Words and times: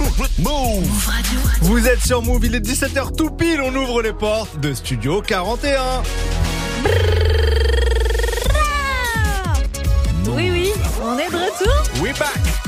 Move 0.00 1.06
Radio. 1.06 1.40
Vous 1.62 1.86
êtes 1.86 2.00
sur 2.04 2.22
Move, 2.22 2.46
il 2.46 2.54
est 2.54 2.60
17h 2.60 3.16
tout 3.16 3.30
pile, 3.30 3.60
on 3.62 3.74
ouvre 3.74 4.02
les 4.02 4.12
portes 4.12 4.58
de 4.60 4.74
Studio 4.74 5.22
41. 5.22 6.02
Oui, 10.28 10.50
oui, 10.50 10.72
on 11.02 11.18
est 11.18 11.30
de 11.30 11.36
retour. 11.36 12.02
We 12.02 12.18
back. 12.18 12.63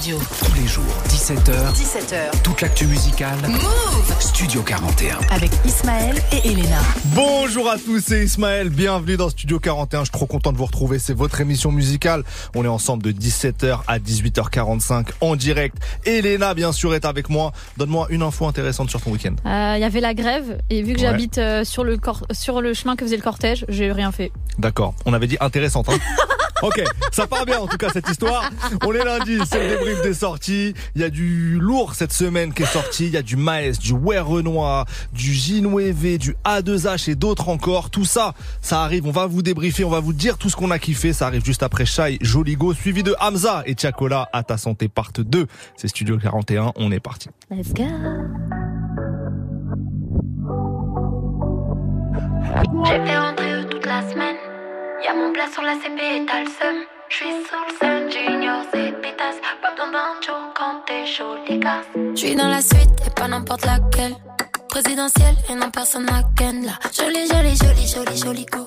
Tous 0.00 0.54
les 0.54 0.66
jours, 0.66 0.82
17h. 1.08 1.74
17h. 1.74 2.42
Toute 2.42 2.62
l'actu 2.62 2.86
musicale. 2.86 3.36
Move 3.46 4.16
Studio 4.18 4.62
41. 4.62 5.18
Avec 5.30 5.50
Ismaël 5.66 6.16
et 6.32 6.48
Elena. 6.48 6.78
Bonjour 7.14 7.68
à 7.68 7.76
tous, 7.76 8.00
c'est 8.00 8.24
Ismaël. 8.24 8.70
Bienvenue 8.70 9.18
dans 9.18 9.28
Studio 9.28 9.60
41. 9.60 10.00
Je 10.00 10.04
suis 10.04 10.12
trop 10.12 10.24
content 10.24 10.52
de 10.52 10.56
vous 10.56 10.64
retrouver. 10.64 10.98
C'est 10.98 11.12
votre 11.12 11.42
émission 11.42 11.70
musicale. 11.70 12.24
On 12.54 12.64
est 12.64 12.68
ensemble 12.68 13.02
de 13.02 13.12
17h 13.12 13.80
à 13.86 13.98
18h45 13.98 15.08
en 15.20 15.36
direct. 15.36 15.76
Elena, 16.06 16.54
bien 16.54 16.72
sûr, 16.72 16.94
est 16.94 17.04
avec 17.04 17.28
moi. 17.28 17.52
Donne-moi 17.76 18.06
une 18.08 18.22
info 18.22 18.46
intéressante 18.46 18.88
sur 18.88 19.02
ton 19.02 19.10
week-end. 19.10 19.34
Il 19.44 19.50
euh, 19.50 19.76
y 19.76 19.84
avait 19.84 20.00
la 20.00 20.14
grève 20.14 20.62
et 20.70 20.82
vu 20.82 20.94
que 20.94 21.00
j'habite 21.00 21.36
euh, 21.36 21.62
sur, 21.62 21.84
le 21.84 21.98
sur 22.32 22.62
le 22.62 22.72
chemin 22.72 22.96
que 22.96 23.04
faisait 23.04 23.16
le 23.16 23.22
cortège, 23.22 23.66
j'ai 23.68 23.92
rien 23.92 24.12
fait. 24.12 24.32
D'accord. 24.58 24.94
On 25.04 25.12
avait 25.12 25.26
dit 25.26 25.36
intéressante. 25.40 25.90
Hein 25.90 25.98
Ok, 26.62 26.82
ça 27.10 27.26
part 27.26 27.46
bien 27.46 27.58
en 27.58 27.66
tout 27.66 27.78
cas 27.78 27.88
cette 27.88 28.08
histoire. 28.08 28.50
On 28.84 28.92
est 28.92 29.02
lundi, 29.02 29.38
c'est 29.48 29.82
le 29.82 29.89
débrief 29.90 30.02
des 30.02 30.14
sorties. 30.14 30.74
Il 30.94 31.00
y 31.00 31.04
a 31.04 31.10
du 31.10 31.58
lourd 31.58 31.94
cette 31.94 32.12
semaine 32.12 32.52
qui 32.52 32.62
est 32.62 32.66
sorti. 32.66 33.06
Il 33.06 33.12
y 33.12 33.16
a 33.16 33.22
du 33.22 33.36
Maes, 33.36 33.78
du 33.80 33.92
Ware 33.92 34.26
Renoir, 34.26 34.86
du 35.12 35.32
J9V, 35.32 36.18
du 36.18 36.36
A2H 36.44 37.10
et 37.10 37.14
d'autres 37.14 37.48
encore. 37.48 37.90
Tout 37.90 38.04
ça, 38.04 38.34
ça 38.60 38.82
arrive. 38.82 39.06
On 39.06 39.10
va 39.10 39.26
vous 39.26 39.42
débriefer, 39.42 39.84
on 39.84 39.90
va 39.90 40.00
vous 40.00 40.12
dire 40.12 40.38
tout 40.38 40.50
ce 40.50 40.56
qu'on 40.56 40.70
a 40.70 40.78
kiffé. 40.78 41.12
Ça 41.12 41.26
arrive 41.26 41.44
juste 41.44 41.62
après 41.62 41.86
Shai 41.86 42.18
Joligo, 42.20 42.74
suivi 42.74 43.02
de 43.02 43.14
Hamza 43.20 43.62
et 43.66 43.74
Tiakola 43.74 44.28
à 44.32 44.42
ta 44.42 44.56
santé 44.56 44.88
part 44.88 45.12
2. 45.16 45.46
C'est 45.76 45.88
Studio 45.88 46.18
41, 46.18 46.72
on 46.76 46.92
est 46.92 47.00
parti. 47.00 47.28
Let's 47.50 47.72
go. 47.72 47.84
J'ai 52.84 53.04
fait 53.04 53.18
rentrer 53.18 53.66
toute 53.70 53.86
la 53.86 54.02
semaine. 54.10 54.36
Y'a 55.04 55.14
mon 55.14 55.32
plat 55.32 55.46
sur 55.52 55.62
la 55.62 55.74
CP 55.74 55.98
et 55.98 56.26
t'as 56.26 56.40
le 56.40 56.46
seum. 56.46 56.99
Gars. 61.58 61.82
J'suis 62.14 62.36
dans 62.36 62.48
la 62.48 62.60
suite 62.60 62.90
et 63.04 63.10
pas 63.10 63.26
n'importe 63.26 63.64
laquelle. 63.64 64.14
Présidentielle 64.68 65.34
et 65.48 65.54
non 65.56 65.70
personne 65.70 66.06
n'a 66.06 66.22
ken 66.36 66.64
là. 66.64 66.78
Jolie, 66.96 67.26
jolie, 67.26 67.56
jolie, 67.56 67.86
jolie, 67.88 68.16
jolie 68.16 68.46
go. 68.46 68.66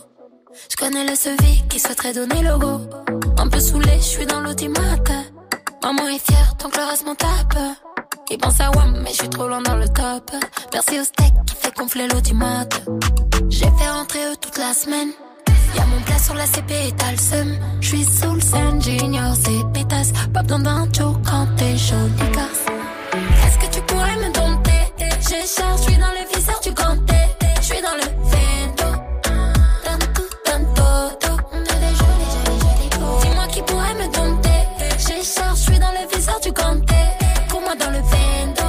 J'connais 0.70 1.06
le 1.06 1.16
sevi 1.16 1.64
qui 1.70 1.80
souhaiterait 1.80 2.14
donner 2.14 2.42
le 2.42 2.58
go. 2.58 2.82
Un 3.38 3.48
peu 3.48 3.60
saoulé, 3.62 3.98
j'suis 4.02 4.26
dans 4.26 4.42
l'ultimate. 4.42 5.12
Maman 5.82 6.08
est 6.10 6.20
fière 6.20 6.58
tant 6.58 6.70
que 6.70 6.78
le 6.78 6.84
reste 6.84 7.06
m'en 7.06 7.16
tape. 7.16 7.58
Il 8.30 8.38
pense 8.38 8.60
à 8.60 8.72
WAM, 8.72 9.02
mais 9.04 9.14
j'suis 9.14 9.30
trop 9.30 9.48
loin 9.48 9.62
dans 9.62 9.78
le 9.78 9.88
top. 9.88 10.32
Merci 10.74 11.00
au 11.00 11.04
steak 11.04 11.34
qui 11.48 11.56
fait 11.56 11.74
gonfler 11.78 12.08
l'audimat. 12.10 12.66
J'ai 13.50 13.66
fait 13.66 13.90
rentrer 13.90 14.26
eux 14.26 14.36
toute 14.36 14.58
la 14.58 14.74
semaine. 14.74 15.12
Y'a 15.76 15.86
mon 15.86 16.00
plat 16.02 16.20
sur 16.20 16.36
la 16.36 16.46
CP 16.46 16.88
et 16.88 16.92
t'as 16.92 17.12
le 17.12 17.18
seum. 17.18 17.58
J'suis 17.82 18.04
sous 18.06 18.34
le 18.34 18.42
scène, 18.42 18.82
junior, 18.82 19.34
c'est 19.36 19.64
pétasse. 19.74 20.12
Pas 20.34 20.42
besoin 20.44 20.60
d'un 20.60 20.88
joke 20.94 21.18
quand 21.26 21.48
t'es 21.58 21.78
chaud, 21.78 21.96
Est-ce 23.46 23.58
que 23.58 23.74
tu 23.74 23.82
pourrais 23.82 24.16
me 24.18 24.32
dompter? 24.34 24.72
J'ai 25.00 25.46
charge, 25.48 25.82
j'suis 25.82 25.98
dans 25.98 26.12
le 26.12 26.36
viseur 26.36 26.60
du 26.62 26.72
ganté. 26.72 27.16
J'suis 27.62 27.82
dans 27.82 27.96
le 27.96 28.08
vento. 28.30 28.90
Tanto, 29.84 30.24
tanto, 30.46 31.44
on 31.52 31.60
a 31.60 31.76
des 31.84 31.96
jolis, 32.00 32.32
jolis, 32.46 32.90
jolis 32.92 33.22
Dis-moi 33.22 33.48
qui 33.48 33.62
pourrait 33.62 33.96
me 33.96 34.06
dompter. 34.14 34.50
J'ai 35.00 35.24
charge, 35.24 35.60
j'suis 35.60 35.80
dans 35.80 35.92
le 35.92 36.16
viseur 36.16 36.40
du 36.40 36.52
ganté. 36.52 36.96
Pour 37.50 37.62
moi 37.62 37.76
dans 37.76 37.90
le 37.92 38.00
vento. 38.00 38.68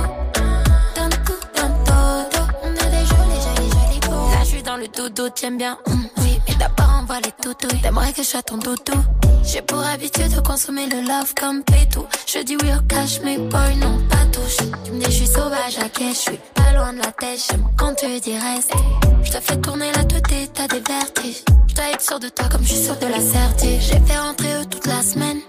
Tanto, 0.95 1.35
tanto, 1.55 2.41
on 2.63 2.71
a 2.71 2.87
des 2.91 3.05
jolis, 3.11 3.43
jolis, 3.45 3.71
jolis 3.71 4.31
Là, 4.33 4.45
j'suis 4.45 4.63
dans 4.63 4.77
le 4.77 4.89
dodo, 4.89 5.29
t'aimes 5.29 5.59
bien. 5.59 5.79
Mm 6.49 6.85
envoie 7.05 7.21
les 7.21 7.33
toutous. 7.33 7.77
T'aimerais 7.83 8.13
que 8.13 8.23
je 8.23 8.29
sois 8.29 8.43
ton 8.43 8.57
doudou. 8.57 8.99
J'ai 9.45 9.63
pour 9.63 9.81
habitude 9.81 10.35
de 10.35 10.41
consommer 10.41 10.87
le 10.87 11.01
love 11.03 11.35
comme 11.39 11.63
pétou. 11.63 12.07
Je 12.27 12.43
dis 12.43 12.57
oui 12.63 12.71
au 12.73 12.83
cash, 12.89 13.21
mais 13.23 13.37
boy, 13.37 13.77
non, 13.77 13.99
pas 14.09 14.25
touche. 14.33 14.57
Tu 14.85 14.93
me 14.93 14.99
dis, 15.01 15.07
je 15.07 15.11
suis 15.11 15.27
sauvage, 15.27 15.79
à 15.79 15.89
je 15.99 16.15
suis 16.15 16.39
pas 16.55 16.73
loin 16.73 16.93
de 16.93 16.99
la 16.99 17.13
tête. 17.13 17.41
J'aime 17.51 17.65
quand 17.77 17.95
tu 17.95 18.07
dis 18.21 18.39
reste. 18.39 18.73
Je 19.23 19.33
te 19.33 19.41
fais 19.41 19.57
tourner 19.59 19.93
la 19.93 20.05
tête, 20.05 20.51
t'as 20.55 20.69
des 20.69 20.81
vertiges. 20.81 21.45
Je 21.69 21.75
dois 21.75 21.91
être 21.93 22.03
sûr 22.03 22.21
de 22.21 22.29
toi 22.29 22.47
comme 22.51 22.63
je 22.63 22.73
suis 22.73 22.85
sûr 22.85 22.97
de 22.97 23.07
la 23.07 23.21
certitude. 23.21 23.81
J'ai 23.81 24.01
fait 24.01 24.19
rentrer 24.19 24.55
eux 24.55 24.65
toute 24.65 24.87
la 24.87 25.03
semaine. 25.03 25.41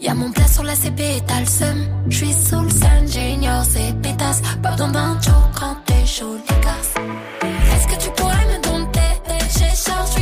Y'a 0.00 0.14
mon 0.14 0.30
plat 0.30 0.48
sur 0.48 0.62
la 0.62 0.74
CP 0.74 1.16
et 1.16 1.20
t'as 1.26 1.40
le 1.40 1.46
seum. 1.46 1.86
J'suis 2.08 2.32
sous 2.32 2.60
le 2.60 2.70
sun, 2.70 3.06
j'ignore 3.06 3.64
ces 3.64 3.92
pétasses. 4.02 4.42
Pardon 4.62 4.88
d'un 4.88 5.20
jour 5.20 5.50
quand 5.58 5.76
t'es 5.86 6.06
chaud, 6.06 6.36
les 6.48 6.60
gars. 6.62 7.02
Est-ce 7.74 7.86
que 7.88 8.02
tu 8.02 8.10
pourrais 8.10 8.46
me 8.46 8.62
dompter? 8.62 9.00
J'ai 9.58 9.76
charge, 9.76 10.14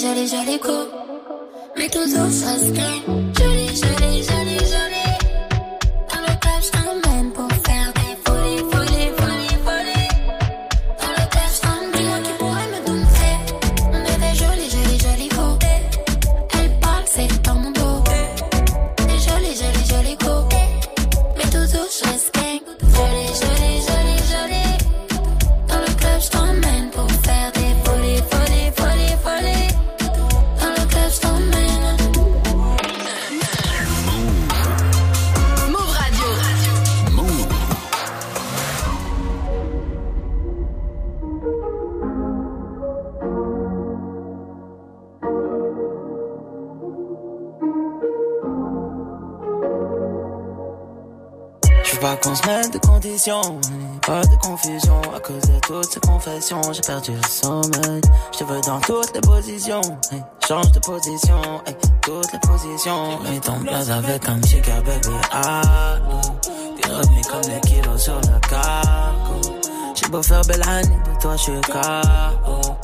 joli, 0.00 0.26
joli 0.26 0.58
coup. 0.58 0.86
Mais 1.76 1.88
toujours 1.88 2.30
ça 2.30 2.58
se 2.58 3.29
pas 54.06 54.22
de 54.22 54.36
confusion 54.42 55.00
à 55.14 55.20
cause 55.20 55.42
de 55.42 55.60
toutes 55.60 55.92
ces 55.92 56.00
confessions. 56.00 56.60
J'ai 56.72 56.80
perdu 56.80 57.12
le 57.12 57.28
sommeil, 57.28 58.00
je 58.32 58.38
te 58.38 58.44
veux 58.44 58.60
dans 58.62 58.80
toutes 58.80 59.14
les 59.14 59.20
positions. 59.20 59.80
change 60.46 60.72
de 60.72 60.80
position, 60.80 61.40
toutes 62.02 62.32
les 62.32 62.38
positions. 62.40 63.20
Mets 63.22 63.40
ton 63.40 63.60
place 63.60 63.90
avec 63.90 64.28
un 64.28 64.42
chica 64.42 64.80
baby, 64.80 65.16
ah, 65.32 65.62
T'es 66.76 66.88
revenu 66.88 67.20
comme 67.30 67.42
des 67.42 67.60
kilos 67.68 68.02
sur 68.02 68.16
le 68.16 68.48
cargo. 68.48 69.56
J'ai 69.94 70.08
beau 70.08 70.22
faire 70.22 70.42
belle 70.42 70.68
année, 70.68 70.88
de 70.88 71.20
toi 71.20 71.36
je 71.36 71.42
suis 71.42 71.60
KO, 71.60 72.76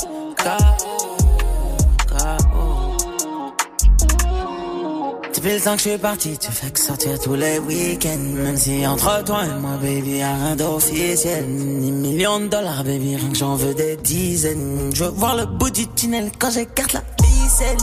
Depuis 5.46 5.58
le 5.58 5.64
temps 5.64 5.76
que 5.76 5.82
je 5.82 5.88
suis 5.90 5.98
parti, 5.98 6.38
tu 6.38 6.50
fais 6.50 6.70
que 6.72 6.80
sortir 6.80 7.20
tous 7.20 7.36
les 7.36 7.60
week-ends. 7.60 8.18
Même 8.34 8.56
si 8.56 8.84
entre 8.84 9.22
toi 9.22 9.44
et 9.44 9.60
moi, 9.60 9.76
baby, 9.80 10.16
y'a 10.16 10.34
rien 10.34 10.56
d'officiel. 10.56 11.46
Ni 11.46 11.92
millions 11.92 12.40
de 12.40 12.48
dollars, 12.48 12.82
baby, 12.82 13.14
rien 13.14 13.28
que 13.28 13.36
j'en 13.36 13.54
veux 13.54 13.72
des 13.72 13.96
dizaines. 13.96 14.90
Je 14.92 15.04
veux 15.04 15.10
voir 15.10 15.36
le 15.36 15.46
bout 15.46 15.70
du 15.70 15.86
tunnel 15.86 16.32
quand 16.36 16.50
j'écarte 16.50 16.94
la 16.94 17.02
ficelle. 17.24 17.76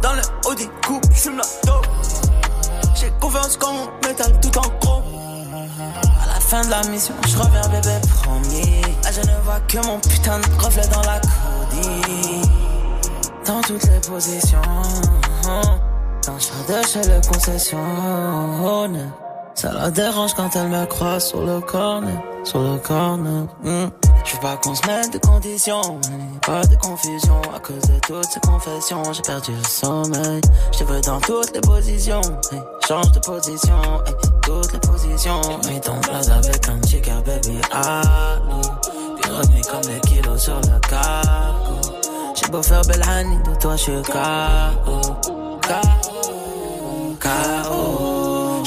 Dans 0.00 0.12
le 0.12 0.22
haut 0.46 0.54
des 0.54 0.68
coups, 0.86 1.08
j'fume 1.12 1.38
la 1.38 1.44
dope. 1.64 1.88
J'ai 2.94 3.10
confiance 3.20 3.56
quand 3.56 3.72
on 3.72 4.06
métal 4.06 4.40
tout 4.40 4.56
en 4.56 4.78
gros. 4.80 5.02
À 6.22 6.26
la 6.28 6.38
fin 6.38 6.60
de 6.60 6.70
la 6.70 6.84
mission, 6.84 7.14
je 7.26 7.36
reviens 7.36 7.66
bébé 7.66 7.96
premier. 8.22 8.80
Là 9.02 9.10
je 9.10 9.20
ne 9.22 9.42
vois 9.42 9.58
que 9.66 9.84
mon 9.88 9.98
putain 9.98 10.38
de 10.38 10.64
reflet 10.64 10.86
dans 10.86 11.02
la 11.02 11.18
codie. 11.18 12.48
Dans 13.44 13.60
toutes 13.60 13.82
les 13.82 14.08
positions. 14.08 14.62
Je 16.40 16.72
de 16.72 16.86
chez 16.86 17.02
le 17.02 17.20
concessionnaire 17.28 19.12
Ça 19.54 19.72
la 19.74 19.90
dérange 19.90 20.32
quand 20.32 20.48
elle 20.56 20.68
me 20.68 20.86
croise 20.86 21.26
sur 21.28 21.44
le 21.44 21.60
corner, 21.60 22.18
sur 22.44 22.62
le 22.62 22.78
corner. 22.78 23.44
Hmm. 23.62 23.88
Je 24.24 24.34
veux 24.34 24.40
pas 24.40 24.56
qu'on 24.56 24.74
se 24.74 24.86
mette 24.86 25.12
de 25.12 25.18
conditions, 25.18 26.00
pas 26.46 26.64
de 26.64 26.76
confusion 26.76 27.42
à 27.54 27.58
cause 27.58 27.82
de 27.82 27.98
toutes 28.06 28.24
ces 28.24 28.40
confessions. 28.40 29.02
J'ai 29.12 29.20
perdu 29.20 29.52
le 29.52 29.64
sommeil, 29.64 30.40
je 30.72 30.78
te 30.78 30.84
veux 30.84 31.00
dans 31.02 31.20
toutes 31.20 31.52
les 31.54 31.60
positions. 31.60 32.22
change 32.88 33.12
de 33.12 33.18
position, 33.18 33.82
toutes 34.42 34.72
les 34.72 34.78
positions. 34.78 35.40
Mis 35.68 35.80
ton 35.80 36.00
place 36.00 36.30
avec 36.30 36.68
un 36.68 36.80
chica 36.88 37.20
baby, 37.20 37.60
allô. 37.70 38.62
T'es 39.20 39.28
revenu 39.28 39.60
comme 39.70 39.92
les 39.92 40.00
kilos 40.00 40.42
sur 40.42 40.56
le 40.56 40.88
cargo. 40.88 41.98
J'ai 42.34 42.50
beau 42.50 42.62
faire 42.62 42.82
belle 42.86 43.04
de 43.44 43.58
toi 43.60 43.76
je 43.76 43.82
suis 43.82 44.02
KO. 44.02 45.40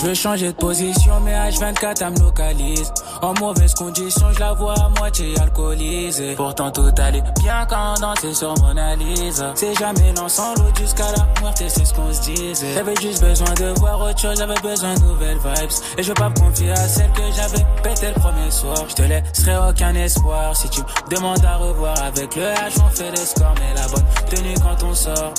Je 0.04 0.10
veux 0.10 0.14
changer 0.16 0.48
de 0.48 0.58
position, 0.58 1.20
mais 1.22 1.32
H24 1.32 1.96
elle 2.02 2.12
me 2.12 2.20
localise. 2.20 2.92
En 3.22 3.34
mauvaise 3.40 3.74
condition, 3.74 4.26
je 4.34 4.40
la 4.42 4.52
vois 4.54 4.74
à 4.74 4.90
moitié 5.00 5.34
alcoolisée. 5.40 6.36
Pourtant 6.36 6.72
tout 6.72 6.92
allait 6.98 7.24
bien 7.40 7.66
quand 7.70 7.94
on 7.98 8.02
dansait 8.02 8.34
sur 8.34 8.54
mon 8.60 8.72
analyse. 8.72 9.46
C'est 9.56 9.74
jamais 9.80 10.14
l'ensemble 10.18 10.62
jusqu'à 10.78 11.10
la 11.12 11.42
mort, 11.42 11.54
c'est 11.56 11.70
ce 11.70 11.94
qu'on 11.94 12.12
se 12.12 12.22
disait. 12.22 12.74
J'avais 12.74 12.96
juste 13.02 13.24
besoin 13.24 13.54
de 13.54 13.80
voir 13.80 14.02
autre 14.02 14.20
chose, 14.20 14.38
j'avais 14.38 14.60
besoin 14.60 14.94
de 14.96 15.00
nouvelles 15.00 15.38
vibes. 15.38 15.72
Et 15.98 16.04
je 16.04 16.08
veux 16.10 16.14
pas 16.16 16.28
me 16.30 16.36
confier 16.36 16.72
à 16.72 16.76
celle 16.76 17.12
que 17.12 17.24
j'avais 17.34 17.66
pété 17.82 18.08
le 18.08 18.20
premier 18.20 18.52
soir. 18.52 18.76
Je 18.90 18.96
te 18.96 19.04
laisserai 19.04 19.70
aucun 19.70 19.96
espoir 19.96 20.54
si 20.54 20.70
tu 20.70 20.82
me 20.82 21.16
demandes 21.16 21.46
à 21.46 21.56
revoir 21.56 21.96
avec 22.04 22.36
le 22.36 22.44
H, 22.44 22.78
on 22.86 22.90
fait 22.90 23.12
les 23.12 23.26
scores, 23.26 23.56
mais 23.58 23.74
la 23.74 23.88
bonne 23.88 24.04
tenue 24.30 24.56
quand 24.56 24.86
on 24.86 24.94
sort. 24.94 25.34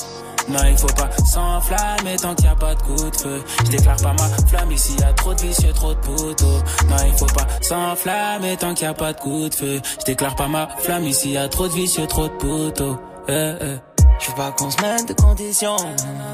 Non, 0.47 0.59
il 0.69 0.77
faut 0.77 0.87
pas 0.87 1.09
s'enflammer 1.25 2.15
tant 2.17 2.35
qu'il 2.35 2.45
n'y 2.45 2.51
a 2.51 2.55
pas 2.55 2.75
de 2.75 2.81
coup 2.81 3.09
de 3.09 3.17
feu. 3.17 3.43
Je 3.65 3.71
déclare 3.71 3.97
pas 3.97 4.13
ma 4.13 4.29
flamme 4.47 4.71
ici, 4.71 4.95
y 4.99 5.03
a 5.03 5.13
trop 5.13 5.33
de 5.33 5.41
vicieux, 5.41 5.73
trop 5.73 5.93
de 5.93 5.99
poteaux. 5.99 6.59
Non, 6.89 6.95
il 7.05 7.13
faut 7.13 7.25
pas 7.25 7.47
s'enflammer 7.61 8.57
tant 8.57 8.73
qu'il 8.73 8.87
n'y 8.87 8.91
a 8.91 8.93
pas 8.93 9.13
de 9.13 9.19
coup 9.19 9.49
de 9.49 9.55
feu. 9.55 9.81
Je 10.07 10.13
pas 10.13 10.47
ma 10.47 10.67
flamme 10.79 11.05
ici, 11.05 11.31
y 11.31 11.37
a 11.37 11.47
trop 11.47 11.67
de 11.67 11.73
vicieux, 11.73 12.07
trop 12.07 12.27
de 12.27 12.33
poteaux. 12.33 12.97
Eh, 13.27 13.53
eh. 13.61 13.95
Je 14.19 14.29
veux 14.29 14.35
pas 14.35 14.51
qu'on 14.51 14.71
se 14.71 14.81
mette 14.81 15.09
de 15.09 15.13
conditions, 15.13 15.75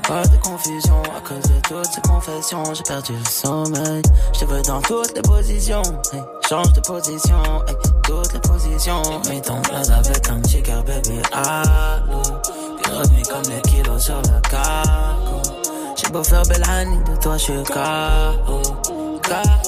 pas 0.08 0.22
de 0.22 0.38
confusion 0.38 1.02
à 1.18 1.28
cause 1.28 1.42
de 1.42 1.60
toutes 1.68 1.92
ces 1.92 2.02
confessions. 2.02 2.64
J'ai 2.74 2.84
perdu 2.84 3.14
le 3.14 3.26
sommeil, 3.26 4.02
je 4.34 4.40
te 4.40 4.46
veux 4.46 4.62
dans 4.62 4.82
toutes 4.82 5.16
les 5.16 5.22
positions. 5.22 5.82
change 6.48 6.74
de 6.74 6.82
position, 6.82 7.42
toutes 8.04 8.34
les 8.34 8.40
positions. 8.40 9.02
J'ai 9.24 9.32
mis 9.32 9.42
ton 9.42 9.62
avec 9.74 10.30
un 10.30 10.48
chica 10.48 10.82
baby, 10.84 11.22
allô. 11.34 12.22
Revenu 12.92 13.22
comme 13.24 13.54
les 13.54 13.62
kilos 13.62 14.04
sur 14.04 14.18
le 14.18 14.50
cargo. 14.50 15.42
J'ai 15.96 16.10
beau 16.12 16.24
faire 16.24 16.44
belle 16.44 16.62
de 16.62 17.22
toi 17.22 17.38
je 17.38 17.44
suis 17.44 17.64
KO. 17.64 18.62
KO. 19.22 19.62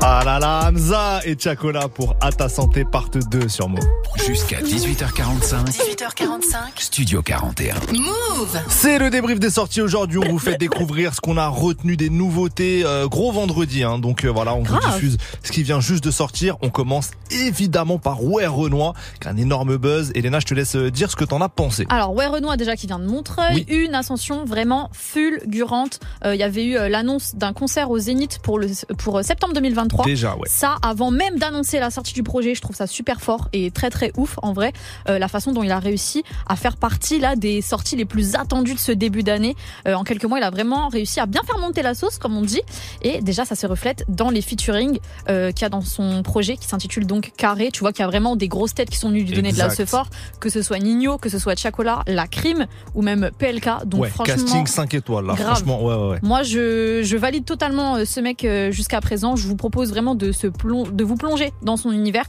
Ah 0.00 0.22
là 0.24 0.38
là, 0.38 0.68
Hamza 0.68 1.20
et 1.24 1.36
Chacola 1.38 1.88
pour 1.88 2.14
À 2.20 2.30
ta 2.32 2.48
santé 2.48 2.84
part 2.84 3.08
2 3.10 3.48
sur 3.48 3.68
Move. 3.68 3.80
Jusqu'à 4.28 4.60
18h45. 4.60 5.64
18h45. 5.70 6.56
Studio 6.76 7.22
41. 7.22 7.76
Move 7.94 8.60
C'est 8.68 8.98
le 8.98 9.08
débrief 9.08 9.40
des 9.40 9.48
sorties 9.48 9.80
aujourd'hui. 9.80 10.18
On 10.18 10.28
vous 10.28 10.38
fait 10.38 10.58
découvrir 10.58 11.14
ce 11.14 11.22
qu'on 11.22 11.38
a 11.38 11.48
retenu 11.48 11.96
des 11.96 12.10
nouveautés. 12.10 12.82
Euh, 12.84 13.08
gros 13.08 13.32
vendredi, 13.32 13.84
hein. 13.84 13.98
donc 13.98 14.26
euh, 14.26 14.28
voilà, 14.28 14.54
on 14.54 14.62
vous 14.64 14.78
diffuse 14.80 15.16
ce 15.42 15.50
qui 15.50 15.62
vient 15.62 15.80
juste 15.80 16.04
de 16.04 16.10
sortir. 16.10 16.58
On 16.60 16.68
commence 16.68 17.12
évidemment 17.30 17.98
par 17.98 18.22
Ouais 18.22 18.46
Renoir, 18.46 18.92
qui 19.18 19.28
a 19.28 19.30
un 19.30 19.38
énorme 19.38 19.78
buzz. 19.78 20.12
Elena, 20.14 20.40
je 20.40 20.46
te 20.46 20.52
laisse 20.52 20.76
euh, 20.76 20.90
dire 20.90 21.10
ce 21.10 21.16
que 21.16 21.24
t'en 21.24 21.40
as 21.40 21.48
pensé. 21.48 21.86
Alors 21.88 22.12
Ouais 22.14 22.26
Renoir 22.26 22.58
déjà 22.58 22.76
qui 22.76 22.86
vient 22.86 22.98
de 22.98 23.06
Montreuil, 23.06 23.64
une 23.68 23.94
ascension 23.94 24.44
vraiment 24.44 24.90
fulgurante. 24.92 26.00
Il 26.26 26.34
y 26.34 26.42
avait 26.42 26.66
eu 26.66 26.74
l'annonce 26.90 27.34
d'un 27.34 27.54
concert 27.54 27.90
au 27.90 27.98
Zénith 27.98 28.40
pour 28.42 28.58
le 28.58 28.68
pour 28.98 29.24
septembre 29.24 29.54
2023. 29.54 30.04
Déjà, 30.04 30.36
ouais. 30.36 30.48
Ça, 30.48 30.76
avant 30.82 31.10
même 31.10 31.38
d'annoncer 31.38 31.78
la 31.78 31.90
sortie 31.90 32.12
du 32.12 32.22
projet, 32.22 32.54
je 32.54 32.60
trouve 32.60 32.76
ça 32.76 32.86
super 32.86 33.22
fort 33.22 33.48
et 33.54 33.70
très 33.70 33.88
très 33.88 34.12
ouf 34.18 34.38
en 34.42 34.52
vrai. 34.52 34.72
Euh, 35.08 35.18
la 35.18 35.28
façon 35.28 35.52
dont 35.52 35.62
il 35.62 35.70
a 35.70 35.78
réussi 35.78 36.24
à 36.46 36.56
faire 36.56 36.76
partie 36.76 37.18
là 37.18 37.36
des 37.36 37.62
sorties 37.62 37.96
les 37.96 38.04
plus 38.04 38.34
attendues 38.34 38.74
de 38.74 38.78
ce 38.78 38.92
début 38.92 39.22
d'année. 39.22 39.56
Euh, 39.86 39.94
en 39.94 40.04
quelques 40.04 40.24
mois, 40.24 40.38
il 40.38 40.42
a 40.42 40.50
vraiment 40.50 40.88
réussi 40.88 41.20
à 41.20 41.26
bien 41.26 41.42
faire 41.46 41.58
monter 41.58 41.82
la 41.82 41.94
sauce, 41.94 42.18
comme 42.18 42.36
on 42.36 42.42
dit. 42.42 42.60
Et 43.02 43.20
déjà, 43.22 43.44
ça 43.44 43.54
se 43.54 43.66
reflète 43.66 44.04
dans 44.08 44.30
les 44.30 44.42
featuring 44.42 44.98
euh, 45.28 45.52
qu'il 45.52 45.62
y 45.62 45.64
a 45.64 45.68
dans 45.68 45.80
son 45.80 46.22
projet 46.22 46.56
qui 46.56 46.66
s'intitule 46.66 47.06
donc 47.06 47.32
Carré. 47.36 47.70
Tu 47.72 47.80
vois 47.80 47.92
qu'il 47.92 48.02
y 48.02 48.04
a 48.04 48.08
vraiment 48.08 48.36
des 48.36 48.48
grosses 48.48 48.74
têtes 48.74 48.90
qui 48.90 48.98
sont 48.98 49.08
venues 49.08 49.22
lui 49.22 49.32
donner 49.32 49.52
de 49.52 49.58
la 49.58 49.70
fort, 49.70 50.08
que 50.40 50.50
ce 50.50 50.60
soit 50.60 50.78
Nino, 50.78 51.18
que 51.18 51.28
ce 51.28 51.38
soit 51.38 51.56
Chacola, 51.56 52.02
La 52.06 52.26
Crime 52.26 52.66
ou 52.94 53.02
même 53.02 53.30
PLK. 53.38 53.86
Donc 53.86 54.02
ouais, 54.02 54.08
franchement, 54.08 54.34
casting 54.34 54.66
5 54.66 54.94
étoiles 54.94 55.26
là. 55.26 55.36
Franchement, 55.36 55.84
ouais, 55.84 56.10
ouais. 56.10 56.18
Moi, 56.22 56.42
je, 56.42 57.02
je 57.04 57.16
valide 57.16 57.44
totalement 57.44 58.04
ce 58.04 58.20
mec 58.20 58.46
jusqu'à 58.70 59.00
présent. 59.00 59.36
Je 59.36 59.46
vous 59.46 59.56
propose 59.56 59.90
vraiment 59.90 60.14
de, 60.14 60.32
se 60.32 60.46
de 60.46 61.04
vous 61.04 61.16
plonger 61.16 61.52
dans 61.62 61.76
son 61.76 61.92
univers. 61.92 62.24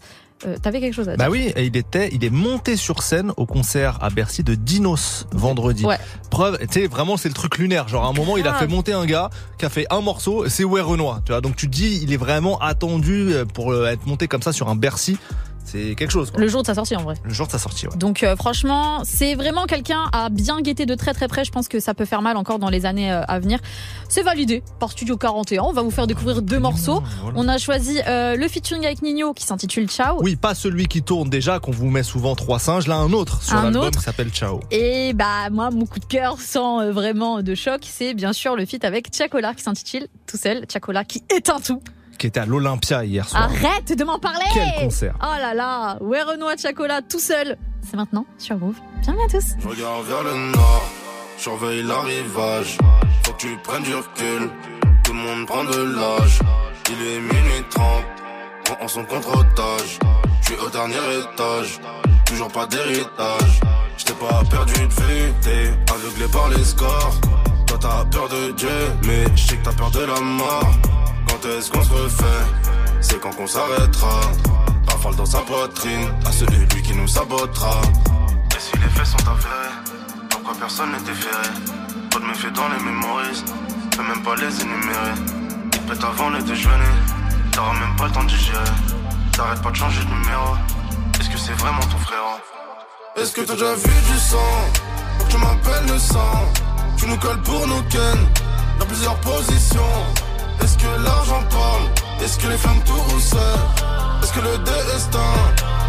Euh, 0.46 0.58
T'avais 0.62 0.80
quelque 0.80 0.94
chose 0.94 1.10
à 1.10 1.16
dire 1.16 1.26
Bah 1.26 1.30
oui, 1.32 1.52
il 1.58 1.76
était, 1.76 2.10
il 2.14 2.24
est 2.24 2.30
monté 2.30 2.76
sur 2.76 3.04
scène 3.04 3.32
au 3.38 3.46
concert 3.46 3.98
à 4.02 4.10
Bercy 4.10 4.44
de 4.44 4.56
Dinos 4.56 5.28
vendredi. 5.32 5.86
Ouais. 5.86 5.98
Preuve, 6.30 6.58
tu 6.60 6.68
sais, 6.82 6.88
vraiment 6.88 7.18
c'est 7.18 7.28
le 7.28 7.34
truc 7.34 7.58
lunaire. 7.58 7.88
Genre 7.88 8.06
à 8.06 8.08
un 8.08 8.14
moment, 8.14 8.38
il 8.38 8.48
a 8.48 8.54
fait 8.54 8.68
monter 8.68 8.94
un 8.94 9.06
gars 9.06 9.30
qui 9.58 9.66
a 9.66 9.70
fait 9.70 9.86
un 9.90 10.02
morceau, 10.02 10.48
c'est 10.48 10.64
Ouais 10.64 10.82
Renoir. 10.82 11.22
Tu 11.26 11.32
vois, 11.32 11.42
donc 11.42 11.56
tu 11.56 11.68
te 11.68 11.72
dis, 11.72 12.00
il 12.02 12.14
est 12.14 12.18
vraiment 12.18 12.60
attendu 12.60 13.34
pour 13.54 13.72
euh, 13.74 13.88
être 13.88 14.06
monté 14.06 14.28
comme 14.28 14.42
ça 14.42 14.54
sur 14.54 14.70
un 14.70 14.76
Bercy 14.76 15.18
c'est 15.72 15.96
quelque 15.96 16.12
chose. 16.12 16.32
Le 16.36 16.48
jour 16.48 16.62
de 16.62 16.68
sa 16.68 16.76
sortie 16.76 16.96
en 16.96 17.04
vrai. 17.04 17.16
Le 17.24 17.34
jour 17.34 17.48
de 17.48 17.52
sa 17.52 17.60
sortie, 17.60 17.88
ouais. 17.88 17.96
Donc 17.98 18.24
euh, 18.24 18.36
franchement, 18.36 19.02
c'est 19.04 19.36
vraiment 19.36 19.66
quelqu'un 19.66 20.10
à 20.12 20.30
bien 20.30 20.62
guetter 20.62 20.86
de 20.86 20.96
très 20.96 21.14
très 21.14 21.28
près. 21.28 21.46
Je 21.46 21.52
pense 21.52 21.68
que 21.68 21.80
ça 21.80 21.94
peut 21.94 22.06
faire 22.06 22.22
mal 22.22 22.38
encore 22.38 22.60
dans 22.60 22.70
les 22.70 22.86
années 22.86 23.12
euh, 23.12 23.22
à 23.28 23.40
venir. 23.40 23.60
C'est 24.08 24.24
validé 24.24 24.64
par 24.80 24.92
Studio 24.92 25.18
41. 25.18 25.64
On 25.64 25.72
va 25.72 25.82
vous 25.82 25.92
faire 25.92 26.08
découvrir 26.08 26.42
deux 26.42 26.60
morceaux. 26.60 27.04
On 27.36 27.48
a 27.48 27.58
choisi 27.58 28.00
euh, 28.08 28.36
le 28.36 28.48
featuring 28.48 28.86
avec 28.86 29.02
Nino 29.02 29.34
qui 29.34 29.46
s'intitule 29.46 29.88
Ciao. 29.90 30.18
Oui, 30.22 30.36
pas 30.36 30.56
celui 30.56 30.88
qui 30.88 31.04
tourne 31.04 31.30
déjà, 31.30 31.60
qu'on 31.60 31.72
vous 31.72 31.90
met 31.90 32.04
souvent 32.04 32.36
trois 32.36 32.60
singes. 32.60 32.88
Là, 32.88 32.96
un 32.96 33.14
autre 33.14 33.44
sur 33.44 33.56
l'album 33.56 33.92
qui 33.92 34.02
s'appelle 34.02 34.30
Ciao. 34.30 34.60
Et 34.72 35.14
bah 35.14 35.50
moi, 35.52 35.70
mon 35.70 35.86
coup 35.86 36.00
de 36.00 36.06
cœur, 36.06 36.40
sans 36.40 36.92
vraiment 36.92 37.42
de 37.42 37.56
choc, 37.56 37.82
c'est 37.84 38.14
bien 38.14 38.34
sûr 38.34 38.56
le 38.56 38.66
feat 38.66 38.84
avec 38.84 39.16
Chacola 39.16 39.54
qui 39.54 39.64
s'intitule 39.64 40.08
Tout 40.28 40.38
seul. 40.38 40.66
Chacola 40.72 41.04
qui 41.04 41.24
éteint 41.36 41.60
tout 41.60 41.82
qui 42.20 42.28
était 42.28 42.42
à 42.42 42.46
l'Olympia 42.46 43.04
hier 43.06 43.28
soir. 43.28 43.44
Arrête 43.44 43.98
de 43.98 44.04
m'en 44.04 44.20
parler 44.20 44.46
Quel 44.54 44.84
concert 44.84 45.16
Oh 45.24 45.40
là 45.40 45.54
là 45.56 45.98
Ouais 46.02 46.22
Renoir 46.22 46.56
Chocolat 46.62 47.02
tout 47.02 47.18
seul 47.20 47.58
C'est 47.90 47.96
maintenant 47.96 48.26
sur 48.38 48.58
Move. 48.58 48.76
Bienvenue 49.02 49.24
à 49.26 49.30
tous 49.32 49.46
Je 49.58 49.68
regarde 49.68 50.06
vers 50.06 50.24
le 50.24 50.52
nord, 50.52 50.84
surveille 51.38 51.82
l'arrivage. 51.82 52.78
Faut 53.24 53.32
que 53.34 53.38
tu 53.38 53.58
prennes 53.64 53.84
du 53.84 53.96
recul, 53.96 54.50
tout 55.04 55.14
le 55.14 55.20
monde 55.20 55.48
prend 55.48 55.64
de 55.64 55.78
l'âge. 55.96 56.40
Il 56.92 57.08
est 57.08 57.20
minuit 57.20 57.64
30, 57.70 57.84
on 58.82 58.84
en 58.84 58.88
son 58.88 59.04
contre-otage. 59.06 60.00
Je 60.42 60.48
suis 60.48 60.56
au 60.62 60.70
dernier 60.70 60.96
étage, 60.96 61.80
toujours 62.26 62.50
pas 62.50 62.66
d'héritage. 62.68 63.62
J't'ai 63.98 64.14
pas 64.14 64.44
perdu 64.50 64.74
de 64.74 64.94
vue, 65.02 65.34
t'es 65.42 65.94
aveuglé 65.94 66.26
par 66.32 66.50
les 66.50 66.64
scores. 66.64 67.16
Toi 67.66 67.78
t'as 67.80 68.06
peur 68.06 68.28
de 68.28 68.52
Dieu, 68.52 68.70
mais 69.06 69.24
j'sais 69.36 69.56
que 69.56 69.64
t'as 69.64 69.74
peur 69.74 69.92
de 69.92 70.02
la 70.02 70.20
mort. 70.20 70.74
Quand 71.30 71.46
est-ce 71.48 71.72
qu'on 71.72 71.84
se 71.84 71.94
refait 71.94 72.46
C'est 73.02 73.20
quand 73.20 73.36
qu'on 73.36 73.48
s'arrêtera. 73.48 74.22
Rafale 74.90 75.16
dans 75.16 75.26
sa 75.26 75.40
poitrine, 75.40 76.10
à 76.26 76.32
celui 76.32 76.66
lui 76.66 76.82
qui 76.82 76.94
nous 76.94 77.08
sabotera. 77.08 77.82
Et 78.56 78.60
si 78.60 78.72
les 78.78 78.90
faits 78.90 79.06
sont 79.06 79.30
avérés, 79.30 79.74
pourquoi 80.30 80.54
personne 80.60 80.92
n'est 80.92 81.06
déféré? 81.06 81.48
Pas 82.10 82.20
de 82.20 82.26
méfier 82.26 82.52
dans 82.52 82.68
les 82.70 82.84
mémories, 82.84 83.44
peux 83.96 84.04
même 84.04 84.24
pas 84.24 84.36
les 84.36 84.62
énumérer. 84.62 85.14
Il 85.74 85.82
pète 85.82 86.04
avant 86.04 86.30
le 86.30 86.42
déjeuner, 86.42 86.96
t'auras 87.52 87.74
même 87.74 87.96
pas 87.96 88.08
le 88.08 88.12
temps 88.12 88.24
de 88.24 88.30
digérer. 88.30 88.74
T'arrêtes 89.34 89.62
pas 89.62 89.72
de 89.72 89.76
changer 89.76 90.04
de 90.04 90.10
numéro, 90.10 90.56
est-ce 91.20 91.30
que 91.30 91.38
c'est 91.38 91.54
vraiment 91.54 91.82
ton 91.82 91.98
frère? 91.98 92.40
Est-ce 93.16 93.32
que 93.34 93.42
t'as 93.42 93.54
déjà 93.54 93.76
vu 93.76 93.94
du 94.12 94.18
sang? 94.18 94.52
Tu 95.30 95.38
m'appelles 95.38 95.88
le 95.88 96.00
sang 96.00 96.48
Tu 96.98 97.06
nous 97.08 97.18
colles 97.18 97.42
pour 97.42 97.68
nos 97.68 97.82
ken, 97.84 98.18
dans 98.80 98.86
plusieurs 98.86 99.20
positions. 99.20 100.04
Est-ce 100.62 100.78
que 100.78 101.04
l'argent 101.04 101.44
parle? 101.50 101.86
Est-ce 102.24 102.38
que 102.38 102.48
les 102.48 102.58
femmes 102.58 102.82
tout 102.86 103.20
seules 103.20 103.40
Est-ce 104.22 104.34
que 104.34 104.40
le 104.40 104.58
destin 104.60 105.34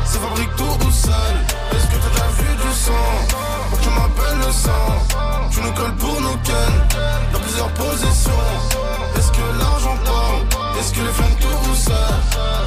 se 0.04 0.18
fabrique 0.18 0.54
tout 0.56 0.86
ou 0.86 0.90
seul 0.90 1.34
Est-ce 1.72 1.86
que 1.86 1.96
t'as 2.02 2.10
déjà 2.10 2.28
vu 2.38 2.56
du 2.56 2.72
sang? 2.74 3.08
Faut 3.70 3.76
tu 3.82 3.88
m'appelles 3.88 4.38
le 4.46 4.52
sang. 4.52 5.50
Tu 5.50 5.60
nous 5.60 5.72
colles 5.72 5.96
pour 5.96 6.20
nos 6.20 6.36
ken 6.48 6.72
Dans 7.32 7.40
plusieurs 7.40 7.72
positions. 7.74 8.44
Est-ce 9.16 9.32
que 9.32 9.58
l'argent 9.58 9.96
parle? 10.04 10.78
Est-ce 10.78 10.92
que 10.92 11.00
les 11.00 11.12
femmes 11.12 11.36
tout 11.40 11.74
seules 11.74 12.22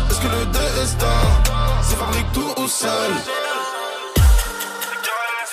Est-ce 0.10 0.20
que 0.20 0.28
le 0.28 0.46
destin 0.46 1.22
se 1.82 1.96
fabrique 1.96 2.32
tout 2.34 2.62
ou 2.62 2.68
seul 2.68 3.12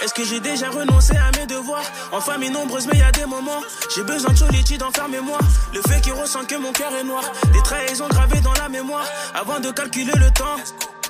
est-ce 0.02 0.14
que 0.14 0.24
j'ai 0.24 0.40
déjà 0.40 0.70
renoncé 0.70 1.14
à 1.14 1.30
mes 1.38 1.46
devoirs 1.46 1.84
En 2.10 2.20
famille 2.20 2.50
nombreuse, 2.50 2.86
mais 2.90 2.98
y 2.98 3.02
a 3.02 3.12
des 3.12 3.26
moments. 3.26 3.60
J'ai 3.94 4.02
besoin 4.02 4.32
de 4.32 4.38
solitude, 4.38 4.82
enfermez-moi. 4.82 5.38
Le 5.74 5.82
fait 5.82 6.00
qui 6.00 6.10
ressent 6.10 6.44
que 6.46 6.54
mon 6.56 6.72
cœur 6.72 6.90
est 6.94 7.04
noir. 7.04 7.22
Des 7.52 7.62
trahisons 7.62 8.08
gravées 8.08 8.40
dans 8.40 8.54
la 8.54 8.70
mémoire. 8.70 9.04
Avant 9.34 9.60
de 9.60 9.70
calculer 9.70 10.12
le 10.16 10.30
temps. 10.30 10.56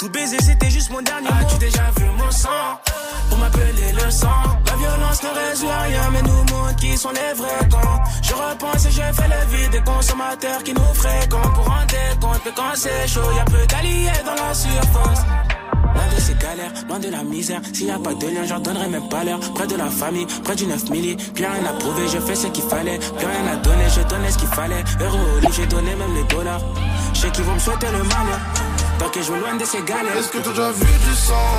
Tout 0.00 0.08
baiser, 0.08 0.38
c'était 0.40 0.70
juste 0.70 0.90
mon 0.90 1.02
dernier 1.02 1.28
Tu 1.28 1.34
mot. 1.34 1.40
As-tu 1.40 1.58
déjà 1.58 1.90
vu 1.98 2.06
mon 2.18 2.30
sang 2.32 2.80
Pour 3.28 3.38
m'appeler 3.38 3.92
le 3.92 4.10
sang? 4.10 4.58
La 4.66 4.74
violence 4.74 5.22
ne 5.22 5.28
résout 5.28 5.68
rien, 5.68 6.10
mais 6.10 6.22
nous 6.22 6.44
montre 6.52 6.76
qui 6.76 6.96
sont 6.96 7.10
les 7.10 7.34
vrais 7.34 7.68
quand 7.70 8.02
Je 8.22 8.32
repense 8.34 8.86
et 8.86 8.90
je 8.90 9.02
fais 9.02 9.28
la 9.28 9.44
vie 9.44 9.68
des 9.68 9.82
consommateurs 9.82 10.64
qui 10.64 10.72
nous 10.72 10.94
fréquentent. 10.94 11.54
Pour 11.54 11.66
rendre 11.66 12.18
compte 12.20 12.42
que 12.42 12.50
quand 12.56 12.74
c'est 12.74 13.06
chaud, 13.06 13.30
y 13.36 13.38
a 13.38 13.44
peu 13.44 13.64
d'alliés 13.66 14.10
dans 14.24 14.34
la 14.34 14.52
surface. 14.52 15.49
Loin 16.20 16.34
de 16.34 16.38
ces 16.38 16.46
galères, 16.46 16.72
loin 16.86 16.98
de 16.98 17.08
la 17.08 17.22
misère. 17.22 17.60
S'il 17.72 17.86
y 17.86 17.90
a 17.90 17.98
pas 17.98 18.12
de 18.12 18.26
lien, 18.26 18.44
j'en 18.44 18.60
donnerai 18.60 18.88
même 18.88 19.08
pas 19.08 19.24
l'heure. 19.24 19.40
Près 19.54 19.66
de 19.66 19.76
la 19.76 19.88
famille, 19.88 20.26
près 20.44 20.54
du 20.54 20.66
9 20.66 20.90
milli. 20.90 21.16
Plus 21.16 21.44
rien 21.44 21.64
à 21.64 21.72
prouver, 21.78 22.08
je 22.08 22.18
fais 22.18 22.34
ce 22.34 22.48
qu'il 22.48 22.64
fallait. 22.64 22.98
Plus 22.98 23.26
rien 23.26 23.46
à 23.50 23.56
donner, 23.56 23.84
je 23.88 24.02
donnais 24.02 24.30
ce 24.30 24.36
qu'il 24.36 24.48
fallait. 24.48 24.84
Euro 25.00 25.16
au 25.16 25.40
lit, 25.40 25.48
j'ai 25.52 25.66
donné 25.66 25.94
même 25.94 26.14
les 26.14 26.24
dollars. 26.24 26.60
Je 27.14 27.20
sais 27.20 27.30
qu'ils 27.30 27.44
vont 27.44 27.54
me 27.54 27.58
souhaiter 27.58 27.86
le 27.86 28.02
mal. 28.02 28.26
Tant 28.98 29.08
que 29.08 29.22
je 29.22 29.32
veux 29.32 29.40
loin 29.40 29.54
de 29.54 29.64
ces 29.64 29.80
galères. 29.82 30.16
Est-ce 30.18 30.28
que 30.28 30.38
t'as 30.38 30.50
déjà 30.50 30.72
vu 30.72 30.84
du 30.84 31.14
sang? 31.14 31.56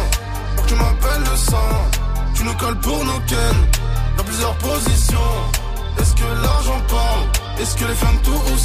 Tu 0.67 0.75
m'appelles 0.75 1.23
le 1.31 1.37
sang. 1.37 1.89
Tu 2.35 2.43
nous 2.43 2.53
colles 2.53 2.79
pour 2.81 3.03
nos 3.03 3.19
ken. 3.21 3.55
Dans 4.17 4.23
plusieurs 4.23 4.55
positions. 4.57 5.33
Est-ce 5.99 6.13
que 6.13 6.43
l'argent 6.43 6.81
parle? 6.87 7.25
Est-ce 7.59 7.75
que 7.75 7.85
les 7.85 7.95
femmes 7.95 8.19
tout 8.23 8.31
ou 8.31 8.55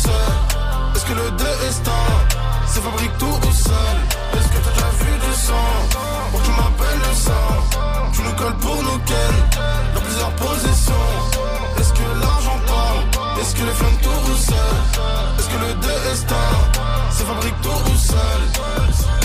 Est-ce 0.95 1.05
que 1.07 1.13
le 1.15 1.31
destin 1.31 2.46
se 2.69 2.81
fabrique 2.81 3.19
tout 3.19 3.27
ou 3.49 3.53
seul 3.53 3.97
Est-ce 4.35 4.49
que 4.49 4.59
t'as 4.65 4.71
déjà 4.71 4.91
vu 5.01 5.13
du 5.27 5.35
sang 5.35 5.69
Pour 6.31 6.43
tu 6.43 6.51
m'appelles 6.51 7.03
le 7.09 7.15
sang 7.15 7.49
Tu 8.13 8.23
nous 8.23 8.33
colles 8.33 8.57
pour 8.61 8.83
nos 8.83 8.99
ken. 9.11 9.35
Dans 9.95 10.01
plusieurs 10.01 10.33
positions. 10.33 11.09
Est-ce 11.79 11.93
que 11.93 12.21
l'argent 12.21 12.59
parle 12.67 13.41
Est-ce 13.41 13.55
que 13.55 13.63
les 13.63 13.77
femmes 13.81 13.99
tout 14.03 14.33
ou 14.33 14.37
seul 14.37 14.77
Est-ce 15.39 15.49
que 15.49 15.59
le 15.67 15.75
destin 15.75 16.49
se 17.11 17.23
fabrique 17.23 17.61
tout 17.63 17.93
ou 17.93 17.97
seul 17.97 19.16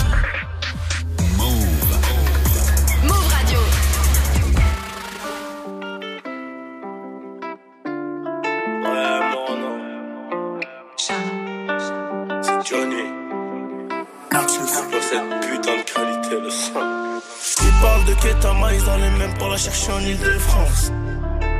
de 18.62 18.68
Ketama, 18.68 18.72
ils 18.72 18.88
allaient 18.90 19.18
même 19.18 19.38
pas 19.38 19.48
la 19.48 19.56
chercher 19.56 19.92
en 19.92 20.00
Ile-de-France. 20.00 20.90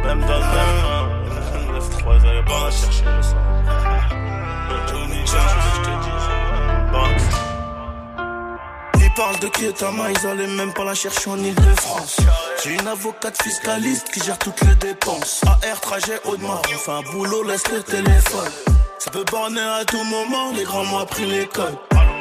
Même 0.05 0.21
dans 0.21 0.39
le 0.39 0.45
même 0.57 1.81
9-3, 1.81 2.21
ils 2.21 2.29
allaient 2.29 2.45
pas 2.45 2.65
la 2.65 2.71
chercher, 2.71 3.05
le 3.05 3.23
sang. 3.23 3.37
Johnny. 4.89 5.25
Box. 6.93 7.23
Ils 9.01 9.15
parlent 9.15 9.39
de 9.41 9.49
Ketama, 9.49 10.11
ils 10.11 10.27
allaient 10.27 10.47
même 10.47 10.73
pas 10.73 10.85
la 10.85 10.95
chercher 10.95 11.31
en 11.31 11.39
Ile-de-France. 11.39 12.19
J'ai 12.63 12.75
une 12.75 12.89
avocate 12.89 13.43
fiscaliste 13.43 14.11
qui 14.11 14.21
gère 14.21 14.39
toutes 14.39 14.61
les 14.63 14.75
dépenses. 14.77 15.43
AR, 15.47 15.81
trajet, 15.81 16.21
Audemars, 16.25 16.63
on 16.73 16.79
fait 16.79 16.93
un 16.93 17.03
boulot, 17.13 17.43
laisse 17.45 17.69
le 17.71 17.83
téléphone. 17.83 18.51
Ça 18.99 19.11
peut 19.11 19.25
borner 19.31 19.61
à 19.61 19.85
tout 19.85 20.05
moment, 20.05 20.53
les 20.55 20.63
grands 20.63 20.85
m'ont 20.85 20.99
appris 20.99 21.27
l'école. 21.27 21.77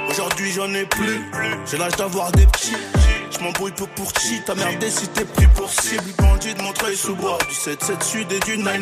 Aujourd'hui 0.09 0.51
j'en 0.51 0.73
ai 0.73 0.85
plus, 0.85 1.31
j'ai 1.69 1.77
l'âge 1.77 1.95
d'avoir 1.95 2.31
des 2.31 2.45
petits. 2.47 2.75
Je 3.31 3.39
m'embrouille 3.43 3.71
peu 3.71 3.87
pour 3.95 4.11
chi, 4.19 4.41
ta 4.45 4.53
merde 4.55 4.83
si 4.89 5.07
t'es 5.07 5.25
pris 5.25 5.47
pour 5.55 5.69
cible. 5.69 6.03
Bandit 6.17 6.53
de 6.53 6.61
Montreuil 6.61 6.95
sous 6.95 7.15
bois, 7.15 7.37
du 7.47 7.55
7-7 7.55 8.03
sud 8.03 8.31
et 8.31 8.39
du 8.39 8.57
9-1. 8.57 8.79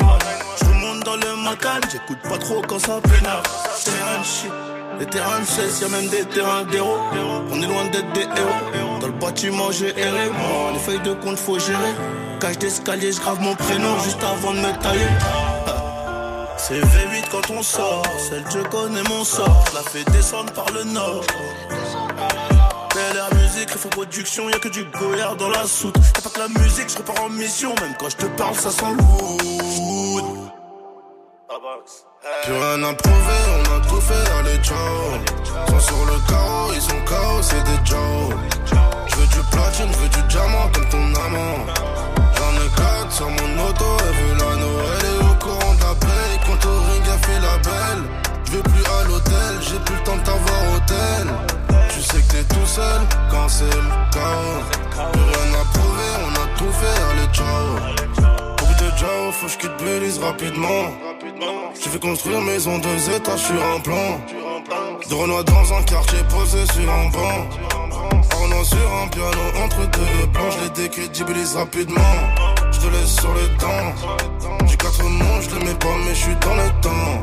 Je 0.59 0.65
remonte 0.65 1.03
dans 1.05 1.15
le 1.15 1.35
macan, 1.43 1.79
j'écoute 1.91 2.21
pas 2.27 2.37
trop 2.37 2.61
quand 2.67 2.79
ça 2.79 2.99
pénale. 3.01 3.43
Terrain 3.83 4.23
shit. 4.23 4.51
Les 4.99 5.05
terrains 5.05 5.39
de 5.39 5.45
16, 5.45 5.81
y'a 5.81 5.87
même 5.89 6.07
des 6.09 6.25
terrains 6.25 6.63
d'héros. 6.63 6.97
On 7.51 7.61
est 7.61 7.67
loin 7.67 7.85
d'être 7.85 8.11
des 8.13 8.23
héros. 8.23 8.99
Dans 8.99 9.07
le 9.07 9.13
bâtiment, 9.13 9.71
j'ai 9.71 9.97
erré. 9.97 10.29
Moi, 10.29 10.71
les 10.73 10.79
feuilles 10.79 10.99
de 10.99 11.13
compte, 11.13 11.37
faut 11.37 11.57
gérer. 11.57 11.93
Cage 12.41 12.57
d'escalier, 12.57 13.11
je 13.11 13.19
grave 13.21 13.39
mon 13.39 13.55
prénom 13.55 13.97
juste 14.03 14.21
avant 14.23 14.53
de 14.53 14.59
me 14.59 14.81
tailler. 14.81 15.07
C'est 16.57 16.81
V8 16.81 17.29
quand 17.31 17.49
on 17.51 17.63
sort, 17.63 18.03
celle 18.17 18.43
je 18.51 18.59
connais 18.67 19.01
mon 19.03 19.23
sort, 19.23 19.63
la 19.73 19.81
fais 19.81 20.03
descendre 20.11 20.51
par 20.51 20.69
le 20.71 20.83
nord. 20.83 21.23
Air 22.99 23.33
musique, 23.33 23.71
refait 23.71 23.89
production, 23.89 24.49
y'a 24.49 24.59
que 24.59 24.67
du 24.67 24.83
goyard 24.83 25.37
dans 25.37 25.49
la 25.49 25.65
soute. 25.65 25.95
Y'a 25.95 26.21
pas 26.21 26.29
que 26.29 26.39
la 26.39 26.49
musique, 26.49 26.89
je 26.89 26.97
repars 26.97 27.23
en 27.23 27.29
mission, 27.29 27.73
même 27.81 27.93
quand 27.97 28.09
je 28.09 28.17
te 28.17 28.25
parle, 28.25 28.55
ça 28.55 28.69
sent 28.71 28.91
lourd. 28.97 30.51
Plus 32.43 32.53
rien 32.53 32.83
à 32.83 32.93
prouver, 32.93 33.41
on 33.55 33.77
a 33.77 33.87
tout 33.87 34.01
fait, 34.01 34.31
allez 34.39 34.61
ciao. 34.61 34.77
Sont 35.69 35.79
sur 35.79 36.05
le 36.05 36.29
carreau, 36.29 36.73
ils 36.73 36.81
sont 36.81 37.01
chaos, 37.07 37.41
c'est 37.41 37.63
des 37.63 37.85
Joe 37.85 38.35
Je 39.07 39.15
veux 39.15 39.27
du 39.27 39.49
platine, 39.49 39.87
je 39.93 39.97
veux 39.97 40.09
du 40.09 40.21
diamant 40.27 40.69
comme 40.73 40.89
ton 40.89 41.21
amant. 41.21 41.65
J'en 42.35 42.53
ai 42.53 42.69
quatre 42.75 43.11
sur 43.13 43.29
mon 43.29 43.65
auto, 43.65 43.85
elle 43.99 44.15
veut 44.15 44.35
la 44.35 44.55
Noël 44.57 45.31
au 45.31 45.43
courant 45.43 45.73
de 45.73 45.79
la 45.79 45.95
paye, 45.95 46.39
quand 46.45 46.67
au 46.67 46.79
ring 46.91 47.03
a 47.07 47.17
fait 47.25 47.39
la 47.39 47.57
belle. 47.63 48.03
Je 48.45 48.51
vais 48.51 48.63
plus 48.63 48.83
à 48.83 49.07
l'hôtel, 49.07 49.61
j'ai 49.61 49.79
plus 49.85 49.95
le 49.95 50.03
temps 50.03 50.17
de 50.17 50.23
t'avoir 50.23 50.75
hôtel 50.75 51.58
Tu 51.99 52.05
sais 52.05 52.21
que 52.21 52.31
t'es 52.31 52.43
tout 52.45 52.65
seul 52.65 53.01
quand 53.29 53.49
c'est 53.49 53.65
le 53.65 54.11
chaos 54.13 54.63
rien 54.95 55.59
à 55.59 55.77
prouver, 55.77 56.11
on 56.23 56.33
a 56.33 56.57
tout 56.57 56.71
fait, 56.71 57.01
allez 57.11 57.27
ciao 57.33 57.75
Beaucoup 58.57 58.73
de 58.73 58.97
Jao, 58.97 59.31
faut 59.33 59.47
que 59.47 59.51
je 59.51 59.57
quitte 59.57 59.77
Belize 59.83 60.17
rapidement 60.19 60.93
j'ai 61.81 61.89
fait 61.91 61.99
construire 61.99 62.41
maison 62.41 62.77
deux 62.79 63.15
étages 63.15 63.39
sur 63.39 63.63
un 63.63 63.79
plan. 63.79 64.19
De 65.09 65.15
Renoir 65.15 65.43
dans 65.45 65.73
un 65.73 65.81
quartier 65.83 66.19
posé 66.29 66.65
sur 66.73 66.91
un 66.91 67.09
banc. 67.09 67.47
Arnaud 68.33 68.63
sur 68.63 68.95
un 69.01 69.07
piano 69.07 69.63
entre 69.63 69.89
deux 69.89 70.27
plans. 70.33 70.51
Je 70.51 70.63
les 70.63 70.69
décrédibilise 70.69 71.55
rapidement. 71.55 72.15
Je 72.71 72.79
te 72.79 72.87
laisse 72.87 73.15
sur 73.15 73.33
les 73.33 73.47
dents. 73.59 74.67
J'ai 74.67 74.75
quatre 74.75 75.03
noms, 75.03 75.41
je 75.41 75.55
les 75.55 75.65
mets 75.65 75.79
pas, 75.79 75.95
mais 76.05 76.13
je 76.13 76.19
suis 76.19 76.35
dans 76.35 76.55
le 76.55 76.69
temps. 76.81 77.21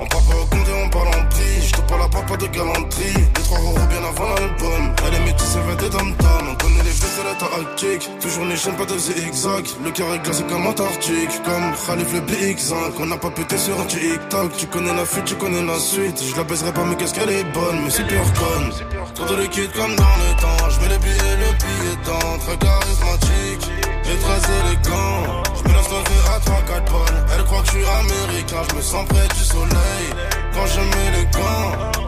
On 0.00 0.06
parle 0.06 0.24
pas 0.24 0.36
au 0.36 0.46
compte 0.46 0.68
et 0.68 0.84
on 0.84 0.88
parle 0.90 1.08
en 1.08 1.28
prix. 1.28 1.62
Je 1.62 1.72
te 1.72 1.80
parle 1.82 2.02
à 2.02 2.08
papa 2.08 2.36
de 2.36 2.46
galanterie. 2.46 3.24
Les 3.46 3.52
trois 3.52 3.64
euros 3.64 3.86
bien 3.88 4.02
avant 4.02 4.34
l'album. 4.34 4.94
Elle 5.06 5.14
est 5.14 5.24
métisse, 5.24 5.56
elle 5.56 5.70
fait 5.70 5.84
des 5.84 5.90
dom 5.90 6.12
On 6.50 6.54
connaît 6.56 6.82
les 6.82 6.90
faits, 6.90 7.10
c'est 7.14 7.22
la 7.22 7.34
tactique. 7.34 8.10
Toujours 8.20 8.44
les 8.44 8.56
chaînes, 8.56 8.74
pas 8.74 8.86
de 8.86 8.98
zigzag. 8.98 9.64
Le 9.84 9.90
est 9.90 10.18
glacé 10.24 10.42
comme 10.48 10.66
Antarctique. 10.66 11.42
Comme 11.44 11.72
Khalif 11.86 12.12
le 12.12 12.20
BX5. 12.22 12.74
On 12.98 13.06
n'a 13.06 13.16
pas 13.16 13.30
pété 13.30 13.56
sur 13.56 13.78
un 13.80 13.84
TikTok. 13.84 14.56
Tu 14.56 14.66
connais 14.66 14.92
la 14.92 15.04
fuite, 15.04 15.26
tu 15.26 15.36
connais 15.36 15.62
la 15.62 15.78
suite. 15.78 16.20
Je 16.28 16.36
la 16.36 16.42
baiserai 16.42 16.72
pas, 16.72 16.84
mais 16.86 16.96
qu'est-ce 16.96 17.14
qu'elle 17.14 17.30
est 17.30 17.44
bonne? 17.52 17.82
Mais 17.84 17.90
super 17.90 18.24
conne. 18.34 18.70
Trop 19.14 19.26
de 19.26 19.42
liquide 19.42 19.70
comme 19.72 19.94
dans 19.94 20.16
le 20.22 20.42
temps. 20.42 20.70
Je 20.70 20.80
mets 20.80 20.88
les 20.88 20.98
billets, 20.98 21.36
le 21.38 21.50
billet 21.62 21.96
dans. 22.04 22.38
Très 22.38 22.56
charismatique. 22.58 23.70
Et 24.10 24.18
très 24.26 24.42
élégant. 24.58 25.42
Je 25.54 25.62
me 25.62 25.72
lever 25.72 26.22
à 26.34 26.80
3-4 26.80 26.90
bonnes. 26.90 27.24
Elle 27.36 27.44
croit 27.44 27.60
que 27.60 27.66
je 27.66 27.72
suis 27.72 27.84
américain. 27.84 28.62
Je 28.70 28.74
me 28.74 28.82
sens 28.82 29.06
près 29.06 29.28
du 29.28 29.44
soleil. 29.44 30.06
Quand 30.52 30.66
je 30.66 30.80
mets 30.80 31.16
les 31.16 31.24
gants. 31.26 32.05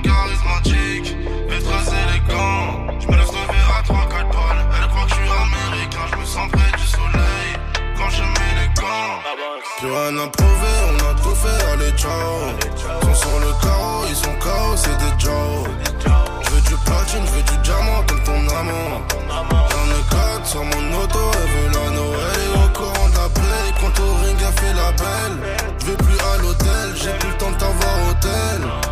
Charismatique. 0.00 1.16
Très 1.48 1.84
élégant. 2.02 2.86
Je 3.00 3.06
à 3.06 3.82
3-4 3.82 4.28
bonnes. 4.32 4.62
Elle 4.80 4.88
croit 4.88 5.04
que 5.04 5.10
je 5.10 5.14
suis 5.14 5.30
américain. 5.30 6.06
Je 6.20 6.26
sens 6.26 6.50
près 6.50 6.70
du 6.78 6.86
soleil. 6.86 7.48
Quand 7.96 8.10
je 8.10 8.22
les 8.22 8.80
gants. 8.80 9.42
On 9.84 10.18
a 10.18 11.14
tout 11.20 11.34
fait, 11.34 11.72
allez 11.72 11.90
ciao 11.96 12.10
Sont 13.02 13.14
sur 13.14 13.38
le 13.40 13.52
carreau, 13.60 14.04
ils 14.08 14.14
sont 14.14 14.34
chaos, 14.40 14.76
c'est 14.76 14.96
des 14.98 15.18
Joe 15.18 15.66
Je 15.98 16.68
du 16.68 16.76
platine, 16.84 17.24
je 17.26 17.52
du 17.52 17.58
diamant 17.62 18.02
comme 18.06 18.22
ton 18.22 18.56
amant 18.56 19.02
J'en 19.28 19.88
ai 19.90 20.02
quatre 20.08 20.46
sur 20.46 20.64
mon 20.64 21.02
auto, 21.02 21.18
elle 21.34 21.50
veut 21.50 21.68
la 21.74 21.90
Noël 21.96 22.40
Et 22.44 22.58
au 22.58 22.78
courant 22.78 23.08
de 23.08 23.14
quand 23.80 24.02
au 24.02 24.14
ring 24.24 24.38
a 24.42 24.52
fait 24.52 24.74
la 24.74 24.92
belle 24.92 25.96
plus 25.96 26.18
à 26.20 26.42
l'hôtel, 26.42 26.94
j'ai 26.94 27.12
plus 27.18 27.28
le 27.28 27.36
temps 27.36 27.50
de 27.50 27.56
t'avoir 27.56 28.08
hôtel 28.08 28.91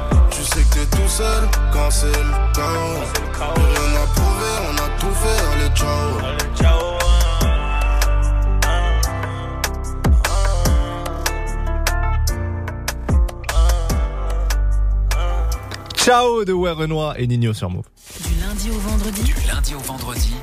sais 0.54 0.62
que 0.62 0.74
t'es 0.74 0.96
tout 0.96 1.08
seul 1.08 1.48
quand 1.72 1.90
c'est 1.90 2.06
le 2.06 2.52
chaos 2.54 3.30
à 3.40 4.06
prouver, 4.14 4.54
on 4.68 4.76
a 4.76 4.88
tout 4.98 5.14
fait, 5.14 5.40
allez 5.52 5.70
ciao 5.74 6.80
Ciao 15.96 16.44
de 16.44 16.52
Ouais 16.52 16.70
Renoir 16.70 17.14
et 17.18 17.26
Nino 17.26 17.52
sur 17.52 17.70
Move. 17.70 17.84
Du 18.26 18.34
lundi 18.40 18.70
au 18.70 18.78
vendredi. 18.78 19.22
Du 19.22 19.34
lundi 19.46 19.74
au 19.74 19.78
vendredi, 19.80 20.34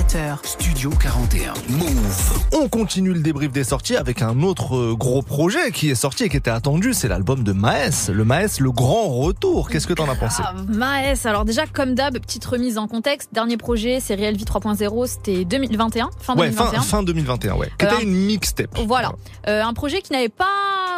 17h. 0.00 0.44
Studio 0.46 0.90
41. 0.90 1.54
Move. 1.70 2.44
On 2.52 2.68
continue 2.68 3.14
le 3.14 3.20
débrief 3.20 3.50
des 3.50 3.64
sorties 3.64 3.96
avec 3.96 4.20
un 4.20 4.42
autre 4.42 4.76
euh, 4.76 4.94
gros 4.94 5.22
projet 5.22 5.70
qui 5.72 5.88
est 5.88 5.94
sorti 5.94 6.24
et 6.24 6.28
qui 6.28 6.36
était 6.36 6.50
attendu, 6.50 6.92
c'est 6.92 7.08
l'album 7.08 7.42
de 7.42 7.52
Maes. 7.52 8.10
Le 8.12 8.22
Maes, 8.26 8.58
le 8.60 8.70
grand 8.72 9.08
retour. 9.08 9.70
Qu'est-ce 9.70 9.86
que 9.86 9.94
t'en 9.94 10.06
as 10.10 10.14
pensé? 10.14 10.42
Maes, 10.68 11.24
alors 11.24 11.46
déjà 11.46 11.66
comme 11.66 11.94
d'hab, 11.94 12.18
petite 12.18 12.44
remise 12.44 12.76
en 12.76 12.88
contexte. 12.88 13.30
Dernier 13.32 13.56
projet, 13.56 13.98
c'est 14.00 14.14
Real 14.16 14.36
Vie 14.36 14.44
3.0, 14.44 15.06
c'était 15.06 15.46
2021, 15.46 16.10
fin 16.20 16.36
Ouais, 16.36 16.50
fin, 16.50 16.64
2021. 16.64 16.82
fin 16.82 17.02
2021, 17.02 17.54
ouais. 17.54 17.70
Qui 17.78 17.86
était 17.86 17.94
Euh, 17.94 18.00
une 18.02 18.12
mixtape. 18.26 18.78
Voilà, 18.86 19.12
Euh, 19.48 19.62
un 19.64 19.72
projet 19.72 20.02
qui 20.02 20.12
n'avait 20.12 20.28
pas 20.28 20.44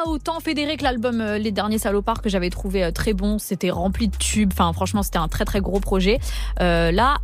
autant 0.07 0.41
fédéré 0.41 0.77
que 0.77 0.83
l'album 0.83 1.21
euh, 1.21 1.39
Les 1.39 1.53
Derniers 1.53 1.79
Salopards 1.79 2.21
que 2.23 2.29
j'avais 2.29 2.51
trouvé 2.51 2.91
très 2.93 3.13
bon. 3.13 3.39
C'était 3.39 3.71
rempli 3.71 4.09
de 4.09 4.17
tubes. 4.17 4.51
Enfin, 4.53 4.73
franchement, 4.73 5.03
c'était 5.05 5.19
un 5.19 5.29
très 5.29 5.45
très 5.45 5.61
gros 5.61 5.79
projet. 5.81 6.19
Euh, 6.61 6.91
là, 6.91 7.19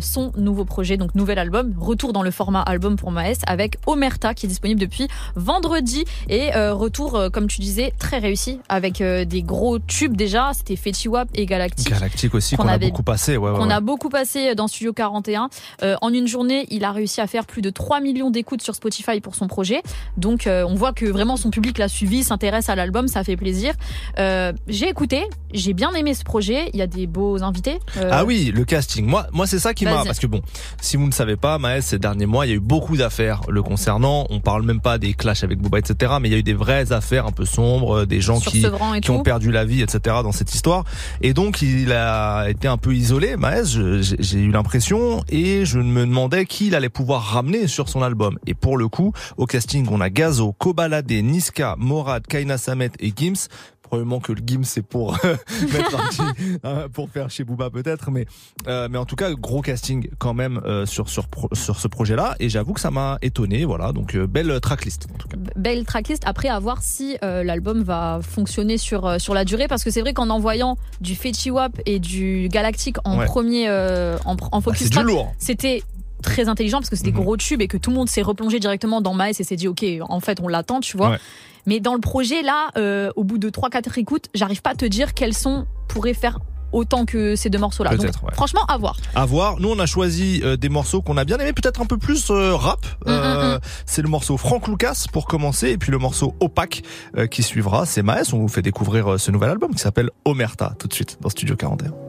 son 0.00 0.30
nouveau 0.36 0.64
projet, 0.64 0.96
donc 0.96 1.07
nouvel 1.14 1.38
album, 1.38 1.74
retour 1.78 2.12
dans 2.12 2.22
le 2.22 2.30
format 2.30 2.62
album 2.62 2.96
pour 2.96 3.10
Maes 3.10 3.34
avec 3.46 3.76
Omerta 3.86 4.34
qui 4.34 4.46
est 4.46 4.48
disponible 4.48 4.80
depuis 4.80 5.08
vendredi 5.36 6.04
et 6.28 6.54
euh, 6.54 6.74
retour, 6.74 7.14
euh, 7.16 7.30
comme 7.30 7.46
tu 7.48 7.60
disais, 7.60 7.92
très 7.98 8.18
réussi 8.18 8.60
avec 8.68 9.00
euh, 9.00 9.24
des 9.24 9.42
gros 9.42 9.78
tubes 9.78 10.16
déjà. 10.16 10.50
C'était 10.54 10.76
Fetty 10.76 11.08
Wap 11.08 11.28
et 11.34 11.46
Galactic. 11.46 11.90
Galactique 11.90 12.34
aussi, 12.34 12.56
Qu'on 12.56 12.64
qu'on 12.64 12.68
a 12.68 12.72
avait- 12.72 12.88
beaucoup 12.90 13.02
passé. 13.02 13.36
Ouais, 13.36 13.50
ouais. 13.50 13.72
a 13.72 13.80
beaucoup 13.80 14.08
passé 14.08 14.54
dans 14.54 14.68
Studio 14.68 14.92
41. 14.92 15.48
Euh, 15.82 15.96
en 16.02 16.12
une 16.12 16.26
journée, 16.26 16.66
il 16.70 16.84
a 16.84 16.92
réussi 16.92 17.20
à 17.20 17.26
faire 17.26 17.46
plus 17.46 17.62
de 17.62 17.70
3 17.70 18.00
millions 18.00 18.30
d'écoutes 18.30 18.62
sur 18.62 18.74
Spotify 18.74 19.20
pour 19.20 19.34
son 19.34 19.46
projet. 19.46 19.82
Donc 20.16 20.46
on 20.48 20.74
voit 20.74 20.92
que 20.92 21.06
vraiment 21.06 21.36
son 21.36 21.50
public 21.50 21.78
l'a 21.78 21.88
suivi, 21.88 22.24
s'intéresse 22.24 22.68
à 22.68 22.74
l'album, 22.74 23.08
ça 23.08 23.24
fait 23.24 23.36
plaisir. 23.36 23.74
J'ai 24.16 24.88
écouté, 24.88 25.24
j'ai 25.52 25.72
bien 25.72 25.92
aimé 25.92 26.14
ce 26.14 26.24
projet, 26.24 26.70
il 26.72 26.78
y 26.78 26.82
a 26.82 26.86
des 26.86 27.06
beaux 27.06 27.42
invités. 27.42 27.78
Ah 28.10 28.24
oui, 28.24 28.52
le 28.54 28.64
casting. 28.64 29.06
Moi, 29.06 29.26
moi, 29.32 29.46
c'est 29.46 29.58
ça 29.58 29.74
qui 29.74 29.84
m'a, 29.84 30.04
parce 30.04 30.18
que 30.18 30.26
bon, 30.26 30.42
si 30.80 30.96
vous 30.98 31.06
ne 31.06 31.12
savez 31.12 31.36
pas, 31.36 31.58
Maës, 31.58 31.84
ces 31.84 31.98
derniers 31.98 32.26
mois, 32.26 32.46
il 32.46 32.50
y 32.50 32.52
a 32.52 32.56
eu 32.56 32.60
beaucoup 32.60 32.96
d'affaires 32.96 33.40
le 33.48 33.62
concernant. 33.62 34.26
On 34.30 34.40
parle 34.40 34.64
même 34.64 34.80
pas 34.80 34.98
des 34.98 35.14
clashs 35.14 35.44
avec 35.44 35.58
Booba, 35.58 35.78
etc. 35.78 36.14
Mais 36.20 36.28
il 36.28 36.32
y 36.32 36.34
a 36.34 36.38
eu 36.38 36.42
des 36.42 36.54
vraies 36.54 36.92
affaires 36.92 37.26
un 37.26 37.32
peu 37.32 37.44
sombres, 37.44 38.00
euh, 38.00 38.06
des 38.06 38.20
gens 38.20 38.40
sur 38.40 38.52
qui, 38.52 38.66
ont 39.10 39.22
perdu 39.22 39.50
la 39.50 39.64
vie, 39.64 39.82
etc. 39.82 40.16
dans 40.22 40.32
cette 40.32 40.54
histoire. 40.54 40.84
Et 41.22 41.32
donc, 41.32 41.62
il 41.62 41.92
a 41.92 42.48
été 42.48 42.68
un 42.68 42.76
peu 42.76 42.94
isolé, 42.94 43.36
j'ai 43.64 44.02
j'ai 44.18 44.38
eu 44.38 44.50
l'impression, 44.50 45.24
et 45.28 45.64
je 45.64 45.78
me 45.78 46.04
demandais 46.04 46.44
qui 46.44 46.66
il 46.66 46.74
allait 46.74 46.88
pouvoir 46.88 47.22
ramener 47.22 47.66
sur 47.66 47.88
son 47.88 48.02
album. 48.02 48.38
Et 48.46 48.54
pour 48.54 48.76
le 48.76 48.88
coup, 48.88 49.12
au 49.36 49.46
casting, 49.46 49.86
on 49.90 50.00
a 50.00 50.10
Gazo, 50.10 50.52
Kobalade, 50.52 51.10
Niska, 51.10 51.76
Morad, 51.78 52.26
Kaina 52.26 52.58
Samet 52.58 52.90
et 53.00 53.12
Gims. 53.14 53.48
Probablement 53.88 54.20
que 54.20 54.32
le 54.32 54.42
Gims 54.46 54.64
c'est 54.64 54.82
pour 54.82 55.12
mettre 55.72 55.94
un 55.98 56.08
petit, 56.08 56.58
hein, 56.62 56.86
pour 56.92 57.08
faire 57.08 57.30
chez 57.30 57.42
Booba 57.42 57.70
peut-être, 57.70 58.10
mais 58.10 58.26
euh, 58.66 58.86
mais 58.90 58.98
en 58.98 59.06
tout 59.06 59.16
cas 59.16 59.32
gros 59.32 59.62
casting 59.62 60.08
quand 60.18 60.34
même 60.34 60.60
euh, 60.66 60.84
sur 60.84 61.08
sur 61.08 61.26
sur 61.54 61.80
ce 61.80 61.88
projet-là. 61.88 62.36
Et 62.38 62.48
j'avoue 62.50 62.74
que 62.74 62.80
ça 62.80 62.90
m'a 62.90 63.16
étonné, 63.22 63.64
voilà. 63.64 63.92
Donc 63.92 64.14
euh, 64.14 64.26
belle 64.26 64.60
tracklist 64.60 65.06
en 65.12 65.16
tout 65.16 65.26
cas. 65.28 65.36
Belle 65.56 65.84
tracklist. 65.86 66.22
Après, 66.26 66.48
à 66.48 66.58
voir 66.58 66.82
si 66.82 67.16
euh, 67.24 67.42
l'album 67.42 67.82
va 67.82 68.20
fonctionner 68.22 68.76
sur 68.76 69.06
euh, 69.06 69.18
sur 69.18 69.32
la 69.32 69.44
durée, 69.46 69.68
parce 69.68 69.82
que 69.84 69.90
c'est 69.90 70.02
vrai 70.02 70.12
qu'en 70.12 70.28
envoyant 70.28 70.76
du 71.00 71.14
Fetty 71.14 71.50
Wap 71.50 71.80
et 71.86 71.98
du 71.98 72.48
Galactic 72.52 72.96
en 73.04 73.18
Ouais. 73.18 73.24
premier 73.24 73.68
euh, 73.68 74.18
en, 74.26 74.32
en 74.32 74.58
Bah, 74.58 74.60
focus 74.60 74.90
track, 74.90 75.06
c'était 75.38 75.82
très 76.22 76.48
intelligent 76.48 76.78
parce 76.78 76.90
que 76.90 76.96
c'était 76.96 77.10
Mhm. 77.12 77.16
gros 77.22 77.36
tubes 77.36 77.62
et 77.62 77.68
que 77.68 77.76
tout 77.76 77.90
le 77.90 77.96
monde 77.96 78.08
s'est 78.08 78.22
replongé 78.22 78.58
directement 78.58 79.00
dans 79.00 79.14
Maes 79.14 79.30
et 79.38 79.44
s'est 79.44 79.54
dit 79.56 79.68
ok 79.68 79.84
en 80.08 80.18
fait 80.20 80.40
on 80.42 80.48
l'attend 80.48 80.80
tu 80.80 80.96
vois 80.96 81.10
Ouais. 81.10 81.18
Mais 81.68 81.80
dans 81.80 81.94
le 81.94 82.00
projet 82.00 82.42
là 82.42 82.70
euh, 82.78 83.10
au 83.14 83.24
bout 83.24 83.36
de 83.38 83.50
3-4 83.50 83.98
écoutes 83.98 84.26
j'arrive 84.34 84.62
pas 84.62 84.70
à 84.70 84.74
te 84.74 84.86
dire 84.86 85.12
quels 85.12 85.34
sons 85.34 85.66
pourraient 85.86 86.14
faire 86.14 86.38
autant 86.72 87.04
que 87.04 87.36
ces 87.36 87.50
deux 87.50 87.58
morceaux 87.58 87.84
là 87.84 87.94
donc 87.94 88.06
ouais. 88.06 88.32
franchement 88.32 88.64
à 88.68 88.76
voir 88.78 88.96
À 89.14 89.24
voir. 89.24 89.58
Nous, 89.58 89.70
on 89.70 89.78
a 89.78 89.86
choisi 89.86 90.42
euh, 90.44 90.56
des 90.58 90.68
morceaux 90.68 91.00
qu'on 91.00 91.16
a 91.16 91.24
bien 91.24 91.38
aimés, 91.38 91.54
peut-être 91.54 91.80
un 91.80 91.86
peu 91.86 91.96
plus 91.96 92.30
euh, 92.30 92.54
rap. 92.54 92.84
Mm, 93.06 93.08
Euh, 93.08 93.58
C'est 93.86 94.02
le 94.02 94.08
morceau 94.08 94.36
Frank 94.36 94.68
Lucas 94.68 95.06
pour 95.10 95.26
commencer, 95.26 95.70
et 95.70 95.78
puis 95.78 95.90
le 95.90 95.98
morceau 95.98 96.34
Opaque 96.40 96.82
qui 97.30 97.42
suivra. 97.42 97.86
C'est 97.86 98.02
Maes. 98.02 98.34
On 98.34 98.38
vous 98.38 98.48
fait 98.48 98.60
découvrir 98.60 99.18
ce 99.18 99.30
nouvel 99.30 99.48
album 99.48 99.74
qui 99.74 99.80
s'appelle 99.80 100.10
Omerta 100.26 100.74
tout 100.78 100.88
de 100.88 100.92
suite 100.94 101.16
dans 101.22 101.30
Studio 101.30 101.56
41. 101.56 102.07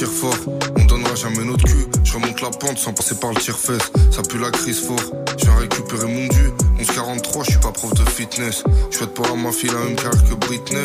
Tire 0.00 0.08
fort, 0.08 0.38
on 0.78 0.84
donnera 0.86 1.14
jamais 1.14 1.44
notre 1.44 1.62
cul. 1.64 1.84
Je 2.04 2.14
remonte 2.14 2.40
la 2.40 2.48
pente 2.48 2.78
sans 2.78 2.94
passer 2.94 3.16
par 3.16 3.34
le 3.34 3.36
tire-fesse. 3.36 3.92
Ça 4.10 4.22
pue 4.22 4.38
la 4.38 4.50
crise 4.50 4.80
fort. 4.80 4.96
Je 5.36 5.44
viens 5.44 5.56
récupérer 5.56 6.06
mon 6.06 6.26
dû. 6.26 6.52
1143, 6.78 7.44
je 7.44 7.50
suis 7.50 7.60
pas 7.60 7.70
prof 7.70 7.92
de 7.92 8.08
fitness. 8.08 8.64
Je 8.90 8.96
souhaite 8.96 9.12
pas 9.12 9.28
à 9.28 9.34
ma 9.34 9.52
fille 9.52 9.68
la 9.68 9.80
même 9.80 9.96
carrière 9.96 10.24
que 10.24 10.34
Britney. 10.36 10.84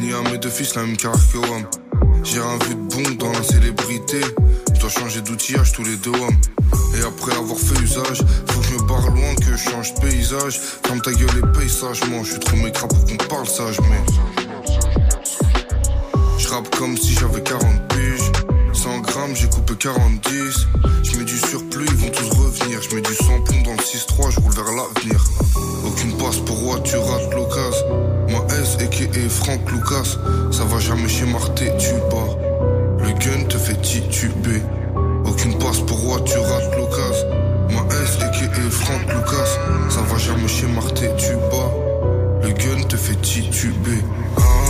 Ni 0.00 0.12
à 0.12 0.20
mes 0.32 0.38
deux 0.38 0.48
fils 0.48 0.74
la 0.74 0.82
même 0.82 0.96
carrière 0.96 1.20
que 1.32 1.38
Wham. 1.38 1.64
J'ai 2.24 2.40
un 2.40 2.58
de 2.58 2.74
bon 2.74 3.08
dans 3.20 3.30
la 3.30 3.42
célébrité. 3.44 4.20
Je 4.74 4.80
dois 4.80 4.90
changer 4.90 5.20
d'outillage 5.20 5.70
tous 5.70 5.84
les 5.84 5.94
deux 5.98 6.10
hommes. 6.10 6.40
Et 6.98 7.04
après 7.06 7.36
avoir 7.36 7.58
fait 7.58 7.80
usage, 7.80 8.20
faut 8.48 8.60
que 8.60 8.66
je 8.66 8.74
me 8.74 8.88
barre 8.88 9.10
loin, 9.10 9.32
que 9.36 9.56
je 9.56 9.70
change 9.70 9.94
de 9.94 10.00
paysage. 10.00 10.58
Ferme 10.84 11.00
ta 11.02 11.12
gueule 11.12 11.38
et 11.38 11.56
paye 11.56 11.70
sagement. 11.70 12.24
Je 12.24 12.32
suis 12.32 12.40
trop 12.40 12.56
mécra 12.56 12.88
pour 12.88 13.04
qu'on 13.04 13.16
parle 13.28 13.46
sage, 13.46 13.78
mais. 13.82 14.02
Je 16.36 16.48
rappe 16.48 16.74
comme 16.76 16.96
si 16.96 17.14
j'avais 17.14 17.44
40 17.44 17.62
piges. 17.62 17.85
100 18.86 19.00
grammes, 19.00 19.34
j'ai 19.34 19.48
coupé 19.48 19.74
40 19.74 19.98
Je 21.02 21.18
mets 21.18 21.24
du 21.24 21.36
surplus, 21.36 21.86
ils 21.88 21.96
vont 21.96 22.08
tous 22.08 22.30
revenir. 22.38 22.80
Je 22.80 22.94
mets 22.94 23.02
du 23.02 23.14
samplon 23.14 23.60
dans 23.64 23.72
le 23.72 23.78
6-3, 23.78 24.30
je 24.30 24.38
roule 24.38 24.52
vers 24.52 24.64
l'avenir. 24.64 25.24
Aucune 25.84 26.16
passe 26.16 26.36
pour 26.36 26.56
roi, 26.56 26.78
tu 26.84 26.96
rates 26.96 27.34
l'occasion. 27.34 27.86
Moi 28.28 28.46
S, 28.60 28.76
et 28.80 29.28
Franck 29.28 29.72
Lucas. 29.72 30.18
Ça 30.52 30.64
va 30.66 30.78
jamais 30.78 31.08
chez 31.08 31.26
Marté, 31.26 31.72
tu 31.78 31.94
bats. 32.12 32.38
Le 33.00 33.12
gun 33.14 33.44
te 33.48 33.58
fait 33.58 33.80
tituber. 33.82 34.62
Aucune 35.24 35.58
passe 35.58 35.80
pour 35.80 35.98
roi, 35.98 36.20
tu 36.24 36.38
rates 36.38 36.76
l'occasion. 36.76 37.28
Moi 37.70 37.84
S, 37.90 38.18
et 38.22 38.70
Franck 38.70 39.02
Lucas. 39.02 39.50
Ça 39.90 40.02
va 40.02 40.16
jamais 40.16 40.46
chez 40.46 40.68
Marté, 40.68 41.10
tu 41.18 41.32
bats. 41.50 41.72
Le 42.40 42.50
gun 42.50 42.84
te 42.86 42.96
fait 42.96 43.20
tituber. 43.20 44.04
Ah. 44.38 44.65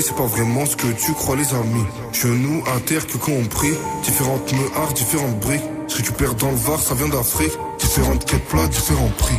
C'est 0.00 0.16
pas 0.16 0.26
vraiment 0.26 0.64
ce 0.64 0.76
que 0.76 0.86
tu 0.92 1.12
crois, 1.12 1.36
les 1.36 1.52
amis. 1.54 1.84
Genoux 2.12 2.62
à 2.74 2.80
terre 2.80 3.06
que 3.06 3.18
compris. 3.18 3.74
Différentes 4.04 4.52
meuhards, 4.52 4.92
différentes 4.94 5.38
briques. 5.40 5.62
Tu 5.88 6.12
perds 6.12 6.34
dans 6.34 6.50
le 6.50 6.56
Var, 6.56 6.80
ça 6.80 6.94
vient 6.94 7.08
d'Afrique. 7.08 7.52
Différentes 7.78 8.24
quêtes 8.24 8.44
plats, 8.46 8.66
différents 8.68 9.12
prix. 9.18 9.36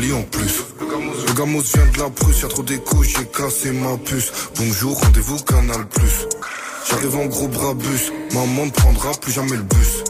Le 0.00 1.34
gamos 1.34 1.60
vient 1.60 1.86
de 1.92 1.98
la 1.98 2.08
Prusse, 2.08 2.42
y'a 2.42 2.48
trop 2.48 2.62
d'écho, 2.62 3.02
j'ai 3.02 3.26
cassé 3.26 3.72
ma 3.72 3.96
puce. 3.96 4.30
Bonjour, 4.56 4.96
rendez-vous 5.00 5.38
Canal 5.38 5.88
Plus. 5.88 6.28
J'arrive 6.88 7.16
en 7.16 7.26
gros 7.26 7.48
brabus, 7.48 8.12
maman 8.32 8.66
ne 8.66 8.70
prendra 8.70 9.10
plus 9.20 9.32
jamais 9.32 9.56
le 9.56 9.64
bus. 9.64 10.04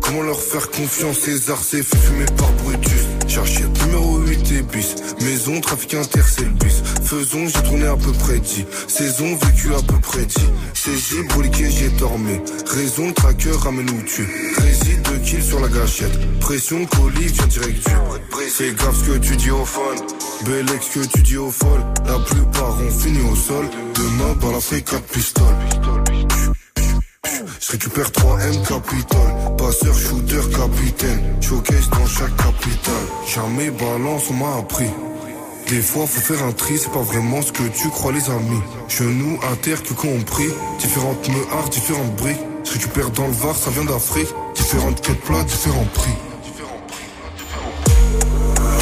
Comment 0.00 0.22
leur 0.22 0.40
faire 0.40 0.68
confiance, 0.70 1.18
César 1.18 1.58
s'est 1.58 1.84
fait 1.84 1.98
fumer 1.98 2.26
par 2.36 2.50
Brutus. 2.64 3.17
Chercher 3.28 3.64
numéro 3.84 4.18
8 4.18 4.52
et 4.52 4.62
bis, 4.62 4.96
maison, 5.20 5.60
trafic 5.60 5.94
inter, 5.94 6.20
c'est 6.26 6.44
le 6.44 6.50
bis. 6.50 6.82
Faisons, 7.04 7.46
j'ai 7.46 7.62
tourné 7.62 7.86
à 7.86 7.96
peu 7.96 8.10
près 8.12 8.38
10, 8.40 8.64
saison, 8.88 9.36
vécu 9.36 9.68
à 9.74 9.82
peu 9.82 9.98
près 10.00 10.24
10. 10.24 10.34
Saisi, 10.74 11.22
broliqué, 11.28 11.70
j'ai 11.70 11.90
dormi. 11.90 12.40
Raison, 12.66 13.12
tracker, 13.12 13.52
ramène 13.62 13.90
où 13.90 14.02
tu. 14.02 14.26
Réside 14.56 15.02
de 15.02 15.18
kill 15.18 15.42
sur 15.42 15.60
la 15.60 15.68
gâchette. 15.68 16.40
Pression, 16.40 16.86
colis, 16.86 17.26
vient 17.26 17.46
direct 17.46 17.86
du. 17.86 17.94
Fais 18.50 18.72
gaffe 18.72 18.96
ce 18.96 19.10
que 19.10 19.18
tu 19.18 19.36
dis 19.36 19.50
au 19.50 19.64
fun. 19.64 19.80
Bel 20.46 20.66
ex 20.74 20.88
que 20.88 21.06
tu 21.06 21.22
dis 21.22 21.36
au 21.36 21.50
folle. 21.50 21.84
La 22.06 22.18
plupart 22.20 22.80
ont 22.80 22.90
fini 22.90 23.20
au 23.30 23.36
sol. 23.36 23.66
Demain, 23.94 24.34
par 24.40 24.52
la 24.52 24.60
fait 24.60 24.80
4 24.80 25.02
pistoles. 25.02 25.44
Je 27.68 27.72
récupère 27.72 28.08
3M 28.08 28.66
Capitol 28.66 29.56
Passeur, 29.58 29.94
shooter, 29.94 30.40
capitaine. 30.56 31.36
Showcase 31.42 31.90
dans 31.90 32.06
chaque 32.06 32.34
capitale. 32.34 32.94
Jamais 33.26 33.70
balance, 33.70 34.22
on 34.30 34.34
m'a 34.34 34.56
appris. 34.56 34.88
Des 35.68 35.82
fois 35.82 36.06
faut 36.06 36.20
faire 36.22 36.42
un 36.46 36.52
tri, 36.52 36.78
c'est 36.78 36.90
pas 36.90 37.02
vraiment 37.02 37.42
ce 37.42 37.52
que 37.52 37.64
tu 37.64 37.90
crois 37.90 38.12
les 38.12 38.30
amis. 38.30 38.62
Genoux 38.88 39.38
à 39.52 39.54
terre 39.56 39.82
que 39.82 39.92
compris. 39.92 40.48
Différentes 40.78 41.28
meuhards, 41.28 41.68
différentes 41.68 42.16
briques. 42.16 42.40
Tu 42.64 42.88
perds 42.88 43.10
dans 43.10 43.26
le 43.26 43.34
Var, 43.34 43.54
ça 43.54 43.68
vient 43.68 43.84
d'Afrique. 43.84 44.28
Différentes 44.54 45.02
quêtes 45.02 45.20
plats, 45.20 45.44
différents 45.44 45.88
prix. 45.92 46.16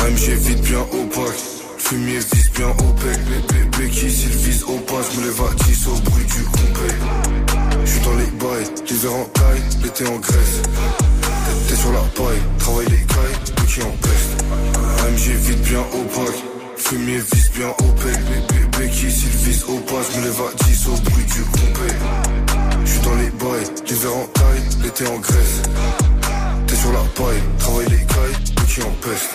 AMG 0.07 0.39
vite 0.39 0.61
bien 0.61 0.83
opaque 0.93 1.35
Fumier 1.79 2.19
vise 2.19 2.51
bien 2.53 2.69
bec. 2.69 3.19
Les 3.31 3.65
bébés 3.65 3.91
qui 3.91 4.13
s'ils 4.13 4.29
visent 4.31 4.63
au 4.63 4.79
pas 4.79 5.03
Je 5.13 5.21
me 5.21 5.31
à 5.31 5.55
10 5.67 5.89
au 5.89 5.95
bruit 6.09 6.25
du 6.25 6.45
compé 6.45 6.95
J'suis 7.87 8.01
dans 8.01 8.15
les 8.17 8.27
bails, 8.27 8.67
l'hiver 8.89 9.15
en 9.15 9.25
taille, 9.25 9.63
l'été 9.83 10.07
en 10.07 10.17
Grèce. 10.19 10.63
T'es 11.69 11.77
sur 11.77 11.93
la 11.93 12.01
paille, 12.01 12.43
travaille 12.59 12.87
les 12.87 13.05
cailles, 13.07 13.39
qui 13.67 13.83
en 13.83 13.91
peste. 14.03 14.45
AMG 15.01 15.37
vite 15.41 15.63
bien 15.63 15.81
opaque, 15.81 16.43
fumier 16.77 17.19
vise 17.33 17.51
bien. 17.53 17.73
Les 18.05 18.55
bébés 18.55 18.91
qui 18.91 19.11
s'ils 19.11 19.29
visent 19.29 19.65
au 19.65 19.79
pas, 19.79 20.03
je 20.13 20.19
me 20.19 20.25
lève 20.25 20.41
à 20.41 20.65
10 20.65 20.89
au 20.89 20.97
bruit 21.11 21.25
du 21.25 21.43
compé. 21.43 21.91
J'suis 22.85 23.01
dans 23.01 23.15
les 23.15 23.31
bails, 23.31 23.67
l'hiver 23.89 24.17
en 24.17 24.27
taille, 24.27 24.63
l'été 24.83 25.07
en 25.07 25.19
Grèce. 25.19 25.63
T'es 26.67 26.77
sur 26.77 26.93
la 26.93 27.01
paille, 27.01 27.43
travaille 27.59 27.89
les 27.89 28.05
cailles, 28.05 28.37
qui 28.69 28.83
en 28.83 28.95
peste. 29.03 29.31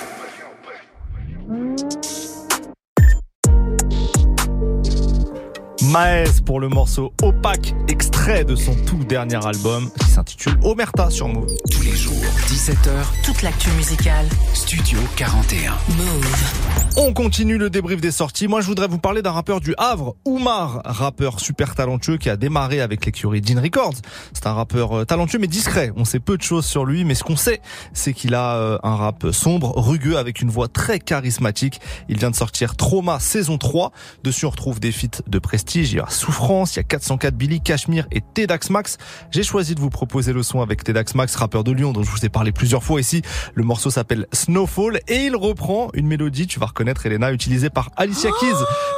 Maes 5.83 6.41
pour 6.45 6.59
le 6.59 6.69
morceau 6.69 7.11
Opaque, 7.23 7.73
extrait 7.87 8.43
de 8.43 8.55
son 8.55 8.75
tout 8.85 9.03
dernier 9.03 9.43
album 9.43 9.89
qui 9.99 10.05
s'intitule 10.05 10.53
Omerta 10.61 11.09
sur 11.09 11.27
Move. 11.27 11.51
Tous 11.71 11.81
les 11.81 11.95
jours, 11.95 12.13
17h, 12.47 13.23
Toute 13.23 13.41
l'actu 13.41 13.71
musicale. 13.71 14.27
Studio 14.53 14.99
41. 15.15 15.71
Move. 15.97 16.61
On 16.97 17.13
continue 17.13 17.57
le 17.57 17.71
débrief 17.71 17.99
des 17.99 18.11
sorties. 18.11 18.47
Moi, 18.47 18.61
je 18.61 18.67
voudrais 18.67 18.87
vous 18.87 18.99
parler 18.99 19.23
d'un 19.23 19.31
rappeur 19.31 19.59
du 19.59 19.73
Havre, 19.79 20.15
Oumar, 20.25 20.81
rappeur 20.85 21.39
super 21.39 21.73
talentueux 21.73 22.17
qui 22.17 22.29
a 22.29 22.37
démarré 22.37 22.79
avec 22.79 23.03
l'écurie 23.05 23.41
Dean 23.41 23.59
Records. 23.59 23.95
C'est 24.33 24.45
un 24.45 24.53
rappeur 24.53 24.99
euh, 24.99 25.05
talentueux 25.05 25.39
mais 25.39 25.47
discret. 25.47 25.91
On 25.95 26.05
sait 26.05 26.19
peu 26.19 26.37
de 26.37 26.43
choses 26.43 26.65
sur 26.65 26.85
lui, 26.85 27.05
mais 27.05 27.15
ce 27.15 27.23
qu'on 27.23 27.37
sait, 27.37 27.59
c'est 27.93 28.13
qu'il 28.13 28.35
a 28.35 28.55
euh, 28.55 28.77
un 28.83 28.95
rap 28.95 29.25
sombre, 29.31 29.73
rugueux, 29.77 30.17
avec 30.17 30.41
une 30.41 30.49
voix 30.49 30.67
très 30.67 30.99
charismatique. 30.99 31.81
Il 32.07 32.19
vient 32.19 32.29
de 32.29 32.35
sortir 32.35 32.75
Trauma 32.75 33.19
saison 33.19 33.57
3. 33.57 33.91
Dessus, 34.23 34.45
on 34.45 34.51
retrouve 34.51 34.79
des 34.79 34.91
feats 34.91 35.23
de 35.25 35.39
prestige. 35.39 35.70
Il 35.75 35.93
y 35.93 35.99
a 35.99 36.05
Souffrance, 36.09 36.75
il 36.75 36.77
y 36.77 36.79
a 36.79 36.83
404 36.83 37.33
Billy, 37.35 37.61
Cashmere 37.61 38.05
et 38.11 38.21
Tedax 38.21 38.69
Max. 38.69 38.97
J'ai 39.31 39.43
choisi 39.43 39.73
de 39.75 39.79
vous 39.79 39.89
proposer 39.89 40.33
le 40.33 40.43
son 40.43 40.61
avec 40.61 40.83
Tedax 40.83 41.15
Max, 41.15 41.35
rappeur 41.35 41.63
de 41.63 41.71
Lyon, 41.71 41.93
dont 41.93 42.03
je 42.03 42.09
vous 42.11 42.25
ai 42.25 42.29
parlé 42.29 42.51
plusieurs 42.51 42.83
fois 42.83 42.99
ici. 42.99 43.21
Le 43.53 43.63
morceau 43.63 43.89
s'appelle 43.89 44.27
Snowfall 44.33 44.99
et 45.07 45.25
il 45.25 45.35
reprend 45.35 45.89
une 45.93 46.07
mélodie, 46.07 46.47
tu 46.47 46.59
vas 46.59 46.65
reconnaître 46.67 47.05
Elena, 47.05 47.31
utilisée 47.31 47.69
par 47.69 47.89
Alicia 47.95 48.29
Keys 48.39 48.47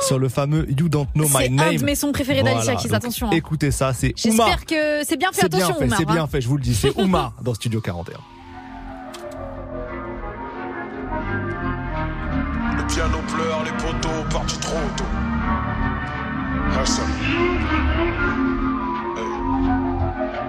sur 0.07 0.17
le 0.19 0.29
fameux 0.29 0.65
You 0.69 0.89
Don't 0.89 1.07
Know 1.15 1.25
My 1.27 1.33
C'est 1.43 1.49
Name. 1.49 1.67
un 1.67 1.77
de 1.77 1.83
mes 1.83 1.95
sons 1.95 2.11
préférés 2.11 2.43
d'Alicia 2.43 2.63
Voilà, 2.73 2.79
Keys, 2.81 2.87
donc 2.89 2.97
attention. 2.97 3.27
hein. 3.27 3.31
Écoutez 3.33 3.71
ça, 3.71 3.93
c'est 3.93 4.13
Oumar. 4.25 4.47
J'espère 4.47 4.65
que 4.65 5.05
c'est 5.07 5.17
bien 5.17 5.31
fait, 5.31 5.41
C'est 5.41 5.49
bien 5.49 5.57
attention 5.59 5.79
fait, 5.79 5.85
Oumar, 5.85 5.97
c'est 5.99 6.09
hein. 6.09 6.13
bien 6.13 6.27
fait, 6.27 6.41
je 6.41 6.47
vous 6.47 6.57
le 6.57 6.63
dis, 6.63 6.75
c'est 6.75 6.95
Oumar 6.99 7.33
dans 7.41 7.53
Studio 7.53 7.81
41. 7.81 8.17
Le 12.77 12.87
piano 12.87 13.17
pleure, 13.27 13.63
les 13.63 13.71
poteaux 13.71 14.23
partis 14.31 14.57
trop 14.59 14.77
tôt. 14.97 15.03
Ça. 16.85 17.01
Hey. 19.15 19.23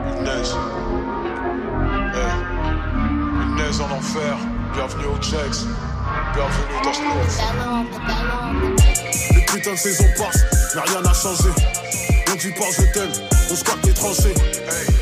Une 0.09 0.24
neige. 0.24 0.53
Hey. 2.14 3.81
En 3.81 3.90
enfer. 3.96 4.37
Bienvenue 4.72 5.07
au 5.07 5.16
Checks. 5.20 5.66
Bienvenue 6.35 6.79
dans 6.83 6.92
Snow. 6.92 7.16
Les 9.35 9.42
putains 9.46 9.72
de 9.72 9.77
saisons 9.77 10.11
passent, 10.16 10.44
mais 10.74 10.83
rien 10.83 11.00
n'a 11.03 11.12
changé. 11.12 11.50
On 12.31 12.35
dit 12.37 12.50
pas 12.50 12.70
je 12.77 12.92
t'aime, 12.92 13.12
on 13.50 13.55
squatte 13.55 13.87
les 13.87 13.92
tranchées. 13.92 14.35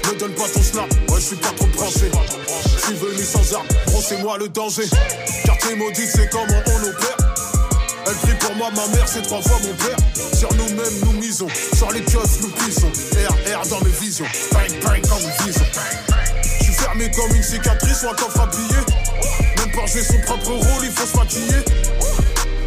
Ne 0.04 0.18
donne 0.18 0.32
pas 0.32 0.48
ton 0.52 0.62
snap, 0.62 0.90
ouais 0.90 1.16
je 1.16 1.20
suis 1.20 1.36
pas 1.36 1.52
trop 1.56 1.66
branché. 1.66 2.10
Je 2.64 2.80
suis 2.86 2.94
venu 2.94 3.24
sans 3.24 3.54
arme, 3.54 3.66
brossez-moi 3.86 4.38
le 4.38 4.48
danger. 4.48 4.84
Quartier 5.44 5.76
maudit, 5.76 6.06
c'est 6.06 6.28
comment 6.30 6.62
on 6.66 6.88
opère. 6.88 7.21
Elle 8.12 8.38
pour 8.38 8.54
moi, 8.56 8.68
ma 8.70 8.86
mère, 8.88 9.08
c'est 9.08 9.22
trois 9.22 9.40
fois 9.40 9.58
mon 9.62 9.72
père. 9.74 9.96
Sur 10.36 10.52
nous-mêmes, 10.54 10.98
nous 11.04 11.12
misons. 11.12 11.48
Sur 11.74 11.90
les 11.92 12.02
keufs, 12.02 12.40
nous 12.42 12.50
pissons. 12.50 12.90
RR 13.14 13.66
dans 13.68 13.80
mes 13.80 13.90
visions. 13.90 14.26
Bang, 14.52 14.70
bang, 14.84 15.00
quand 15.08 15.18
nous 15.20 15.46
visons. 15.46 15.64
Je 16.58 16.64
suis 16.64 16.72
fermé 16.74 17.10
comme 17.10 17.34
une 17.34 17.42
cicatrice 17.42 18.02
ou 18.02 18.08
un 18.10 18.14
coffre 18.14 18.40
à. 18.40 18.46
Même 18.46 19.72
pas 19.72 19.86
jouer 19.86 20.02
son 20.02 20.20
propre 20.26 20.50
rôle, 20.50 20.84
il 20.84 20.90
faut 20.90 21.06
se 21.06 21.16
maquiller. 21.16 21.64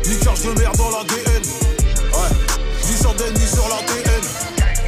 Niquage 0.08 0.42
de 0.42 0.60
merde 0.60 0.78
dans 0.78 0.90
l'ADN. 0.90 1.44
Ouais, 2.12 2.36
10 2.84 3.06
ans 3.06 3.14
d'ennemis 3.14 3.48
sur 3.48 3.68
l'ADN. 3.68 4.22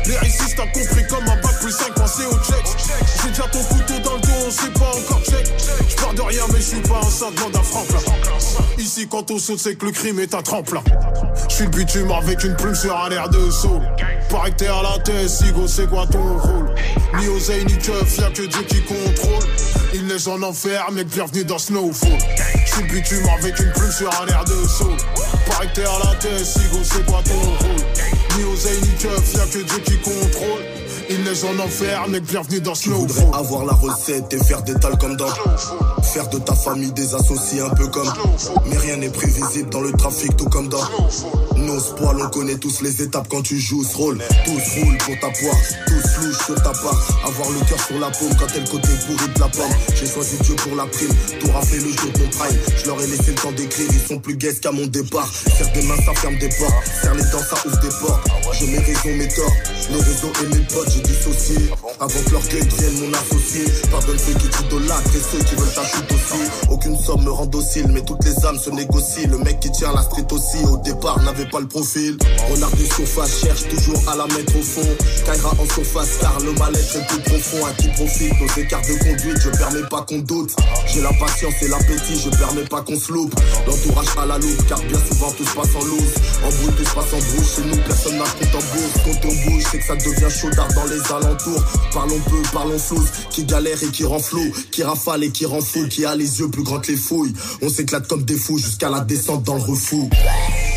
Les 0.07 0.17
racistes 0.17 0.55
t'as 0.55 0.67
compris 0.67 1.05
comme 1.07 1.27
un 1.27 1.37
bac 1.67 1.71
plus 1.71 1.71
5 1.71 1.93
pensez 1.93 2.25
au 2.25 2.37
checks. 2.39 2.77
J'ai 3.23 3.29
déjà 3.29 3.43
ton 3.43 3.63
couteau 3.63 3.99
dans 4.03 4.15
le 4.15 4.21
dos, 4.21 4.47
on 4.47 4.51
sait 4.51 4.71
pas 4.71 4.91
encore 4.97 5.21
check. 5.23 5.53
J'pars 5.89 6.13
de 6.13 6.21
rien, 6.21 6.43
mais 6.51 6.59
je 6.59 6.63
suis 6.63 6.81
pas 6.81 6.99
enceinte, 6.99 7.35
demande 7.35 7.55
à 7.55 7.63
Franklin. 7.63 7.99
Ici, 8.77 9.07
quand 9.09 9.31
on 9.31 9.39
saute, 9.39 9.59
c'est 9.59 9.75
que 9.75 9.85
le 9.85 9.91
crime 9.91 10.19
est 10.19 10.33
un 10.33 10.41
tremplin. 10.41 10.83
J'suis 11.49 11.65
le 11.65 11.69
bitume 11.69 12.11
avec 12.11 12.43
une 12.43 12.55
plume 12.55 12.75
sur 12.75 12.95
un 12.97 13.09
air 13.11 13.29
de 13.29 13.49
saule. 13.51 13.81
Pareil 14.29 14.53
que 14.53 14.57
t'es 14.57 14.67
à 14.67 14.81
la 14.81 14.99
tête, 14.99 15.29
Sigo, 15.29 15.67
c'est 15.67 15.87
quoi 15.87 16.05
ton 16.07 16.37
rôle? 16.37 16.73
Ni 17.19 17.27
oseille, 17.27 17.65
ni 17.65 17.77
keuf, 17.77 18.17
y'a 18.17 18.29
que 18.29 18.43
Dieu 18.43 18.63
qui 18.63 18.81
contrôle. 18.81 19.43
Il 19.93 20.05
neige 20.05 20.27
en 20.27 20.41
enfer, 20.43 20.91
mec, 20.91 21.07
bienvenue 21.07 21.45
dans 21.45 21.57
Snowfall. 21.57 22.17
J'suis 22.65 22.83
le 22.83 22.93
bitume 22.93 23.27
avec 23.37 23.59
une 23.59 23.71
plume 23.71 23.91
sur 23.91 24.09
un 24.21 24.27
air 24.27 24.43
de 24.45 24.67
saule. 24.67 24.97
Pareil 25.47 25.69
que 25.69 25.75
t'es 25.75 25.85
à 25.85 25.99
la 26.03 26.15
tête, 26.15 26.45
Sigo, 26.45 26.79
c'est 26.83 27.05
quoi 27.05 27.21
ton 27.23 27.33
rôle? 27.33 28.37
Ni 28.37 28.43
oseille, 28.53 28.81
ni 28.81 28.93
keuf, 29.01 29.33
y'a 29.33 29.45
que 29.45 29.63
Dieu 29.63 29.79
qui 29.79 29.97
contrôle. 29.97 30.86
Il 31.09 31.23
neige 31.23 31.43
en 31.45 31.57
enfer, 31.59 32.07
mec, 32.09 32.23
bienvenue 32.23 32.59
dans 32.59 32.73
Je 32.73 32.89
voudrais 32.89 33.37
avoir 33.37 33.65
la 33.65 33.73
recette 33.73 34.33
et 34.33 34.43
faire 34.43 34.61
des 34.63 34.73
tales 34.73 34.97
comme 34.97 35.15
dans 35.15 35.29
Faire 36.03 36.27
de 36.29 36.37
ta 36.39 36.53
famille 36.53 36.91
des 36.91 37.15
associés 37.15 37.61
un 37.61 37.69
peu 37.69 37.87
comme 37.87 38.11
Mais 38.65 38.77
rien 38.77 38.97
n'est 38.97 39.09
prévisible 39.09 39.69
dans 39.69 39.81
le 39.81 39.91
trafic 39.93 40.35
tout 40.35 40.49
comme 40.49 40.67
dans 40.67 40.83
Nos 41.55 41.79
poils 41.95 42.21
on 42.21 42.29
connaît 42.29 42.57
tous 42.57 42.81
les 42.81 43.01
étapes 43.01 43.27
quand 43.29 43.41
tu 43.41 43.57
joues 43.57 43.83
ce 43.83 43.95
rôle. 43.95 44.19
Tous 44.45 44.79
roulent 44.79 44.97
pour 44.97 45.15
ta 45.19 45.29
poire, 45.29 45.55
tous 45.87 46.25
louches 46.25 46.45
sur 46.45 46.55
ta 46.55 46.71
part. 46.71 47.07
Avoir 47.25 47.49
le 47.51 47.59
cœur 47.67 47.79
sur 47.79 47.99
la 47.99 48.09
paume 48.09 48.35
quand 48.37 48.47
elle 48.55 48.69
côté 48.69 48.89
pourri 49.05 49.33
de 49.33 49.39
la 49.39 49.47
pomme. 49.47 49.77
J'ai 49.95 50.07
choisi 50.07 50.37
Dieu 50.41 50.55
pour 50.55 50.75
la 50.75 50.85
prime, 50.85 51.13
tout 51.39 51.51
rafler 51.51 51.79
le 51.79 51.89
jour 51.89 52.11
de 52.13 52.19
mon 52.19 52.29
prime. 52.29 52.57
Je 52.77 52.85
leur 52.85 53.01
ai 53.01 53.07
laissé 53.07 53.31
le 53.31 53.35
temps 53.35 53.51
d'écrire, 53.51 53.87
ils 53.89 54.07
sont 54.07 54.19
plus 54.19 54.35
gays 54.35 54.55
qu'à 54.55 54.71
mon 54.71 54.85
départ. 54.87 55.27
Faire 55.27 55.71
des 55.73 55.83
mains 55.83 55.97
ça 56.05 56.13
ferme 56.15 56.37
des 56.37 56.49
portes, 56.49 56.87
faire 57.01 57.15
les 57.15 57.23
dents 57.23 57.45
ça 57.49 57.55
ouvre 57.65 57.79
des 57.79 57.95
portes. 58.01 58.27
J'ai 58.59 58.67
mes 58.67 58.79
raisons, 58.79 59.15
mes 59.17 59.27
torts, 59.27 59.57
mes 59.91 60.01
réseaux 60.01 60.33
et 60.43 60.55
mes 60.55 60.65
potes 60.65 60.96
dissocié 61.01 61.55
Avant 61.99 62.21
que 62.25 62.31
l'orgueil 62.31 62.65
devienne 62.65 62.99
mon 62.99 63.13
associé. 63.13 63.65
Pardonne 63.91 64.17
ceux 64.17 64.33
qui 64.33 64.49
t'idolâtrent 64.49 65.15
et 65.15 65.19
ceux 65.31 65.43
qui 65.43 65.55
veulent 65.55 65.73
ta 65.73 65.81
aussi. 65.81 66.41
Aucune 66.69 66.97
somme 66.97 67.23
me 67.23 67.31
rend 67.31 67.45
docile 67.45 67.87
mais 67.89 68.01
toutes 68.01 68.23
les 68.23 68.45
âmes 68.45 68.59
se 68.59 68.69
négocient. 68.69 69.29
Le 69.29 69.37
mec 69.39 69.59
qui 69.59 69.71
tient 69.71 69.93
la 69.93 70.01
street 70.01 70.27
aussi 70.31 70.57
au 70.65 70.77
départ 70.77 71.21
n'avait 71.23 71.49
pas 71.49 71.59
le 71.59 71.67
profil. 71.67 72.17
Renard 72.49 72.71
des 72.71 72.85
surface 72.85 73.41
cherche 73.41 73.67
toujours 73.69 74.01
à 74.09 74.15
la 74.15 74.25
mettre 74.27 74.57
au 74.57 74.61
fond. 74.61 74.95
Kaira 75.25 75.51
en 75.59 75.73
surface 75.73 76.17
car 76.19 76.39
le 76.39 76.51
mal-être 76.53 76.95
est 76.95 77.07
plus 77.07 77.21
profond. 77.21 77.65
À 77.65 77.71
qui 77.73 77.87
profite 77.89 78.33
nos 78.39 78.61
écarts 78.61 78.81
de 78.81 78.97
conduite? 79.03 79.41
Je 79.41 79.49
permets 79.49 79.87
pas 79.89 80.01
qu'on 80.01 80.19
doute. 80.19 80.55
J'ai 80.87 81.01
la 81.01 81.13
patience 81.13 81.55
et 81.61 81.67
l'appétit 81.67 82.19
je 82.19 82.29
permets 82.37 82.65
pas 82.69 82.81
qu'on 82.81 82.99
se 82.99 83.11
loupe. 83.11 83.33
L'entourage 83.67 84.07
à 84.17 84.25
la 84.25 84.37
loupe 84.37 84.67
car 84.67 84.79
bien 84.81 84.99
souvent 85.09 85.31
tout 85.31 85.45
se 85.45 85.55
passe 85.55 85.75
en 85.75 85.85
loose. 85.85 86.13
En 86.43 86.49
bruit 86.49 86.73
tout 86.77 86.85
se 86.85 86.93
passe 86.95 87.13
en 87.13 87.19
brouche 87.19 87.55
Chez 87.55 87.63
nous 87.63 87.77
personne 87.83 88.17
n'a 88.17 88.23
compte 88.23 88.55
en 88.55 88.65
bourse. 88.75 88.97
Quand 89.05 89.27
on 89.27 89.49
bouge 89.49 89.63
c'est 89.71 89.79
que 89.79 89.85
ça 89.85 89.95
devient 89.95 90.29
chaudard 90.29 90.67
dans 90.73 90.85
les 90.87 91.11
alentours. 91.11 91.63
Parlons 91.93 92.19
peu, 92.29 92.41
parlons 92.53 92.79
flouze, 92.79 93.09
qui 93.29 93.43
galère 93.43 93.81
et 93.83 93.87
qui 93.87 94.03
rend 94.03 94.19
flou, 94.19 94.51
qui 94.71 94.83
rafale 94.83 95.23
et 95.23 95.29
qui 95.29 95.45
rend 95.45 95.59
qui 95.89 96.05
a 96.05 96.15
les 96.15 96.39
yeux 96.39 96.49
plus 96.49 96.63
grands 96.63 96.79
que 96.79 96.91
les 96.91 96.97
fouilles. 96.97 97.33
On 97.61 97.69
s'éclate 97.69 98.07
comme 98.07 98.23
des 98.23 98.37
fous 98.37 98.57
jusqu'à 98.57 98.89
la 98.89 99.01
descente 99.01 99.43
dans 99.43 99.55
le 99.55 99.61
refou. 99.61 100.09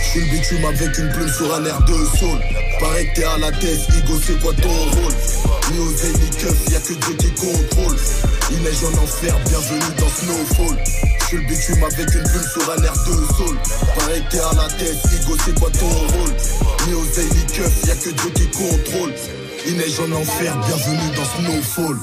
J'suis 0.05 0.21
le 0.21 0.27
bitume 0.27 0.65
avec 0.65 0.99
une 0.99 1.11
plume 1.13 1.33
sur 1.33 1.55
un 1.55 1.65
air 1.65 1.81
de 1.85 1.95
sol. 2.19 2.39
Pareil 2.81 3.09
que 3.11 3.21
t'es 3.21 3.25
à 3.25 3.39
la 3.39 3.53
tête, 3.53 3.81
Igo, 3.91 4.19
c'est 4.27 4.41
quoi 4.41 4.53
ton 4.55 4.69
rôle? 4.69 5.15
Ni 5.73 5.79
oseille, 5.79 6.13
ni 6.15 6.31
keuf, 6.31 6.57
y'a 6.73 6.81
que 6.81 6.95
Dieu 6.95 7.15
qui 7.19 7.31
contrôle. 7.31 7.97
Il 8.51 8.63
neige 8.63 8.83
en 8.85 9.03
enfer, 9.03 9.39
bienvenue 9.49 9.95
dans 9.99 10.09
Snowfall. 10.09 10.85
J'suis 11.21 11.37
le 11.37 11.43
bitume 11.43 11.85
avec 11.85 12.15
une 12.15 12.23
plume 12.23 12.49
sur 12.53 12.71
un 12.73 12.83
air 12.83 12.93
de 12.93 13.35
sol. 13.37 13.57
Pareil 13.97 14.23
que 14.25 14.33
t'es 14.33 14.41
à 14.41 14.55
la 14.55 14.69
tête, 14.69 14.99
Igo, 15.13 15.37
c'est 15.45 15.61
quoi 15.61 15.71
ton 15.71 15.89
rôle? 15.89 16.35
Ni 16.89 16.95
oseille, 16.95 17.29
ni 17.37 17.53
keuf, 17.53 17.73
y'a 17.87 17.95
que 17.95 18.11
Dieu 18.11 18.31
qui 18.35 18.47
contrôle. 18.49 19.13
Il 19.67 19.77
neige 19.77 20.01
en 20.01 20.13
enfer, 20.13 20.57
bienvenue 20.67 21.15
dans 21.17 21.25
Snowfall. 21.25 21.97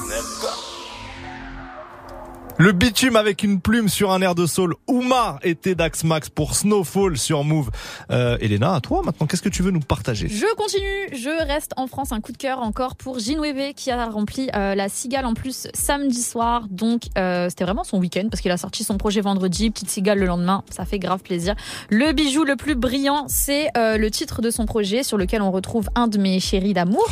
Le 2.59 2.71
bitume 2.71 3.15
avec 3.15 3.43
une 3.43 3.61
plume 3.61 3.87
sur 3.87 4.11
un 4.11 4.19
air 4.19 4.33
de 4.33 4.47
sol. 4.47 4.73
Oumar 4.87 5.37
était 5.43 5.75
Dax 5.75 6.03
Max 6.03 6.27
pour 6.27 6.55
Snowfall 6.55 7.15
sur 7.15 7.43
Move. 7.43 7.69
Euh, 8.09 8.35
Elena, 8.41 8.73
à 8.73 8.81
toi 8.81 9.03
maintenant, 9.05 9.27
qu'est-ce 9.27 9.43
que 9.43 9.49
tu 9.49 9.61
veux 9.61 9.69
nous 9.69 9.79
partager? 9.79 10.27
Je 10.27 10.55
continue, 10.55 11.15
je 11.15 11.29
reste 11.45 11.73
en 11.77 11.85
France. 11.85 12.11
Un 12.11 12.19
coup 12.19 12.31
de 12.31 12.37
cœur 12.37 12.59
encore 12.61 12.95
pour 12.95 13.19
Ginwebe 13.19 13.75
qui 13.75 13.91
a 13.91 14.03
rempli 14.07 14.49
euh, 14.55 14.73
la 14.73 14.89
Cigale 14.89 15.27
en 15.27 15.35
plus 15.35 15.67
samedi 15.75 16.23
soir. 16.23 16.65
Donc 16.71 17.03
euh, 17.19 17.47
c'était 17.49 17.63
vraiment 17.63 17.83
son 17.83 17.99
week-end 17.99 18.27
parce 18.31 18.41
qu'il 18.41 18.51
a 18.51 18.57
sorti 18.57 18.83
son 18.83 18.97
projet 18.97 19.21
vendredi, 19.21 19.69
Petite 19.69 19.91
Cigale 19.91 20.17
le 20.17 20.25
lendemain. 20.25 20.63
Ça 20.71 20.85
fait 20.85 20.97
grave 20.97 21.21
plaisir. 21.21 21.53
Le 21.89 22.11
bijou 22.11 22.43
le 22.43 22.55
plus 22.55 22.73
brillant, 22.73 23.25
c'est 23.27 23.67
euh, 23.77 23.99
le 23.99 24.09
titre 24.09 24.41
de 24.41 24.49
son 24.49 24.65
projet 24.65 25.03
sur 25.03 25.19
lequel 25.19 25.43
on 25.43 25.51
retrouve 25.51 25.89
un 25.93 26.07
de 26.07 26.17
mes 26.17 26.39
chéris 26.39 26.73
d'amour, 26.73 27.05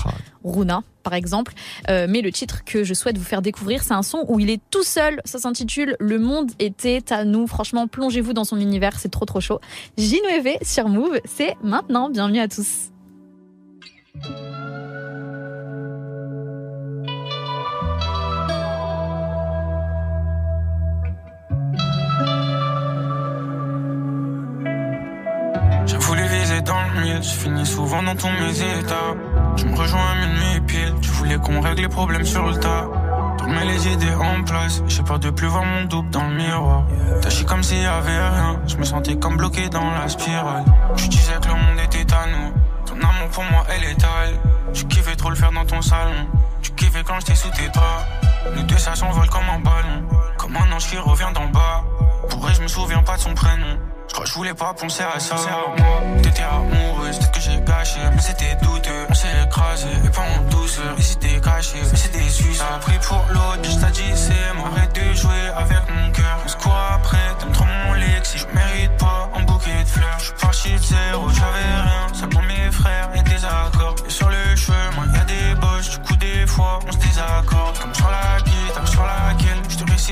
Runa 0.44 0.82
par 1.06 1.14
exemple. 1.14 1.54
Euh, 1.90 2.08
mais 2.10 2.22
le 2.22 2.32
titre 2.32 2.66
que 2.66 2.84
je 2.84 2.94
souhaite 2.94 3.18
vous 3.18 3.24
faire 3.24 3.42
découvrir, 3.42 3.84
c'est 3.84 3.94
un 3.94 4.04
son 4.04 4.26
où 4.28 4.40
il 4.42 4.50
est 4.50 4.60
tout 4.72 4.84
seul. 4.84 5.22
Ça 5.24 5.40
s'intitule 5.40 5.96
Le 6.00 6.20
monde 6.20 6.52
était 6.60 7.14
à 7.14 7.24
nous. 7.24 7.48
Franchement, 7.48 7.88
plongez-vous 7.88 8.34
dans 8.34 8.44
son 8.44 8.60
univers, 8.60 9.00
c'est 9.00 9.10
trop 9.10 9.26
trop 9.26 9.40
chaud. 9.40 9.62
J9V 9.98 10.66
sur 10.66 10.90
Move, 10.90 11.20
c'est 11.24 11.56
maintenant. 11.64 12.10
Bienvenue 12.10 12.40
à 12.40 12.48
tous. 12.48 12.90
J'ai 25.86 25.98
voulu 25.98 26.24
viser 26.24 26.62
dans 26.62 26.82
le 26.82 27.02
mille, 27.02 27.22
je 27.22 27.30
finis 27.30 27.66
souvent 27.66 28.02
dans 28.02 28.16
ton 28.16 28.32
mes 28.32 28.80
états. 28.80 29.35
Tu 29.56 29.66
me 29.66 29.76
rejoins 29.76 30.12
à 30.12 30.16
minuit 30.16 30.62
pile, 30.68 30.94
tu 31.02 31.10
voulais 31.12 31.38
qu'on 31.38 31.62
règle 31.62 31.82
les 31.82 31.88
problèmes 31.88 32.26
sur 32.26 32.46
le 32.46 32.56
tas. 32.60 32.88
Tu 33.38 33.44
remets 33.46 33.66
les 33.66 33.88
idées 33.88 34.14
en 34.14 34.44
place, 34.44 34.84
j'ai 34.88 35.04
peur 35.04 35.20
de 35.20 35.30
plus 35.30 35.48
voir 35.48 35.64
mon 35.64 35.86
double 35.86 36.10
dans 36.10 36.28
le 36.28 36.36
miroir. 36.36 36.84
T'as 37.22 37.30
chié 37.30 37.46
comme 37.46 37.64
s'il 37.64 37.82
y 37.82 37.86
avait 37.86 38.20
rien, 38.20 38.60
je 38.68 38.76
me 38.78 38.84
sentais 38.84 39.16
comme 39.18 39.38
bloqué 39.38 39.70
dans 39.70 39.90
la 39.92 40.10
spirale. 40.10 40.66
Tu 40.98 41.08
disais 41.08 41.36
que 41.42 41.48
le 41.48 41.54
monde 41.54 41.80
était 41.84 42.14
à 42.14 42.26
nous, 42.28 42.54
ton 42.86 42.96
amour 42.96 43.30
pour 43.32 43.44
moi 43.46 43.66
elle 43.70 43.84
est 43.84 43.96
tale. 43.96 44.40
Tu 44.74 44.86
kiffais 44.86 45.16
trop 45.16 45.30
le 45.30 45.36
faire 45.36 45.52
dans 45.52 45.66
ton 45.66 45.82
salon, 45.82 46.28
tu 46.62 46.72
kiffais 46.72 47.04
quand 47.04 47.20
j'étais 47.20 47.36
sous 47.36 47.52
tes 47.52 47.70
draps. 47.70 48.06
Nous 48.56 48.64
deux 48.64 48.78
ça 48.78 48.96
s'envole 48.96 49.30
comme 49.30 49.50
un 49.50 49.60
ballon, 49.60 50.04
comme 50.38 50.56
un 50.56 50.72
ange 50.76 50.88
qui 50.88 50.98
revient 50.98 51.32
d'en 51.34 51.48
bas. 51.48 51.84
Pour 52.30 52.40
vrai 52.40 52.54
je 52.54 52.62
me 52.62 52.68
souviens 52.68 53.04
pas 53.04 53.16
de 53.16 53.22
son 53.22 53.34
prénom. 53.34 53.78
Je 54.08 54.14
crois 54.14 54.24
que 54.24 54.30
je 54.30 54.36
voulais 54.36 54.54
pas 54.54 54.74
penser 54.74 55.04
à 55.04 55.20
ça. 55.20 55.36
Moi, 55.36 56.22
t'étais 56.22 56.44
amoureuse, 56.44 57.18
peut-être 57.18 57.32
que 57.32 57.40
j'ai 57.40 57.60
gâché, 57.62 58.00
mais 58.14 58.22
c'était 58.22 58.56
douteux. 58.62 59.06
On 59.10 59.14
s'est 59.14 59.44
écrasé, 59.46 59.88
et 60.06 60.10
pas 60.10 60.22
en 60.22 60.42
douceur. 60.50 60.96
Et 60.98 61.02
c'était 61.02 61.42
caché, 61.42 61.80
mais 61.92 61.98
c'était 61.98 62.30
suisse. 62.30 62.60
T'as 62.60 62.78
pris 62.80 62.98
pour 63.00 63.26
l'autre, 63.30 63.64
je 63.64 63.76
t'ai 63.76 63.92
dit 63.92 64.12
c'est 64.16 64.54
moi. 64.56 64.70
Arrête 64.76 64.94
de 64.96 65.14
jouer 65.14 65.50
avec 65.56 65.82
mon 65.90 66.12
cœur. 66.12 66.40
On 66.46 66.48
se 66.48 66.56
après, 66.56 67.18
t'aimes 67.40 67.52
trop 67.52 67.66
mon 67.66 67.94
lexi. 67.94 68.38
Je 68.38 68.48
mérite 68.56 68.96
pas 68.98 69.30
un 69.36 69.42
bouquet 69.44 69.84
de 69.84 69.90
fleurs. 69.90 70.20
Je 70.20 70.26
suis 70.26 70.34
parti 70.34 70.72
de 70.72 70.78
zéro, 70.78 71.30
j'avais 71.30 71.82
rien. 71.82 72.08
Ça 72.14 72.28
pour 72.28 72.42
mes 72.44 72.72
frères 72.72 73.10
et 73.16 73.22
des 73.22 73.44
accords. 73.46 73.96
Et 74.08 74.10
sur 74.10 74.30
le 74.30 74.56
chemin, 74.56 75.14
y 75.14 75.18
a 75.18 75.24
des 75.26 75.56
boches, 75.60 75.90
du 75.90 76.00
coup 76.00 76.16
des 76.16 76.48
fois 76.48 76.80
on 76.88 76.92
se 76.92 76.98
désaccorde. 76.98 77.78
Comme 77.80 77.94
sur 77.94 78.10
la 78.10 78.42
guitare 78.42 78.88
sur 78.88 79.04
laquelle 79.04 79.55
je 79.55 79.55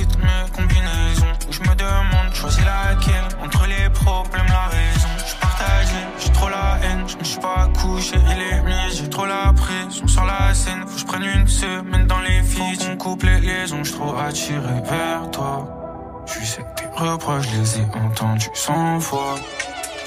mes 0.01 0.51
combinaisons. 0.55 1.33
Je 1.49 1.59
me 1.59 1.75
demande, 1.75 2.33
choisis 2.33 2.63
laquelle 2.65 3.27
entre 3.43 3.67
les 3.67 3.89
problèmes, 3.89 4.47
la 4.47 4.67
raison. 4.67 5.07
Je 5.27 5.35
partagé, 5.35 5.95
j'ai 6.19 6.31
trop 6.31 6.49
la 6.49 6.79
haine, 6.83 7.05
je 7.07 7.17
me 7.17 7.23
suis 7.23 7.39
pas 7.39 7.67
couché, 7.79 8.15
il 8.15 8.41
est 8.41 8.61
mis, 8.63 8.95
j'ai 8.95 9.09
trop 9.09 9.25
la 9.25 9.53
pression 9.53 10.07
sur 10.07 10.23
la 10.25 10.53
scène. 10.53 10.83
Faut 10.87 10.93
que 10.93 10.99
je 10.99 11.05
prenne 11.05 11.23
une 11.23 11.47
semaine 11.47 12.07
dans 12.07 12.19
les 12.19 12.41
filles, 12.41 12.77
on 12.91 12.97
coupe 12.97 13.23
les 13.23 13.39
liaisons, 13.39 13.83
je 13.83 13.93
trop 13.93 14.17
attiré 14.17 14.81
vers 14.83 15.29
toi. 15.31 15.67
Tu 16.25 16.45
sais 16.45 16.63
que 16.63 16.81
tes 16.81 16.87
reproches, 16.95 17.45
je 17.51 17.57
les 17.57 17.79
ai 17.79 17.87
entendus 17.93 18.49
cent 18.53 18.99
fois. 18.99 19.35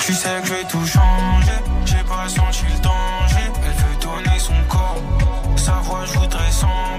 Tu 0.00 0.12
sais 0.12 0.40
que 0.40 0.48
je 0.48 0.52
vais 0.54 0.64
tout 0.64 0.86
changer, 0.86 1.58
j'ai 1.84 2.02
pas 2.04 2.28
senti 2.28 2.64
le 2.64 2.80
danger. 2.80 3.52
Elle 3.64 3.72
veut 3.72 3.96
donner 4.00 4.38
son 4.38 4.54
corps, 4.68 5.02
sa 5.56 5.72
voix, 5.72 6.04
je 6.06 6.18
voudrais 6.18 6.50
sans 6.50 6.98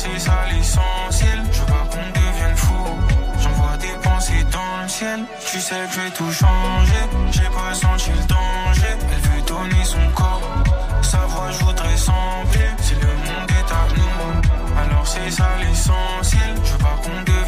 c'est 0.00 0.18
ça 0.18 0.38
l'essentiel. 0.50 1.38
Je 1.52 1.60
veux 1.60 1.66
pas 1.66 1.86
qu'on 1.90 2.06
devienne 2.20 2.56
fou, 2.56 2.82
j'envoie 3.42 3.76
des 3.76 3.96
pensées 4.02 4.44
dans 4.50 4.82
le 4.82 4.88
ciel. 4.88 5.20
Tu 5.50 5.60
sais 5.60 5.82
que 5.86 5.92
je 5.94 6.00
vais 6.00 6.10
tout 6.10 6.32
changer, 6.32 7.02
j'ai 7.32 7.50
pas 7.58 7.74
senti 7.74 8.10
le 8.10 8.24
danger. 8.34 8.92
Elle 9.12 9.22
veut 9.28 9.42
donner 9.46 9.84
son 9.84 10.06
corps, 10.14 10.42
sa 11.02 11.18
voix, 11.30 11.50
je 11.50 11.64
voudrais 11.64 11.98
plus. 12.50 12.70
Si 12.86 12.94
le 12.94 13.12
monde 13.26 13.50
est 13.60 13.70
à 13.80 13.84
nous, 13.96 14.80
alors 14.82 15.06
c'est 15.06 15.30
ça 15.30 15.48
l'essentiel. 15.60 16.52
Je 16.64 16.72
veux 16.72 16.78
pas 16.78 16.96
qu'on 17.02 17.20
devienne 17.20 17.39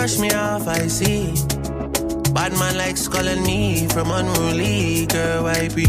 brush 0.00 0.18
me 0.18 0.30
off, 0.32 0.66
I 0.66 0.86
see. 0.86 1.26
Bad 2.32 2.52
man 2.58 2.74
likes 2.78 3.06
calling 3.06 3.42
me 3.42 3.86
from 3.88 4.10
unruly, 4.10 5.04
girl, 5.04 5.44
why 5.44 5.68
be? 5.68 5.84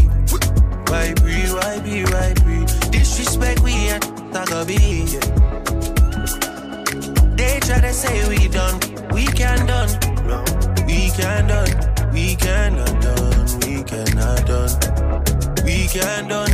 Why 0.92 1.14
be, 1.24 1.48
why 1.56 1.80
be, 1.80 2.04
why 2.12 2.34
be? 2.44 2.56
Disrespect 2.90 3.60
we 3.62 3.72
at 3.88 4.02
Tagabi. 4.34 5.08
They 7.38 7.58
try 7.60 7.80
to 7.80 7.92
say 7.94 8.28
we 8.28 8.48
done, 8.48 8.78
we 9.14 9.24
can 9.24 9.64
done. 9.64 9.88
No, 10.28 10.44
we 10.86 11.08
can 11.16 11.46
done, 11.48 11.72
we 12.12 12.36
cannot 12.36 12.94
done, 13.00 13.60
we 13.64 13.82
cannot 13.82 14.46
done. 14.46 15.64
We 15.64 15.88
can 15.88 16.28
done, 16.28 16.52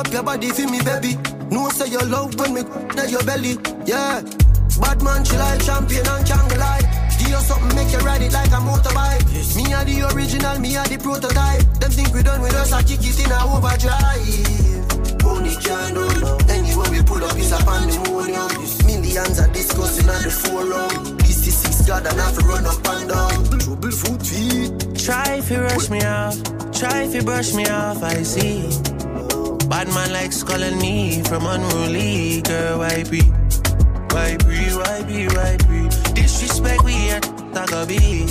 up 0.00 0.12
your 0.12 0.22
body 0.22 0.48
for 0.50 0.66
me, 0.66 0.80
baby. 0.80 1.16
No 1.50 1.68
say 1.68 1.88
your 1.88 2.04
love 2.06 2.34
when 2.38 2.54
me 2.54 2.60
at 2.96 3.10
your 3.10 3.22
belly. 3.24 3.58
Yeah, 3.84 4.22
bad 4.80 5.02
man, 5.02 5.24
she 5.24 5.36
like 5.36 5.62
champion 5.62 6.06
and 6.06 6.26
can't 6.26 6.56
lie. 6.56 6.84
Give 7.18 7.28
you 7.28 7.42
something, 7.44 7.76
make 7.76 7.92
you 7.92 7.98
ride 7.98 8.22
it 8.22 8.32
like 8.32 8.48
a 8.48 8.60
motorbike. 8.64 9.24
Me 9.56 9.72
are 9.74 9.84
the 9.84 10.08
original, 10.14 10.58
me 10.58 10.76
are 10.76 10.88
the 10.88 10.96
prototype. 10.96 11.62
Them 11.80 11.90
think 11.90 12.14
we 12.14 12.22
done 12.22 12.40
with 12.40 12.54
us, 12.54 12.72
I 12.72 12.82
kick 12.82 13.00
it 13.04 13.18
in 13.20 13.30
a 13.30 13.38
overdrive. 13.44 15.24
Only 15.24 15.54
can 15.60 15.94
do 15.94 16.06
Anywhere 16.48 16.90
we 16.90 17.02
pull 17.02 17.22
up 17.22 17.36
is 17.36 17.52
a 17.52 17.58
pandemonium. 17.58 18.48
Millions 18.86 19.38
are 19.38 19.52
discussing 19.52 20.08
on 20.08 20.22
the 20.22 20.30
forum. 20.30 21.16
This 21.18 21.46
is 21.46 21.56
six 21.56 21.86
God 21.86 22.06
and 22.06 22.18
have 22.18 22.38
to 22.38 22.44
run 22.46 22.64
up 22.64 22.88
and 22.88 23.08
down. 23.08 23.58
Trouble 23.58 23.90
foot 23.90 24.22
feet. 24.24 24.96
Try 24.96 25.36
if 25.36 25.50
you 25.50 25.60
rush 25.60 25.90
me 25.90 26.00
off, 26.02 26.36
try 26.72 27.02
if 27.02 27.14
you 27.14 27.22
brush 27.22 27.52
me 27.54 27.66
off, 27.66 28.02
I 28.02 28.22
see. 28.22 28.89
Bad 29.80 29.94
man 29.94 30.12
likes 30.12 30.42
calling 30.42 30.76
me 30.76 31.22
from 31.22 31.46
unruly, 31.46 32.42
girl, 32.42 32.80
why 32.80 33.02
be? 33.04 33.22
Why 34.12 34.36
be, 34.36 34.68
why 34.76 35.02
be, 35.08 35.26
why 35.28 35.56
be? 35.68 35.88
Disrespect 36.12 36.84
we 36.84 37.08
at 37.08 37.22
Tagabi. 37.54 38.28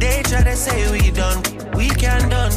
They 0.00 0.22
try 0.24 0.42
to 0.42 0.56
say 0.56 0.90
we 0.90 1.12
done, 1.12 1.40
we 1.76 1.88
can 1.90 2.28
done. 2.30 2.50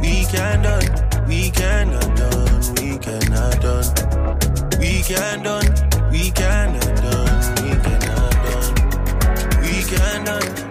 We 0.00 0.24
can 0.30 0.62
done, 0.62 1.26
we 1.26 1.50
cannot 1.50 2.16
done, 2.18 2.74
we 2.76 2.96
cannot 2.98 3.60
done. 3.60 4.78
We 4.78 5.02
can 5.02 5.42
done, 5.42 5.66
we 6.12 6.30
cannot 6.30 6.96
done, 7.02 7.54
we 7.64 7.70
cannot 7.82 8.32
done. 8.46 9.60
We 9.60 9.82
can 9.82 10.24
done, 10.24 10.63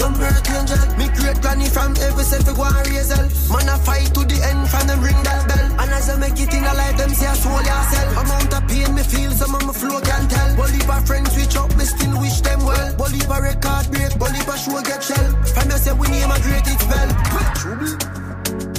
Some 0.00 0.16
earth 0.16 0.48
angel. 0.48 0.80
Me 0.96 1.12
great 1.12 1.38
granny 1.44 1.68
from 1.68 1.92
every 2.00 2.24
self 2.24 2.48
go 2.56 2.64
and 2.64 2.88
raise 2.88 3.12
hell. 3.12 3.28
Man 3.52 3.68
a 3.68 3.76
fight 3.84 4.08
to 4.16 4.24
the 4.24 4.40
end 4.40 4.64
from 4.72 4.88
them 4.88 5.04
ring 5.04 5.20
that 5.28 5.44
bell. 5.44 5.66
And 5.76 5.90
as 5.92 6.08
I 6.08 6.16
make 6.16 6.40
it 6.40 6.52
in 6.56 6.64
a 6.64 6.72
life, 6.72 6.96
them 6.96 7.10
say 7.10 7.28
I 7.28 7.34
soul 7.36 7.60
yourself. 7.60 8.16
Amount 8.24 8.54
of 8.56 8.64
pain 8.66 8.94
me 8.96 9.02
feel, 9.04 9.30
some 9.36 9.54
of 9.54 9.62
my 9.68 9.74
flow 9.76 10.00
can't 10.00 10.30
tell. 10.30 10.56
By 10.88 11.00
friends 11.04 11.32
switch 11.36 11.54
up, 11.56 11.76
me 11.76 11.84
still 11.84 12.18
wish 12.18 12.40
them 12.40 12.64
well. 12.64 12.96
By 12.96 13.38
record 13.38 13.92
break, 13.92 14.18
by 14.18 14.56
show 14.56 14.80
get 14.80 15.04
shell. 15.04 15.28
From 15.52 15.68
you 15.68 15.76
say 15.76 15.92
we 15.92 16.08
name 16.08 16.32
a 16.32 16.40
great 16.40 16.64
it 16.64 16.80
spell. 16.80 17.10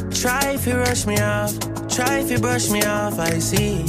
Try 0.10 0.54
if 0.58 0.66
you 0.66 0.78
rush 0.78 1.06
me 1.06 1.18
off, 1.22 1.54
try 1.88 2.20
if 2.20 2.32
you 2.32 2.40
brush 2.40 2.70
me 2.70 2.82
off, 2.84 3.20
I 3.20 3.38
see. 3.40 3.86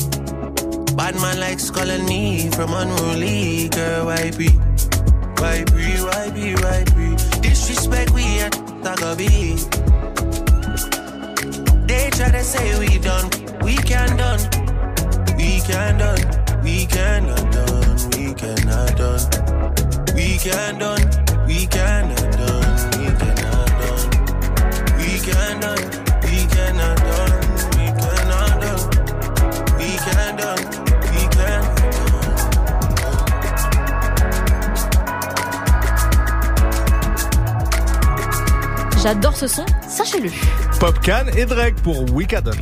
Bad 0.96 1.16
man 1.16 1.40
likes 1.40 1.70
calling 1.70 2.04
me 2.04 2.50
from 2.50 2.72
unruly, 2.72 3.68
girl, 3.70 4.06
why 4.06 4.30
be? 4.30 4.48
Why 5.40 5.64
be, 5.64 5.96
why 6.06 6.30
be, 6.30 6.54
why 6.62 6.84
be? 6.94 7.01
Disrespect 7.42 8.10
we 8.12 8.24
at 8.40 8.52
Tagabi. 8.84 9.58
They 11.86 12.10
try 12.10 12.30
to 12.30 12.42
say 12.42 12.78
we 12.78 12.98
done, 12.98 13.28
we 13.62 13.76
can 13.76 14.16
done. 14.16 14.40
We 15.36 15.60
can 15.60 15.98
done, 15.98 16.22
we 16.62 16.86
cannot 16.86 17.52
done, 17.52 17.96
we 18.14 18.32
cannot 18.34 18.96
done. 18.96 19.24
We 20.14 20.38
can 20.38 20.78
done, 20.78 21.02
we 21.46 21.66
cannot 21.66 22.32
done, 22.38 22.70
we 22.98 23.06
cannot 23.20 23.68
done. 23.80 24.08
We 24.98 25.18
can 25.26 25.60
done, 25.60 25.84
we 26.22 26.36
cannot 26.54 26.96
done, 26.98 27.31
J'adore 39.02 39.36
ce 39.36 39.48
son, 39.48 39.66
sachez-le. 39.88 40.30
Popcan 40.78 41.26
et 41.36 41.44
Drake 41.44 41.74
pour 41.82 42.08
Wicadon. 42.14 42.52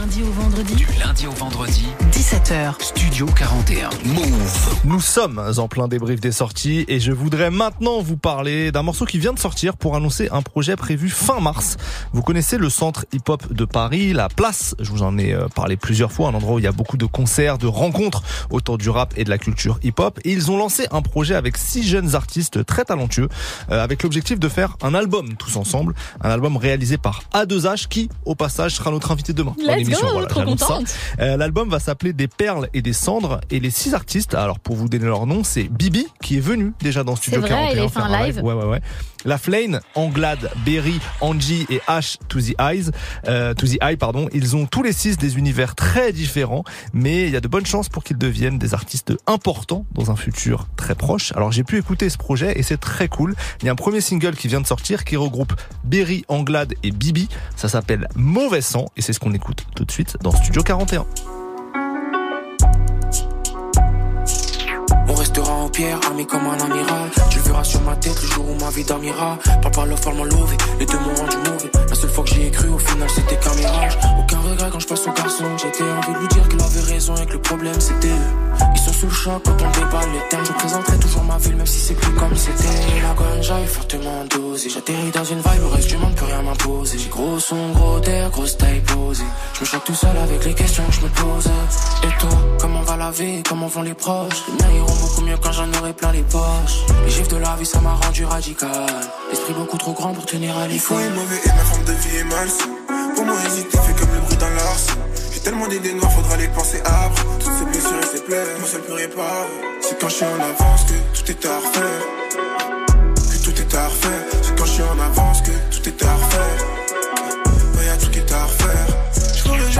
Du 0.00 0.06
lundi 0.06 0.22
au 0.22 0.32
vendredi. 0.32 0.74
Du 0.76 0.86
lundi 0.98 1.26
au 1.26 1.30
vendredi. 1.32 1.86
17h. 2.10 2.80
Studio 2.80 3.26
41. 3.26 3.90
Move. 4.06 4.80
Nous 4.84 5.00
sommes 5.00 5.52
en 5.58 5.68
plein 5.68 5.88
débrief 5.88 6.20
des 6.20 6.32
sorties 6.32 6.86
et 6.88 7.00
je 7.00 7.12
voudrais 7.12 7.50
maintenant 7.50 8.00
vous 8.00 8.16
parler 8.16 8.72
d'un 8.72 8.82
morceau 8.82 9.04
qui 9.04 9.18
vient 9.18 9.34
de 9.34 9.38
sortir 9.38 9.76
pour 9.76 9.96
annoncer 9.96 10.30
un 10.32 10.40
projet 10.40 10.76
prévu 10.76 11.10
fin 11.10 11.40
mars. 11.40 11.76
Vous 12.14 12.22
connaissez 12.22 12.56
le 12.56 12.70
centre 12.70 13.04
hip-hop 13.12 13.52
de 13.52 13.64
Paris, 13.66 14.14
la 14.14 14.28
place, 14.28 14.74
je 14.78 14.90
vous 14.90 15.02
en 15.02 15.18
ai 15.18 15.34
euh, 15.34 15.48
parlé 15.48 15.76
plusieurs 15.76 16.12
fois, 16.12 16.28
un 16.28 16.34
endroit 16.34 16.54
où 16.54 16.58
il 16.58 16.64
y 16.64 16.68
a 16.68 16.72
beaucoup 16.72 16.96
de 16.96 17.06
concerts, 17.06 17.58
de 17.58 17.66
rencontres 17.66 18.22
autour 18.48 18.78
du 18.78 18.88
rap 18.88 19.12
et 19.18 19.24
de 19.24 19.30
la 19.30 19.38
culture 19.38 19.80
hip-hop. 19.82 20.18
Et 20.24 20.32
ils 20.32 20.50
ont 20.50 20.56
lancé 20.56 20.86
un 20.92 21.02
projet 21.02 21.34
avec 21.34 21.58
six 21.58 21.82
jeunes 21.86 22.14
artistes 22.14 22.64
très 22.64 22.86
talentueux, 22.86 23.28
euh, 23.70 23.84
avec 23.84 24.02
l'objectif 24.02 24.38
de 24.38 24.48
faire 24.48 24.78
un 24.82 24.94
album 24.94 25.36
tous 25.36 25.56
ensemble, 25.56 25.94
un 26.22 26.30
album 26.30 26.56
réalisé 26.56 26.96
par 26.96 27.22
A2H 27.34 27.88
qui, 27.88 28.08
au 28.24 28.34
passage, 28.34 28.76
sera 28.76 28.90
notre 28.90 29.10
invité 29.10 29.34
demain. 29.34 29.54
Let's 29.58 29.89
l'émission. 29.90 30.20
go, 30.20 30.26
trop 30.26 30.42
contente. 30.42 30.94
Euh, 31.20 31.36
L'album 31.36 31.68
va 31.68 31.78
s'appeler 31.80 32.12
Des 32.12 32.28
perles 32.28 32.68
et 32.74 32.82
des 32.82 32.92
cendres 32.92 33.40
et 33.50 33.60
les 33.60 33.70
six 33.70 33.94
artistes, 33.94 34.34
alors 34.34 34.58
pour 34.58 34.76
vous 34.76 34.88
donner 34.88 35.04
leur 35.06 35.26
nom, 35.26 35.44
c'est 35.44 35.64
Bibi 35.64 36.06
qui 36.22 36.36
est 36.36 36.40
venu 36.40 36.72
déjà 36.80 37.04
dans 37.04 37.16
Studio 37.16 37.40
C'est 37.42 37.48
vrai, 37.48 37.48
41 37.50 37.72
il 37.72 37.78
a 37.78 37.82
fait 37.82 37.88
faire 37.94 38.04
un 38.04 38.26
live. 38.26 38.40
Ouais 38.42 38.54
ouais 38.54 38.64
ouais. 38.64 38.80
La 39.24 39.38
Flane, 39.38 39.80
Anglade, 39.94 40.50
Berry, 40.64 40.98
Angie 41.20 41.66
et 41.68 41.80
H 41.88 42.16
to 42.28 42.40
the 42.40 42.54
Eyes, 42.58 42.90
euh, 43.28 43.54
to 43.54 43.66
the 43.66 43.76
Eye 43.82 43.96
pardon, 43.96 44.28
ils 44.32 44.56
ont 44.56 44.66
tous 44.66 44.82
les 44.82 44.92
six 44.92 45.18
des 45.18 45.36
univers 45.36 45.74
très 45.74 46.12
différents, 46.12 46.64
mais 46.92 47.26
il 47.26 47.30
y 47.30 47.36
a 47.36 47.40
de 47.40 47.48
bonnes 47.48 47.66
chances 47.66 47.88
pour 47.88 48.04
qu'ils 48.04 48.18
deviennent 48.18 48.58
des 48.58 48.74
artistes 48.74 49.12
importants 49.26 49.84
dans 49.92 50.10
un 50.10 50.16
futur 50.16 50.68
très 50.76 50.94
proche. 50.94 51.32
Alors 51.36 51.52
j'ai 51.52 51.64
pu 51.64 51.78
écouter 51.78 52.08
ce 52.08 52.18
projet 52.18 52.58
et 52.58 52.62
c'est 52.62 52.78
très 52.78 53.08
cool. 53.08 53.34
Il 53.60 53.66
y 53.66 53.68
a 53.68 53.72
un 53.72 53.76
premier 53.76 54.00
single 54.00 54.36
qui 54.36 54.48
vient 54.48 54.60
de 54.60 54.66
sortir 54.66 55.04
qui 55.04 55.16
regroupe 55.16 55.52
Berry, 55.84 56.24
Anglade 56.28 56.74
et 56.82 56.90
Bibi. 56.90 57.28
Ça 57.56 57.68
s'appelle 57.68 58.08
Mauvais 58.14 58.62
sang 58.62 58.86
et 58.96 59.02
c'est 59.02 59.12
ce 59.12 59.20
qu'on 59.20 59.34
écoute 59.34 59.66
tout 59.74 59.84
de 59.84 59.90
suite 59.90 60.16
dans 60.22 60.32
Studio 60.32 60.62
41. 60.62 61.04
On 65.08 65.14
restera 65.14 65.52
en 65.52 65.68
pierre, 65.68 65.98
armé 66.06 66.24
comme 66.24 66.46
un 66.46 66.58
amiral. 66.58 67.10
Sur 67.62 67.82
ma 67.82 67.94
tête 67.94 68.20
le 68.22 68.28
jour 68.28 68.50
où 68.50 68.54
ma 68.54 68.70
vie 68.70 68.84
dormira. 68.84 69.38
Papa 69.62 69.84
l'a 69.84 69.96
forme 69.96 70.24
levé, 70.24 70.56
les 70.78 70.86
deux 70.86 70.98
m'ont 70.98 71.14
rendu 71.14 71.36
mauvais. 71.36 71.70
La 71.90 71.94
seule 71.94 72.10
fois 72.10 72.24
que 72.24 72.30
j'y 72.30 72.50
cru, 72.50 72.68
au 72.68 72.78
final 72.78 73.08
c'était 73.14 73.36
qu'un 73.36 73.54
mirage. 73.54 73.98
Aucun 74.18 74.38
regret 74.38 74.70
quand 74.72 74.80
je 74.80 74.86
passe 74.86 75.06
au 75.06 75.12
garçon. 75.12 75.44
J'étais 75.58 75.84
envie 75.84 76.14
de 76.14 76.18
lui 76.20 76.28
dire 76.28 76.48
qu'il 76.48 76.60
avait 76.60 76.92
raison 76.92 77.14
et 77.16 77.26
que 77.26 77.32
le 77.32 77.42
problème 77.42 77.78
c'était 77.78 78.08
eux. 78.08 78.60
Ils 78.74 78.80
sont 78.80 78.92
sous 78.92 79.06
le 79.06 79.12
choc 79.12 79.42
quand 79.44 79.52
on 79.52 79.70
déballe 79.78 80.08
les 80.12 80.28
thèmes. 80.30 80.44
Je 80.46 80.52
présenterai 80.52 80.98
toujours 80.98 81.24
ma 81.24 81.36
ville, 81.36 81.56
même 81.56 81.66
si 81.66 81.78
c'est 81.80 81.94
plus 81.94 82.12
comme 82.14 82.34
c'était. 82.34 82.64
La 83.02 83.14
ganja 83.14 83.60
est 83.60 83.66
fortement 83.66 84.24
dosée. 84.30 84.70
J'atterris 84.70 85.10
dans 85.12 85.24
une 85.24 85.38
vibe, 85.38 85.60
le 85.60 85.66
reste 85.66 85.88
du 85.88 85.96
monde 85.98 86.14
peut 86.14 86.24
rien 86.24 86.42
m'imposer. 86.42 86.98
J'ai 86.98 87.10
gros 87.10 87.38
son, 87.38 87.72
gros 87.72 88.00
terre, 88.00 88.30
grosse 88.30 88.56
taille 88.56 88.80
posée. 88.80 89.24
Je 89.54 89.60
me 89.60 89.66
choque 89.66 89.84
tout 89.84 89.94
seul 89.94 90.16
avec 90.16 90.44
les 90.46 90.54
questions 90.54 90.84
que 90.86 90.92
je 90.92 91.00
me 91.02 91.08
pose. 91.08 91.50
Et 92.04 92.20
toi, 92.20 92.30
comment 92.58 92.82
va 92.82 92.96
la 92.96 93.10
vie, 93.10 93.42
comment 93.46 93.66
vont 93.66 93.82
les 93.82 93.94
proches? 93.94 94.42
Les 94.48 94.64
miens 94.64 94.74
iront 94.76 94.96
beaucoup 95.00 95.20
mieux 95.20 95.36
quand 95.36 95.52
j'en 95.52 95.68
aurai 95.78 95.92
plein 95.92 96.12
les 96.12 96.22
poches. 96.22 96.86
Les 97.04 97.10
la 97.40 97.56
vie, 97.56 97.66
ça 97.66 97.80
m'a 97.80 97.94
rendu 97.94 98.24
radical. 98.24 98.86
L'esprit 99.30 99.54
beaucoup 99.54 99.78
trop 99.78 99.92
grand 99.92 100.12
pour 100.12 100.26
tenir 100.26 100.56
à 100.56 100.66
l'effort. 100.68 101.00
est 101.00 101.10
mauvais 101.10 101.40
et 101.44 101.48
ma 101.48 101.64
forme 101.64 101.84
de 101.84 101.92
vie 101.92 102.16
est 102.16 102.24
malsaine. 102.24 102.76
Pour 103.14 103.24
moi, 103.24 103.36
hésiter 103.46 103.78
fait 103.78 103.94
comme 103.98 104.14
le 104.14 104.20
bruit 104.20 104.36
dans 104.36 104.48
l'arsenal. 104.50 104.98
J'ai 105.32 105.40
tellement 105.40 105.68
d'idées 105.68 105.94
noires, 105.94 106.12
faudra 106.12 106.36
les 106.36 106.48
penser 106.48 106.80
après. 106.84 107.24
Toutes 107.38 107.52
ces 107.58 107.64
blessures 107.64 108.00
et 108.02 108.16
ces 108.16 108.22
plaies, 108.22 108.44
moi 108.58 108.68
seul 108.68 108.82
plus 108.82 108.92
réparer. 108.92 109.48
C'est 109.80 109.98
quand 109.98 110.08
je 110.08 110.14
suis 110.14 110.24
en 110.24 110.34
avance 110.34 110.84
que 110.84 111.18
tout 111.18 111.30
est 111.30 111.46
à 111.46 111.56
refaire. 111.56 112.02
Que 113.14 113.44
tout 113.44 113.60
est 113.60 113.74
à 113.74 113.88
refaire. 113.88 114.22
C'est 114.42 114.58
quand 114.58 114.66
je 114.66 114.72
suis 114.72 114.82
en 114.82 115.00
avance 115.00 115.42
que 115.42 115.50
tout 115.74 115.88
est 115.88 116.02
à 116.04 116.14
refaire. 116.14 116.66
Ouais, 117.76 117.86
y'a 117.86 117.96
tout 117.96 118.10
qui 118.10 118.18
est 118.18 118.32
à 118.32 118.44
refaire. 118.44 118.86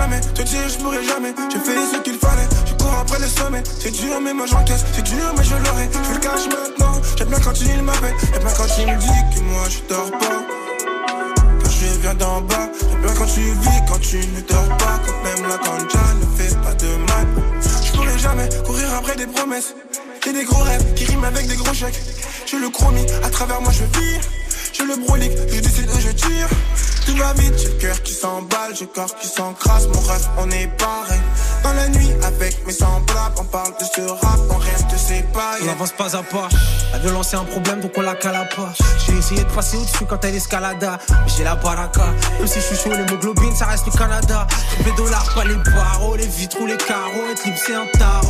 Jamais 0.00 0.20
te 0.20 0.42
dire, 0.42 0.68
je 0.68 0.78
pourrais 0.78 1.04
jamais. 1.04 1.34
J'ai 1.52 1.58
fait 1.58 1.76
ce 1.92 2.00
qu'il 2.00 2.18
fallait. 2.18 2.48
Je 2.66 2.72
cours 2.82 2.94
après 3.00 3.18
le 3.18 3.26
sommet. 3.26 3.62
C'est 3.78 3.90
dur, 3.90 4.18
mais 4.22 4.32
moi 4.32 4.46
j'encaisse. 4.46 4.84
C'est 4.94 5.02
dur, 5.02 5.34
mais 5.36 5.44
je 5.44 5.54
l'aurai. 5.54 5.88
Je 5.92 6.14
le 6.14 6.20
cache 6.20 6.46
maintenant. 6.46 7.00
J'aime 7.18 7.28
bien 7.28 7.40
quand 7.40 7.60
il 7.60 7.82
m'appelle. 7.82 8.14
J'aime 8.32 8.42
bien 8.42 8.52
quand 8.56 8.78
il 8.78 8.86
me 8.86 8.98
dit 8.98 9.22
que 9.34 9.40
moi 9.42 9.64
je 9.68 9.94
dors 9.94 10.10
pas 10.12 10.40
je 11.80 12.00
viens 12.00 12.14
d'en 12.14 12.40
bas. 12.42 12.68
J'aime 12.80 13.00
bien 13.00 13.14
quand 13.14 13.26
tu 13.26 13.40
vis, 13.40 13.80
quand 13.88 14.00
tu 14.00 14.16
ne 14.16 14.40
dors 14.42 14.76
pas. 14.76 15.00
Quand 15.06 15.22
même 15.24 15.48
la 15.48 15.56
ganja 15.56 16.04
ne 16.20 16.36
fait 16.36 16.54
pas 16.60 16.74
de 16.74 16.88
mal. 16.88 17.26
Je 17.84 17.92
pourrais 17.92 18.18
jamais 18.18 18.48
courir 18.64 18.94
après 18.94 19.16
des 19.16 19.26
promesses. 19.26 19.74
J'ai 20.24 20.32
des 20.32 20.44
gros 20.44 20.62
rêves 20.62 20.94
qui 20.94 21.04
riment 21.06 21.24
avec 21.24 21.46
des 21.46 21.56
gros 21.56 21.72
chèques. 21.74 22.00
Je 22.46 22.56
le 22.56 22.68
chromie, 22.68 23.06
à 23.22 23.30
travers 23.30 23.60
moi 23.60 23.72
je 23.72 23.84
vis. 23.98 24.20
Je 24.80 24.86
le 24.86 24.96
brolique, 25.04 25.32
je 25.52 25.60
décide 25.60 25.90
où 25.90 26.00
je 26.00 26.10
tire. 26.10 26.48
Tout 27.04 27.16
va 27.16 27.34
vite, 27.34 27.52
j'ai 27.58 27.68
le 27.68 27.74
cœur 27.74 28.02
qui 28.02 28.14
s'emballe, 28.14 28.74
j'ai 28.74 28.86
le 28.86 28.90
corps 28.90 29.14
qui 29.16 29.28
s'encrasse. 29.28 29.86
Mon 29.88 30.00
rêve, 30.00 30.26
on 30.38 30.50
est 30.50 30.68
pareil. 30.78 31.20
Dans 31.62 31.72
la 31.74 31.88
nuit, 31.88 32.10
avec 32.22 32.66
mes 32.66 32.72
semblables, 32.72 33.34
on 33.38 33.44
parle 33.44 33.72
de 33.78 33.84
ce 33.84 34.00
rap, 34.02 34.40
on 34.50 34.56
reste 34.56 34.96
séparés. 34.96 35.60
On 35.66 35.72
avance 35.72 35.92
pas 35.92 36.16
à 36.16 36.22
pas. 36.22 36.48
La 36.92 36.98
violence 36.98 37.32
est 37.32 37.36
un 37.36 37.44
problème, 37.44 37.80
donc 37.80 37.92
on 37.96 38.00
la 38.02 38.14
cale 38.14 38.48
pas. 38.56 38.72
J'ai 39.06 39.16
essayé 39.16 39.44
de 39.44 39.50
passer 39.50 39.76
au-dessus 39.76 40.04
quand 40.06 40.24
elle 40.24 40.34
escalada. 40.34 40.98
Mais 41.08 41.32
j'ai 41.36 41.44
la 41.44 41.56
baraka. 41.56 42.06
Même 42.38 42.46
si 42.46 42.60
je 42.60 42.64
suis 42.64 42.76
chaud, 42.76 42.90
l'hémoglobine, 42.90 43.54
ça 43.54 43.66
reste 43.66 43.86
le 43.86 43.92
Canada. 43.92 44.46
Les 44.84 44.92
dollars, 44.92 45.34
pas 45.34 45.44
les 45.44 45.56
barreaux, 45.56 46.16
les 46.16 46.26
vitres 46.26 46.60
ou 46.60 46.66
les 46.66 46.76
carreaux. 46.76 47.26
Être 47.30 47.44
libre, 47.44 47.58
c'est 47.64 47.74
un 47.74 47.86
tarot. 47.98 48.26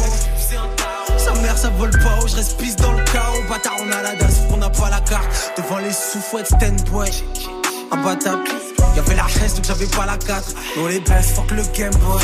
Sa 1.18 1.32
mère, 1.40 1.56
ça 1.56 1.70
vole 1.70 1.90
pas 1.90 2.18
haut, 2.20 2.26
je 2.26 2.36
reste 2.36 2.56
pisse 2.58 2.76
dans 2.76 2.92
le 2.92 3.04
chaos. 3.04 3.42
Bâtard, 3.48 3.76
on 3.80 3.90
a 3.92 4.02
la 4.02 4.14
dasse, 4.16 4.40
on 4.50 4.56
n'a 4.56 4.70
pas 4.70 4.90
la 4.90 5.00
carte. 5.00 5.52
Devant 5.56 5.78
les 5.78 5.92
sous-fouettes, 5.92 6.46
stand 6.46 6.82
boy. 6.90 7.10
Imbattable. 7.92 8.44
Y'avait 8.96 9.14
la 9.14 9.28
chaise 9.28 9.54
donc 9.54 9.64
j'avais 9.64 9.86
pas 9.86 10.04
la 10.06 10.16
4 10.16 10.54
On 10.78 10.86
les 10.86 11.00
baisse, 11.00 11.32
fuck 11.32 11.50
le 11.52 11.62
game 11.76 11.94
boy. 11.94 12.22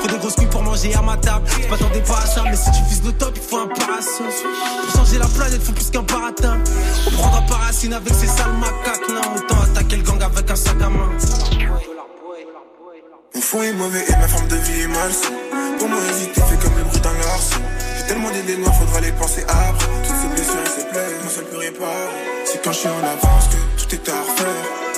Faut 0.00 0.08
des 0.08 0.18
grosses 0.18 0.34
couilles 0.36 0.46
pour 0.46 0.62
manger 0.62 0.94
à 0.94 1.02
ma 1.02 1.16
table. 1.16 1.46
Je 1.62 1.68
m'attendais 1.68 2.00
pas 2.00 2.18
à 2.18 2.26
ça 2.26 2.42
mais 2.44 2.56
si 2.56 2.70
tu 2.70 2.82
vises 2.88 3.02
le 3.04 3.12
top 3.12 3.32
il 3.36 3.42
faut 3.42 3.58
un 3.58 3.68
parasol. 3.68 4.26
Pour 4.86 4.96
changer 4.96 5.18
la 5.18 5.26
planète 5.26 5.62
faut 5.62 5.72
plus 5.72 5.90
qu'un 5.90 6.02
baratin. 6.02 6.58
On 7.06 7.10
prendra 7.10 7.42
pas 7.42 7.54
racine 7.56 7.92
avec 7.92 8.14
ces 8.14 8.26
sales 8.26 8.52
macaques. 8.58 9.08
Non 9.08 9.36
autant 9.36 9.62
attaquer 9.62 9.96
le 9.96 10.02
gang 10.02 10.22
avec 10.22 10.50
un 10.50 10.56
sac 10.56 10.80
à 10.80 10.88
main. 10.88 11.10
Mon 13.34 13.40
fond 13.40 13.62
est 13.62 13.72
mauvais 13.72 14.04
et 14.08 14.16
ma 14.16 14.28
forme 14.28 14.48
de 14.48 14.56
vie 14.56 14.80
est 14.82 14.88
malsaine. 14.88 15.32
Pour 15.78 15.88
moi 15.88 15.98
hésiter 16.10 16.40
fait 16.40 16.56
comme 16.62 16.76
le 16.76 16.84
bruit 16.84 17.00
l'arsenal. 17.02 17.62
J'ai 17.88 17.91
tellement 18.12 18.30
d'idées 18.30 18.58
noires 18.58 18.74
faudra 18.74 19.00
les 19.00 19.12
penser 19.12 19.42
après. 19.48 19.86
Toutes 20.06 20.16
ces 20.16 20.28
blessures 20.28 20.62
et 20.66 20.80
ces 20.80 20.86
plaies, 20.88 21.16
moi 21.22 21.30
seul 21.30 21.44
plus 21.44 21.56
réparer. 21.56 22.08
C'est 22.44 22.62
quand 22.62 22.72
je 22.72 22.78
suis 22.78 22.88
en 22.88 22.98
avance 22.98 23.48
que 23.48 23.82
tout 23.82 23.94
est 23.94 24.08
à 24.08 24.20
refaire 24.20 24.91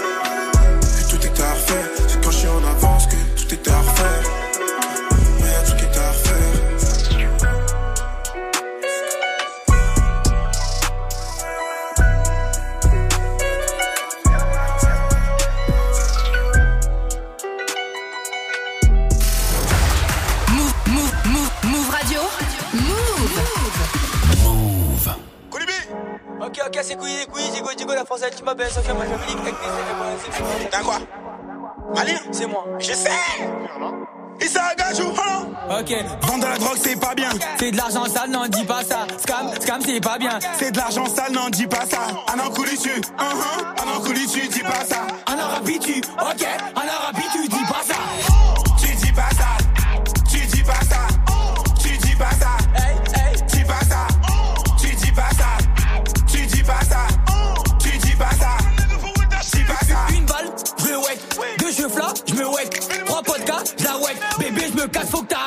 Ok, 26.54 26.62
ok, 26.68 26.80
c'est 26.84 26.96
couilles, 26.96 27.16
les 27.16 27.26
couilles, 27.26 27.50
Digo, 27.52 27.68
Digo, 27.76 27.94
la 27.94 28.04
française, 28.04 28.30
tu 28.36 28.44
m'appelles, 28.44 28.70
Sophia, 28.70 28.94
moi 28.94 29.04
je 29.06 29.10
me 29.10 29.40
avec 29.42 29.54
des 29.54 30.68
T'as 30.70 30.82
quoi? 30.82 30.98
Malien? 31.92 32.14
C'est 32.30 32.46
moi. 32.46 32.64
Je 32.78 32.92
sais 32.92 33.10
Issa 34.40 34.62
Gajou, 34.76 35.08
Ok. 35.08 35.92
Vendre 36.22 36.44
de 36.44 36.50
la 36.50 36.58
drogue, 36.58 36.78
c'est 36.80 37.00
pas 37.00 37.14
bien. 37.16 37.30
C'est 37.58 37.72
de 37.72 37.76
l'argent 37.76 38.04
sale, 38.04 38.30
n'en 38.30 38.46
dis 38.46 38.64
pas 38.64 38.84
ça. 38.84 39.06
Scam, 39.18 39.50
scam, 39.60 39.80
c'est 39.84 40.00
pas 40.00 40.16
bien. 40.16 40.38
C'est 40.56 40.70
de 40.70 40.76
l'argent 40.76 41.06
sale, 41.06 41.32
n'en 41.32 41.50
dis 41.50 41.66
pas 41.66 41.86
ça. 41.86 41.98
Un 42.32 42.38
an 42.38 42.50
coulis, 42.50 42.78
tu. 42.78 42.90
Un 43.18 43.24
an, 43.24 43.64
un 43.82 43.96
an 43.96 44.00
coulis, 44.00 44.28
tu 44.28 44.46
dis 44.46 44.60
pas 44.60 44.84
ça. 44.84 45.06
Un 45.26 45.38
arabi, 45.38 45.78
tu. 45.80 45.98
Ok. 46.20 46.46
Un 46.76 46.88
arabi, 46.88 47.22
tu 47.32 47.48
dis 47.48 47.64
pas 47.64 47.82
ça. 47.84 47.93
Bébé, 64.54 64.66
je 64.72 64.82
me 64.82 64.86
casse, 64.88 65.10
faut 65.10 65.22
que. 65.22 65.43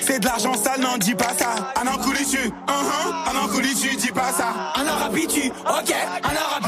C'est 0.00 0.20
de 0.20 0.26
l'argent 0.26 0.54
sale, 0.54 0.80
n'en 0.80 0.98
dis 0.98 1.14
pas 1.14 1.34
ça. 1.36 1.72
Un 1.80 1.86
an 1.86 1.98
coulis, 1.98 2.26
tu. 2.26 2.52
Un 2.68 3.36
an 3.36 3.48
dis 3.96 4.12
pas 4.12 4.32
ça. 4.32 4.72
Un 4.76 4.86
arabi, 4.86 5.26
tu. 5.26 5.48
Ok. 5.48 5.94
Un 6.22 6.36
arabi, 6.36 6.61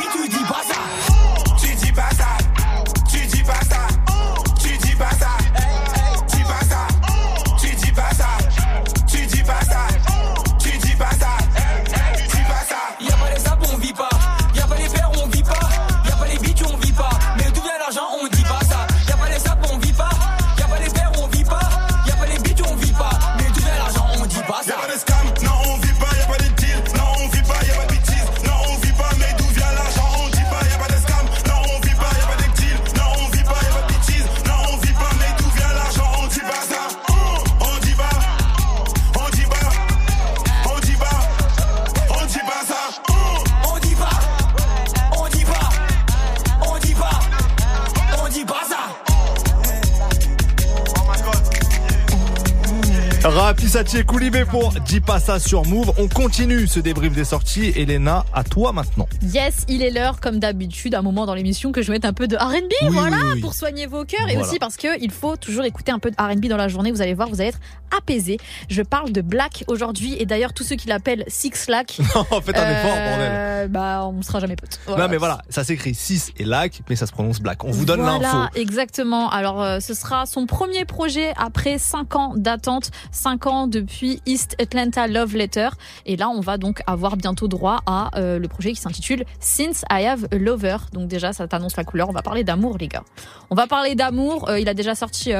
Versace 53.75 54.05
Koulibé 54.05 54.45
pour 54.45 54.73
10 54.73 55.01
passages 55.01 55.41
sur 55.41 55.65
Move. 55.65 55.93
On 55.99 56.07
continue 56.07 56.69
ce 56.69 56.79
débrief 56.79 57.13
des 57.13 57.25
sorties. 57.25 57.73
Elena, 57.75 58.25
à 58.33 58.45
toi 58.45 58.73
maintenant. 58.73 59.09
Yes, 59.21 59.65
il 59.69 59.83
est 59.83 59.91
l'heure, 59.91 60.21
comme 60.21 60.39
d'habitude, 60.39 60.95
un 60.95 61.03
moment 61.03 61.27
dans 61.27 61.35
l'émission 61.35 61.73
que 61.73 61.83
je 61.83 61.91
mette 61.91 62.05
un 62.05 62.13
peu 62.13 62.29
de 62.29 62.37
RB, 62.37 62.93
voilà, 62.93 63.17
pour 63.41 63.53
soigner 63.53 63.87
vos 63.87 64.05
cœurs 64.05 64.29
et 64.29 64.37
aussi 64.37 64.61
parce 64.61 64.77
qu'il 64.77 65.11
faut 65.11 65.37
toujours 65.37 65.65
écouter 65.65 65.91
un 65.91 65.99
peu 65.99 66.13
de 66.13 66.17
RB 66.17 66.47
dans 66.47 66.57
la 66.57 66.69
journée. 66.69 66.93
Vous 66.93 67.03
allez 67.03 67.15
voir, 67.15 67.29
vous 67.29 67.41
allez 67.41 67.49
être 67.49 67.61
apaisé. 67.97 68.39
Je 68.69 68.83
parle 68.83 69.13
de 69.13 69.21
Black 69.21 69.65
aujourd'hui 69.67 70.17
et 70.19 70.27
d'ailleurs 70.27 70.53
tous 70.53 70.65
ceux 70.65 70.77
qui 70.77 70.89
l'appellent 70.89 71.25
Six 71.29 71.69
Lac. 71.69 71.99
en 72.15 72.41
fait, 72.41 72.57
un 72.57 72.71
effort, 72.71 72.95
euh, 72.97 73.09
bordel. 73.09 73.71
Bah, 73.71 74.07
on 74.07 74.13
ne 74.13 74.23
sera 74.23 74.41
jamais 74.41 74.57
potes. 74.57 74.81
Voilà. 74.87 75.05
Non, 75.05 75.11
mais 75.11 75.17
voilà, 75.17 75.39
ça 75.49 75.65
s'écrit 75.65 75.95
six 75.95 76.33
et 76.39 76.45
Lac, 76.45 76.83
mais 76.89 76.97
ça 76.97 77.07
se 77.07 77.13
prononce 77.13 77.41
Black. 77.41 77.65
On 77.65 77.71
vous 77.71 77.85
donne 77.85 78.03
l'info. 78.03 78.21
Voilà, 78.21 78.51
exactement. 78.55 79.31
Alors, 79.31 79.63
euh, 79.63 79.81
ce 79.81 79.95
sera 79.95 80.27
son 80.27 80.47
premier 80.47 80.85
projet 80.85 81.33
après 81.37 81.79
5 81.79 82.17
ans 82.17 82.33
d'attente, 82.37 82.91
5 83.13 83.47
ans 83.47 83.67
depuis 83.67 84.21
East 84.27 84.57
Atlanta 84.61 85.07
Love 85.07 85.37
Letter. 85.37 85.69
Et 86.07 86.17
là, 86.17 86.29
on 86.29 86.41
va 86.41 86.59
donc 86.59 86.83
avoir 86.87 87.17
bientôt 87.17 87.49
droit 87.49 87.81
à 87.87 88.11
euh, 88.17 88.39
le 88.39 88.49
projet 88.49 88.73
qui 88.73 88.81
s'intitule 88.81 89.25
Since 89.41 89.85
I 89.91 90.07
Have 90.07 90.27
a 90.31 90.37
Lover. 90.37 90.77
Donc 90.93 91.09
déjà, 91.09 91.33
ça 91.33 91.47
t'annonce 91.49 91.77
la 91.77 91.85
couleur. 91.85 92.09
On 92.09 92.13
va 92.13 92.23
parler 92.23 92.45
d'amour, 92.45 92.79
les 92.79 92.89
gars. 92.89 93.05
On 93.51 93.55
va 93.55 93.67
parler 93.67 93.95
d'amour. 93.95 94.49
Euh, 94.49 94.59
il 94.59 94.69
a 94.69 94.75
déjà 94.75 94.95
sorti 94.95 95.33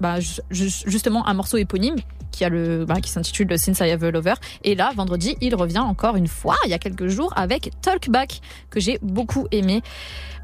bah, 0.00 0.16
justement 0.50 1.26
un 1.26 1.34
morceau 1.34 1.56
éponyme 1.56 1.96
qui 2.30 2.44
a 2.44 2.48
le, 2.48 2.84
bah, 2.84 3.00
qui 3.00 3.10
s'intitule 3.10 3.58
Since 3.58 3.80
I 3.80 3.90
Have 3.90 4.04
a 4.04 4.10
Lover. 4.10 4.34
Et 4.64 4.74
là, 4.74 4.90
vendredi, 4.94 5.36
il 5.40 5.54
revient 5.54 5.78
encore 5.78 6.16
une 6.16 6.28
fois, 6.28 6.56
il 6.64 6.70
y 6.70 6.74
a 6.74 6.78
quelques 6.78 7.08
jours, 7.08 7.32
avec 7.36 7.70
Talk 7.82 8.10
Back, 8.10 8.40
que 8.70 8.80
j'ai 8.80 8.98
beaucoup 9.02 9.46
aimé. 9.50 9.82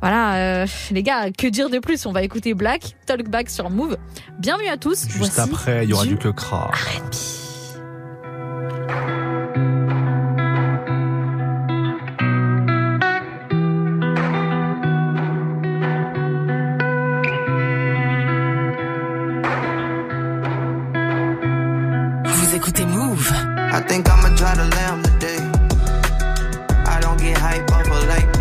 Voilà, 0.00 0.36
euh, 0.36 0.66
les 0.90 1.02
gars, 1.02 1.30
que 1.30 1.46
dire 1.46 1.70
de 1.70 1.78
plus? 1.78 2.06
On 2.06 2.12
va 2.12 2.22
écouter 2.22 2.54
Black, 2.54 2.96
Talk 3.06 3.28
Back 3.28 3.48
sur 3.48 3.70
Move. 3.70 3.96
Bienvenue 4.38 4.68
à 4.68 4.76
tous. 4.76 5.08
Juste 5.08 5.38
après, 5.38 5.84
il 5.84 5.90
y 5.90 5.92
aura 5.94 6.04
du, 6.04 6.16
du 6.16 6.28
Arrête. 6.52 7.36
I 23.76 23.80
think 23.80 24.08
I'ma 24.08 24.34
try 24.34 24.54
to 24.54 24.64
lay 24.64 25.02
today. 25.02 25.36
I 26.86 26.98
don't 26.98 27.18
get 27.18 27.36
hype 27.36 27.70
off 27.72 27.86
a 27.86 28.06
light. 28.06 28.35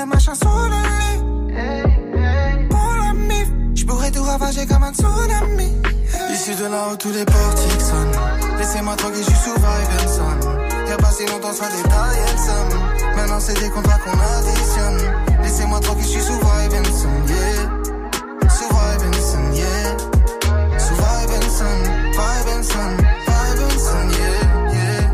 de 0.00 0.06
machin 0.06 0.34
sous 0.34 0.48
le 0.48 0.80
lit. 0.98 1.20
Pour 2.68 2.92
la 3.02 3.12
mif, 3.12 3.48
je 3.74 3.84
pourrais 3.84 4.10
tout 4.10 4.22
ravager 4.22 4.66
comme 4.66 4.82
un 4.82 4.92
tsunami. 4.92 5.72
Ici 6.32 6.54
de 6.54 6.64
là 6.64 6.88
où 6.92 6.96
tous 6.96 7.12
les 7.12 7.24
portiques 7.24 7.80
sonnent. 7.80 8.16
Laissez-moi 8.58 8.96
tranquille, 8.96 9.24
je 9.24 9.30
suis 9.30 9.50
sous 9.50 9.54
vibe 9.54 10.88
Y'a 10.88 10.96
pas 10.96 11.12
si 11.12 11.26
longtemps, 11.26 11.52
ça 11.52 11.66
détaille, 11.68 12.18
elle 12.26 13.16
Maintenant, 13.16 13.40
c'est 13.40 13.60
des 13.60 13.70
contrats 13.70 13.98
qu'on 13.98 14.18
additionne. 14.38 15.00
Laissez-moi 15.42 15.80
tranquille, 15.80 16.04
je 16.04 16.08
suis 16.08 16.22
sous 16.22 16.32
vibe 16.32 16.72
yeah. 16.72 17.68
Sous 18.48 18.68
vibe 18.68 19.02
yeah. 19.54 19.96
Sous 20.78 20.94
vibe 20.94 21.30
vibe 22.16 22.50
yeah. 24.12 25.06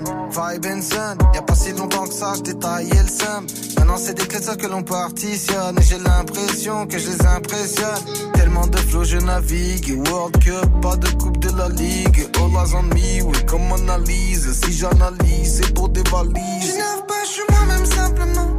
Vibe 0.00 0.13
vibe 0.34 0.66
and 0.66 0.82
son. 0.82 1.16
Y'a 1.34 1.42
pas 1.42 1.54
si 1.54 1.72
longtemps 1.72 2.06
que 2.06 2.14
ça, 2.14 2.32
je 2.36 2.42
détaillais 2.42 3.02
le 3.02 3.08
seum. 3.08 3.46
Maintenant, 3.76 3.96
c'est 3.96 4.14
des 4.14 4.26
clés 4.26 4.56
que 4.56 4.66
l'on 4.66 4.82
partitionne. 4.82 5.78
Et 5.78 5.82
j'ai 5.82 5.98
l'impression 5.98 6.86
que 6.86 6.98
je 6.98 7.10
les 7.10 7.26
impressionne. 7.26 8.02
Tellement 8.34 8.66
de 8.66 8.78
flow, 8.78 9.04
je 9.04 9.18
navigue. 9.18 10.00
World 10.08 10.36
Cup, 10.42 10.68
pas 10.82 10.96
de 10.96 11.08
coupe 11.10 11.38
de 11.38 11.56
la 11.56 11.68
ligue. 11.68 12.28
All 12.36 12.50
eyes 12.50 12.74
on 12.74 12.82
me, 12.82 13.22
oui, 13.22 13.38
comme 13.46 13.72
analyse. 13.72 14.52
Si 14.52 14.72
j'analyse, 14.72 15.60
c'est 15.60 15.74
pour 15.74 15.88
des 15.88 16.02
valises. 16.10 16.34
Je 16.62 17.06
pas, 17.06 17.22
je 17.24 17.30
suis 17.30 17.42
moi-même 17.50 17.86
simplement. 17.86 18.53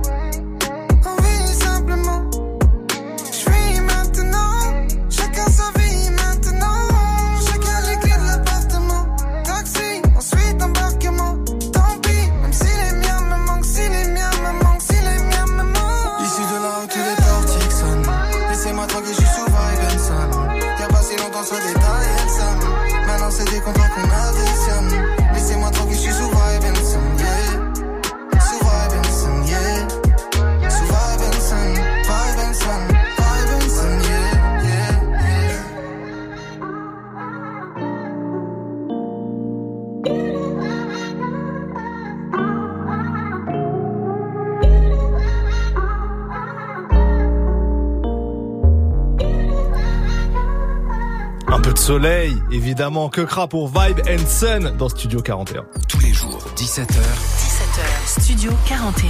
Soleil, 51.86 52.36
évidemment, 52.52 53.10
que 53.10 53.22
cra 53.22 53.48
pour 53.48 53.68
Vibe 53.68 54.00
and 54.10 54.26
Sun 54.28 54.76
dans 54.76 54.90
Studio 54.90 55.22
41. 55.22 55.68
Tous 55.88 56.00
les 56.00 56.14
jours, 56.14 56.44
17h. 56.56 56.88
17h, 56.88 58.22
Studio 58.22 58.52
41. 58.68 59.10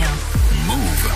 Move. 0.67 1.09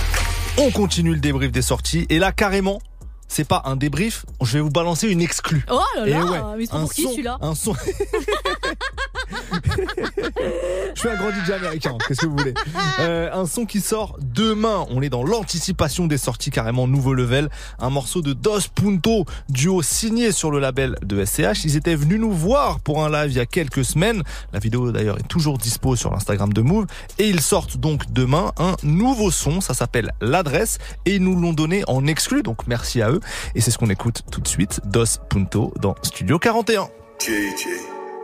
On 0.58 0.72
continue 0.72 1.14
le 1.14 1.20
débrief 1.20 1.52
des 1.52 1.62
sorties 1.62 2.06
et 2.08 2.18
là 2.18 2.32
carrément, 2.32 2.80
c'est 3.28 3.46
pas 3.46 3.62
un 3.66 3.76
débrief, 3.76 4.26
je 4.42 4.54
vais 4.54 4.62
vous 4.62 4.70
balancer 4.70 5.10
une 5.10 5.20
exclue. 5.20 5.66
Oh 5.70 5.82
là 5.98 6.06
là, 6.06 6.24
ouais, 6.24 6.40
mais 6.60 6.66
c'est 6.66 6.80
pour 6.80 6.94
qui 6.94 7.04
celui-là 7.04 7.38
Un 7.42 7.54
son. 7.56 7.76
Je 10.96 11.00
suis 11.00 11.10
un 11.10 11.16
grand 11.16 11.30
DJ 11.32 11.52
américain, 11.52 11.98
qu'est-ce 12.08 12.22
que 12.22 12.26
vous 12.26 12.36
voulez 12.38 12.54
Euh, 13.00 13.30
Un 13.34 13.46
son 13.46 13.66
qui 13.66 13.80
sort 13.82 14.18
demain, 14.22 14.86
on 14.90 15.02
est 15.02 15.10
dans 15.10 15.24
l'anticipation 15.24 16.08
des 16.08 16.18
sorties 16.18 16.50
carrément 16.52 16.88
nouveau 16.88 17.14
level. 17.14 17.50
Un 17.80 17.90
morceau 17.90 18.22
de 18.22 18.34
Dos 18.34 18.60
Punto, 18.76 19.26
duo 19.50 19.82
signé 19.82 20.32
sur 20.32 20.52
le 20.52 20.60
label 20.60 20.96
de 21.04 21.24
SCH. 21.24 21.64
Ils 21.66 21.76
étaient 21.78 21.96
venus 21.96 22.20
nous 22.20 22.32
voir 22.32 22.80
pour 22.80 23.04
un 23.04 23.10
live 23.10 23.32
il 23.32 23.38
y 23.38 23.40
a 23.40 23.46
quelques 23.46 23.86
semaines. 23.86 24.24
La 24.54 24.60
vidéo 24.60 24.92
d'ailleurs 24.92 25.20
est 25.20 25.28
toujours 25.28 25.58
dispo 25.58 25.96
sur 25.96 26.12
l'Instagram 26.12 26.52
de 26.54 26.62
Move. 26.62 26.86
Et 27.18 27.30
ils 27.30 27.42
sortent 27.42 27.78
donc 27.78 28.12
demain 28.12 28.52
un 28.58 28.76
nouveau 28.84 29.32
son, 29.32 29.62
ça 29.62 29.74
s'appelle 29.74 30.12
L'adresse. 30.22 30.78
Et 31.06 31.16
ils 31.16 31.24
nous 31.24 31.36
l'ont 31.40 31.54
donné 31.54 31.84
en 31.88 32.06
exclu, 32.08 32.44
donc 32.44 32.68
merci 32.68 33.02
à 33.02 33.12
eux. 33.12 33.20
Et 33.56 33.62
c'est 33.62 33.72
ce 33.72 33.78
qu'on 33.78 33.90
écoute 33.90 34.24
tout 34.32 34.42
de 34.42 34.48
suite, 34.48 34.82
Dos 34.86 35.06
Punto 35.30 35.74
dans 35.80 35.96
Studio 36.04 36.40
41. 36.40 36.88
JJ, 37.22 37.66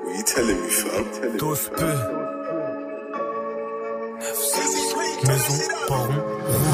what 0.05 0.15
you 0.15 0.23
telling 0.23 0.61
me, 0.61 0.69
fam? 0.69 1.37
Dos 1.37 1.69
peu. 1.69 1.93
Maison, 5.27 5.84
baron, 5.89 6.13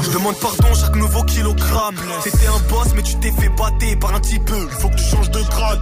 Je 0.02 0.10
demande 0.10 0.36
pardon 0.36 0.74
chaque 0.74 0.96
nouveau 0.96 1.22
kilogramme. 1.24 1.96
T'étais 2.22 2.46
un 2.46 2.58
boss, 2.70 2.88
mais 2.94 3.02
tu 3.02 3.16
t'es 3.16 3.32
fait 3.32 3.48
battre 3.48 3.98
par 4.00 4.14
un 4.14 4.20
petit 4.20 4.38
peu. 4.38 4.68
Il 4.70 4.80
faut 4.80 4.88
que 4.88 4.96
tu 4.96 5.04
changes 5.04 5.30
de 5.30 5.40
grade. 5.42 5.80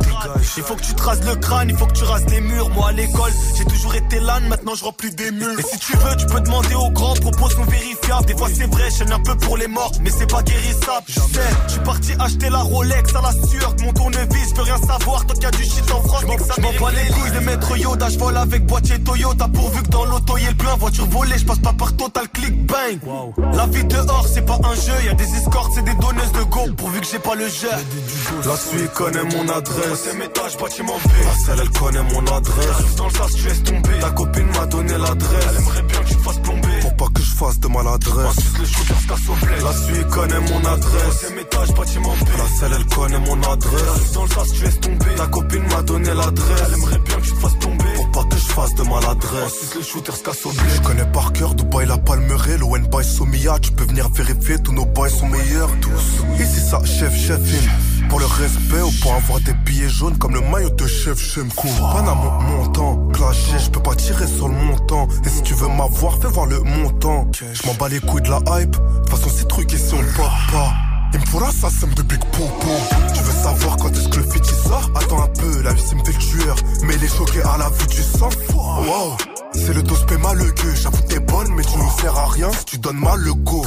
Il 0.56 0.62
faut 0.62 0.74
que 0.74 0.82
tu 0.82 0.94
te 0.94 1.02
rases 1.02 1.24
le 1.24 1.36
crâne, 1.36 1.68
il 1.70 1.76
faut 1.76 1.86
que 1.86 1.92
tu 1.92 2.04
rases 2.04 2.26
les 2.26 2.40
murs. 2.40 2.70
Moi 2.70 2.88
à 2.88 2.92
l'école, 2.92 3.32
j'ai 3.56 3.64
toujours 3.64 3.94
été 3.94 4.20
l'âne, 4.20 4.48
maintenant 4.48 4.74
je 4.74 4.84
remplis 4.84 5.10
des 5.10 5.30
murs. 5.30 5.58
Et 5.58 5.62
si 5.62 5.78
tu 5.78 5.96
veux, 5.96 6.16
tu 6.16 6.26
peux 6.26 6.40
demander 6.40 6.74
aux 6.74 6.90
grands, 6.90 7.14
propos 7.14 7.50
sont 7.50 7.64
vérifiables. 7.64 8.26
Des 8.26 8.36
fois 8.36 8.48
c'est 8.52 8.70
vrai, 8.70 8.88
je 8.90 9.12
un 9.12 9.20
peu 9.20 9.36
pour 9.36 9.56
les 9.56 9.66
morts, 9.66 9.92
mais 10.02 10.10
c'est 10.10 10.30
pas 10.30 10.42
guérissable. 10.42 11.06
Je 11.08 11.20
sais, 11.20 11.50
je 11.66 11.72
suis 11.72 11.80
parti 11.80 12.12
acheter 12.18 12.48
la 12.48 12.60
Rolex 12.60 13.14
à 13.14 13.22
la 13.22 13.32
sueur 13.48 13.74
mon 13.82 13.92
tournevis. 13.92 14.48
Je 14.50 14.54
peux 14.54 14.62
rien 14.62 14.78
savoir, 14.78 15.26
tant 15.26 15.34
qu'il 15.34 15.44
y 15.44 15.46
a 15.46 15.50
du 15.50 15.64
shit 15.64 15.90
en 15.90 16.02
France. 16.02 16.22
Je 16.56 16.62
m'en 16.62 16.72
bats 16.72 16.92
les 16.92 17.12
couilles 17.12 17.30
de 17.32 17.38
mettre 17.40 17.76
Yoda, 17.76 18.08
je 18.08 18.18
vole 18.18 18.36
avec 18.36 18.66
boîtier 18.66 18.98
Toyota. 19.02 19.48
Pourvu 19.48 19.82
que 19.82 19.88
dans 19.88 20.04
l'auto 20.04 20.36
y 20.38 20.44
ait 20.44 20.50
le 20.50 20.56
plein, 20.56 20.76
voiture 20.76 21.06
volée, 21.06 21.38
je 21.38 21.44
passe 21.44 21.58
pas 21.58 21.72
par 21.72 21.94
total 21.96 22.28
click 22.28 22.66
bang. 22.66 22.98
La 23.52 23.66
vie 23.66 23.84
dehors, 23.84 24.26
c'est 24.32 24.44
pas 24.44 24.58
un 24.62 24.74
jeu, 24.74 24.92
y 25.04 25.08
a 25.08 25.14
des 25.14 25.34
escortes, 25.36 25.72
c'est 25.74 25.84
des 25.84 25.94
donneuses 25.94 26.32
de 26.32 26.42
go. 26.44 26.60
Pourvu 26.76 27.00
que 27.00 27.06
j'ai 27.06 27.18
pas 27.18 27.34
le 27.34 27.48
jet. 27.48 27.68
La 28.46 28.56
suite 28.56 28.92
connaît 28.94 29.24
mon 29.24 29.48
adresse. 29.48 30.04
C'est 30.04 30.16
métage, 30.16 30.56
bâtiment 30.56 30.96
B. 30.96 31.10
La 31.24 31.34
selle, 31.34 31.60
elle 31.62 31.78
connaît 31.78 32.02
mon 32.02 32.26
adresse. 32.26 32.96
Dans 32.96 33.06
le 33.06 33.10
sas, 33.10 33.32
tu 33.34 33.44
laisses 33.46 33.62
tomber. 33.62 33.98
Ta 34.00 34.10
copine 34.10 34.46
m'a 34.46 34.66
donné 34.66 34.92
l'adresse. 34.98 35.46
Elle 35.50 35.56
aimerait 35.62 35.82
bien 35.82 36.00
que 36.00 36.08
tu 36.08 36.14
fasses 36.14 36.38
plomber. 36.38 36.78
Pour 36.80 36.96
pas 36.96 37.06
que 37.14 37.22
je 37.22 37.34
fasse 37.34 37.60
de 37.60 37.68
maladresse. 37.68 38.26
Ensuite, 38.26 38.58
le 38.58 38.64
shooter 38.64 38.94
se. 38.94 39.64
La 39.64 39.72
suite 39.72 40.08
connaît 40.08 40.40
mon 40.40 40.64
adresse. 40.64 41.16
C'est 41.20 41.34
métage, 41.34 41.74
bâtiment 41.74 42.14
B. 42.14 42.28
La 42.38 42.46
selle, 42.58 42.72
elle 42.78 42.96
connaît 42.96 43.18
mon 43.18 43.42
adresse. 43.42 44.12
Dans 44.14 44.22
le 44.22 44.30
sas, 44.30 44.52
tu 44.52 44.64
laisses 44.64 44.80
tomber. 44.80 45.14
Ta 45.16 45.26
copine 45.26 45.66
m'a 45.68 45.82
donné 45.82 46.14
l'adresse. 46.14 46.62
Elle 46.66 46.74
aimerait 46.74 46.98
bien 46.98 47.16
que 47.16 47.22
tu 47.22 47.32
te 47.32 47.40
fasses 47.40 47.58
tomber. 47.58 47.99
Pas 48.54 48.62
fasse 48.62 48.74
de 48.74 48.82
maladresse. 48.82 49.44
Ensuite, 49.44 49.74
le 49.76 49.82
shooter 49.82 50.12
se. 50.12 50.48
Je 50.74 50.80
connais 50.80 51.04
par 51.04 51.32
cœur 51.32 51.54
Dubaï, 51.54 51.86
la 51.86 51.98
Palmeraie, 51.98 52.58
l'ON 52.58 52.78
by 52.78 53.04
Somia. 53.04 53.58
Tu 53.60 53.72
peux 53.72 53.84
venir 53.84 54.08
vérifier, 54.08 54.58
tous 54.58 54.72
nos 54.72 54.84
boys 54.84 55.08
sont 55.08 55.28
meilleurs, 55.28 55.70
tous. 55.80 56.24
Ici 56.42 56.60
ça, 56.60 56.80
chef, 56.84 57.14
chef, 57.14 57.38
in. 57.38 58.08
Pour 58.08 58.18
le 58.18 58.26
respect 58.26 58.82
ou 58.82 58.90
pour 59.02 59.14
avoir 59.14 59.40
des 59.40 59.52
billets 59.52 59.88
jaunes 59.88 60.18
comme 60.18 60.34
le 60.34 60.40
maillot 60.40 60.70
de 60.70 60.86
chef, 60.86 61.18
je 61.18 61.40
me 61.40 61.50
cours. 61.50 61.92
Pas 61.92 62.02
mon 62.02 62.30
montant, 62.42 63.08
clashé, 63.12 63.58
je 63.64 63.70
peux 63.70 63.82
pas 63.82 63.94
tirer 63.94 64.26
sur 64.26 64.48
le 64.48 64.54
montant. 64.54 65.06
Et 65.24 65.28
si 65.28 65.42
tu 65.42 65.54
veux 65.54 65.68
m'avoir, 65.68 66.18
fais 66.20 66.28
voir 66.28 66.46
le 66.46 66.60
montant. 66.60 67.30
Je 67.52 67.66
m'en 67.66 67.74
bats 67.74 67.88
les 67.88 68.00
couilles 68.00 68.22
de 68.22 68.30
la 68.30 68.40
hype. 68.60 68.72
De 68.72 68.76
toute 68.76 69.10
façon, 69.10 69.30
ces 69.30 69.44
trucs 69.46 69.72
ici 69.72 69.94
on 69.94 70.02
le 70.02 70.08
porte 70.08 70.50
pas. 70.50 70.72
Il 71.12 71.20
me 71.20 71.26
faudra 71.26 71.50
ça, 71.50 71.68
de 71.68 72.02
big 72.02 72.20
popo. 72.32 72.68
Tu 73.14 73.22
veux 73.22 73.32
savoir 73.32 73.76
quand 73.76 73.90
est-ce 73.90 74.08
que 74.08 74.18
le 74.18 74.30
fit 74.30 74.40
sort 74.44 74.90
Attends 74.94 75.22
un 75.24 75.28
peu, 75.28 75.62
la 75.62 75.72
vie 75.72 75.94
me 75.94 76.04
fait 76.04 76.12
le 76.12 76.18
tueur. 76.18 76.56
Mais 76.82 76.96
les 76.96 77.08
choqués 77.08 77.42
à 77.42 77.58
la 77.58 77.68
vue 77.70 77.86
du 77.86 78.02
sang. 78.02 78.30
Wow. 78.54 79.29
C'est 79.52 79.74
le 79.74 79.82
dos 79.82 79.96
mal 80.18 80.36
le 80.38 80.44
gueux, 80.44 80.74
j'avoue 80.74 81.02
t'es 81.08 81.20
bonne 81.20 81.54
mais 81.54 81.62
tu 81.62 81.76
nous 81.78 81.90
sers 82.00 82.16
à 82.16 82.26
rien 82.28 82.50
si 82.52 82.64
tu 82.64 82.78
donnes 82.78 82.98
mal 82.98 83.18
le 83.20 83.34
go 83.34 83.64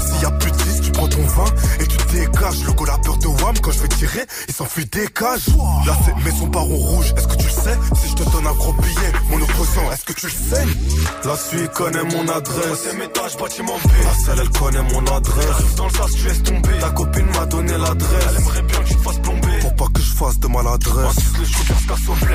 S'il 0.00 0.22
y 0.22 0.24
a 0.24 0.30
plus 0.30 0.50
de 0.50 0.56
10, 0.56 0.80
tu 0.82 0.92
prends 0.92 1.08
ton 1.08 1.22
vin 1.22 1.44
et 1.80 1.86
tu 1.86 1.96
dégages 2.12 2.64
Le 2.64 2.72
go 2.72 2.84
la 2.84 2.98
peur 2.98 3.16
de 3.18 3.26
Wam 3.26 3.54
quand 3.62 3.70
je 3.70 3.80
vais 3.80 3.88
tirer, 3.88 4.26
il 4.48 4.54
s'enfuit 4.54 4.86
des 4.86 5.06
cages 5.08 5.48
Là 5.86 5.96
c'est 6.04 6.24
maison 6.24 6.46
baron 6.46 6.76
rouge, 6.76 7.14
est-ce 7.16 7.28
que 7.28 7.36
tu 7.36 7.44
le 7.44 7.50
sais 7.50 7.78
Si 8.02 8.08
je 8.10 8.14
te 8.14 8.30
donne 8.30 8.46
un 8.46 8.54
gros 8.54 8.72
billet, 8.72 9.12
mon 9.30 9.42
opposant, 9.42 9.92
est-ce 9.92 10.04
que 10.04 10.12
tu 10.12 10.26
le 10.26 10.32
sais? 10.32 10.66
La 11.24 11.36
suite 11.36 11.72
connaît 11.72 12.02
mon 12.02 12.28
adresse. 12.28 12.80
C'est 12.84 12.96
métage, 12.96 13.36
bâtiment 13.36 13.76
B. 13.84 13.90
La 14.04 14.14
selle, 14.14 14.38
elle 14.40 14.50
connaît 14.50 14.82
mon 14.92 15.04
adresse. 15.06 15.74
Dans 15.76 15.84
le 15.86 15.92
sas, 15.92 16.10
tu 16.16 16.26
laisses 16.26 16.42
tomber. 16.42 16.78
Ta 16.80 16.90
copine 16.90 17.26
m'a 17.26 17.46
donné 17.46 17.72
l'adresse. 17.78 18.24
Elle 18.28 18.42
aimerait 18.42 18.62
bien 18.62 18.78
que 18.80 18.88
tu 18.88 18.96
te 18.96 19.02
fasses 19.02 19.18
plomber. 19.18 19.58
Pour 19.76 19.88
pas 19.88 19.92
que 19.92 20.00
je 20.00 20.12
fasse 20.14 20.38
de 20.40 20.48
maladresse. 20.48 21.16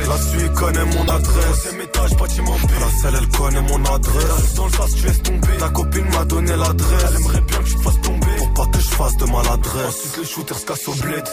La 0.08 0.18
suite 0.18 0.54
connaît 0.54 0.86
mon 0.86 1.08
adresse. 1.10 1.60
C'est 1.64 1.78
métage, 1.78 2.16
bâtiment 2.18 2.56
B. 2.56 2.72
La 2.80 3.02
selle 3.02 3.20
elle 3.20 3.28
connaît 3.30 3.62
mon 3.62 3.86
adresse 3.86 4.54
Dans 4.56 4.66
le 4.66 4.72
sas, 4.72 4.96
tu 4.96 5.06
laisses 5.06 5.24
tomber. 5.24 5.58
Ta 5.60 5.70
copine 5.70 6.10
m'a 6.12 6.26
donné 6.26 6.56
l'adresse. 6.56 7.06
Elle 7.10 7.22
aimerait 7.22 7.42
bien 7.42 7.58
que 7.60 7.64
tu 7.64 7.76
te 7.76 7.82
fasses 7.82 8.02
tomber. 8.02 8.36
Pour 8.38 8.54
pas 8.54 8.66
que 8.68 8.80
je 8.80 8.90
fasse 8.90 9.18
de 9.18 9.26
maladresse 9.26 9.88
Ensuite, 9.88 10.18
le 10.18 10.24
shooter 10.24 10.54
se 10.56 10.66
casse 10.66 10.88
au 10.88 10.94
bled. 10.94 11.28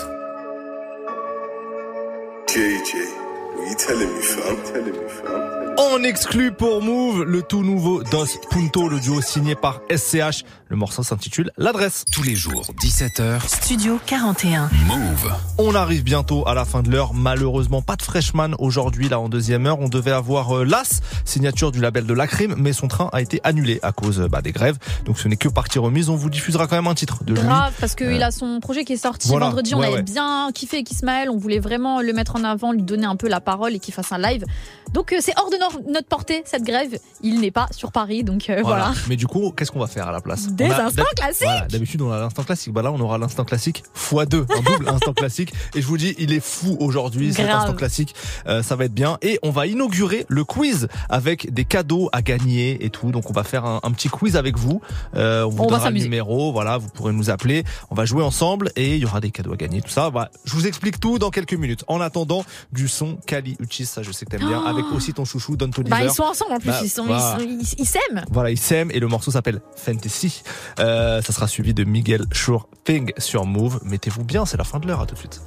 JJ, 2.48 3.24
You 3.66 3.74
telling 3.76 4.14
me, 4.14 4.22
fam? 4.22 4.56
Telling 4.64 4.92
me, 4.92 5.08
fam? 5.08 5.63
En 5.76 6.02
exclu 6.04 6.52
pour 6.52 6.82
Move, 6.82 7.24
le 7.24 7.42
tout 7.42 7.62
nouveau 7.62 8.02
Dos 8.04 8.26
Punto, 8.50 8.88
le 8.88 9.00
duo 9.00 9.20
signé 9.20 9.54
par 9.54 9.80
SCH. 9.94 10.44
Le 10.68 10.76
morceau 10.76 11.02
s'intitule 11.02 11.50
L'adresse. 11.56 12.04
Tous 12.12 12.22
les 12.22 12.34
jours, 12.36 12.64
17h. 12.80 13.46
Studio 13.46 13.98
41. 14.06 14.70
Move. 14.86 15.32
On 15.58 15.74
arrive 15.74 16.02
bientôt 16.04 16.46
à 16.48 16.54
la 16.54 16.64
fin 16.64 16.82
de 16.82 16.90
l'heure. 16.90 17.12
Malheureusement, 17.14 17.82
pas 17.82 17.96
de 17.96 18.02
freshman 18.02 18.50
aujourd'hui, 18.58 19.08
là, 19.08 19.18
en 19.20 19.28
deuxième 19.28 19.66
heure. 19.66 19.78
On 19.80 19.88
devait 19.88 20.10
avoir 20.12 20.56
euh, 20.58 20.64
l'AS, 20.64 21.00
signature 21.24 21.70
du 21.72 21.80
label 21.80 22.06
de 22.06 22.14
Lacrim, 22.14 22.54
mais 22.56 22.72
son 22.72 22.88
train 22.88 23.08
a 23.12 23.20
été 23.20 23.40
annulé 23.44 23.78
à 23.82 23.92
cause 23.92 24.20
bah, 24.30 24.42
des 24.42 24.52
grèves. 24.52 24.78
Donc 25.04 25.18
ce 25.18 25.28
n'est 25.28 25.36
que 25.36 25.48
partie 25.48 25.78
remise. 25.78 26.08
On 26.08 26.16
vous 26.16 26.30
diffusera 26.30 26.66
quand 26.66 26.76
même 26.76 26.86
un 26.86 26.94
titre 26.94 27.24
de 27.24 27.34
lui. 27.34 27.40
Grave, 27.42 27.72
parce 27.80 27.94
qu'il 27.94 28.06
Euh, 28.22 28.26
a 28.26 28.30
son 28.30 28.60
projet 28.60 28.84
qui 28.84 28.92
est 28.94 28.96
sorti 28.96 29.28
voilà, 29.28 29.46
vendredi. 29.46 29.74
On 29.74 29.80
ouais, 29.80 29.86
avait 29.86 29.96
ouais. 29.96 30.02
bien 30.02 30.50
kiffé 30.54 30.78
avec 30.78 30.90
Ismaël. 30.90 31.30
On 31.30 31.36
voulait 31.36 31.60
vraiment 31.60 32.00
le 32.00 32.12
mettre 32.12 32.36
en 32.36 32.44
avant, 32.44 32.72
lui 32.72 32.82
donner 32.82 33.06
un 33.06 33.16
peu 33.16 33.28
la 33.28 33.40
parole 33.40 33.74
et 33.74 33.78
qu'il 33.80 33.94
fasse 33.94 34.12
un 34.12 34.18
live. 34.18 34.44
Donc 34.92 35.12
euh, 35.12 35.16
c'est 35.20 35.32
hors 35.38 35.50
de 35.50 35.56
no- 35.72 35.92
notre 35.92 36.08
portée, 36.08 36.42
cette 36.46 36.64
grève. 36.64 36.98
Il 37.22 37.40
n'est 37.40 37.50
pas 37.50 37.66
sur 37.70 37.92
Paris, 37.92 38.24
donc 38.24 38.48
euh, 38.50 38.60
voilà. 38.62 38.92
Mais 39.08 39.16
du 39.16 39.26
coup, 39.26 39.52
qu'est-ce 39.56 39.70
qu'on 39.70 39.78
va 39.80 39.86
faire 39.86 40.08
à 40.08 40.12
la 40.12 40.20
place 40.20 40.48
Des 40.48 40.64
a- 40.64 40.86
instants 40.86 41.02
classiques 41.16 41.46
Voilà, 41.46 41.66
D'habitude, 41.68 42.02
on 42.02 42.10
a 42.12 42.18
l'instant 42.20 42.42
classique. 42.42 42.72
Bah 42.72 42.82
là, 42.82 42.92
on 42.92 43.00
aura 43.00 43.18
l'instant 43.18 43.44
classique 43.44 43.82
x2, 43.96 44.44
un 44.50 44.62
double 44.62 44.88
instant 44.88 45.12
classique. 45.12 45.52
Et 45.74 45.80
je 45.82 45.86
vous 45.86 45.96
dis, 45.96 46.14
il 46.18 46.32
est 46.32 46.44
fou 46.44 46.76
aujourd'hui, 46.80 47.32
cet 47.32 47.48
instant 47.48 47.74
classique. 47.74 48.14
Euh, 48.46 48.62
ça 48.62 48.76
va 48.76 48.84
être 48.84 48.94
bien. 48.94 49.18
Et 49.22 49.38
on 49.42 49.50
va 49.50 49.66
inaugurer 49.66 50.26
le 50.28 50.44
quiz 50.44 50.88
avec 51.08 51.52
des 51.52 51.64
cadeaux 51.64 52.08
à 52.12 52.22
gagner 52.22 52.84
et 52.84 52.90
tout. 52.90 53.10
Donc, 53.10 53.30
on 53.30 53.32
va 53.32 53.44
faire 53.44 53.64
un, 53.64 53.80
un 53.82 53.90
petit 53.92 54.08
quiz 54.08 54.36
avec 54.36 54.58
vous. 54.58 54.80
Euh, 55.16 55.44
on 55.44 55.48
vous 55.48 55.56
On 55.58 55.62
va 55.62 55.64
donnera 55.64 55.78
le 55.78 55.84
s'amuser. 55.84 56.04
numéro. 56.04 56.52
Voilà, 56.52 56.78
vous 56.78 56.88
pourrez 56.88 57.12
nous 57.12 57.30
appeler. 57.30 57.64
On 57.90 57.94
va 57.94 58.04
jouer 58.04 58.22
ensemble 58.22 58.70
et 58.76 58.94
il 58.96 59.02
y 59.02 59.04
aura 59.06 59.20
des 59.20 59.30
cadeaux 59.30 59.52
à 59.52 59.56
gagner. 59.56 59.80
Tout 59.80 59.90
ça. 59.90 60.08
Voilà. 60.10 60.30
Je 60.44 60.52
vous 60.54 60.66
explique 60.66 61.00
tout 61.00 61.18
dans 61.18 61.30
quelques 61.30 61.54
minutes. 61.54 61.84
En 61.88 62.00
attendant, 62.00 62.44
du 62.72 62.88
son 62.88 63.16
Kali 63.26 63.56
Uchis, 63.60 63.86
ça 63.86 64.02
je 64.02 64.12
sais 64.12 64.24
que 64.26 64.30
t'aimes 64.30 64.46
bien. 64.46 64.62
Oh. 64.64 64.68
Avec 64.68 64.84
aussi 64.94 65.12
ton 65.12 65.24
chouchou 65.24 65.53
Don 65.56 65.70
Toliver. 65.70 65.90
Bah, 65.96 66.02
ils 66.04 66.10
sont 66.10 66.22
ensemble 66.24 66.52
en 66.54 66.58
plus, 66.58 66.68
Bah, 66.70 66.80
ils 66.82 66.88
sont- 66.90 67.04
voilà. 67.06 67.36
ils, 67.40 67.60
ils- 67.62 67.74
ils 67.78 67.86
s'aiment. 67.86 68.24
Voilà, 68.30 68.50
ils 68.50 68.58
s'aiment 68.58 68.90
et 68.90 69.00
le 69.00 69.06
morceau 69.08 69.30
s'appelle 69.30 69.60
Fantasy. 69.76 70.42
Euh, 70.80 71.20
ça 71.22 71.32
sera 71.32 71.46
suivi 71.48 71.74
de 71.74 71.84
Miguel 71.84 72.24
Sure 72.32 72.68
Thing 72.84 73.12
sur 73.18 73.44
Move. 73.46 73.80
Mettez-vous 73.84 74.24
bien, 74.24 74.44
c'est 74.46 74.56
la 74.56 74.64
fin 74.64 74.78
de 74.78 74.86
l'heure. 74.86 75.00
À 75.00 75.06
tout 75.06 75.14
de 75.14 75.20
suite. 75.20 75.40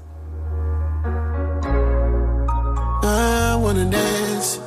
I 3.04 3.56
wanna 3.60 3.86
dance. 3.86 4.60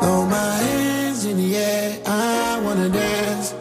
Throw 0.00 0.24
my 0.26 0.34
hands 0.34 1.24
in 1.24 1.36
the 1.36 1.54
air. 1.56 1.92
I 2.06 2.60
wanna 2.64 2.88
dance. 2.88 3.54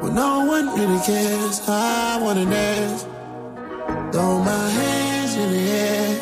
When 0.00 0.14
no 0.14 0.40
one 0.46 0.68
really 0.76 1.00
cares. 1.04 1.62
I 1.68 2.18
wanna 2.22 2.44
dance. 2.44 3.06
Throw 4.12 4.38
my 4.40 4.70
hands 4.70 5.34
in 5.34 5.50
the 5.52 5.70
air. 5.70 6.16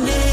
I 0.00 0.27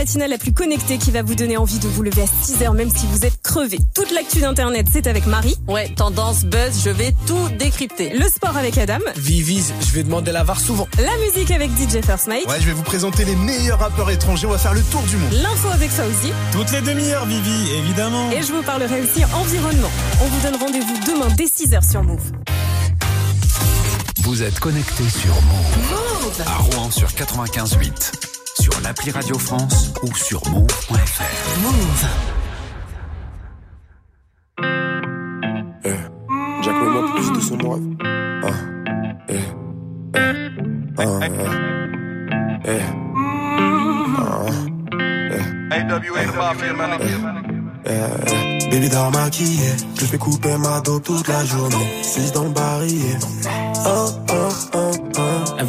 matinale 0.00 0.30
la 0.30 0.38
plus 0.38 0.54
connectée 0.54 0.96
qui 0.96 1.10
va 1.10 1.20
vous 1.20 1.34
donner 1.34 1.58
envie 1.58 1.78
de 1.78 1.86
vous 1.86 2.02
lever 2.02 2.22
à 2.22 2.24
6h 2.24 2.74
même 2.74 2.88
si 2.88 3.04
vous 3.06 3.26
êtes 3.26 3.42
crevé. 3.42 3.78
Toute 3.94 4.10
l'actu 4.12 4.40
d'internet, 4.40 4.86
c'est 4.90 5.06
avec 5.06 5.26
Marie. 5.26 5.56
Ouais, 5.68 5.92
tendance, 5.94 6.44
buzz, 6.46 6.82
je 6.82 6.88
vais 6.88 7.14
tout 7.26 7.50
décrypter. 7.58 8.08
Le 8.16 8.26
sport 8.26 8.56
avec 8.56 8.78
Adam. 8.78 9.00
Vivis, 9.16 9.74
je 9.78 9.92
vais 9.92 10.02
demander 10.02 10.32
la 10.32 10.42
VAR 10.42 10.58
souvent. 10.58 10.88
La 10.96 11.14
musique 11.18 11.50
avec 11.50 11.70
DJ 11.72 12.02
First 12.02 12.28
Mike. 12.28 12.48
Ouais, 12.48 12.56
je 12.60 12.64
vais 12.64 12.72
vous 12.72 12.82
présenter 12.82 13.26
les 13.26 13.36
meilleurs 13.36 13.78
rappeurs 13.78 14.08
étrangers, 14.10 14.46
on 14.46 14.52
va 14.52 14.56
faire 14.56 14.72
le 14.72 14.80
tour 14.84 15.02
du 15.02 15.18
monde. 15.18 15.32
L'info 15.34 15.68
avec 15.68 15.90
Fauzi. 15.90 16.32
Toutes 16.50 16.72
les 16.72 16.80
demi-heures, 16.80 17.26
Vivi, 17.26 17.70
évidemment. 17.76 18.30
Et 18.30 18.40
je 18.40 18.52
vous 18.54 18.62
parlerai 18.62 19.02
aussi 19.02 19.22
environnement. 19.34 19.90
On 20.22 20.24
vous 20.24 20.40
donne 20.40 20.56
rendez-vous 20.56 21.12
demain 21.12 21.28
dès 21.36 21.44
6h 21.44 21.90
sur 21.90 22.02
Move. 22.02 22.32
Vous 24.22 24.42
êtes 24.42 24.60
connecté 24.60 25.04
sur 25.10 25.34
Move. 25.42 26.42
À 26.46 26.56
Rouen 26.56 26.90
sur 26.90 27.08
95.8. 27.08 28.19
Sur 28.90 28.96
l'appli 28.96 29.10
Radio 29.12 29.38
France 29.38 29.92
ou 30.02 30.12
sur 30.16 30.42
move.fr. 30.50 31.60
Move. 31.62 32.06
Eh, 35.84 35.90
Jack 36.62 36.74
plus 37.14 37.32
de 37.32 37.40
son 37.40 37.56
rêve. 37.70 37.82
Ah, 38.42 38.48
eh, 39.28 39.34
eh, 39.34 40.18
ah, 40.98 41.20
eh, 41.22 41.28
eh, 42.64 42.80
ah, 44.18 44.46
eh, 45.06 45.40
eh, 47.86 48.70
Baby 48.70 48.88
dans 48.88 49.10
maquillé, 49.12 49.70
je 50.00 50.04
fais 50.04 50.18
couper 50.18 50.56
ma 50.56 50.80
dos 50.80 50.98
toute 50.98 51.28
la 51.28 51.44
journée. 51.44 52.02
6 52.02 52.32
dans 52.32 52.42
le 52.42 52.50
barillet. 52.50 53.18
Oh. 53.86 54.08
Elle 54.16 54.19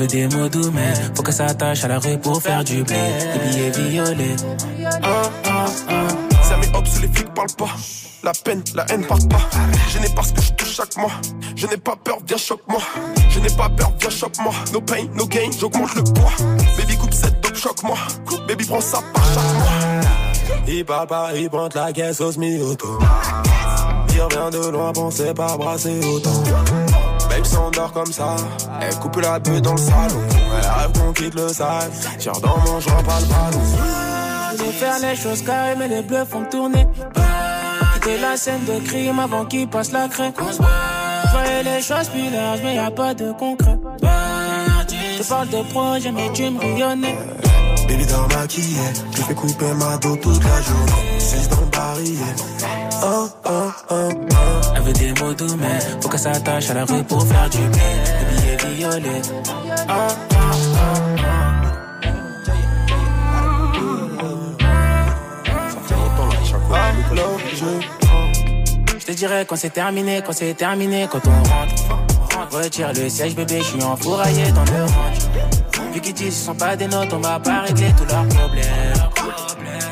veut 0.02 0.08
des 0.08 0.28
mots 0.36 0.50
doux, 0.50 0.72
mais 0.74 0.94
faut 1.16 1.24
que 1.24 1.32
ça 1.32 1.46
attache 1.46 1.84
à 1.84 1.88
la 1.88 2.00
rue 2.00 2.18
pour 2.18 2.42
faire 2.42 2.64
du 2.64 2.84
blé. 2.84 2.96
Des 2.96 3.70
billets 3.70 3.90
violets. 3.90 4.36
Ça 6.44 6.58
met 6.58 6.76
hop 6.76 6.88
sous 6.88 7.02
les 7.02 7.08
flics 7.08 7.34
parlent 7.34 7.56
pas. 7.58 7.70
La 8.24 8.32
peine, 8.32 8.64
la 8.76 8.86
haine 8.90 9.06
part 9.06 9.18
pas. 9.30 9.50
Je 9.90 10.00
n'ai 10.00 10.10
pas 10.10 10.24
ce 10.24 10.34
que 10.34 10.42
je 10.42 10.52
touche 10.54 10.76
chaque 10.76 10.96
mois. 10.98 11.12
Je 11.56 11.68
n'ai 11.68 11.78
pas 11.78 11.96
peur, 11.96 12.18
viens 12.28 12.38
choque-moi. 12.38 12.82
Je 13.30 13.40
n'ai 13.40 13.50
pas 13.50 13.70
peur, 13.70 13.92
viens 14.00 14.10
choque-moi. 14.10 14.54
No 14.74 14.82
pain, 14.82 15.08
no 15.16 15.26
gain, 15.26 15.50
j'augmente 15.60 15.96
le 15.96 16.04
poids. 16.04 16.32
Baby 16.78 16.98
coupe 16.98 17.14
cette 17.14 17.42
dope, 17.42 17.56
choque-moi. 17.56 17.98
Baby 18.48 18.66
prends 18.66 18.82
ça 18.82 19.00
par 19.14 19.24
chaque 19.26 19.54
mois. 19.56 20.68
Il 20.68 20.86
parle 20.86 21.08
pas, 21.08 21.32
il 21.36 21.50
pointe 21.50 21.76
la 21.76 21.92
caisse 21.92 22.22
au 22.22 22.32
semi-auto. 22.32 23.00
Il 24.14 24.22
revient 24.22 24.50
de 24.52 24.70
loin, 24.70 24.92
pensez 24.94 25.34
pas 25.34 25.58
brasser 25.58 26.00
autant. 26.06 26.44
Babe 27.42 27.50
s'endort 27.50 27.92
comme 27.92 28.12
ça, 28.12 28.36
elle 28.82 28.96
coupe 29.00 29.16
la 29.16 29.40
bulle 29.40 29.62
dans 29.62 29.72
le 29.72 29.78
salon. 29.78 30.22
Elle 30.30 30.80
rêve 30.80 30.92
qu'on 30.94 31.12
quitte 31.12 31.34
le 31.34 31.48
sale. 31.48 31.90
Tire 32.20 32.34
dans 32.34 32.58
mon 32.60 32.80
joint, 32.80 33.04
pas 33.04 33.20
le 33.20 33.26
ballon. 33.26 33.66
Je 34.58 34.64
veux 34.64 34.72
faire 34.72 35.00
les 35.00 35.16
choses 35.16 35.42
carrées, 35.42 35.76
mais 35.76 35.88
les 35.88 36.04
bleus 36.04 36.26
font 36.26 36.44
tourner. 36.52 36.86
Quitter 37.96 38.20
la 38.20 38.38
scène 38.38 38.64
de 38.66 38.80
crime 38.86 39.18
avant 39.18 39.46
qu'il 39.46 39.68
passe 39.68 39.92
la 39.92 40.08
craie. 40.08 40.32
Voyais 40.38 41.64
les 41.64 41.82
choses 41.82 42.10
plus 42.10 42.30
larges, 42.30 42.60
mais 42.64 42.76
y 42.76 42.80
a 42.80 42.92
pas 42.92 43.16
de 43.16 43.32
concret. 43.32 43.78
Je 45.18 45.24
parle 45.28 45.50
de 45.50 45.64
projet, 45.72 46.12
mais 46.12 46.32
tu 46.34 46.48
me 46.48 46.60
rayonnais. 46.60 47.18
Baby 47.88 48.06
dans 48.06 48.28
maquillé, 48.38 48.78
je 49.16 49.22
fais 49.24 49.34
couper 49.34 49.74
ma 49.80 49.98
dos 49.98 50.16
toute 50.16 50.44
la 50.44 50.62
journée. 50.62 51.20
6 51.82 52.20
dans 52.20 52.30
le 52.32 52.32
barillet. 52.32 52.36
Oh, 53.04 53.30
oh, 53.46 53.72
oh, 53.90 54.10
oh. 54.20 54.72
Elle 54.76 54.82
veut 54.84 54.94
des 54.94 55.14
mots 55.22 55.34
doux, 55.34 55.56
mais 55.58 55.80
faut 56.02 56.10
que 56.10 56.18
ça 56.18 56.32
attache 56.32 56.70
à 56.70 56.74
la 56.74 56.86
rue 56.86 57.04
pour 57.04 57.26
faire 57.26 57.50
du 57.50 57.58
blé. 57.58 57.80
Des 58.20 58.58
billets 58.58 58.76
violets. 58.76 59.22
Oh, 59.90 59.94
oh, 59.94 60.36
oh, 60.74 61.02
Je 69.00 69.06
te 69.06 69.12
dirais 69.12 69.46
quand 69.48 69.56
c'est 69.56 69.72
terminé, 69.72 70.22
quand 70.26 70.34
c'est 70.34 70.54
terminé, 70.54 71.08
quand 71.12 71.22
on 71.28 71.44
rentre. 71.50 72.56
Retire 72.56 72.92
le 72.94 73.10
siège, 73.10 73.36
bébé, 73.36 73.60
je 73.60 73.64
suis 73.64 73.84
enfouraillé 73.84 74.52
dans 74.52 74.66
le 74.66 74.84
range. 74.84 75.94
Vu 75.94 76.02
qu'ils 76.02 76.14
disent 76.14 76.38
ce 76.38 76.46
sont 76.46 76.56
pas 76.56 76.76
des 76.76 76.88
notes, 76.88 77.14
on 77.14 77.20
va 77.20 77.40
pas 77.40 77.62
régler 77.62 77.94
tous 77.98 78.06
leurs 78.06 78.28
problèmes. 78.28 78.94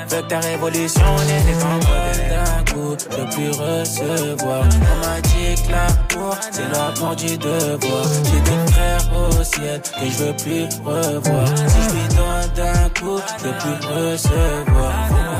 Que 0.09 0.21
ta 0.21 0.39
révolution, 0.39 1.05
on 1.05 1.21
en 1.65 1.75
modèle 1.75 2.29
d'un 2.29 2.73
coup, 2.73 2.91
je 2.97 3.05
peux 3.15 3.29
plus 3.29 3.51
recevoir. 3.51 4.63
On 4.63 4.95
m'a 5.05 5.21
dit 5.21 5.53
que 5.61 5.69
l'amour, 5.71 6.35
c'est 6.51 6.69
l'amour 6.73 7.15
du 7.15 7.37
devoir. 7.37 8.05
J'ai 8.25 8.41
des 8.41 8.71
frères 8.71 9.07
au 9.15 9.43
ciel 9.43 9.79
que 9.81 10.05
je 10.09 10.17
veux 10.23 10.35
plus 10.35 10.65
revoir. 10.83 11.47
Si 11.47 11.79
je 11.83 11.89
lui 11.93 12.07
donne 12.15 12.49
d'un 12.55 12.89
coup, 12.99 13.19
je 13.27 13.33
peux 13.43 13.55
plus 13.59 13.79
recevoir. 13.87 14.93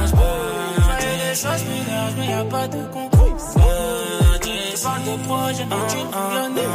Faut 0.05 0.17
qu'on 0.17 0.49
choses 1.33 1.65
mais 2.17 2.27
y 2.27 2.33
a 2.33 2.43
pas 2.45 2.67
de 2.67 2.81
concours. 2.93 3.37
Parle 4.83 5.03
de 5.03 5.15
projet, 5.27 5.65
mais 5.69 5.83
tu 5.89 5.97
connais. 6.13 6.71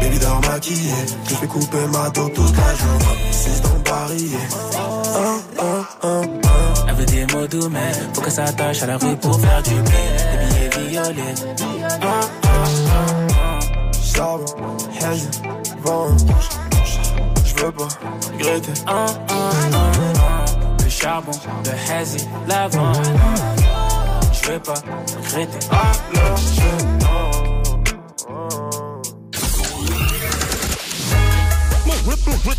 Baby 0.00 0.18
dans 0.18 0.40
maquillé, 0.40 0.92
je 1.28 1.34
fais 1.34 1.46
couper 1.46 1.86
ma 1.92 2.10
dos 2.10 2.28
toute 2.30 2.56
la 2.56 2.74
journée. 2.74 3.30
6 3.30 3.60
dans 3.60 3.74
le 6.32 6.47
veut 6.98 7.06
des 7.06 7.26
mots 7.32 7.46
doux, 7.46 7.68
mais 7.70 7.92
faut 8.12 8.20
que 8.20 8.30
ça 8.30 8.44
attache 8.44 8.82
à 8.82 8.86
la 8.86 8.96
rue 8.98 9.16
pour 9.16 9.40
faire 9.40 9.62
du 9.62 9.74
blé. 9.74 9.92
Des 10.50 10.68
billets 10.76 10.88
violets. 10.90 11.34
Charbon, 14.14 14.44
haine, 15.00 15.30
vent. 15.82 16.08
Je 17.44 17.64
veux 17.64 17.72
pas 17.72 17.88
regretter. 18.32 18.72
oh. 18.88 19.06
charbon, 20.88 21.32
le 21.64 21.92
hazy, 21.92 22.26
l'avant. 22.48 22.92
Je 24.32 24.50
veux 24.50 24.58
pas 24.58 24.74
regretter. 25.24 25.66
Alors 25.70 26.36
je 26.36 26.97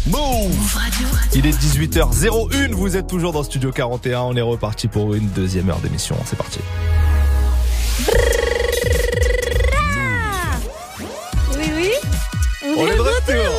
Move 0.05 0.77
Il 1.33 1.47
est 1.47 1.57
18h01, 1.59 2.71
vous 2.71 2.97
êtes 2.97 3.07
toujours 3.07 3.31
dans 3.31 3.41
Studio 3.41 3.71
41, 3.71 4.21
on 4.21 4.35
est 4.35 4.41
reparti 4.41 4.87
pour 4.87 5.15
une 5.15 5.27
deuxième 5.29 5.69
heure 5.69 5.79
d'émission, 5.79 6.15
c'est 6.25 6.37
parti. 6.37 6.59
Oui, 11.57 11.71
oui. 11.75 11.91
On 12.77 12.85
est 12.85 12.95
de 12.95 13.01
retour. 13.01 13.58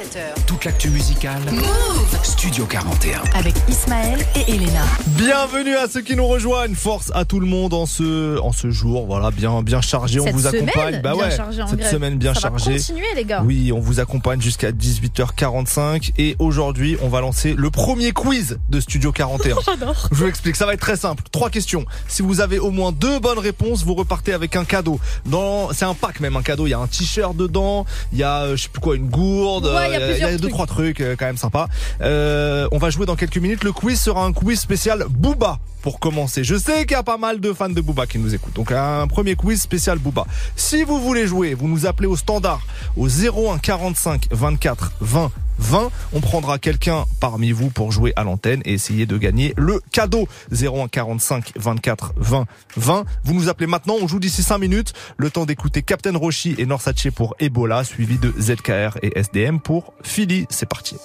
Move 0.00 0.06
Radio. 0.06 0.20
17h. 0.20 0.40
17h. 0.40 0.44
Toute 0.46 0.64
l'actu 0.64 0.90
musicale. 0.90 1.40
Move 1.52 2.18
Studio 2.22 2.66
41. 2.66 3.22
Avec 3.34 3.54
Ismaël 3.68 4.18
et 4.34 4.52
Elena. 4.52 4.82
Bienvenue 5.08 5.76
à 5.76 5.88
ceux 5.88 6.00
qui 6.00 6.16
nous 6.16 6.26
rejoignent. 6.26 6.74
Force 6.74 7.10
à 7.14 7.24
tout 7.24 7.40
le 7.40 7.46
monde 7.46 7.74
en 7.74 7.86
ce 7.86 8.38
en 8.40 8.52
ce 8.52 8.70
jour. 8.70 9.06
Voilà, 9.06 9.30
bien 9.30 9.62
bien 9.62 9.80
chargé. 9.80 10.18
Cette 10.20 10.28
on 10.28 10.36
vous 10.36 10.42
semaine 10.46 10.68
accompagne. 10.68 11.00
Bah 11.02 11.12
bien 11.14 11.24
ouais. 11.24 11.36
chargée 11.36 11.62
en 11.62 11.66
cette 11.66 11.78
grève. 11.80 11.90
semaine 11.90 12.16
bien 12.18 12.34
Ça 12.34 12.48
va 12.50 12.58
chargée. 12.58 12.78
continuer, 12.78 13.06
les 13.16 13.24
gars. 13.24 13.42
Oui, 13.44 13.72
on 13.72 13.80
vous 13.80 14.00
accompagne 14.00 14.40
jusqu'à 14.40 14.72
18h45 14.72 16.12
et 16.18 16.36
aujourd'hui, 16.38 16.96
on 17.02 17.08
va 17.08 17.20
lancer 17.20 17.54
le 17.56 17.70
premier 17.70 18.12
quiz 18.12 18.58
de 18.68 18.80
Studio 18.80 19.12
41. 19.12 19.56
J'adore. 19.66 20.08
Je 20.10 20.16
vous 20.16 20.26
explique, 20.26 20.56
ça 20.56 20.66
va 20.66 20.74
être 20.74 20.80
très 20.80 20.96
simple. 20.96 21.24
Trois 21.30 21.50
questions. 21.50 21.84
Si 22.08 22.22
vous 22.22 22.40
avez 22.40 22.58
au 22.58 22.70
moins 22.70 22.92
deux 22.92 23.18
bonnes 23.18 23.38
réponses, 23.38 23.84
vous 23.84 23.94
repartez 23.94 24.32
avec 24.32 24.56
un 24.56 24.64
cadeau. 24.64 24.98
Dans, 25.26 25.72
c'est 25.72 25.84
un 25.84 25.94
pack 25.94 26.20
même, 26.20 26.36
un 26.36 26.42
cadeau. 26.42 26.66
Il 26.66 26.70
y 26.70 26.74
a 26.74 26.78
un 26.78 26.86
t-shirt 26.86 27.36
dedans, 27.36 27.84
il 28.12 28.18
y 28.18 28.22
a, 28.22 28.42
euh, 28.42 28.56
je 28.56 28.64
sais 28.64 28.68
plus 28.68 28.80
quoi, 28.80 28.96
une 28.96 29.08
gourde. 29.08 29.66
Ouais, 29.66 29.89
il 29.89 29.89
y 29.92 29.96
a 29.96 30.00
euh, 30.00 30.10
plusieurs 30.10 30.30
deux 30.30 30.38
trucs. 30.38 30.50
trois 30.52 30.66
trucs 30.66 31.00
euh, 31.00 31.16
quand 31.18 31.26
même 31.26 31.36
sympa. 31.36 31.68
Euh, 32.00 32.68
on 32.72 32.78
va 32.78 32.90
jouer 32.90 33.06
dans 33.06 33.16
quelques 33.16 33.38
minutes. 33.38 33.64
Le 33.64 33.72
quiz 33.72 34.00
sera 34.00 34.24
un 34.24 34.32
quiz 34.32 34.58
spécial 34.58 35.04
Booba 35.08 35.58
pour 35.82 35.98
commencer. 35.98 36.44
Je 36.44 36.56
sais 36.56 36.82
qu'il 36.82 36.92
y 36.92 36.94
a 36.94 37.02
pas 37.02 37.16
mal 37.16 37.40
de 37.40 37.52
fans 37.52 37.68
de 37.68 37.80
Booba 37.80 38.06
qui 38.06 38.18
nous 38.18 38.34
écoutent. 38.34 38.54
Donc 38.54 38.72
un 38.72 39.06
premier 39.06 39.34
quiz 39.34 39.60
spécial 39.60 39.98
Booba. 39.98 40.26
Si 40.56 40.84
vous 40.84 41.00
voulez 41.00 41.26
jouer, 41.26 41.54
vous 41.54 41.68
nous 41.68 41.86
appelez 41.86 42.08
au 42.08 42.16
standard 42.16 42.60
au 42.96 43.08
01 43.08 43.58
45 43.58 44.26
24 44.30 44.92
20 45.00 45.30
20. 45.60 45.90
On 46.12 46.20
prendra 46.20 46.58
quelqu'un 46.58 47.04
parmi 47.20 47.52
vous 47.52 47.70
pour 47.70 47.92
jouer 47.92 48.12
à 48.16 48.24
l'antenne 48.24 48.62
et 48.64 48.72
essayer 48.72 49.06
de 49.06 49.16
gagner 49.16 49.54
le 49.56 49.80
cadeau. 49.92 50.26
01 50.52 50.88
45 50.88 51.52
24 51.56 52.14
20 52.16 52.46
20. 52.76 53.04
Vous 53.24 53.34
nous 53.34 53.48
appelez 53.48 53.66
maintenant, 53.66 53.96
on 54.00 54.08
joue 54.08 54.18
d'ici 54.18 54.42
5 54.42 54.58
minutes. 54.58 54.92
Le 55.16 55.30
temps 55.30 55.46
d'écouter 55.46 55.82
Captain 55.82 56.16
Roshi 56.16 56.54
et 56.58 56.66
Norsace 56.66 56.90
pour 57.14 57.36
Ebola, 57.38 57.84
suivi 57.84 58.18
de 58.18 58.32
ZKR 58.38 58.98
et 59.02 59.18
SDM 59.18 59.60
pour 59.60 59.94
Philly. 60.02 60.46
C'est 60.50 60.68
parti. 60.68 60.96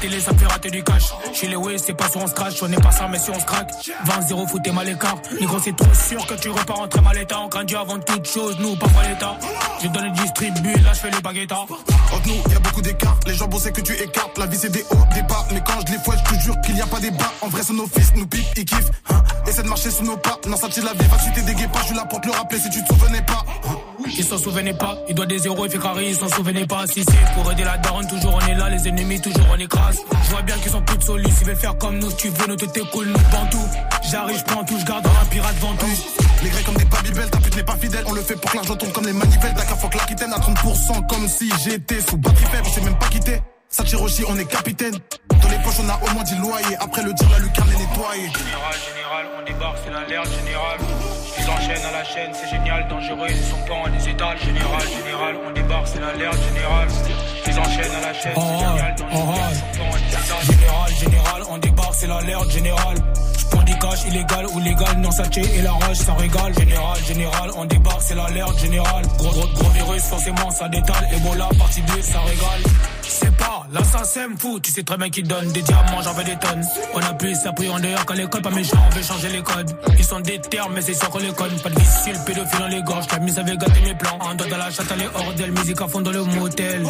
Télé, 0.00 0.20
ça 0.20 0.32
fait 0.34 0.46
rater 0.46 0.70
du 0.70 0.82
cash. 0.82 1.12
Chez 1.32 1.48
les 1.48 1.56
Waze, 1.56 1.82
c'est 1.84 1.94
pas 1.94 2.08
sur 2.08 2.20
on 2.20 2.26
se 2.26 2.34
crache, 2.34 2.62
on 2.62 2.68
n'est 2.68 2.76
pas 2.76 2.90
ça, 2.90 3.08
mais 3.08 3.18
si 3.18 3.30
on 3.30 3.38
se 3.38 3.44
craque. 3.44 3.70
20-0, 4.06 4.48
foutez 4.48 4.72
mal 4.72 4.86
l'écart. 4.86 5.16
Négro, 5.40 5.58
c'est 5.62 5.76
trop 5.76 5.92
sûr 5.94 6.26
que 6.26 6.34
tu 6.34 6.50
repars 6.50 6.80
en 6.80 6.88
très 6.88 7.00
mal 7.00 7.16
état. 7.18 7.40
On 7.40 7.48
craint 7.48 7.64
Dieu 7.64 7.78
avant 7.78 7.98
toute 7.98 8.26
chose, 8.26 8.56
nous, 8.60 8.76
pas 8.76 8.88
pour 8.88 9.02
l'état. 9.02 9.36
J'ai 9.82 9.88
donné 9.88 10.08
le 10.08 10.14
distribu, 10.14 10.72
là, 10.82 10.92
je 10.92 10.98
fais 11.00 11.10
les 11.10 11.20
baguettes. 11.20 11.52
Entre 11.52 12.26
nous, 12.26 12.52
y 12.52 12.56
a 12.56 12.60
beaucoup 12.60 12.82
d'écarts. 12.82 13.18
Les 13.26 13.34
gens 13.34 13.48
bossaient 13.48 13.72
que 13.72 13.80
tu 13.80 13.92
écartes. 13.92 14.38
La 14.38 14.46
vie, 14.46 14.58
c'est 14.58 14.70
des 14.70 14.84
hauts, 14.90 15.14
des 15.14 15.22
bas. 15.22 15.46
Mais 15.52 15.62
quand 15.66 15.80
je 15.86 15.92
les 15.92 15.98
fouette, 15.98 16.20
je 16.30 16.34
te 16.34 16.40
jure 16.40 16.60
qu'il 16.62 16.76
y 16.76 16.80
a 16.80 16.86
pas 16.86 17.00
des 17.00 17.10
bas. 17.10 17.32
En 17.40 17.48
vrai, 17.48 17.62
c'est 17.64 17.72
nos 17.72 17.86
fils, 17.86 18.12
nous 18.14 18.26
piquent, 18.26 18.46
ils 18.56 18.64
kiffent. 18.64 18.90
Hein. 19.10 19.22
Essaie 19.46 19.62
de 19.62 19.68
marcher 19.68 19.90
sous 19.90 20.04
nos 20.04 20.16
pas. 20.16 20.38
Non, 20.46 20.56
ça 20.56 20.68
la 20.68 20.92
vie, 20.92 21.08
va 21.08 21.18
suiter 21.18 21.42
des 21.42 21.54
guépas. 21.54 21.80
Je 21.80 21.86
suis 21.86 21.96
là 21.96 22.04
pour 22.04 22.20
te 22.20 22.26
le 22.26 22.32
rappeler 22.32 22.58
si 22.58 22.70
tu 22.70 22.82
te 22.82 22.88
souvenais 22.92 23.22
pas. 23.22 23.44
Hein. 23.68 23.76
Ils 24.16 24.24
s'en 24.24 24.38
souvenaient 24.38 24.74
pas, 24.74 24.98
il 25.08 25.14
doit 25.14 25.26
des 25.26 25.38
zéros, 25.38 25.66
il 25.66 25.70
fait 25.70 25.78
carré, 25.78 26.08
ils 26.08 26.16
s'en 26.16 26.28
souvenaient 26.28 26.66
pas. 26.66 26.86
Si 26.86 27.04
c'est 27.04 27.34
pour 27.34 27.50
aider 27.52 27.64
la 27.64 27.76
daronne, 27.78 28.06
toujours 28.06 28.38
on 28.40 28.46
est 28.46 28.54
là, 28.54 28.70
les 28.70 28.88
ennemis, 28.88 29.20
toujours 29.20 29.46
on 29.52 29.58
écrase. 29.58 29.98
Je 30.24 30.30
vois 30.30 30.42
bien 30.42 30.56
qu'ils 30.56 30.72
sont 30.72 30.82
plus 30.82 30.98
de 30.98 31.02
solis, 31.02 31.34
ils 31.40 31.46
veulent 31.46 31.56
faire 31.56 31.76
comme 31.78 31.98
nous, 31.98 32.10
si 32.10 32.16
tu 32.16 32.28
veux, 32.28 32.46
nous 32.46 32.56
te 32.56 32.64
t'écoule, 32.64 33.06
nous 33.06 33.18
bantou. 33.30 33.64
J'arrive, 34.10 34.38
je 34.38 34.44
prends 34.44 34.64
tout, 34.64 34.78
je 34.78 34.84
garde 34.84 35.06
un 35.06 35.26
pirate 35.26 35.56
ventoux. 35.56 35.86
Les 36.42 36.50
grecs 36.50 36.64
comme 36.64 36.76
des 36.76 36.84
babybel, 36.84 37.30
ta 37.30 37.38
pute 37.38 37.56
n'est 37.56 37.62
pas 37.64 37.76
fidèle. 37.76 38.04
On 38.06 38.12
le 38.12 38.22
fait 38.22 38.36
pour 38.36 38.50
que 38.50 38.56
l'argent 38.56 38.76
tombe 38.76 38.92
comme 38.92 39.06
les 39.06 39.12
manivelles. 39.12 39.54
Dakar, 39.54 39.78
faut 39.78 39.88
que 39.88 39.98
l'Aquitaine 39.98 40.32
à 40.32 40.38
30%, 40.38 41.06
comme 41.06 41.28
si 41.28 41.50
j'étais 41.64 42.00
sous 42.00 42.16
batterie 42.16 42.44
faible. 42.46 42.64
On 42.66 42.72
s'est 42.72 42.80
même 42.80 42.98
pas 42.98 43.08
quitté. 43.08 43.40
Sachiroshi, 43.68 44.24
on 44.28 44.38
est 44.38 44.44
capitaine. 44.46 44.94
Dans 45.28 45.48
les 45.48 45.58
poches, 45.58 45.80
on 45.84 45.88
a 45.88 45.98
au 46.02 46.14
moins 46.14 46.22
10 46.24 46.36
loyers. 46.36 46.76
Après 46.80 47.02
le 47.02 47.12
tir, 47.14 47.28
la 47.30 47.38
lucarne 47.38 47.68
est 47.70 47.78
nettoyée. 47.78 48.30
Général, 48.32 48.74
général, 48.94 49.26
on 49.38 49.44
débarque, 49.44 49.78
c'est 49.84 49.90
l'alerte 49.90 50.28
générale. 50.38 50.78
Ils 51.48 51.50
enchaînent 51.50 51.86
à 51.86 51.92
la 51.92 52.04
chaîne, 52.04 52.30
c'est 52.34 52.50
génial, 52.50 52.86
dangereux, 52.88 53.26
ils 53.30 53.36
sont 53.36 53.56
pas 53.66 53.74
en 53.74 53.88
des 53.88 54.08
étals. 54.10 54.38
Général, 54.38 54.82
général, 54.82 55.34
on 55.46 55.50
débarque, 55.50 55.86
c'est 55.86 56.00
l'alerte 56.00 56.38
générale. 56.46 56.88
Ils 57.46 57.58
enchaînent 57.58 57.96
à 57.96 58.06
la 58.06 58.12
chaîne, 58.12 58.32
c'est 58.34 58.58
génial, 58.58 58.94
dangereux, 58.96 59.34
ils 59.50 59.56
sont 59.56 59.78
pas 59.78 59.84
en 59.84 59.96
des 59.96 60.08
étals. 60.12 60.44
Général, 60.44 60.92
général, 61.00 61.42
on 61.48 61.58
débarque, 61.58 61.94
c'est 61.94 62.06
l'alerte 62.06 62.50
générale. 62.50 62.96
Cash 63.80 64.04
illégal 64.06 64.46
ou 64.54 64.60
légal, 64.60 64.96
non 64.98 65.10
saché 65.10 65.42
et 65.56 65.62
la 65.62 65.72
rage, 65.72 65.96
ça 65.96 66.14
régale. 66.14 66.54
Général, 66.58 67.04
général, 67.06 67.50
on 67.56 67.64
débarque, 67.64 68.02
c'est 68.02 68.14
l'alerte 68.14 68.58
générale. 68.58 69.04
Gros, 69.18 69.30
gros, 69.30 69.48
gros 69.54 69.70
virus, 69.70 70.02
forcément, 70.02 70.50
ça 70.50 70.68
détale. 70.68 71.08
Ebola, 71.14 71.48
partie 71.58 71.82
2, 71.82 72.02
ça 72.02 72.20
régale. 72.20 72.62
C'est 73.02 73.36
pas, 73.36 73.66
l'assassin 73.72 74.28
me 74.28 74.36
fout, 74.36 74.62
tu 74.62 74.70
sais 74.70 74.82
très 74.82 74.96
bien 74.96 75.10
qu'il 75.10 75.26
donne 75.26 75.50
des 75.52 75.62
diamants, 75.62 76.02
j'en 76.02 76.12
veux 76.12 76.24
des 76.24 76.36
tonnes. 76.36 76.64
On 76.94 77.00
a 77.00 77.14
plus 77.14 77.36
appris 77.46 77.68
en 77.68 77.80
dehors 77.80 78.06
qu'à 78.06 78.14
l'école, 78.14 78.42
pas 78.42 78.50
méchant, 78.50 78.78
on 78.86 78.94
veut 78.94 79.02
changer 79.02 79.28
les 79.30 79.42
codes. 79.42 79.76
Ils 79.98 80.04
sont 80.04 80.20
des 80.20 80.38
termes, 80.40 80.72
mais 80.74 80.82
c'est 80.82 80.94
sûr 80.94 81.08
qu'on 81.10 81.18
les 81.18 81.32
conne. 81.32 81.58
Pas 81.60 81.70
de 81.70 81.78
vicieux, 81.78 82.14
pédophile 82.26 82.60
dans 82.60 82.68
les 82.68 82.82
gorges, 82.82 83.06
la 83.10 83.18
mise 83.18 83.38
avait 83.38 83.56
gâté 83.56 83.80
mes 83.82 83.94
plans. 83.94 84.18
Un 84.28 84.34
doigt 84.34 84.48
dans 84.48 84.58
la 84.58 84.70
chatte, 84.70 84.86
elle 84.92 85.02
est 85.02 85.10
hors 85.14 85.32
d'elle, 85.34 85.52
musique 85.52 85.80
à 85.80 85.88
fond 85.88 86.00
dans 86.00 86.12
le 86.12 86.24
motel. 86.24 86.86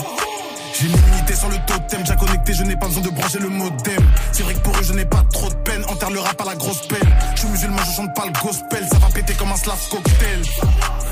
J'ai 0.81 0.87
l'unité 0.87 1.35
sur 1.35 1.49
le 1.49 1.57
totem, 1.66 2.07
j'ai 2.07 2.14
connecté, 2.14 2.55
je 2.55 2.62
n'ai 2.62 2.76
pas 2.76 2.87
besoin 2.87 3.03
de 3.03 3.11
brancher 3.11 3.41
le 3.41 3.49
modem. 3.49 4.12
C'est 4.31 4.45
vrai 4.45 4.55
que 4.55 4.61
pour 4.61 4.76
eux, 4.76 4.83
je 4.83 4.93
n'ai 4.93 5.05
pas 5.05 5.24
trop 5.33 5.49
de 5.49 5.55
peine. 5.57 5.85
Enterre 5.89 6.11
le 6.11 6.20
rap 6.20 6.41
à 6.41 6.45
la 6.45 6.55
grosse 6.55 6.87
pelle. 6.87 7.09
Je 7.35 7.41
suis 7.41 7.49
musulman, 7.49 7.79
je 7.85 7.97
chante 7.97 8.14
pas 8.14 8.26
le 8.26 8.33
gospel. 8.41 8.87
Ça 8.89 8.99
va 8.99 9.09
péter 9.09 9.35
comme 9.35 9.51
un 9.51 9.57
slave 9.57 9.89
cocktail. 9.91 10.43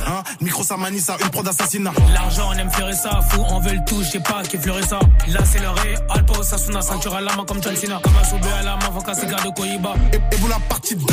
Hein, 0.06 0.22
micro, 0.40 0.62
ça 0.62 0.76
manie 0.76 1.00
ça, 1.00 1.16
une 1.20 1.30
prod 1.30 1.44
d'assassinat. 1.44 1.90
L'argent, 2.14 2.50
on 2.50 2.52
aime 2.52 2.70
fleurer 2.70 2.94
ça, 2.94 3.20
fou, 3.28 3.42
on 3.48 3.58
veut 3.58 3.72
le 3.72 3.84
tout, 3.84 4.00
je 4.04 4.10
sais 4.10 4.20
pas 4.20 4.42
qui 4.44 4.56
fleurer 4.56 4.86
ça. 4.86 5.00
Là, 5.28 5.40
c'est 5.44 5.58
le 5.58 5.70
ré, 5.70 5.96
Alpo, 6.10 6.44
Sasuna, 6.44 6.80
ceinture 6.80 7.16
à 7.16 7.20
la 7.20 7.34
main 7.34 7.44
comme 7.44 7.60
John 7.60 7.74
Cena. 7.74 7.98
Comme 8.04 8.16
un 8.16 8.24
soubé 8.24 8.48
à 8.60 8.62
la 8.62 8.76
main, 8.76 8.92
faut 8.94 9.02
casser 9.02 9.26
garde 9.26 9.52
Koyiba. 9.52 9.94
Et, 10.12 10.16
et 10.16 10.36
vous 10.36 10.46
la 10.46 10.60
partie 10.68 10.94
2. 10.94 11.04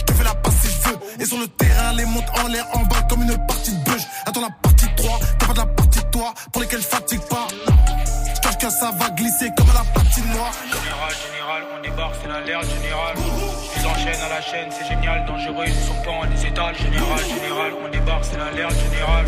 Je 0.00 0.04
te 0.04 0.12
fais 0.14 0.24
la 0.24 0.34
passe 0.34 0.54
si 0.62 0.68
je 0.68 0.88
veux. 0.88 0.98
Et 1.20 1.24
sur 1.24 1.38
le 1.38 1.46
terrain, 1.46 1.92
les 1.92 2.06
montes 2.06 2.26
en 2.42 2.48
l'air, 2.48 2.66
en 2.72 2.80
bas 2.86 3.02
comme 3.08 3.22
une 3.22 3.36
partie 3.46 3.70
de 3.70 3.84
bûche. 3.84 4.02
Attends 4.26 4.40
la 4.40 4.50
partie 4.50 4.73
partie 6.24 6.34
3 6.34 6.34
pour 6.52 6.62
lesquelles 6.62 6.80
je 6.80 6.86
fatigue 6.86 7.20
pas. 7.28 7.46
Je 8.34 8.40
cache 8.40 8.58
que 8.58 8.70
ça 8.70 8.90
va 8.98 9.10
glisser 9.10 9.50
comme 9.56 9.70
à 9.70 9.74
la 9.74 9.84
patinoire. 9.92 10.52
Général, 10.68 11.12
général, 11.26 11.62
on 11.76 11.82
débarque, 11.82 12.14
c'est 12.20 12.28
l'alerte 12.28 12.66
générale. 12.68 13.16
Ils 13.76 13.86
enchaînent 13.86 14.22
à 14.22 14.28
la 14.28 14.42
chaîne, 14.42 14.68
c'est 14.70 14.88
génial, 14.88 15.26
dangereux, 15.26 15.64
ils 15.66 15.74
sont 15.74 16.02
pas 16.04 16.10
en 16.10 16.26
des 16.26 16.46
étals. 16.46 16.76
Général, 16.76 17.20
général, 17.24 17.72
on 17.84 17.88
débarque, 17.88 18.24
c'est 18.24 18.38
l'alerte 18.38 18.76
générale. 18.78 19.26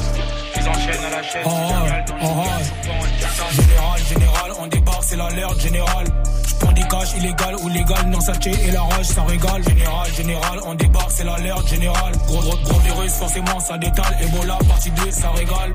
Ils 0.57 0.69
enchaînent 0.69 1.05
à 1.05 1.11
la 1.11 1.23
chaîne, 1.23 1.45
c'est 1.45 1.51
génial, 1.51 2.05
dangereux, 2.05 2.57
ils 2.61 2.67
sont 2.67 2.89
pas 2.89 2.95
en 2.95 3.05
des 3.05 3.17
étals. 3.17 3.67
Général, 3.67 4.01
général, 4.09 4.53
on 4.59 4.67
débarque, 4.67 5.05
c'est 5.05 5.17
l'alerte 5.17 5.61
générale. 5.61 6.07
J'prends 6.49 6.73
des 6.73 6.89
cash 6.89 7.13
illégal 7.15 7.57
ou 7.57 7.69
légal, 7.69 8.07
non 8.07 8.21
saché 8.21 8.51
et 8.51 8.71
la 8.71 8.83
rage, 8.83 9.07
ça 9.07 9.23
régale. 9.23 9.63
Général, 9.65 10.15
général, 10.15 10.61
on 10.65 10.75
débarque, 10.75 11.11
c'est 11.11 11.25
l'alerte 11.25 11.69
générale. 11.69 12.13
Gros, 12.27 12.41
gros, 12.41 12.57
gros 12.65 12.81
virus, 12.81 13.13
forcément, 13.13 13.61
ça 13.61 13.77
détale. 13.77 14.17
Ebola, 14.23 14.59
partie 14.69 14.91
2, 14.91 15.11
ça 15.11 15.31
régale. 15.31 15.73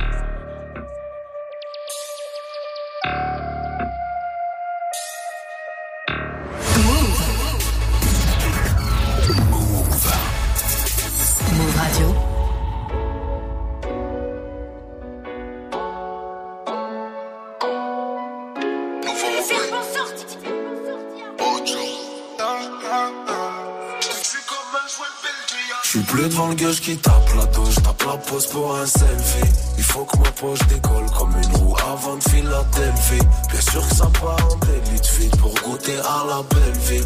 Plus 26.11 26.27
devant 26.27 26.49
le 26.49 26.55
gueule 26.55 26.75
qui 26.75 26.97
tape 26.97 27.29
la 27.37 27.45
douche, 27.45 27.75
tape 27.75 28.03
la 28.05 28.17
pose 28.17 28.45
pour 28.47 28.75
un 28.75 28.85
selfie. 28.85 29.49
Il 29.77 29.83
faut 29.83 30.03
que 30.03 30.17
ma 30.17 30.31
poche 30.31 30.59
décolle 30.67 31.09
comme 31.17 31.33
une 31.41 31.55
roue 31.55 31.75
avant 31.89 32.17
de 32.17 32.23
Philadelphie. 32.23 33.25
Bien 33.49 33.61
sûr 33.61 33.87
que 33.87 33.95
ça 33.95 34.07
part 34.19 34.37
en 34.51 34.57
délit 34.65 34.99
de 34.99 35.05
fuite 35.05 35.37
pour 35.37 35.53
goûter 35.53 35.97
à 35.99 36.25
la 36.27 36.41
belle 36.43 36.79
vie. 36.81 37.03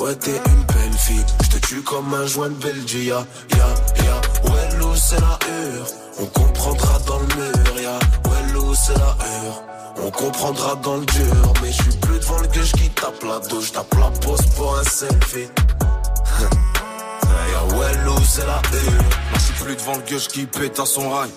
Ouais, 0.00 0.14
t'es 0.14 0.40
une 0.46 0.64
belle 0.64 0.98
fille, 0.98 1.24
je 1.42 1.48
te 1.50 1.66
tue 1.66 1.82
comme 1.82 2.14
un 2.14 2.26
joint 2.26 2.48
de 2.48 2.54
Belgique. 2.54 3.08
Ya, 3.08 3.26
ya, 3.56 3.68
ya, 4.04 4.50
ouais, 4.50 4.78
l'eau 4.78 4.94
c'est 4.94 5.20
la 5.20 5.38
hure. 5.46 5.86
On 6.18 6.26
comprendra 6.26 6.98
dans 7.06 7.18
le 7.18 7.26
mur, 7.26 7.80
ya. 7.80 7.98
Ouais, 8.30 8.52
l'eau 8.54 8.74
c'est 8.74 8.94
la 8.94 9.16
hure. 9.20 9.62
On 10.02 10.10
comprendra 10.10 10.76
dans 10.76 10.96
le 10.96 11.04
dur, 11.04 11.52
mais 11.62 11.72
je 11.72 11.82
suis 11.82 11.96
plus 11.98 12.18
devant 12.18 12.38
le 12.38 12.48
gueule 12.48 12.72
qui 12.72 12.88
tape 12.90 13.22
la 13.22 13.38
douche, 13.48 13.72
tape 13.72 13.94
la 14.00 14.10
pose 14.26 14.40
pour 14.56 14.78
un 14.78 14.84
selfie. 14.84 15.48
C'est 18.32 18.46
la 18.46 18.62
U. 18.72 18.96
Là, 18.96 19.02
je 19.34 19.40
suis 19.40 19.64
plus 19.64 19.74
devant 19.74 19.96
le 19.96 20.02
gueule 20.02 20.20
qui 20.20 20.46
pète 20.46 20.78
à 20.78 20.86
son 20.86 21.10
rail. 21.10 21.30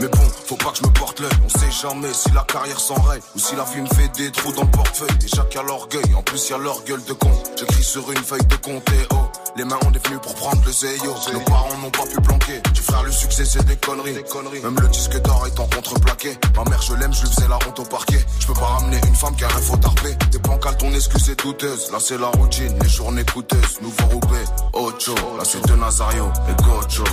Mais 0.00 0.08
bon, 0.08 0.18
faut 0.46 0.56
pas 0.56 0.70
que 0.70 0.78
je 0.78 0.82
me 0.82 0.92
porte 0.94 1.20
l'œil. 1.20 1.30
On 1.44 1.48
sait 1.50 1.70
jamais 1.70 2.12
si 2.14 2.30
la 2.32 2.42
carrière 2.42 2.80
s'enraye 2.80 3.20
ou 3.36 3.38
si 3.38 3.54
la 3.54 3.64
vie 3.64 3.82
me 3.82 3.86
fait 3.86 4.08
des 4.16 4.32
trous 4.32 4.52
dans 4.52 4.62
le 4.62 4.70
portefeuille. 4.70 5.18
Et 5.22 5.28
chacun 5.28 5.62
l'orgueil, 5.62 6.14
en 6.16 6.22
plus 6.22 6.48
y 6.48 6.54
a 6.54 6.58
leur 6.58 6.82
gueule 6.84 7.04
de 7.04 7.12
con. 7.12 7.30
J'écris 7.54 7.84
sur 7.84 8.10
une 8.10 8.24
feuille 8.24 8.46
de 8.46 8.56
compte 8.56 8.88
et 8.90 9.06
oh, 9.12 9.27
les 9.58 9.64
mains 9.64 9.78
on 9.86 9.92
est 9.92 10.06
venu 10.06 10.18
pour 10.20 10.34
prendre 10.36 10.62
le 10.64 10.70
zéyo. 10.70 11.14
Nos 11.32 11.40
parents 11.40 11.76
n'ont 11.82 11.90
pas 11.90 12.06
pu 12.06 12.20
planquer. 12.20 12.62
Tu 12.72 12.80
frère, 12.80 13.02
le 13.02 13.10
succès 13.10 13.44
c'est 13.44 13.64
des 13.66 13.76
conneries. 13.76 14.14
Même 14.62 14.78
le 14.80 14.88
disque 14.88 15.20
d'or 15.22 15.46
est 15.46 15.58
en 15.58 15.66
contreplaqué. 15.66 16.38
Ma 16.56 16.64
mère, 16.70 16.80
je 16.80 16.94
l'aime, 16.94 17.12
je 17.12 17.22
lui 17.22 17.28
faisais 17.28 17.48
la 17.48 17.56
honte 17.56 17.78
au 17.80 17.84
parquet. 17.84 18.24
Je 18.38 18.46
peux 18.46 18.54
pas 18.54 18.66
ramener 18.78 19.00
une 19.06 19.14
femme 19.16 19.34
qui 19.34 19.44
a 19.44 19.48
rien 19.48 19.58
faut 19.58 19.76
tarper. 19.76 20.14
Des 20.30 20.38
bancales, 20.38 20.76
ton 20.76 20.92
excuse 20.94 21.28
est 21.30 21.42
douteuse. 21.42 21.90
Là 21.90 21.98
c'est 22.00 22.18
la 22.18 22.28
routine, 22.28 22.78
les 22.80 22.88
journées 22.88 23.24
coûteuses. 23.24 23.80
Nouveau 23.82 24.06
roupé, 24.12 24.44
Ocho. 24.74 25.14
Là 25.36 25.44
c'est 25.44 25.66
de 25.66 25.74
Nazario 25.74 26.30
et 26.48 26.62
Gocho. 26.62 27.04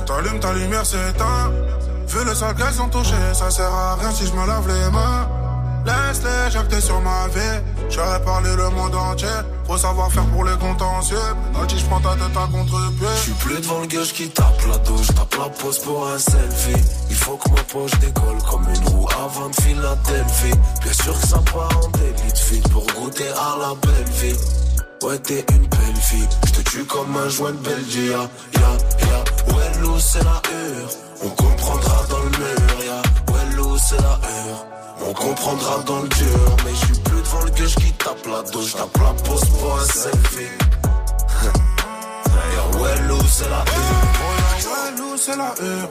On 0.00 0.04
t'allume, 0.04 0.38
ta 0.38 0.52
lumière 0.52 0.84
s'éteint. 0.84 1.50
Vu 2.08 2.24
le 2.24 2.34
sale 2.34 2.54
qu'elles 2.56 2.82
ont 2.82 2.88
touché, 2.88 3.16
ça 3.32 3.50
sert 3.50 3.72
à 3.72 3.96
rien 3.96 4.10
si 4.10 4.26
je 4.26 4.32
me 4.32 4.46
lave 4.46 4.68
les 4.68 4.90
mains. 4.90 5.28
Laisse-les 5.84 6.50
jacter 6.50 6.80
sur 6.80 7.00
ma 7.00 7.28
vie. 7.28 7.60
J'aurais 7.90 8.22
parlé 8.22 8.54
le 8.56 8.70
monde 8.70 8.94
entier. 8.94 9.28
Faut 9.66 9.78
savoir 9.78 10.10
faire 10.12 10.26
pour 10.26 10.44
les 10.44 10.56
contentieux. 10.56 11.16
Penalty, 11.52 11.78
je 11.78 11.84
prends 11.86 12.00
ta 12.00 12.14
tête 12.14 12.36
à 12.36 12.46
contre-pied. 12.46 13.08
Je 13.16 13.22
suis 13.22 13.32
plus 13.32 13.60
devant 13.60 13.80
le 13.80 13.86
gauche 13.86 14.12
qui 14.12 14.28
tape 14.28 14.60
la 14.68 14.78
douche, 14.78 15.08
tape 15.08 15.34
la 15.38 15.48
pose 15.48 15.78
pour 15.78 16.08
un 16.08 16.18
selfie. 16.18 16.82
Il 17.10 17.16
faut 17.16 17.36
que 17.36 17.50
ma 17.50 17.62
poche 17.62 17.98
décolle 18.00 18.42
comme 18.50 18.66
une 18.74 18.88
roue 18.88 19.08
avant 19.24 19.48
de 19.48 19.54
Philadelphie. 19.54 20.58
Bien 20.82 20.92
sûr 20.92 21.20
que 21.20 21.26
ça 21.26 21.38
part 21.52 21.78
en 21.84 21.88
délit 21.98 22.32
de 22.32 22.38
fit 22.38 22.62
pour 22.70 22.86
goûter 22.86 23.28
à 23.28 23.56
la 23.60 23.74
belle 23.74 24.12
vie. 24.14 24.36
Ouais, 25.02 25.18
t'es 25.18 25.44
une 25.50 25.66
belle 25.66 25.96
fille, 26.00 26.28
je 26.46 26.52
te 26.52 26.60
tue 26.62 26.84
comme 26.84 27.14
un 27.16 27.28
joint 27.28 27.52
de 27.52 27.58
Belgique. 27.58 28.10
Ya, 28.10 28.60
ya, 29.00 29.54
Wellou, 29.54 29.98
c'est 29.98 30.24
la 30.24 30.40
hure. 30.50 30.88
On 31.22 31.28
comprendra 31.28 32.06
dans 32.08 32.20
le 32.20 32.30
mur, 32.30 32.84
ya. 32.86 33.02
Wellou, 33.34 33.76
c'est 33.76 34.00
la 34.00 34.18
hure. 34.22 34.73
On 35.06 35.12
comprendra 35.12 35.82
dans 35.86 36.00
le 36.00 36.08
dur, 36.08 36.56
mais 36.64 36.70
je 36.70 36.86
suis 36.86 37.00
plus 37.00 37.20
devant 37.20 37.44
le 37.44 37.50
gueule 37.50 37.74
qui 37.74 37.92
tape 37.92 38.26
la 38.26 38.42
douche, 38.50 38.74
tape 38.74 38.96
la 38.98 39.12
pose 39.22 39.44
pour 39.50 39.78
un 39.78 39.84
selfie. 39.84 40.48
Ya, 42.54 42.78
Wellou, 42.78 43.18
c'est 43.28 43.48
la 43.48 43.64
hure. 43.64 44.96
Wellou, 44.96 45.16
c'est 45.16 45.36
la 45.36 45.54
hure. 45.60 45.88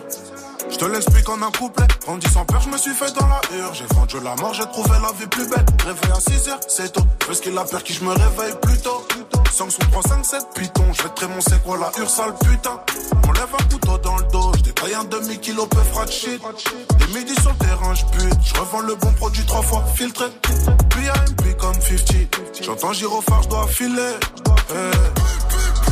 Je 0.70 0.78
te 0.78 0.86
l'explique 0.86 1.30
en 1.30 1.42
un 1.42 1.52
couplet. 1.52 1.86
Grandi 2.06 2.28
sans 2.30 2.46
peur, 2.46 2.62
je 2.62 2.70
me 2.70 2.78
suis 2.78 2.94
fait 2.94 3.14
dans 3.14 3.28
la 3.28 3.42
hure. 3.56 3.74
J'ai 3.74 3.86
vendu 3.94 4.18
la 4.24 4.36
mort, 4.36 4.54
j'ai 4.54 4.66
trouvé 4.66 4.90
la 5.02 5.12
vie 5.14 5.28
plus 5.28 5.48
belle. 5.48 5.66
Réveil 5.86 6.12
à 6.12 6.20
6 6.20 6.50
heures, 6.50 6.60
c'est 6.68 6.92
tôt. 6.92 7.04
Parce 7.26 7.40
qu'il 7.40 7.58
a 7.58 7.64
peur 7.64 7.84
qui 7.84 7.94
je 7.94 8.04
me 8.04 8.12
réveille 8.12 8.56
plus 8.62 8.78
tôt. 8.80 9.06
5 9.52 9.72
sous 9.72 9.80
3, 9.92 10.02
5, 10.02 10.26
7 10.26 10.42
pitons. 10.56 10.94
Je 10.94 11.04
vais 11.04 11.10
te 11.10 11.26
mon 11.26 11.42
c'est 11.42 11.62
quoi 11.64 11.78
la 11.78 11.92
hure, 12.00 12.10
sale 12.10 12.34
putain. 12.36 12.80
On 13.28 13.32
lève 13.34 13.48
un 13.54 13.64
couteau 13.70 13.98
dans 14.00 14.18
le 14.18 14.24
dos. 14.32 14.52
Je 14.58 14.64
détaille 14.64 14.96
un 14.96 15.04
demi-kilo, 15.04 15.68
peu 15.68 15.82
frat 15.92 16.08
shit. 16.08 16.42
Et 17.02 17.14
midi 17.14 17.34
sur 17.42 17.52
le 17.52 17.66
terrain, 17.66 17.94
je 17.94 18.06
bute. 18.06 18.40
Je 18.44 18.60
revends 18.60 18.82
le 18.82 18.96
bon 18.96 19.12
produit 19.14 19.46
trois 19.46 19.62
fois 19.62 19.84
filtré. 19.96 20.26
Puis 20.90 21.08
AMP 21.08 21.58
comme 21.60 21.80
50. 21.80 22.64
J'entends 22.64 22.94
gyrophare, 22.94 23.44
je 23.44 23.50
dois 23.50 23.68
filer. 23.68 24.14
Eh. 24.72 24.74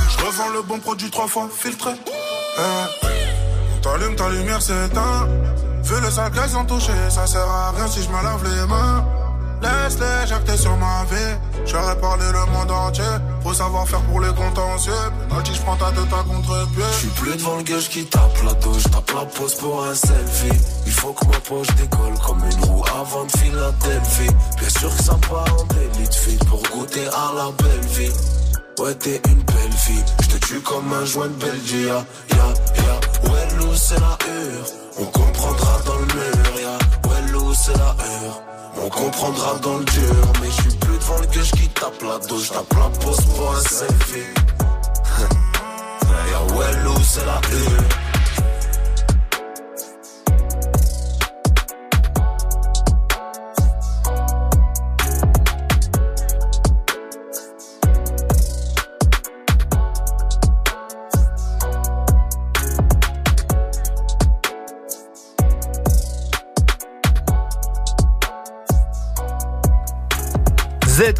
Je 0.09 0.25
revends 0.25 0.49
le 0.49 0.61
bon 0.63 0.79
produit 0.79 1.09
trois 1.09 1.27
fois 1.27 1.47
filtré. 1.55 1.91
Eh. 2.57 3.20
T'allumes 3.81 4.15
ta 4.15 4.29
lumière 4.29 4.61
s'éteint. 4.61 5.27
Vu 5.83 5.99
le 6.01 6.11
sale 6.11 6.31
qu'elles 6.31 6.55
ont 6.55 6.65
touché, 6.65 6.91
ça 7.09 7.25
sert 7.25 7.49
à 7.49 7.71
rien 7.71 7.87
si 7.87 8.03
je 8.03 8.09
me 8.09 8.23
lave 8.23 8.43
les 8.43 8.67
mains. 8.67 9.03
Laisse-les 9.61 10.27
jacter 10.27 10.57
sur 10.57 10.75
ma 10.77 11.03
vie. 11.05 11.37
J'aurais 11.65 11.97
parlé 11.99 12.25
le 12.31 12.51
monde 12.51 12.71
entier. 12.71 13.03
Faut 13.43 13.53
savoir 13.53 13.87
faire 13.87 14.01
pour 14.01 14.19
les 14.21 14.33
contentieux. 14.33 14.93
Penalty, 15.29 15.53
je 15.53 15.61
prends 15.61 15.75
ta 15.75 15.91
tête 15.91 16.13
à 16.13 16.23
contre-pied. 16.23 16.83
Je 16.91 16.97
suis 16.97 17.07
plus 17.09 17.35
devant 17.35 17.57
le 17.57 17.63
gauche 17.63 17.89
qui 17.89 18.05
tape 18.05 18.43
la 18.45 18.53
douche, 18.53 18.83
tape 18.83 19.11
la 19.13 19.25
pose 19.25 19.55
pour 19.55 19.83
un 19.83 19.93
selfie. 19.93 20.59
Il 20.85 20.91
faut 20.91 21.13
que 21.13 21.25
ma 21.25 21.39
poche 21.39 21.67
décolle 21.75 22.17
comme 22.25 22.43
une 22.43 22.63
roue 22.65 22.83
avant 22.99 23.25
de 23.25 23.31
Philadelphie. 23.31 24.35
Bien 24.59 24.69
sûr 24.69 24.95
que 24.95 25.03
ça 25.03 25.15
part 25.29 25.45
en 25.59 25.63
délit 25.73 26.07
de 26.07 26.13
fit 26.13 26.37
pour 26.49 26.61
goûter 26.71 27.07
à 27.07 27.31
la 27.35 27.51
belle 27.51 27.87
vie. 27.89 28.13
Ouais, 28.79 28.95
t'es 28.95 29.21
une 29.27 29.43
belle 29.43 29.71
fille, 29.73 30.03
je 30.21 30.27
te 30.27 30.37
tue 30.45 30.59
comme 30.61 30.91
un 30.91 31.05
joint 31.05 31.27
de 31.27 31.33
Belgique. 31.33 31.87
Ya, 31.87 32.37
ya, 32.77 33.20
C'est 33.75 33.99
la 33.99 34.17
hure. 34.27 34.65
On 34.99 35.05
comprendra 35.05 35.79
dans 35.85 35.95
le 35.95 36.05
mur, 36.05 36.61
ya. 36.61 36.77
Wellou, 37.09 37.53
c'est 37.53 37.77
la 37.77 37.95
hure. 37.99 38.41
On 38.83 38.89
comprendra 38.89 39.59
dans 39.59 39.77
le 39.77 39.85
dur, 39.85 40.33
mais 40.41 40.47
je 40.47 40.61
suis 40.61 40.77
plus 40.77 40.97
devant 40.97 41.19
le 41.19 41.27
gueule 41.27 41.43
qui 41.43 41.69
tape 41.69 42.01
la 42.01 42.19
douche, 42.27 42.49
tape 42.49 42.73
la 42.73 42.89
pose 42.99 43.25
pour 43.25 43.55
un 43.55 43.61
selfie. 43.61 44.19
Ya, 46.31 46.55
Wellou, 46.55 46.95
c'est 47.03 47.25
la 47.25 47.41
hure. 47.51 48.10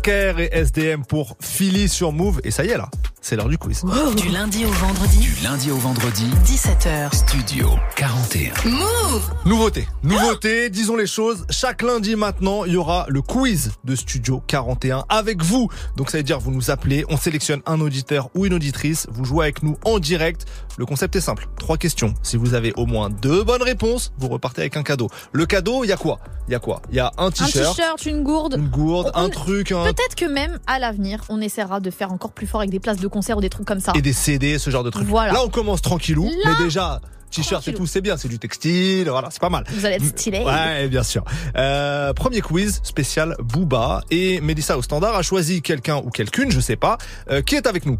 ZKR 0.01 0.39
et 0.39 0.49
SDM 0.53 1.03
pour 1.05 1.35
Philly 1.39 1.87
sur 1.87 2.11
Move. 2.11 2.41
Et 2.43 2.51
ça 2.51 2.65
y 2.65 2.69
est 2.69 2.77
là, 2.77 2.89
c'est 3.21 3.35
l'heure 3.35 3.49
du 3.49 3.57
quiz. 3.57 3.83
Du 4.17 4.29
lundi 4.29 4.65
au 4.65 4.69
vendredi. 4.71 5.19
Du 5.19 5.35
lundi 5.43 5.69
au 5.71 5.75
vendredi. 5.77 6.25
17h. 6.45 7.13
Studio 7.15 7.69
41. 7.95 8.53
Move 8.69 9.31
Nouveauté, 9.45 9.87
nouveauté, 10.03 10.69
disons 10.69 10.95
les 10.95 11.05
choses. 11.07 11.45
Chaque 11.49 11.81
lundi 11.83 12.15
maintenant, 12.15 12.65
il 12.65 12.73
y 12.73 12.77
aura 12.77 13.05
le 13.09 13.21
quiz 13.21 13.71
de 13.83 13.95
Studio 13.95 14.41
41 14.47 15.05
avec 15.09 15.43
vous. 15.43 15.69
Donc 15.97 16.09
ça 16.09 16.17
veut 16.17 16.23
dire 16.23 16.39
vous 16.39 16.51
nous 16.51 16.71
appelez, 16.71 17.05
on 17.09 17.17
sélectionne 17.17 17.61
un 17.65 17.79
auditeur 17.79 18.29
ou 18.35 18.45
une 18.45 18.53
auditrice, 18.53 19.07
vous 19.11 19.25
jouez 19.25 19.45
avec 19.45 19.61
nous 19.63 19.77
en 19.85 19.99
direct. 19.99 20.45
Le 20.77 20.85
concept 20.85 21.15
est 21.15 21.21
simple, 21.21 21.47
trois 21.59 21.77
questions. 21.77 22.13
Si 22.23 22.37
vous 22.37 22.53
avez 22.55 22.73
au 22.75 22.85
moins 22.87 23.09
deux 23.09 23.43
bonnes 23.43 23.61
réponses, 23.63 24.13
vous 24.17 24.29
repartez 24.29 24.61
avec 24.61 24.77
un 24.77 24.83
cadeau. 24.83 25.09
Le 25.31 25.45
cadeau, 25.45 25.83
il 25.83 25.87
y 25.87 25.91
a 25.93 25.97
quoi? 25.97 26.19
Il 26.47 26.53
y 26.53 26.55
a 26.55 26.59
quoi? 26.59 26.81
Il 26.89 26.95
y 26.95 26.99
a 26.99 27.11
un 27.17 27.27
Un 27.27 27.31
t-shirt, 27.31 27.75
t-shirt, 27.75 28.05
une 28.05 28.23
gourde. 28.23 28.55
une 28.57 28.67
gourde, 28.67 29.11
On- 29.13 29.19
un 29.25 29.29
truc, 29.29 29.71
un... 29.71 29.90
Peut-être 29.93 30.15
que 30.15 30.25
même 30.25 30.59
à 30.67 30.79
l'avenir, 30.79 31.21
on 31.29 31.41
essaiera 31.41 31.79
de 31.79 31.89
faire 31.91 32.11
encore 32.11 32.31
plus 32.31 32.47
fort 32.47 32.61
avec 32.61 32.69
des 32.71 32.79
places 32.79 32.97
de 32.99 33.07
concert 33.07 33.37
ou 33.37 33.41
des 33.41 33.49
trucs 33.49 33.67
comme 33.67 33.79
ça. 33.79 33.93
et 33.95 34.01
des 34.01 34.13
CD, 34.13 34.57
ce 34.59 34.69
genre 34.69 34.83
de 34.83 34.89
trucs. 34.89 35.07
Voilà. 35.07 35.33
Là, 35.33 35.39
on 35.45 35.49
commence 35.49 35.81
tranquillou, 35.81 36.25
Là, 36.43 36.55
mais 36.57 36.63
déjà, 36.65 36.99
t-shirt 37.29 37.67
et 37.67 37.73
tout, 37.73 37.85
c'est 37.85 38.01
bien, 38.01 38.17
c'est 38.17 38.27
du 38.27 38.39
textile, 38.39 39.09
voilà, 39.09 39.29
c'est 39.31 39.41
pas 39.41 39.49
mal. 39.49 39.63
Vous 39.69 39.85
allez 39.85 39.95
être 39.95 40.05
stylé. 40.05 40.39
Ouais, 40.43 40.87
bien 40.89 41.03
sûr. 41.03 41.23
Euh, 41.55 42.13
premier 42.13 42.41
quiz 42.41 42.79
spécial 42.83 43.35
Booba 43.39 44.01
et 44.11 44.41
Mélissa 44.41 44.77
au 44.77 44.81
standard 44.81 45.15
a 45.15 45.21
choisi 45.21 45.61
quelqu'un 45.61 45.97
ou 45.97 46.09
quelqu'une, 46.09 46.51
je 46.51 46.59
sais 46.59 46.75
pas, 46.75 46.97
euh, 47.29 47.41
qui 47.41 47.55
est 47.55 47.67
avec 47.67 47.85
nous? 47.85 47.97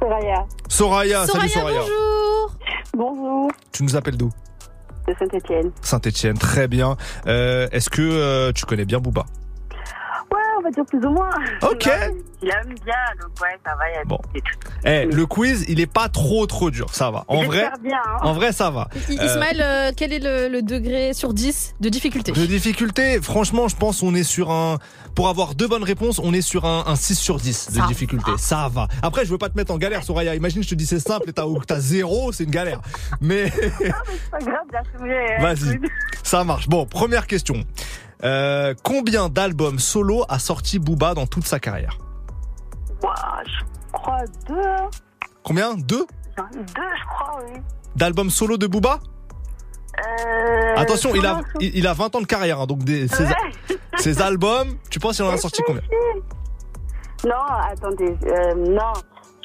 Soraya. 0.00 0.46
Soraya, 0.68 1.26
Soraya, 1.26 1.26
salut 1.26 1.48
Soraya. 1.48 1.80
bonjour. 1.80 2.56
Bonjour. 2.96 3.50
Tu 3.72 3.82
nous 3.82 3.96
appelles 3.96 4.16
d'où? 4.16 4.30
De 5.08 5.14
Saint-Etienne. 5.18 5.70
Saint-Etienne, 5.82 6.38
très 6.38 6.68
bien. 6.68 6.96
Euh, 7.26 7.68
Est-ce 7.72 7.90
que 7.90 8.00
euh, 8.02 8.52
tu 8.52 8.64
connais 8.64 8.84
bien 8.84 8.98
Booba? 8.98 9.26
On 10.60 10.62
va 10.62 10.70
dire 10.70 10.84
plus 10.86 10.98
ou 11.04 11.10
moins. 11.10 11.30
Ok. 11.62 11.88
Il 12.42 12.48
aime 12.48 12.74
bien, 12.84 12.94
donc 13.20 13.30
ouais, 13.42 13.58
ça 13.66 13.74
va, 13.76 13.90
il 13.90 13.94
y 13.94 13.98
a 13.98 14.04
Bon. 14.04 14.18
Eh, 14.84 15.04
le 15.06 15.26
quiz, 15.26 15.66
il 15.68 15.78
est 15.80 15.86
pas 15.92 16.08
trop 16.08 16.46
trop 16.46 16.70
dur, 16.70 16.88
ça 16.94 17.10
va. 17.10 17.24
En 17.28 17.42
vrai, 17.42 17.70
bien, 17.82 17.98
hein. 18.02 18.18
en 18.22 18.32
vrai, 18.32 18.52
ça 18.52 18.70
va. 18.70 18.88
I- 19.10 19.18
Euh, 19.20 19.24
Ismaël, 19.26 19.60
euh, 19.62 19.92
quel 19.96 20.12
est 20.12 20.18
le, 20.20 20.48
le 20.48 20.62
degré 20.62 21.12
sur 21.12 21.34
10 21.34 21.74
de 21.80 21.88
difficulté 21.90 22.32
De 22.32 22.46
difficulté, 22.46 23.20
franchement, 23.20 23.68
je 23.68 23.76
pense 23.76 24.02
on 24.02 24.14
est 24.14 24.22
sur 24.24 24.50
un... 24.50 24.78
Pour 25.14 25.28
avoir 25.28 25.54
deux 25.54 25.68
bonnes 25.68 25.82
réponses, 25.84 26.18
on 26.22 26.32
est 26.32 26.40
sur 26.40 26.64
un, 26.64 26.84
un 26.86 26.96
6 26.96 27.16
sur 27.16 27.36
10 27.38 27.68
de 27.72 27.74
Ça 27.80 27.86
difficulté. 27.88 28.30
Ça 28.38 28.68
va. 28.72 28.88
Après, 29.02 29.24
je 29.26 29.30
veux 29.30 29.38
pas 29.38 29.48
te 29.50 29.56
mettre 29.58 29.72
en 29.72 29.78
galère, 29.78 30.02
Soraya. 30.04 30.34
Imagine, 30.34 30.62
je 30.62 30.68
te 30.70 30.74
dis 30.74 30.86
c'est 30.86 31.00
simple 31.00 31.28
et 31.28 31.32
t'as 31.32 31.44
t'as 31.66 31.80
zéro, 31.80 32.32
c'est 32.32 32.44
une 32.44 32.50
galère. 32.50 32.80
Mais 33.20 33.50
C'est 33.50 33.90
pas 34.30 34.38
grave 34.38 34.66
d'assumer. 34.72 35.26
hein, 35.38 35.42
vas-y, 35.42 35.78
ça 36.22 36.42
marche. 36.44 36.68
Bon, 36.68 36.86
première 36.86 37.26
question. 37.26 37.64
Euh, 38.24 38.74
combien 38.82 39.28
d'albums 39.28 39.78
solo 39.78 40.24
a 40.28 40.38
sorti 40.38 40.78
Booba 40.78 41.14
dans 41.14 41.26
toute 41.26 41.46
sa 41.46 41.58
carrière 41.58 41.96
Ouah, 43.02 43.42
je 43.46 43.92
crois 43.92 44.18
deux. 44.46 44.98
Combien? 45.42 45.74
Deux? 45.74 46.06
Deux, 46.52 46.62
je 46.76 47.04
crois, 47.06 47.40
oui. 47.46 47.60
d'albums 47.96 48.30
solo 48.30 48.56
de 48.58 48.66
Booba? 48.66 48.98
Euh, 49.98 50.74
Attention, 50.76 51.14
il 51.14 51.24
a, 51.26 51.40
il, 51.60 51.76
il 51.78 51.86
a 51.86 51.92
20 51.92 52.14
ans 52.16 52.20
de 52.20 52.26
carrière, 52.26 52.60
hein, 52.60 52.66
donc 52.66 52.84
des, 52.84 53.08
ses, 53.08 53.24
Ouais. 53.24 53.34
ses 53.98 54.20
albums, 54.22 54.76
tu 54.90 54.98
penses 55.00 55.16
qu'il 55.16 55.24
en 55.24 55.30
a 55.30 55.36
sorti 55.36 55.62
combien? 55.66 55.82
Non, 57.24 57.34
attendez, 57.70 58.16
euh, 58.26 58.54
non. 58.54 58.92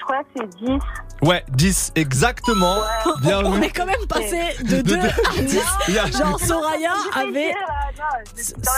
Je 0.07 0.14
crois 0.14 0.23
que 0.23 0.30
c'est 0.38 0.65
10. 0.65 0.80
Ouais, 1.27 1.44
10 1.49 1.91
exactement. 1.95 2.77
Bien 3.22 3.40
On 3.44 3.60
est 3.61 3.69
quand 3.72 3.86
même 3.88 4.06
passé 4.07 4.56
de 4.64 4.82
2 4.82 4.84
deux- 4.84 4.99
à 4.99 5.41
10. 5.41 5.60
Il 5.88 5.94
y 5.95 5.99
a- 5.99 6.06
Genre 6.11 6.40
Soraya 6.40 6.91
avait 7.15 7.53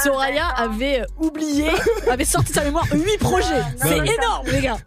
Soraya 0.03 0.47
avait 0.49 1.01
euh, 1.01 1.05
oublié, 1.17 1.69
avait 2.11 2.23
sorti 2.25 2.51
de 2.51 2.55
sa 2.57 2.63
mémoire 2.63 2.85
8 2.93 3.17
projets. 3.19 3.63
C'est 3.81 3.97
énorme 3.97 4.47
les 4.47 4.61
gars. 4.61 4.77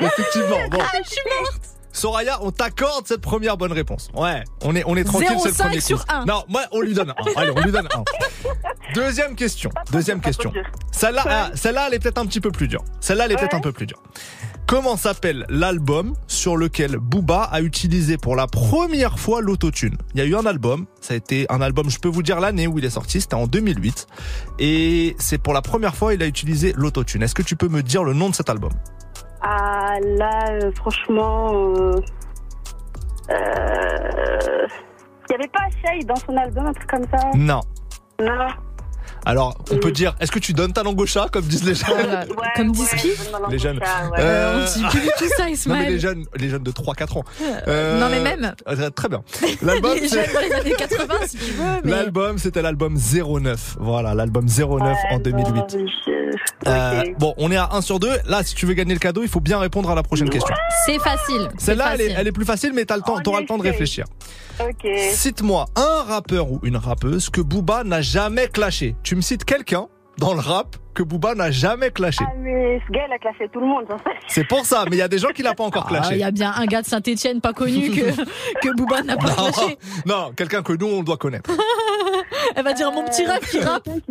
Effectivement. 0.00 0.68
Bon. 0.70 0.78
Ah, 0.80 0.98
je 1.04 1.08
suis 1.10 1.20
morte. 1.40 1.60
Soraya, 1.92 2.38
on 2.42 2.50
t'accorde 2.52 3.06
cette 3.06 3.22
première 3.22 3.56
bonne 3.56 3.72
réponse. 3.72 4.08
Ouais, 4.14 4.44
on 4.62 4.76
est, 4.76 4.84
on 4.86 4.94
est 4.96 5.04
tranquille, 5.04 5.28
c'est 5.42 5.48
le 5.48 5.54
0,5 5.54 5.56
premier 5.64 5.80
sur. 5.80 6.04
Non, 6.26 6.44
moi, 6.48 6.62
on 6.70 6.80
lui 6.80 6.94
donne 6.94 7.10
un. 7.10 7.14
Allez, 7.36 7.50
on 7.56 7.60
lui 7.60 7.72
donne 7.72 7.88
un. 7.92 8.04
Deuxième 8.94 9.34
question. 9.34 9.70
Deuxième 9.90 10.20
question. 10.20 10.52
Celle-là, 10.92 11.22
ah, 11.28 11.50
celle-là, 11.54 11.86
elle 11.88 11.94
est 11.94 11.98
peut-être 11.98 12.18
un 12.18 12.26
petit 12.26 12.40
peu 12.40 12.50
plus 12.52 12.68
dure. 12.68 12.84
Celle-là, 13.00 13.24
elle 13.24 13.32
est 13.32 13.36
peut-être 13.36 13.54
un 13.54 13.60
peu 13.60 13.72
plus 13.72 13.86
dure. 13.86 14.00
Comment 14.68 14.98
s'appelle 14.98 15.46
l'album 15.48 16.12
sur 16.26 16.58
lequel 16.58 16.98
Booba 16.98 17.42
a 17.44 17.62
utilisé 17.62 18.18
pour 18.18 18.36
la 18.36 18.46
première 18.46 19.18
fois 19.18 19.40
l'autotune? 19.40 19.96
Il 20.12 20.20
y 20.20 20.22
a 20.22 20.26
eu 20.26 20.36
un 20.36 20.44
album, 20.44 20.84
ça 21.00 21.14
a 21.14 21.16
été 21.16 21.46
un 21.48 21.62
album, 21.62 21.88
je 21.88 21.98
peux 21.98 22.08
vous 22.10 22.22
dire 22.22 22.38
l'année 22.38 22.66
où 22.66 22.78
il 22.78 22.84
est 22.84 22.90
sorti, 22.90 23.22
c'était 23.22 23.34
en 23.34 23.46
2008. 23.46 24.06
Et 24.58 25.16
c'est 25.18 25.38
pour 25.38 25.54
la 25.54 25.62
première 25.62 25.94
fois 25.94 26.12
il 26.12 26.22
a 26.22 26.26
utilisé 26.26 26.74
l'autotune. 26.76 27.22
Est-ce 27.22 27.34
que 27.34 27.40
tu 27.42 27.56
peux 27.56 27.68
me 27.68 27.82
dire 27.82 28.04
le 28.04 28.12
nom 28.12 28.28
de 28.28 28.34
cet 28.34 28.50
album? 28.50 28.72
Ah, 29.40 29.94
là, 30.04 30.50
euh, 30.50 30.70
franchement. 30.76 31.50
euh, 31.54 31.96
euh, 33.30 34.66
Il 35.30 35.30
n'y 35.30 35.34
avait 35.36 35.48
pas 35.48 35.60
Shay 35.82 36.00
dans 36.04 36.16
son 36.16 36.36
album, 36.36 36.66
un 36.66 36.72
truc 36.74 36.90
comme 36.90 37.06
ça? 37.10 37.30
Non. 37.34 37.60
Non. 38.20 38.48
Alors, 39.26 39.58
on 39.70 39.76
peut 39.76 39.92
dire, 39.92 40.14
est-ce 40.20 40.30
que 40.32 40.38
tu 40.38 40.52
donnes 40.52 40.72
ta 40.72 40.82
langue 40.82 41.00
au 41.00 41.06
chat, 41.06 41.28
comme 41.30 41.44
disent 41.44 41.64
les 41.64 41.74
jeunes 41.74 41.88
Voilà. 42.34 42.52
Comme 42.56 42.72
disent 42.72 42.90
qui 42.94 43.10
Les 43.50 43.58
jeunes. 43.58 43.80
Euh, 44.18 44.66
on 44.66 44.78
dit 44.78 44.84
plus 44.88 45.00
du 45.00 45.08
tout 45.18 45.24
ça, 45.36 45.44
Non, 45.48 45.48
mais 45.48 45.52
Ismaël. 45.52 45.92
les 45.92 45.98
jeunes, 45.98 46.24
les 46.36 46.48
jeunes 46.48 46.62
de 46.62 46.70
3-4 46.70 47.18
ans. 47.18 47.24
Euh, 47.66 48.00
non, 48.00 48.08
mais 48.08 48.20
même. 48.20 48.54
euh, 48.68 48.90
Très 48.90 49.08
bien. 49.08 49.22
L'album, 49.62 49.96
les 50.00 50.08
jeunes 50.08 50.26
dans 50.32 50.40
les 50.40 50.52
années 50.52 50.74
80, 50.76 51.14
si 51.26 51.36
tu 51.36 51.52
veux. 51.52 51.64
Mais... 51.84 51.90
L'album, 51.90 52.38
c'était 52.38 52.62
l'album 52.62 52.96
09. 52.96 53.76
Voilà, 53.80 54.14
l'album 54.14 54.46
09 54.46 54.96
en 55.10 55.18
2008. 55.18 55.78
Euh, 56.66 57.04
bon, 57.18 57.34
on 57.38 57.50
est 57.50 57.56
à 57.56 57.68
1 57.72 57.80
sur 57.80 57.98
2. 57.98 58.08
Là, 58.26 58.42
si 58.42 58.54
tu 58.54 58.66
veux 58.66 58.74
gagner 58.74 58.94
le 58.94 58.98
cadeau, 59.00 59.22
il 59.22 59.28
faut 59.28 59.40
bien 59.40 59.58
répondre 59.58 59.90
à 59.90 59.94
la 59.94 60.02
prochaine 60.02 60.28
question. 60.30 60.54
C'est 60.86 60.98
facile. 60.98 61.48
c'est 61.58 61.66
Celle-là, 61.66 61.94
elle 61.94 62.14
elle 62.16 62.26
est 62.26 62.32
plus 62.32 62.44
facile, 62.44 62.72
mais 62.74 62.84
t'as 62.84 62.96
le 62.96 63.02
temps, 63.02 63.18
t'auras 63.20 63.40
le 63.40 63.46
temps 63.46 63.58
de 63.58 63.62
réfléchir. 63.62 64.04
Ok. 64.60 64.88
Cite-moi 65.12 65.66
un 65.76 66.02
rappeur 66.02 66.50
ou 66.50 66.58
une 66.64 66.76
rappeuse 66.76 67.30
que 67.30 67.40
Booba 67.40 67.84
n'a 67.84 68.00
jamais 68.02 68.48
clashé. 68.48 68.96
Tu 69.08 69.16
me 69.16 69.22
cites 69.22 69.46
quelqu'un 69.46 69.88
dans 70.18 70.34
le 70.34 70.40
rap 70.40 70.76
que 70.92 71.02
Booba 71.02 71.34
n'a 71.34 71.50
jamais 71.50 71.90
clashé. 71.90 72.22
Ah, 72.28 72.34
mais 72.36 72.78
ce 72.86 72.92
gars, 72.92 73.06
il 73.08 73.12
a 73.14 73.18
classé 73.18 73.48
tout 73.50 73.58
le 73.58 73.64
monde, 73.64 73.86
en 73.90 73.96
fait. 73.96 74.10
C'est 74.26 74.46
pour 74.46 74.66
ça, 74.66 74.84
mais 74.84 74.96
il 74.96 74.98
y 74.98 75.02
a 75.02 75.08
des 75.08 75.16
gens 75.16 75.28
qui 75.30 75.42
l'ont 75.42 75.54
pas 75.54 75.64
encore 75.64 75.86
Ah, 75.86 75.92
Il 75.92 75.96
clashé. 75.96 76.18
y 76.18 76.22
a 76.24 76.30
bien 76.30 76.52
un 76.54 76.66
gars 76.66 76.82
de 76.82 76.86
Saint-Etienne 76.86 77.40
pas 77.40 77.54
connu 77.54 77.88
que, 77.88 78.10
que 78.60 78.76
Booba 78.76 79.00
n'a 79.00 79.16
pas 79.16 79.28
non, 79.28 79.50
clashé. 79.50 79.78
non, 80.04 80.32
quelqu'un 80.36 80.62
que 80.62 80.74
nous 80.74 80.88
on 80.88 81.02
doit 81.02 81.16
connaître. 81.16 81.48
Elle 82.54 82.64
va 82.64 82.74
dire 82.74 82.92
mon 82.92 83.02
petit 83.06 83.24
rap 83.24 83.40
qui 83.46 83.60
rappe. 83.60 83.88
Euh, 83.88 84.02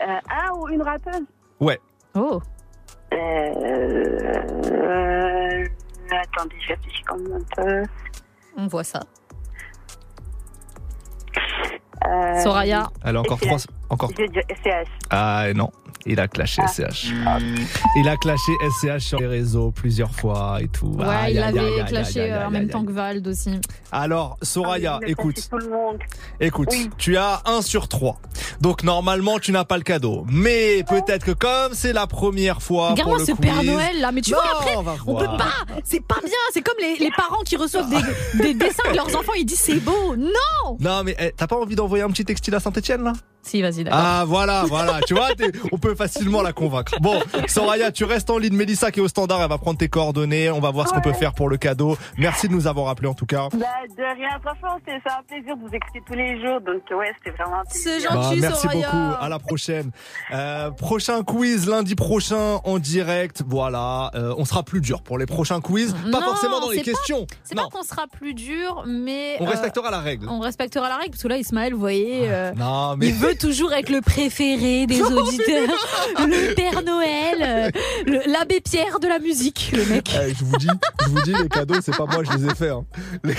un 0.00 0.52
ou 0.56 0.68
une 0.70 0.80
rappeuse? 0.80 1.20
Ouais. 1.60 1.78
Oh. 2.14 2.40
Euh, 3.12 3.16
euh, 4.72 5.64
attendez, 6.12 6.56
je 6.62 6.68
réfléchis 6.68 7.02
quand 7.06 7.18
même 7.18 7.34
un 7.34 7.62
peu. 7.62 7.82
On 8.56 8.68
voit 8.68 8.84
ça. 8.84 9.00
Euh, 12.06 12.40
Soraya. 12.42 12.88
Elle 13.04 13.16
a 13.16 13.20
encore 13.20 13.40
trois. 13.40 13.58
Encore. 13.88 14.10
Ah 15.10 15.46
non, 15.54 15.70
il 16.06 16.18
a 16.20 16.28
clashé 16.28 16.62
Ah. 16.64 16.68
SCH. 16.68 17.12
Il 17.96 18.08
a 18.08 18.16
clashé 18.16 18.52
SCH 18.78 18.98
sur 19.04 19.18
les 19.20 19.26
réseaux 19.26 19.70
plusieurs 19.70 20.14
fois 20.14 20.58
et 20.60 20.68
tout. 20.68 20.86
Ouais, 20.98 21.04
Aïe, 21.06 21.32
il 21.34 21.40
l'avait 21.40 21.58
aïe, 21.80 21.84
clashé 21.86 22.20
aïe, 22.22 22.30
euh, 22.30 22.40
aïe, 22.40 22.46
en 22.46 22.50
même 22.50 22.68
temps 22.68 22.84
que 22.84 22.92
Vald 22.92 23.26
aussi. 23.28 23.50
Alors, 23.92 24.36
Soraya, 24.42 24.98
Il 25.02 25.06
a 25.06 25.08
écoute. 25.10 25.34
classé 25.34 25.48
tout 25.50 25.58
le 25.58 25.68
monde. 25.70 25.98
Écoute, 26.40 26.68
Oui. 26.72 26.90
tu 26.98 27.16
as 27.16 27.42
1 27.46 27.62
sur 27.62 27.88
3. 27.88 28.18
Donc 28.60 28.82
normalement, 28.82 29.38
tu 29.38 29.52
n'as 29.52 29.64
pas 29.64 29.76
le 29.76 29.82
cadeau. 29.82 30.24
Mais 30.30 30.82
peut-être 30.88 31.24
que 31.24 31.32
comme 31.32 31.72
c'est 31.74 31.92
la 31.92 32.06
première 32.06 32.62
fois 32.62 32.90
Regarde-moi 32.90 33.18
ce 33.20 33.32
quiz, 33.32 33.36
Père 33.40 33.62
Noël 33.62 34.00
là, 34.00 34.12
mais 34.12 34.20
tu 34.20 34.32
Non, 34.32 34.38
vois 34.38 34.60
après, 34.60 34.76
on 34.76 34.82
va 34.82 34.94
on 35.06 35.14
peut 35.16 35.24
pas, 35.26 35.52
c'est 35.84 36.04
pas 36.04 36.18
bien, 36.22 36.32
c'est 36.52 36.62
comme 36.62 36.76
les, 36.80 36.96
les 36.98 37.10
parents 37.16 37.42
qui 37.44 37.56
reçoivent 37.56 37.88
des, 37.90 38.42
des 38.42 38.54
dessins 38.54 38.90
de 38.90 38.96
leurs 38.96 39.14
enfants, 39.16 39.32
ils 39.38 39.44
disent 39.44 39.60
c'est 39.60 39.80
beau, 39.80 40.16
non 40.16 40.76
Non, 40.80 41.02
mais 41.04 41.16
eh, 41.18 41.32
t'as 41.36 41.46
pas 41.46 41.56
envie 41.56 41.74
d'envoyer 41.76 42.04
un 42.04 42.10
petit 42.10 42.24
textile 42.24 42.54
à 42.54 42.60
Saint-Etienne 42.60 43.02
là? 43.04 43.12
Si, 43.42 43.62
vas-y, 43.62 43.84
d'accord. 43.84 43.98
Ah 44.02 44.24
voilà, 44.26 44.64
voilà, 44.68 45.00
tu 45.06 45.14
vois, 45.14 45.28
on 45.72 45.78
peut 45.78 45.94
facilement 45.94 46.42
la 46.42 46.52
convaincre. 46.52 46.92
Bon, 47.00 47.20
Soraya, 47.48 47.90
tu 47.90 48.04
restes 48.04 48.28
en 48.30 48.38
ligne. 48.38 48.54
Mélissa 48.54 48.90
qui 48.90 49.00
est 49.00 49.02
au 49.02 49.08
standard, 49.08 49.40
elle 49.42 49.48
va 49.48 49.56
prendre 49.58 49.78
tes 49.78 49.88
coordonnées. 49.88 50.50
On 50.50 50.60
va 50.60 50.70
voir 50.70 50.86
ce 50.88 50.92
qu'on 50.92 51.00
peut 51.00 51.12
faire 51.14 51.32
pour 51.32 51.48
le 51.48 51.56
cadeau. 51.56 51.96
Merci 52.18 52.48
de 52.48 52.52
nous 52.52 52.66
avoir 52.66 52.88
appelé 52.88 53.08
en 53.08 53.14
tout 53.14 53.24
cas. 53.26 53.48
Bah, 53.54 53.66
de 53.88 54.16
rien, 54.18 54.28
franchement, 54.42 54.78
c'est 54.86 55.00
c'est 55.04 55.10
un 55.12 55.22
plaisir 55.26 55.56
de 55.56 55.60
vous 55.62 55.74
écouter 55.74 56.00
tous 56.06 56.12
les 56.14 56.40
jours. 56.40 56.60
Donc, 56.60 56.82
ouais, 56.98 57.12
c'était 57.18 57.34
vraiment 57.36 57.60
un 57.60 57.64
plaisir. 57.64 58.10
Bah, 58.12 58.30
merci 58.36 58.66
beaucoup. 58.68 58.96
À 59.20 59.28
la 59.30 59.38
prochaine. 59.38 59.90
Euh, 60.32 60.70
prochain 60.70 61.22
quiz 61.22 61.66
lundi 61.66 61.94
prochain 61.94 62.60
en 62.64 62.78
direct. 62.78 63.42
Voilà, 63.46 64.10
Euh, 64.14 64.34
on 64.36 64.44
sera 64.44 64.62
plus 64.62 64.80
dur 64.82 65.02
pour 65.02 65.16
les 65.18 65.26
prochains 65.26 65.60
quiz. 65.60 65.92
Pas 65.94 66.08
Non, 66.10 66.20
forcément 66.20 66.60
dans 66.60 66.68
les 66.70 66.78
c'est 66.78 66.84
pas- 66.84 66.90
questions. 66.98 67.26
C'est 67.44 67.54
non, 67.54 67.64
pas 67.68 67.78
qu'on 67.78 67.82
sera 67.84 68.06
plus 68.06 68.34
dur, 68.34 68.84
mais. 68.86 69.36
on 69.40 69.46
euh, 69.46 69.50
respectera 69.50 69.90
la 69.90 70.00
règle. 70.00 70.28
On 70.28 70.40
respectera 70.40 70.88
la 70.88 70.96
règle, 70.96 71.10
parce 71.12 71.22
que 71.22 71.28
là, 71.28 71.38
Ismaël, 71.38 71.72
vous 71.72 71.80
voyez, 71.80 72.28
euh, 72.30 72.52
Non, 72.54 72.96
mais 72.96 73.08
il 73.08 73.14
veut 73.14 73.29
toujours 73.36 73.72
être 73.72 73.90
le 73.90 74.00
préféré 74.00 74.86
des 74.86 74.98
Non, 74.98 75.10
mais 75.10 75.16
auditeurs, 75.16 75.88
le 76.18 76.54
Père 76.54 76.82
Noël, 76.82 77.72
le- 78.06 78.30
l'abbé 78.30 78.60
Pierre 78.60 79.00
de 79.00 79.08
la 79.08 79.18
musique, 79.18 79.70
le 79.74 79.84
mec. 79.86 80.10
Eh, 80.14 80.34
je 80.34 80.44
vous 80.44 80.56
dis, 80.56 80.66
je 81.04 81.08
vous 81.08 81.22
dis, 81.22 81.32
les 81.42 81.48
cadeaux, 81.48 81.74
c'est 81.82 81.96
pas 81.96 82.06
moi, 82.06 82.22
je 82.24 82.36
les 82.36 82.46
ai 82.50 82.54
faits. 82.54 82.70
hein. 82.72 82.84
Les, 83.24 83.34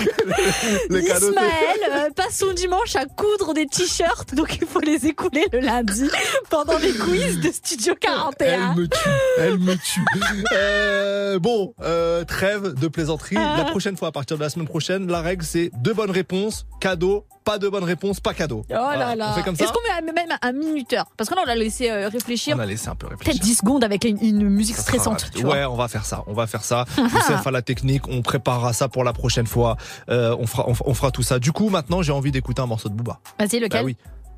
les 0.90 1.04
cadeaux, 1.04 1.20
c'est- 1.26 1.30
Ismaël 1.32 2.06
euh, 2.06 2.10
passe 2.14 2.38
son 2.38 2.52
dimanche 2.52 2.96
à 2.96 3.04
coudre 3.06 3.54
des 3.54 3.66
t-shirts, 3.66 4.34
donc 4.34 4.56
il 4.60 4.66
faut 4.66 4.80
les 4.80 5.06
écouler 5.06 5.44
le 5.52 5.60
lundi 5.60 6.08
pendant 6.50 6.78
les 6.78 6.92
quiz 6.92 7.40
de 7.40 7.50
Studio 7.52 7.94
41. 8.00 8.74
Elle 8.74 8.80
me 8.80 8.86
tue, 8.88 8.98
elle 9.38 9.58
me 9.58 9.74
tue. 9.74 10.04
Euh, 10.52 11.38
bon, 11.38 11.74
euh, 11.82 12.24
trêve 12.24 12.74
de 12.74 12.88
plaisanterie. 12.88 13.36
Ah. 13.38 13.56
La 13.58 13.64
prochaine 13.64 13.96
fois, 13.96 14.08
à 14.08 14.12
partir 14.12 14.36
de 14.36 14.42
la 14.42 14.50
semaine 14.50 14.68
prochaine, 14.68 15.10
la 15.10 15.20
règle 15.20 15.44
c'est 15.44 15.70
deux 15.82 15.94
bonnes 15.94 16.10
réponses, 16.10 16.66
cadeau. 16.80 17.24
Pas 17.44 17.58
de 17.58 17.68
bonnes 17.68 17.84
réponses, 17.84 18.20
pas 18.20 18.34
cadeau. 18.34 18.64
Oh 18.68 18.72
là 18.72 18.80
Voilà. 18.82 19.16
là. 19.16 19.30
On 19.32 19.34
fait 19.34 19.42
comme 19.42 19.56
ça. 19.56 19.64
Est-ce 19.64 19.72
qu'on 19.72 19.80
met 20.04 20.12
même 20.12 20.28
un 20.40 20.52
minuteur 20.52 21.06
Parce 21.16 21.28
que 21.28 21.34
là, 21.34 21.42
on 21.44 21.46
l'a 21.46 21.56
laissé 21.56 21.90
euh, 21.90 22.08
réfléchir. 22.08 22.56
On 22.56 22.60
a 22.60 22.66
laissé 22.66 22.88
un 22.88 22.94
peu 22.94 23.06
réfléchir. 23.08 23.32
Peut-être 23.32 23.42
10 23.42 23.54
secondes 23.56 23.84
avec 23.84 24.04
une, 24.04 24.18
une 24.22 24.48
musique 24.48 24.76
Ça 24.76 24.82
stressante. 24.82 25.30
vois. 25.40 25.54
ouais, 25.54 25.64
on 25.64 25.74
va 25.74 25.88
faire 25.88 26.04
ça. 26.04 26.22
On 26.26 26.32
va 26.34 26.46
faire 26.46 26.62
ça. 26.64 26.84
Youssef 26.98 27.46
à 27.46 27.50
la 27.50 27.62
technique. 27.62 28.06
On 28.08 28.22
préparera 28.22 28.72
ça 28.72 28.88
pour 28.88 29.02
la 29.04 29.12
prochaine 29.12 29.46
fois. 29.46 29.76
Euh, 30.08 30.36
on 30.38 30.46
fera, 30.46 30.66
on, 30.68 30.94
fera 30.94 31.10
tout 31.10 31.22
ça. 31.22 31.38
Du 31.38 31.52
coup, 31.52 31.68
maintenant, 31.68 32.02
j'ai 32.02 32.12
envie 32.12 32.30
d'écouter 32.30 32.62
un 32.62 32.66
morceau 32.66 32.88
de 32.88 32.94
Booba. 32.94 33.18
Vas-y, 33.38 33.58
lequel 33.58 33.68
Bah 33.70 33.82
oui, 33.84 33.96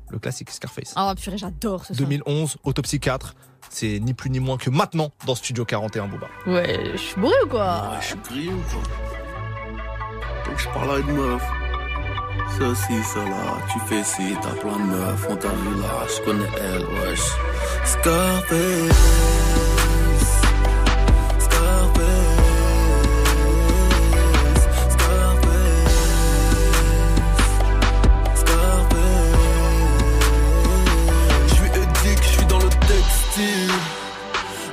le 0.09 0.19
classique 0.19 0.49
Scarface. 0.49 0.93
Oh 0.97 1.11
purée, 1.15 1.37
j'adore 1.37 1.85
ce 1.85 1.93
son. 1.93 2.03
2011, 2.03 2.57
Autopsie 2.63 2.99
4. 2.99 3.35
C'est 3.69 3.99
ni 3.99 4.13
plus 4.13 4.29
ni 4.29 4.39
moins 4.39 4.57
que 4.57 4.69
maintenant 4.69 5.09
dans 5.25 5.35
Studio 5.35 5.65
41 5.65 6.07
Booba. 6.07 6.27
Ouais, 6.47 6.91
je 6.93 6.97
suis 6.97 7.19
bourré 7.19 7.35
ou 7.45 7.47
quoi 7.49 7.89
Ouais, 7.91 7.97
je 8.01 8.05
suis 8.07 8.15
grillé 8.27 8.49
ou 8.49 8.61
quoi 8.71 8.81
Donc 10.45 10.59
je 10.59 10.67
parle 10.69 10.91
à 10.91 10.99
une 10.99 11.11
meuf. 11.11 11.43
Ceci, 12.57 13.03
cela, 13.13 13.57
tu 13.71 13.79
fais 13.87 14.03
ci, 14.03 14.35
t'as 14.41 14.55
plein 14.61 14.77
de 14.77 14.83
meufs, 14.91 15.27
on 15.29 15.35
t'a 15.35 15.49
là, 15.49 16.05
je 16.07 16.21
connais 16.23 16.51
elle, 16.57 16.85
wesh. 16.85 17.19
Scarface. 17.83 19.03
Scarface. 21.39 22.43
Scarface. 24.95 25.95
Scarface. 28.35 29.35
Je 31.47 31.53
suis 31.55 31.71
éthique, 31.83 32.23
je 32.23 32.29
suis 32.29 32.45
dans 32.45 32.59
le 32.59 32.69
textile. 32.69 33.73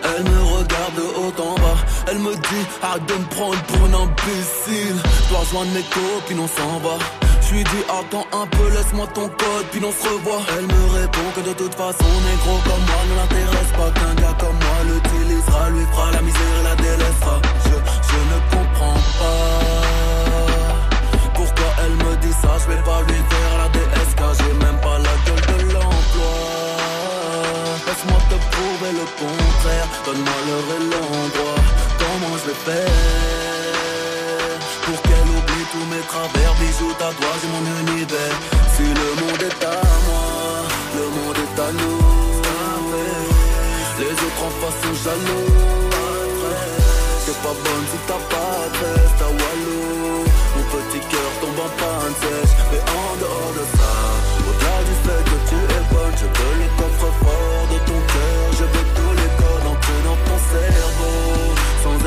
Elle 0.04 0.24
me 0.24 0.40
regarde 0.40 0.94
de 0.96 1.06
haut 1.18 1.34
en 1.42 1.54
bas, 1.56 1.78
elle 2.08 2.18
me 2.18 2.34
dit 2.34 2.66
arrête 2.82 3.06
de 3.06 3.14
me 3.14 3.24
prendre 3.26 3.62
pour 3.62 3.82
un 3.86 3.94
imbécile. 4.04 4.96
Je 5.24 5.28
dois 5.30 5.40
rejoindre 5.40 5.72
mes 5.72 5.82
copines, 5.82 6.40
on 6.40 6.48
s'en 6.48 6.78
va. 6.78 6.96
Lui 7.52 7.64
dis 7.64 7.84
attends 7.84 8.26
un 8.32 8.46
peu, 8.46 8.66
laisse-moi 8.70 9.06
ton 9.12 9.28
code, 9.28 9.66
puis 9.70 9.80
on 9.84 9.92
se 9.92 10.08
revoit. 10.08 10.40
Elle 10.56 10.66
me 10.66 10.84
répond 11.00 11.28
que 11.36 11.40
de 11.42 11.52
toute 11.52 11.74
façon, 11.74 12.08
négro 12.24 12.56
comme 12.64 12.84
moi 12.88 13.02
ne 13.10 13.14
l'intéresse 13.20 13.72
pas 13.76 13.90
qu'un 13.92 14.14
gars 14.22 14.36
comme 14.40 14.56
moi 14.56 14.78
l'utilisera, 14.88 15.68
lui 15.68 15.84
fera 15.92 16.12
la 16.12 16.22
misère 16.22 16.54
et 16.60 16.64
la 16.64 16.74
délaissera. 16.76 17.36
Je, 17.66 17.76
je 18.08 18.18
ne 18.32 18.38
comprends 18.52 19.00
pas 19.20 19.92
pourquoi 21.34 21.70
elle 21.84 21.96
me 22.04 22.16
dit 22.24 22.32
ça. 22.40 22.56
Je 22.62 22.72
vais 22.72 22.82
pas 22.88 23.02
lui 23.02 23.20
faire 23.32 23.54
la 23.60 23.68
DSK, 23.68 24.20
j'ai 24.38 24.54
même 24.64 24.80
pas 24.80 24.96
la 24.96 25.14
gueule 25.26 25.44
de 25.52 25.72
l'emploi. 25.74 26.32
Laisse-moi 27.84 28.20
te 28.30 28.36
prouver 28.48 28.92
le 28.96 29.06
contraire. 29.20 29.88
Donne-moi 30.06 30.38
l'heure 30.46 30.70
et 30.72 30.84
l'endroit. 30.88 31.60
Comment 32.00 32.34
je 32.40 32.48
vais 32.48 32.60
faire? 32.64 33.41
Tous 35.72 35.86
mes 35.88 36.04
travers? 36.12 36.54
Bisous, 36.60 36.92
à 37.00 37.10
toi, 37.16 37.32
j'ai 37.40 37.48
mon 37.48 37.64
univers. 37.80 38.36
Si 38.76 38.84
le 39.00 39.08
monde 39.20 39.42
est 39.48 39.64
à 39.64 39.80
moi, 40.06 40.28
le 40.98 41.06
monde 41.16 41.38
est 41.44 41.56
à 41.66 41.70
nous. 41.80 42.02
Les 44.00 44.12
autres 44.24 44.42
en 44.48 44.52
face 44.60 44.78
sont 44.82 44.96
jaloux. 45.04 45.50
C'est 47.24 47.40
pas 47.44 47.56
bonne 47.64 47.86
si 47.90 47.98
t'as 48.08 48.22
pas 48.32 48.60
de 48.76 48.90
à 49.24 49.28
Walou. 49.40 50.24
Mon 50.54 50.64
petit 50.74 51.02
cœur 51.10 51.30
tombe 51.40 51.60
en 51.66 51.72
panne 51.80 52.14
sèche. 52.20 52.54
Mais 52.70 52.82
en 53.00 53.10
dehors 53.22 53.52
de 53.58 53.64
ça, 53.76 53.92
au-delà 54.48 54.78
du 54.88 54.94
fait 55.04 55.22
que 55.30 55.38
tu 55.48 55.58
es 55.76 55.84
bonne, 55.92 56.16
je 56.20 56.28
veux 56.36 56.54
le 56.60 56.68
coffre-fort 56.78 57.64
de 57.72 57.78
ton 57.88 57.98
cœur. 58.12 58.44
Je 58.58 58.64
veux 58.72 58.86
tous 58.98 59.12
les 59.20 59.30
codes 59.40 59.66
entrés 59.72 60.02
dans 60.08 60.20
ton 60.28 60.38
cerveau. 60.52 61.16
Sans 61.84 61.98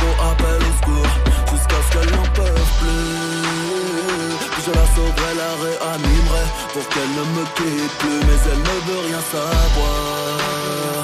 appelle 0.00 0.62
au 0.62 0.72
secours 0.78 1.12
Jusqu'à 1.50 1.80
ce 1.84 1.88
qu'elle 1.92 2.16
n'en 2.16 2.28
peuvent 2.34 2.72
plus. 2.80 4.32
Je 4.64 4.70
la 4.70 4.86
sauverai, 4.94 5.34
la 5.36 5.52
réanimerai 5.64 6.44
Pour 6.72 6.88
qu'elle 6.88 7.12
ne 7.18 7.24
me 7.36 7.44
quitte 7.56 7.98
plus. 7.98 8.20
Mais 8.26 8.40
elle 8.50 8.58
ne 8.58 8.76
veut 8.88 9.02
rien 9.08 9.22
savoir. 9.30 11.02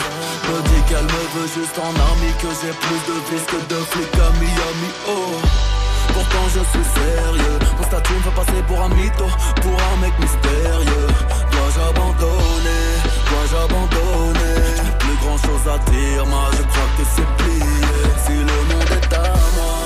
Me 0.48 0.62
dit 0.62 0.82
qu'elle 0.88 1.04
me 1.04 1.24
veut 1.36 1.50
juste 1.54 1.78
en 1.78 1.92
armée 2.08 2.34
Que 2.40 2.48
j'ai 2.60 2.72
plus 2.72 3.02
de 3.08 3.16
vis 3.28 3.44
que 3.46 3.74
de 3.74 3.80
flics 3.90 4.14
à 4.14 4.30
Miami 4.38 4.90
Oh. 5.08 5.77
Pourtant 6.18 6.48
je 6.48 6.62
suis 6.74 6.86
sérieux. 6.98 7.58
Mon 7.78 7.84
statut 7.84 8.12
me 8.14 8.22
fait 8.26 8.34
passer 8.34 8.60
pour 8.66 8.82
un 8.82 8.88
mytho 8.88 9.26
Pour 9.62 9.76
un 9.90 9.96
mec 10.02 10.12
mystérieux. 10.18 11.06
Dois-je 11.52 11.80
abandonner? 11.90 12.86
Dois-je 13.30 13.56
abandonner? 13.66 14.58
Plus 14.98 15.16
grand 15.22 15.38
chose 15.38 15.64
à 15.70 15.78
dire 15.92 16.26
Moi 16.26 16.46
je 16.58 16.62
crois 16.70 16.90
que 16.98 17.04
c'est 17.14 17.30
plié. 17.38 17.86
Si 18.26 18.34
le 18.34 18.58
monde 18.70 18.92
est 18.98 19.14
à 19.14 19.30
moi 19.58 19.78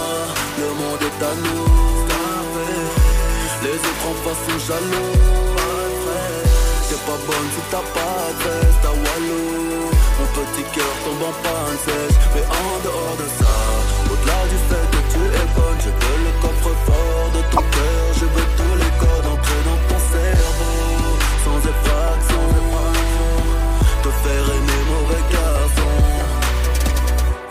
Le 0.57 0.69
monde 0.81 1.03
est 1.05 1.21
à 1.23 1.33
nous. 1.45 1.69
Les 3.65 3.79
autres 3.89 4.07
en 4.09 4.17
face 4.25 4.43
sont 4.49 4.61
jaloux. 4.73 5.13
T'es 6.89 7.01
pas 7.09 7.21
bonne 7.29 7.49
si 7.55 7.63
t'as 7.71 7.87
pas 7.93 8.25
de 8.33 8.49
veste 8.49 8.85
à 8.85 8.93
Walou 9.05 9.85
Mon 10.19 10.29
petit 10.41 10.65
cœur 10.73 10.93
tombe 11.05 11.29
en 11.29 11.35
panne 11.45 11.79
sèche. 11.85 12.19
Mais 12.35 12.45
en 12.49 12.73
dehors 12.85 13.17
de 13.21 13.29
ça 13.39 13.55
Au-delà 14.11 14.41
du 14.49 14.57
fait 14.71 14.92
coffre-fort 16.63 17.31
de 17.35 17.41
ton 17.55 17.63
cœur 17.63 18.05
Je 18.15 18.25
veux 18.25 18.49
tous 18.59 18.75
les 18.83 18.93
codes 19.01 19.27
entrer 19.35 19.63
dans 19.69 19.81
ton 19.89 20.01
cerveau 20.13 20.75
Sans 21.45 21.59
effraction 21.71 22.47
Te 24.03 24.11
faire 24.23 24.47
aimer 24.57 24.83
mauvais 24.93 25.25
garçon. 25.33 25.95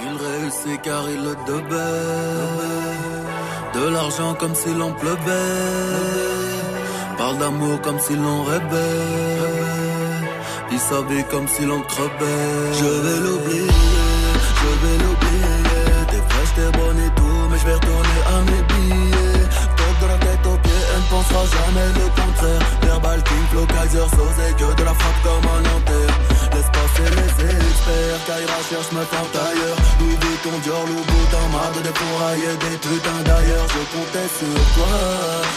Il 0.05 0.13
réussit 0.25 0.81
car 0.81 1.03
il 1.09 1.21
le 1.23 1.35
devait. 1.47 2.09
De 3.73 3.83
l'argent 3.93 4.33
comme 4.39 4.55
s'il 4.55 4.81
en 4.81 4.91
pleuvait. 4.91 5.51
Parle 7.17 7.38
d'amour 7.38 7.79
comme 7.81 7.99
s'il 7.99 8.19
en 8.19 8.43
rêvait. 8.43 9.41
Il 10.71 10.79
sa 10.79 11.01
vie 11.01 11.23
comme 11.29 11.47
s'il 11.47 11.71
en 11.71 11.81
crevait. 11.81 12.73
Je 12.79 12.85
vais 13.03 13.19
l'oublier, 13.25 13.67
je 14.59 14.69
vais 14.81 14.97
l'oublier. 15.03 15.57
T'es 16.09 16.21
fraîche, 16.29 16.53
t'es 16.55 16.77
bonne 16.77 16.99
et 16.99 17.11
tout 17.15 17.41
Mais 17.49 17.57
je 17.59 17.65
vais 17.65 17.73
retourner 17.73 18.19
à 18.33 18.38
mes 18.51 18.70
pensera 21.31 21.65
jamais 21.65 21.89
le 21.95 22.05
contraire. 22.19 22.61
Verbal 22.83 23.23
King, 23.23 23.45
Flow, 23.51 23.65
Kaiser, 23.65 24.07
Sosé 24.15 24.47
Que 24.57 24.69
de 24.75 24.83
la 24.83 24.93
frappe 24.93 25.21
comme 25.23 25.47
un 25.47 25.63
enterre. 25.75 26.15
Laisse 26.53 26.71
passer 26.75 27.07
les 27.15 27.31
experts 27.47 28.21
Kaira 28.27 28.59
cherche 28.69 28.91
me 28.91 29.03
tente 29.07 29.35
ailleurs. 29.35 29.79
Louis 29.99 30.17
Vuitton, 30.21 30.55
Dior, 30.63 30.83
Louboutin 30.87 31.45
Marre 31.51 31.71
de 31.75 31.81
dépourailler 31.87 32.53
des 32.59 32.77
putains 32.83 33.23
d'ailleurs. 33.23 33.67
Je 33.71 33.81
comptais 33.93 34.29
sur 34.39 34.59
toi 34.75 34.93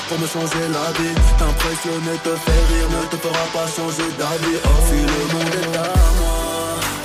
Pour 0.09 0.18
me 0.18 0.26
changer 0.26 0.66
la 0.70 0.88
vie. 0.98 1.16
T'impressionner, 1.38 2.16
te 2.22 2.32
faire 2.44 2.64
rire 2.70 2.88
Ne 2.94 3.02
te 3.10 3.16
fera 3.18 3.44
pas 3.52 3.66
changer 3.66 4.09
d'avis. 4.18 4.59
Oh, 4.62 4.68
si 4.86 5.01
le 5.02 5.20
monde 5.32 5.55
est 5.62 5.76
à 5.76 5.90
moi 6.20 6.38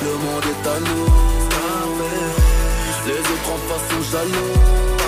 Le 0.05 0.13
monde 0.23 0.47
est 0.53 0.63
à 0.67 0.77
nous. 0.87 1.29
Les 3.07 3.17
autres 3.17 3.51
en 3.51 3.57
face 3.67 3.89
sont 3.89 4.11
jaloux 4.11 4.98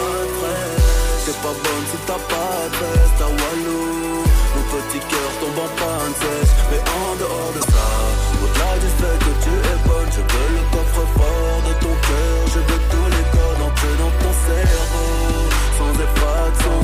pas 1.41 1.53
bonne 1.63 1.85
si 1.89 1.97
t'as 2.05 2.21
pas 2.31 2.69
de 2.69 2.77
veste 2.81 3.21
à 3.21 3.27
Walou. 3.27 4.23
Mon 4.53 4.63
petit 4.73 5.01
cœur 5.09 5.29
tombe 5.39 5.59
en 5.65 5.69
panne 5.79 6.13
sèche 6.21 6.53
Mais 6.69 6.81
en 6.81 7.15
dehors 7.15 7.51
de 7.55 7.61
ça 7.61 7.89
Au-delà 8.43 8.71
du 8.83 8.89
fait 8.99 9.17
que 9.25 9.33
tu 9.43 9.51
es 9.71 9.77
bonne 9.87 10.09
Je 10.11 10.21
veux 10.21 10.49
le 10.57 10.63
coffre-fort 10.73 11.59
de 11.67 11.73
ton 11.83 11.95
cœur. 12.07 12.37
Je 12.53 12.59
veux 12.59 12.81
tous 12.93 13.07
les 13.15 13.25
corps 13.33 13.59
entrer 13.67 13.95
dans 14.01 14.13
ton 14.21 14.33
cerveau. 14.47 15.11
Sans 15.77 15.93
effraction 16.05 16.77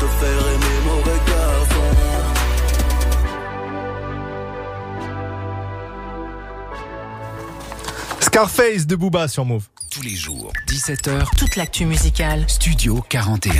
Te 0.00 0.06
faire 0.20 0.44
aimer 0.54 0.78
mauvais 0.86 1.20
garçon. 1.28 1.86
Scarface 8.20 8.86
de 8.86 8.96
Booba 8.96 9.28
sur 9.28 9.44
Move. 9.44 9.68
Tous 9.94 10.02
les 10.02 10.16
jours, 10.16 10.50
17h, 10.66 11.36
Toute 11.38 11.54
l'actu 11.54 11.84
musicale. 11.84 12.44
Studio 12.48 13.04
41. 13.08 13.52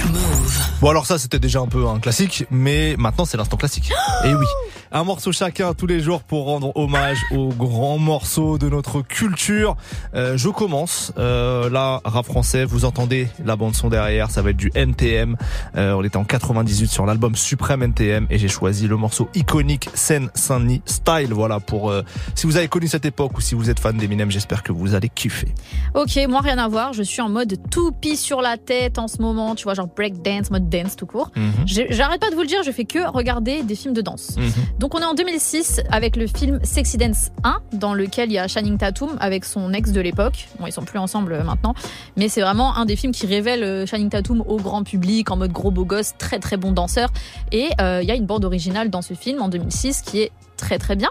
Bon 0.80 0.90
alors 0.90 1.06
ça 1.06 1.16
c'était 1.16 1.38
déjà 1.38 1.60
un 1.60 1.68
peu 1.68 1.86
un 1.86 2.00
classique, 2.00 2.44
mais 2.50 2.96
maintenant 2.98 3.24
c'est 3.24 3.36
l'instant 3.36 3.56
classique. 3.56 3.92
Et 4.24 4.34
oui, 4.34 4.46
un 4.94 5.02
morceau 5.02 5.32
chacun 5.32 5.74
tous 5.74 5.88
les 5.88 5.98
jours 5.98 6.22
pour 6.22 6.44
rendre 6.44 6.70
hommage 6.76 7.18
aux 7.32 7.48
grands 7.48 7.98
morceaux 7.98 8.58
de 8.58 8.68
notre 8.68 9.02
culture. 9.02 9.76
Euh, 10.14 10.36
je 10.36 10.48
commence, 10.48 11.12
euh, 11.18 11.68
là 11.68 12.00
rap 12.04 12.24
français, 12.24 12.64
vous 12.64 12.84
entendez 12.84 13.26
la 13.44 13.56
bande 13.56 13.74
son 13.74 13.88
derrière, 13.88 14.30
ça 14.30 14.40
va 14.40 14.50
être 14.50 14.56
du 14.56 14.70
NTM. 14.72 15.36
Euh, 15.74 15.94
on 15.94 16.04
était 16.04 16.16
en 16.16 16.22
98 16.22 16.86
sur 16.86 17.06
l'album 17.06 17.34
Suprême 17.34 17.82
NTM 17.82 18.28
et 18.30 18.38
j'ai 18.38 18.46
choisi 18.46 18.86
le 18.86 18.96
morceau 18.96 19.28
iconique 19.34 19.88
Seine 19.94 20.30
Saint-Denis 20.34 20.80
Style. 20.86 21.32
Voilà 21.34 21.58
pour 21.58 21.90
euh, 21.90 22.02
si 22.36 22.46
vous 22.46 22.56
avez 22.56 22.68
connu 22.68 22.86
cette 22.86 23.04
époque 23.04 23.36
ou 23.36 23.40
si 23.40 23.56
vous 23.56 23.70
êtes 23.70 23.80
fan 23.80 23.96
d'Eminem, 23.96 24.30
j'espère 24.30 24.62
que 24.62 24.70
vous 24.70 24.94
allez 24.94 25.08
kiffer. 25.08 25.48
Ok, 25.94 26.20
moi 26.28 26.40
rien 26.40 26.58
à 26.58 26.68
voir. 26.68 26.92
Je 26.92 27.02
suis 27.02 27.20
en 27.20 27.28
mode 27.28 27.56
toupie 27.68 28.16
sur 28.16 28.40
la 28.40 28.58
tête 28.58 29.00
en 29.00 29.08
ce 29.08 29.20
moment. 29.20 29.56
Tu 29.56 29.64
vois, 29.64 29.74
genre 29.74 29.88
break 29.88 30.22
dance, 30.22 30.52
mode 30.52 30.68
dance 30.68 30.94
tout 30.94 31.06
court. 31.06 31.32
Mhm. 31.34 31.64
J'arrête 31.66 32.20
pas 32.20 32.30
de 32.30 32.36
vous 32.36 32.42
le 32.42 32.46
dire, 32.46 32.62
je 32.62 32.70
fais 32.70 32.84
que 32.84 33.04
regarder 33.10 33.64
des 33.64 33.74
films 33.74 33.94
de 33.94 34.00
danse. 34.00 34.36
Mhm. 34.36 34.52
Donc 34.84 34.94
on 34.94 34.98
est 34.98 35.06
en 35.06 35.14
2006 35.14 35.80
avec 35.90 36.14
le 36.14 36.26
film 36.26 36.60
Sexy 36.62 36.98
Dance 36.98 37.30
1, 37.42 37.56
dans 37.72 37.94
lequel 37.94 38.28
il 38.28 38.34
y 38.34 38.38
a 38.38 38.46
Channing 38.46 38.76
Tatum 38.76 39.16
avec 39.18 39.46
son 39.46 39.72
ex 39.72 39.92
de 39.92 40.00
l'époque. 40.02 40.46
Bon, 40.60 40.66
ils 40.66 40.72
sont 40.72 40.84
plus 40.84 40.98
ensemble 40.98 41.32
euh, 41.32 41.42
maintenant, 41.42 41.72
mais 42.18 42.28
c'est 42.28 42.42
vraiment 42.42 42.76
un 42.76 42.84
des 42.84 42.94
films 42.94 43.12
qui 43.12 43.24
révèle 43.24 43.64
euh, 43.64 43.86
Channing 43.86 44.10
Tatum 44.10 44.44
au 44.46 44.58
grand 44.58 44.84
public 44.84 45.30
en 45.30 45.38
mode 45.38 45.52
gros 45.52 45.70
beau 45.70 45.86
gosse, 45.86 46.12
très 46.18 46.38
très 46.38 46.58
bon 46.58 46.72
danseur. 46.72 47.08
Et 47.50 47.70
euh, 47.80 48.00
il 48.02 48.08
y 48.10 48.10
a 48.10 48.14
une 48.14 48.26
bande 48.26 48.44
originale 48.44 48.90
dans 48.90 49.00
ce 49.00 49.14
film 49.14 49.40
en 49.40 49.48
2006 49.48 50.02
qui 50.02 50.20
est 50.20 50.32
très 50.58 50.76
très 50.76 50.96
bien 50.96 51.08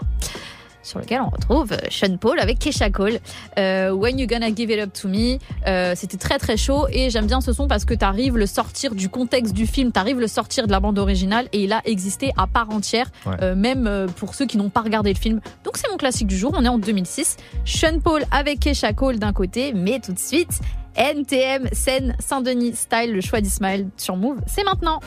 sur 0.84 1.00
lequel 1.00 1.20
on 1.22 1.30
retrouve 1.30 1.72
euh, 1.72 1.76
Sean 1.90 2.16
Paul 2.18 2.38
avec 2.38 2.60
Kesha 2.60 2.90
Cole. 2.90 3.18
Euh, 3.58 3.90
When 3.90 4.18
You 4.18 4.28
Gonna 4.28 4.54
Give 4.54 4.70
It 4.70 4.78
Up 4.78 4.92
To 4.92 5.08
Me, 5.08 5.38
euh, 5.66 5.94
c'était 5.96 6.18
très 6.18 6.38
très 6.38 6.56
chaud 6.56 6.86
et 6.92 7.10
j'aime 7.10 7.26
bien 7.26 7.40
ce 7.40 7.52
son 7.52 7.66
parce 7.66 7.84
que 7.84 7.94
t'arrives 7.94 8.36
le 8.36 8.46
sortir 8.46 8.94
du 8.94 9.08
contexte 9.08 9.52
du 9.54 9.66
film, 9.66 9.90
t'arrives 9.90 10.20
le 10.20 10.28
sortir 10.28 10.66
de 10.66 10.72
la 10.72 10.78
bande 10.78 10.98
originale 10.98 11.48
et 11.52 11.64
il 11.64 11.72
a 11.72 11.80
existé 11.84 12.30
à 12.36 12.46
part 12.46 12.70
entière, 12.70 13.06
Ouais. 13.26 13.34
euh, 13.42 13.54
même 13.56 14.06
pour 14.16 14.34
ceux 14.34 14.46
qui 14.46 14.56
n'ont 14.58 14.70
pas 14.70 14.82
regardé 14.82 15.12
le 15.12 15.18
film. 15.18 15.40
Donc 15.64 15.76
c'est 15.76 15.90
mon 15.90 15.96
classique 15.96 16.26
du 16.28 16.36
jour, 16.36 16.52
on 16.56 16.64
est 16.64 16.68
en 16.68 16.78
2006. 16.78 17.36
Sean 17.64 17.98
Paul 18.00 18.22
avec 18.30 18.60
Kesha 18.60 18.92
Cole 18.92 19.18
d'un 19.18 19.32
côté, 19.32 19.72
mais 19.72 19.98
tout 20.00 20.12
de 20.12 20.18
suite, 20.18 20.60
NTM, 20.96 21.68
scène 21.72 22.14
Saint-Denis 22.20 22.74
style, 22.76 23.12
le 23.12 23.20
choix 23.20 23.40
d'Ismaël 23.40 23.88
sur 23.96 24.16
Move, 24.16 24.38
c'est 24.46 24.64
maintenant. 24.64 25.00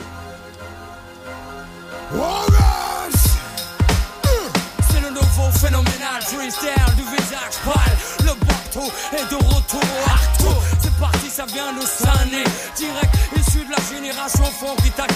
Phénoménal 5.58 6.22
freestyle 6.22 6.94
du 6.96 7.02
visage 7.02 7.56
pâle. 7.64 7.96
Le 8.20 8.34
bateau 8.46 8.92
est 9.12 9.30
de 9.30 9.36
retour 9.36 9.80
C'est 10.80 10.94
parti, 10.98 11.28
ça 11.28 11.46
vient 11.46 11.72
de 11.72 11.84
Sané. 11.84 12.44
Direct 12.76 13.14
issu 13.36 13.64
de 13.64 13.70
la 13.70 13.96
génération 13.96 14.44
fond 14.44 14.76
qui 14.82 14.90
t'a 14.90 15.06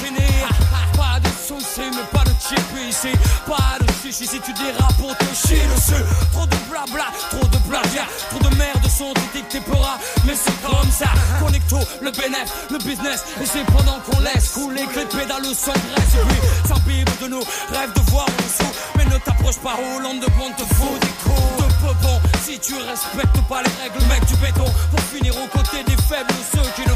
soucis, 1.60 1.90
mais 1.90 2.06
pas 2.12 2.24
de 2.24 2.34
chip 2.40 2.66
ici. 2.88 3.12
Pas 3.46 3.78
de 3.80 3.86
chichi 4.00 4.26
si 4.26 4.40
tu 4.40 4.52
dérapes 4.52 4.96
pour 4.98 5.16
te 5.16 5.24
chier 5.34 5.62
dessus. 5.74 6.02
Trop 6.32 6.46
de 6.46 6.56
blabla, 6.70 7.06
trop 7.30 7.46
de 7.46 7.58
plagiat. 7.68 8.06
Trop 8.30 8.50
de 8.50 8.56
merde 8.56 8.86
sont 8.88 9.14
édictés 9.32 9.60
peur 9.60 9.98
Mais 10.24 10.34
c'est 10.34 10.58
comme 10.62 10.90
ça. 10.90 11.10
Connecto, 11.40 11.78
le 12.00 12.10
bénéf, 12.10 12.48
le 12.70 12.78
business. 12.78 13.24
Et 13.40 13.46
c'est 13.46 13.64
pendant 13.66 13.98
qu'on 14.00 14.20
laisse 14.20 14.50
couler 14.50 14.84
que 14.86 15.00
les 15.00 15.06
pédales 15.06 15.44
s'engraissent. 15.54 16.14
Et 16.14 16.24
puis, 16.28 16.68
s'imbibe 16.68 17.08
de 17.20 17.28
nous, 17.28 17.44
rêve 17.72 17.92
de 17.94 18.00
voir 18.10 18.26
en 18.26 18.42
dessous. 18.42 18.72
Mais 18.96 19.04
ne 19.04 19.18
t'approche 19.18 19.58
pas, 19.58 19.76
Hollande 19.96 20.20
de 20.20 20.30
bon 20.38 20.50
te 20.56 20.64
fout 20.74 21.00
des 21.00 21.14
coups 21.22 21.56
de 21.58 21.86
peupon. 21.86 22.20
Si 22.44 22.58
tu 22.58 22.74
respectes 22.74 23.40
pas 23.48 23.62
les 23.62 23.74
règles, 23.82 24.04
mec 24.08 24.24
du 24.26 24.36
béton. 24.36 24.66
Pour 24.90 25.00
finir 25.12 25.34
aux 25.36 25.48
côtés 25.48 25.82
des 25.84 26.00
faibles, 26.02 26.34
ceux 26.52 26.68
qui 26.76 26.88
ne 26.88 26.94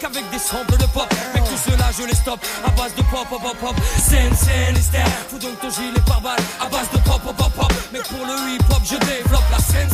qu'avec 0.00 0.28
des 0.30 0.38
samples 0.38 0.76
de 0.76 0.86
pop. 0.86 1.06
Mec, 1.34 1.44
tout 1.44 1.70
cela, 1.70 1.90
je 1.96 2.04
les 2.06 2.14
stoppe 2.14 2.40
à 2.66 2.70
base 2.70 2.94
de 2.94 3.02
pop, 3.02 3.26
pop, 3.28 3.42
pop, 3.42 3.56
pop. 3.60 3.76
Scène, 3.98 4.34
scène, 4.34 4.76
hystère. 4.76 5.06
Fous 5.28 5.38
donc 5.38 5.60
ton 5.60 5.70
gilet 5.70 6.00
par 6.06 6.20
balle 6.20 6.38
à 6.60 6.68
base 6.68 6.90
de 6.92 6.98
pop, 6.98 7.20
pop, 7.22 7.36
pop, 7.36 7.52
pop. 7.52 7.72
Mais 7.92 8.00
pour 8.00 8.24
le 8.26 8.54
hip-hop, 8.54 8.82
je 8.84 8.96
développe 8.96 9.50
la 9.50 9.58
scène. 9.58 9.88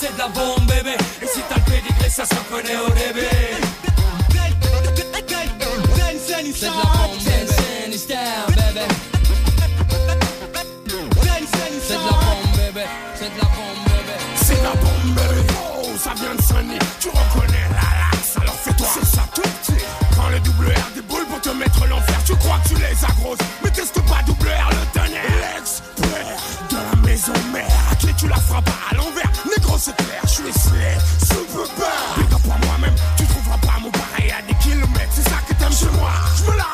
C'est 0.00 0.12
de 0.12 0.18
la 0.18 0.28
bombe, 0.28 0.66
bébé. 0.66 0.96
Et 1.22 1.26
si 1.26 1.40
t'as 1.48 1.56
le 1.56 1.62
pédigré, 1.62 2.10
ça 2.10 2.24
se 2.26 2.34
reconnaît 2.34 2.76
au 2.76 2.90
début. 2.90 3.26
C'est 6.56 6.66
de 6.66 6.70
la 6.70 6.82
bombe, 6.82 7.18
bébé. 7.22 7.84
C'est 11.84 12.00
de 12.00 12.08
la 12.08 12.18
bombe, 12.18 12.56
bébé. 12.56 12.86
C'est 13.16 13.30
de 13.34 13.38
la 13.38 13.44
bombe, 13.44 13.82
bébé. 13.86 14.16
C'est 14.36 14.62
la 14.62 14.70
bombe, 14.70 15.14
bébé. 15.14 15.40
Oh, 15.76 15.88
ça 15.98 16.12
vient 16.14 16.34
de 16.34 16.42
Sunny. 16.42 16.78
Tu 17.00 17.08
reconnais 17.08 17.66
Prends 20.12 20.28
le 20.28 20.40
double 20.40 20.66
R 20.66 20.94
des 20.94 21.02
boules 21.02 21.26
pour 21.26 21.40
te 21.40 21.50
mettre 21.50 21.86
l'enfer. 21.86 22.16
Tu 22.24 22.34
crois 22.36 22.58
que 22.62 22.68
tu 22.68 22.74
les 22.76 23.04
as 23.04 23.12
grosses, 23.20 23.38
mais 23.62 23.70
teste 23.70 24.00
pas 24.02 24.22
double 24.26 24.48
R 24.48 24.70
le 24.70 24.98
tonnerre. 24.98 25.54
L'expert 25.54 26.40
de 26.70 26.76
la 26.76 27.08
maison 27.08 27.32
mère. 27.52 27.66
À 27.90 27.94
qui 27.96 28.14
tu 28.14 28.28
la 28.28 28.36
frappes 28.36 28.70
à 28.90 28.94
l'envers. 28.94 29.30
Négro, 29.44 29.76
c'est 29.78 29.96
clair, 29.96 30.22
je 30.24 30.28
suis 30.28 30.52
slay. 30.52 30.98
Super 31.20 31.66
bad. 31.78 32.18
Big 32.18 32.32
up 32.32 32.40
moi-même. 32.66 32.94
Tu 33.16 33.24
trouveras 33.26 33.58
pas 33.58 33.78
mon 33.80 33.90
pareil 33.90 34.32
à 34.32 34.42
des 34.46 34.54
kilomètres. 34.58 35.12
C'est 35.12 35.28
ça 35.28 35.38
que 35.48 35.54
t'aimes 35.54 35.72
chez 35.72 35.90
moi. 35.98 36.10
Je 36.36 36.50
me 36.50 36.56
la 36.56 36.73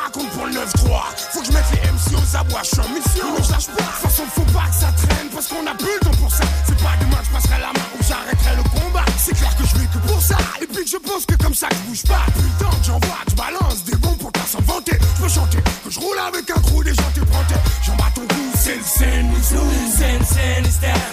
9-3. 0.51 1.01
Faut 1.31 1.41
que 1.41 1.45
je 1.47 1.51
aux 1.51 2.35
abois, 2.35 2.61
je 2.63 2.69
suis 2.69 2.79
en 2.79 2.89
mission. 2.89 3.25
Mais 3.35 3.43
je 3.43 3.51
lâche 3.51 3.67
pas. 3.67 3.83
De 3.83 3.87
toute 3.87 4.09
façon, 4.09 4.23
faut 4.35 4.51
pas 4.51 4.67
que 4.67 4.75
ça 4.75 4.91
traîne 4.91 5.27
parce 5.33 5.47
qu'on 5.47 5.65
a 5.65 5.75
plus 5.75 5.93
le 5.93 5.99
temps 5.99 6.17
pour 6.19 6.31
ça. 6.31 6.43
C'est 6.67 6.77
pas 6.77 6.95
demain 6.99 7.17
que 7.17 7.25
je 7.25 7.31
passerai 7.31 7.61
la 7.61 7.71
main 7.71 7.87
ou 7.95 8.03
j'arrêterai 8.03 8.55
le 8.57 8.63
combat. 8.63 9.05
C'est 9.17 9.35
clair 9.35 9.55
que 9.57 9.65
je 9.65 9.75
vis 9.77 9.87
que 9.87 9.99
pour 10.07 10.21
ça. 10.21 10.37
Et 10.61 10.67
puis 10.67 10.85
je 10.85 10.97
pense 10.97 11.25
que 11.25 11.35
comme 11.35 11.55
ça 11.55 11.67
je 11.71 11.89
bouge 11.89 12.03
pas. 12.03 12.25
Putain, 12.35 12.71
j'envoie, 12.83 13.21
je 13.29 13.35
balance 13.35 13.83
des 13.85 13.95
bons 13.97 14.15
pour 14.15 14.31
t'en 14.31 14.45
sans 14.45 14.61
vanter. 14.61 14.97
Je 14.99 15.21
peux 15.23 15.29
chanter 15.29 15.59
que 15.83 15.89
je 15.89 15.99
roule 15.99 16.19
avec 16.19 16.49
un 16.51 16.61
trou 16.61 16.83
des 16.83 16.93
gens 16.93 17.11
prêté. 17.13 17.55
J'en 17.85 17.95
bats 17.95 18.11
ton 18.13 18.21
cou, 18.21 18.43
c'est 18.55 18.75
le 18.75 18.83
scène, 18.83 19.31
Scène, 19.41 20.23
scène. 20.23 20.65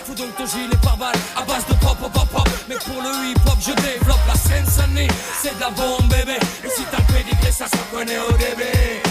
Faut 0.06 0.15
donc 0.15 0.35
ton 0.36 0.47
gilet 0.47 0.77
par 0.82 0.97
balle 0.97 1.16
à 1.36 1.43
base 1.43 1.66
de 1.69 1.74
pop, 1.74 1.97
pop, 1.98 2.12
pop, 2.12 2.28
pop. 2.28 2.48
Mais 2.69 2.77
pour 2.77 3.02
le 3.02 3.31
hip 3.31 3.40
hop, 3.47 3.59
je 3.60 3.73
développe 3.73 4.27
la 4.27 4.35
scène. 4.35 4.65
C'est 5.43 5.55
de 5.55 5.60
la 5.60 5.70
bombe, 5.70 6.09
bébé. 6.09 6.39
Et 6.65 6.69
si 6.69 6.82
t'as 6.90 6.98
le 6.98 7.05
pédigré, 7.05 7.52
ça 7.52 7.66
se 7.66 7.77
reconnaît 7.77 8.19
au 8.19 8.32
début. 8.32 9.07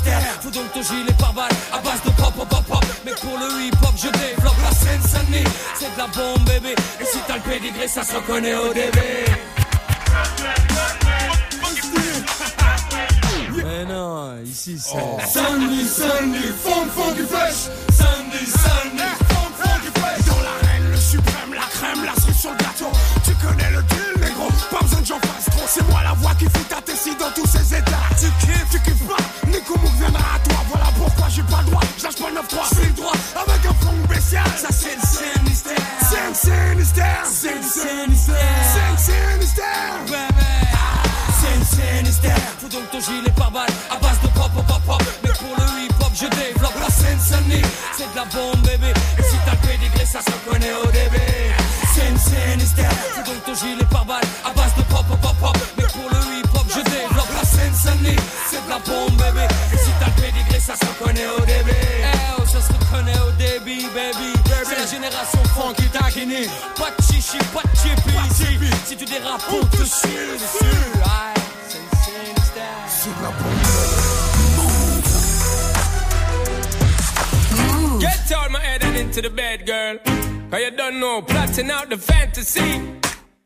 Hystère. 0.00 0.40
Faut 0.42 0.50
donc 0.50 0.72
ton 0.72 0.82
gilet 0.82 1.12
par 1.18 1.32
balle 1.32 1.50
à 1.72 1.78
base 1.78 2.02
de 2.04 2.10
pop, 2.10 2.32
pop, 2.34 2.48
pop, 2.48 2.64
pop. 2.64 2.84
Mais 3.04 3.12
pour 3.12 3.38
le 3.38 3.62
hip 3.62 3.74
hop, 3.82 3.94
je 3.96 4.08
développe 4.08 4.56
la 4.62 4.74
scène 4.74 5.02
sonnée. 5.02 5.44
C'est 5.78 5.92
de 5.92 5.98
la 5.98 6.06
bombe, 6.06 6.44
bébé. 6.44 6.74
Et 7.00 7.04
si 7.04 7.18
t'as 7.26 7.36
le 7.36 7.42
pédigré, 7.42 7.88
ça 7.88 8.02
se 8.02 8.14
reconnaît 8.14 8.54
au 8.54 8.72
début. 8.72 8.98
Mais 13.62 13.84
non, 13.84 14.38
ici 14.44 14.78
c'est. 14.78 15.32
Sandy, 15.32 15.86
Sandy, 15.86 16.48
funk, 16.62 16.88
funky 16.94 17.26
fresh. 17.28 17.68
Sandy, 17.92 18.46
Sandy, 18.46 19.02
funk, 19.28 19.52
funky 19.58 20.00
fresh. 20.00 20.24
Dans 20.26 20.40
l'arène, 20.40 20.90
le 20.90 20.96
suprême, 20.96 21.54
la 21.54 21.66
crème, 21.66 22.04
la 22.04 22.14
cerise 22.20 22.40
sur 22.40 22.50
le 22.52 22.56
gâteau. 22.56 22.90
Tu 23.24 23.34
connais 23.34 23.70
le 23.70 23.82
deal, 23.82 24.14
négro. 24.20 24.48
Pas 24.70 24.80
besoin 24.80 25.00
que 25.00 25.06
j'en 25.06 25.20
fasse 25.20 25.46
trop. 25.50 25.66
C'est 25.66 25.86
moi 25.88 26.02
la 26.02 26.12
voix 26.14 26.34
qui 26.34 26.44
fait 26.46 26.68
ta 26.68 26.80
tessie 26.80 27.14
dans 27.16 27.30
tous 27.34 27.46
ces 27.46 27.74
états. 27.76 28.08
Tu 28.18 28.26
kiffes, 28.46 28.66
tu 28.70 28.80
kiffes 28.80 29.06
pas. 29.06 29.16
Nico 29.50 29.74
viendra 29.98 30.36
à 30.36 30.38
toi. 30.38 30.58
Voilà 30.68 30.86
pourquoi 30.96 31.28
j'ai 31.28 31.42
pas 31.42 31.60
le 31.64 31.70
droit. 31.70 31.82
Je 31.98 32.04
lâche 32.04 32.16
pas 32.16 32.30
le 32.30 32.36
9-3. 32.36 32.68
Je 32.70 32.74
fais 32.76 32.86
le 32.86 32.92
droit 32.92 33.12
avec 33.36 33.66
un 33.66 33.74
fond 33.84 33.94
spécial. 34.04 34.46
Ça, 34.56 34.68
c'est 34.70 34.96
le 34.96 35.02
Sinistère. 35.02 35.76
C'est 36.00 36.28
le 36.28 36.34
Sinistère. 36.34 37.24
C'est 37.24 37.54
le 37.54 37.62
Sinistère. 37.62 38.36
C'est 38.66 38.90
le 38.90 38.98
Sinistère. 38.98 39.94
Scène, 41.40 41.64
scène, 41.64 42.06
hystère. 42.06 42.36
Faut 42.60 42.68
donc 42.68 42.90
ton 42.90 43.00
gilet 43.00 43.30
par 43.34 43.50
balle 43.50 43.70
à 43.90 43.96
base 43.96 44.20
de 44.22 44.28
pop, 44.28 44.50
pop, 44.54 44.82
pop. 44.86 45.02
Mais 45.22 45.30
pour 45.30 45.56
le 45.56 45.64
hip 45.84 45.94
hop, 46.00 46.12
je 46.14 46.26
développe 46.26 46.78
la 46.78 46.90
scène. 46.90 47.18
C'est 47.20 48.10
de 48.10 48.16
la 48.16 48.24
bombe, 48.26 48.60
bébé. 48.62 48.92
Pas 66.76 66.90
de 66.96 67.02
chichi, 67.02 67.38
pas 67.52 67.62
de 67.62 67.76
chippy 67.76 68.14
ici. 68.30 68.46
Si 68.86 68.96
tu 68.96 69.04
dérapes, 69.04 69.42
on 69.52 69.64
te 69.66 69.84
suit 69.84 70.10
dessus. 70.38 70.76
C'est 72.88 73.10
la 73.22 73.30
bombe. 73.30 74.00
Get 78.00 78.32
out 78.34 78.50
my 78.50 78.58
head 78.60 78.82
and 78.82 78.96
into 78.96 79.20
the 79.22 79.30
bed, 79.30 79.64
girl. 79.66 79.98
Cause 80.50 80.60
you 80.60 80.70
don't 80.76 80.98
know, 81.00 81.22
plotting 81.22 81.70
out 81.70 81.88
the 81.88 81.96
fantasy. 81.96 82.82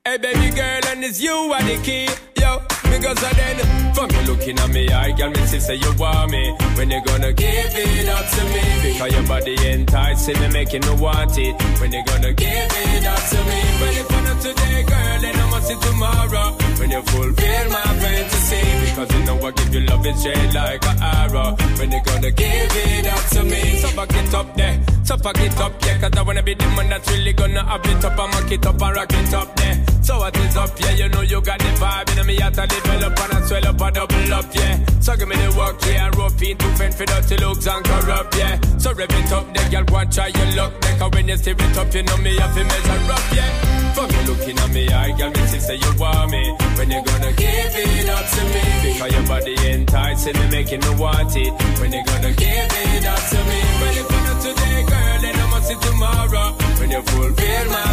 Hey, 0.04 0.18
baby 0.18 0.50
girl, 0.54 0.80
and 0.90 1.04
it's 1.04 1.20
you 1.20 1.52
are 1.52 1.62
the 1.62 1.76
key. 1.82 2.08
Yo, 2.40 2.60
because 3.04 3.22
I 3.22 3.32
then, 3.34 3.94
from 3.94 4.10
you 4.10 4.22
looking 4.32 4.58
at 4.58 4.70
me, 4.70 4.88
I 4.88 5.12
got 5.12 5.28
me 5.28 5.36
to 5.36 5.60
say 5.60 5.74
you 5.74 5.92
want 5.98 6.30
me. 6.30 6.56
When 6.76 6.90
you 6.90 7.04
gonna 7.04 7.32
give 7.34 7.72
it 7.76 8.08
up 8.08 8.26
to 8.32 8.42
me? 8.44 8.64
Because 8.82 9.12
your 9.12 9.22
body 9.28 9.56
enticing 9.68 10.40
me, 10.40 10.48
making 10.48 10.80
me 10.80 10.94
want 10.96 11.36
it. 11.36 11.54
When 11.80 11.92
you 11.92 12.02
gonna 12.06 12.32
give 12.32 12.48
it 12.48 13.04
up 13.04 13.22
to 13.30 13.38
me? 13.44 13.60
Well, 13.80 13.96
if 14.00 14.10
not 14.10 14.40
today, 14.40 14.82
girl, 14.88 15.20
then 15.20 15.36
I 15.36 15.50
must 15.50 15.68
see 15.68 15.78
tomorrow. 15.84 16.56
When 16.80 16.90
you 16.90 17.02
fulfill 17.02 17.66
my 17.76 17.82
fantasy. 18.00 18.62
Because 18.88 19.12
you 19.12 19.24
know 19.26 19.46
I 19.46 19.50
give 19.50 19.74
you 19.74 19.80
love 19.80 20.06
it 20.06 20.16
straight 20.16 20.54
like 20.54 20.84
an 20.86 21.02
arrow. 21.02 21.56
When 21.76 21.92
you 21.92 22.00
gonna 22.04 22.30
give 22.30 22.72
it 22.88 23.06
up 23.06 23.24
to 23.36 23.42
me? 23.44 23.76
So 23.84 23.96
back 23.96 24.14
it 24.14 24.34
up 24.34 24.56
there. 24.56 24.80
So 25.04 25.18
fuck 25.18 25.38
it 25.38 25.58
up, 25.58 25.72
yeah. 25.84 25.98
Cause 26.00 26.16
I 26.16 26.22
wanna 26.22 26.42
be 26.42 26.54
the 26.54 26.66
man 26.76 26.88
that's 26.88 27.10
really 27.10 27.34
gonna 27.34 27.62
have 27.62 27.84
it 27.84 28.04
up 28.04 28.18
and 28.18 28.32
mock 28.32 28.50
it 28.50 28.64
up 28.64 28.80
and 28.80 28.96
rock 28.96 29.12
it 29.12 29.34
up 29.34 29.56
there. 29.56 29.84
So 30.02 30.18
what 30.18 30.36
is 30.36 30.56
up, 30.56 30.80
yeah? 30.80 30.92
You 30.92 31.08
know 31.10 31.20
you 31.20 31.40
got 31.42 31.58
the 31.58 31.72
vibe 31.80 32.18
in 32.18 32.26
me 32.26 32.40
out 32.40 32.54
to 32.54 32.66
develop 32.94 33.20
and 33.20 33.32
I 33.32 33.46
swell 33.46 33.66
up 33.66 33.80
and 33.80 33.94
double 33.94 34.34
up, 34.34 34.54
yeah. 34.54 35.00
So 35.00 35.16
give 35.16 35.28
me 35.28 35.36
the 35.36 35.54
work, 35.56 35.76
yeah. 35.86 36.10
Rope 36.16 36.42
in 36.42 36.56
to 36.56 36.68
fend 36.76 36.94
for 36.94 37.06
dirty 37.06 37.36
looks 37.36 37.66
and 37.66 37.84
corrupt, 37.84 38.36
yeah. 38.36 38.60
So 38.78 38.92
rev 38.92 39.10
it 39.10 39.32
up, 39.32 39.54
there, 39.54 39.70
girl. 39.70 39.84
Go 39.84 40.04
try 40.10 40.28
your 40.28 40.50
luck, 40.56 40.72
there. 40.80 40.98
Cause 40.98 41.10
when 41.12 41.28
you 41.28 41.36
stir 41.36 41.52
it 41.58 41.78
up, 41.78 41.94
you 41.94 42.02
know 42.02 42.16
me 42.18 42.36
have 42.38 42.54
to 42.54 42.64
measure 42.64 43.12
up, 43.12 43.24
yeah. 43.32 43.92
Fuck 43.94 44.10
you 44.12 44.22
looking 44.32 44.58
at 44.58 44.70
me, 44.70 44.88
I 44.88 45.16
girl, 45.16 45.30
me 45.30 45.46
say 45.46 45.76
you 45.76 45.92
want 45.98 46.30
me. 46.30 46.42
When 46.76 46.90
you 46.90 47.02
gonna 47.04 47.32
give 47.32 47.74
it 47.74 48.08
up 48.08 48.26
to 48.26 48.42
me? 48.52 48.62
Because 48.82 49.12
your 49.12 49.26
body 49.26 49.54
enticing 49.70 50.36
me, 50.38 50.46
making 50.50 50.80
me 50.80 50.90
want 50.96 51.36
it. 51.36 51.52
When 51.80 51.92
you 51.92 52.04
gonna 52.04 52.32
give 52.32 52.72
it 52.74 53.06
up 53.06 53.22
to 53.30 53.38
me? 53.48 53.58
Well, 53.80 53.96
if 53.98 54.10
not 54.10 54.40
today, 54.42 54.80
girl, 54.86 55.16
then 55.22 55.34
I 55.36 55.46
must 55.50 55.68
see 55.68 55.78
tomorrow. 55.78 56.48
When 56.78 56.90
you 56.90 57.02
fulfill 57.02 57.66
my 57.70 57.90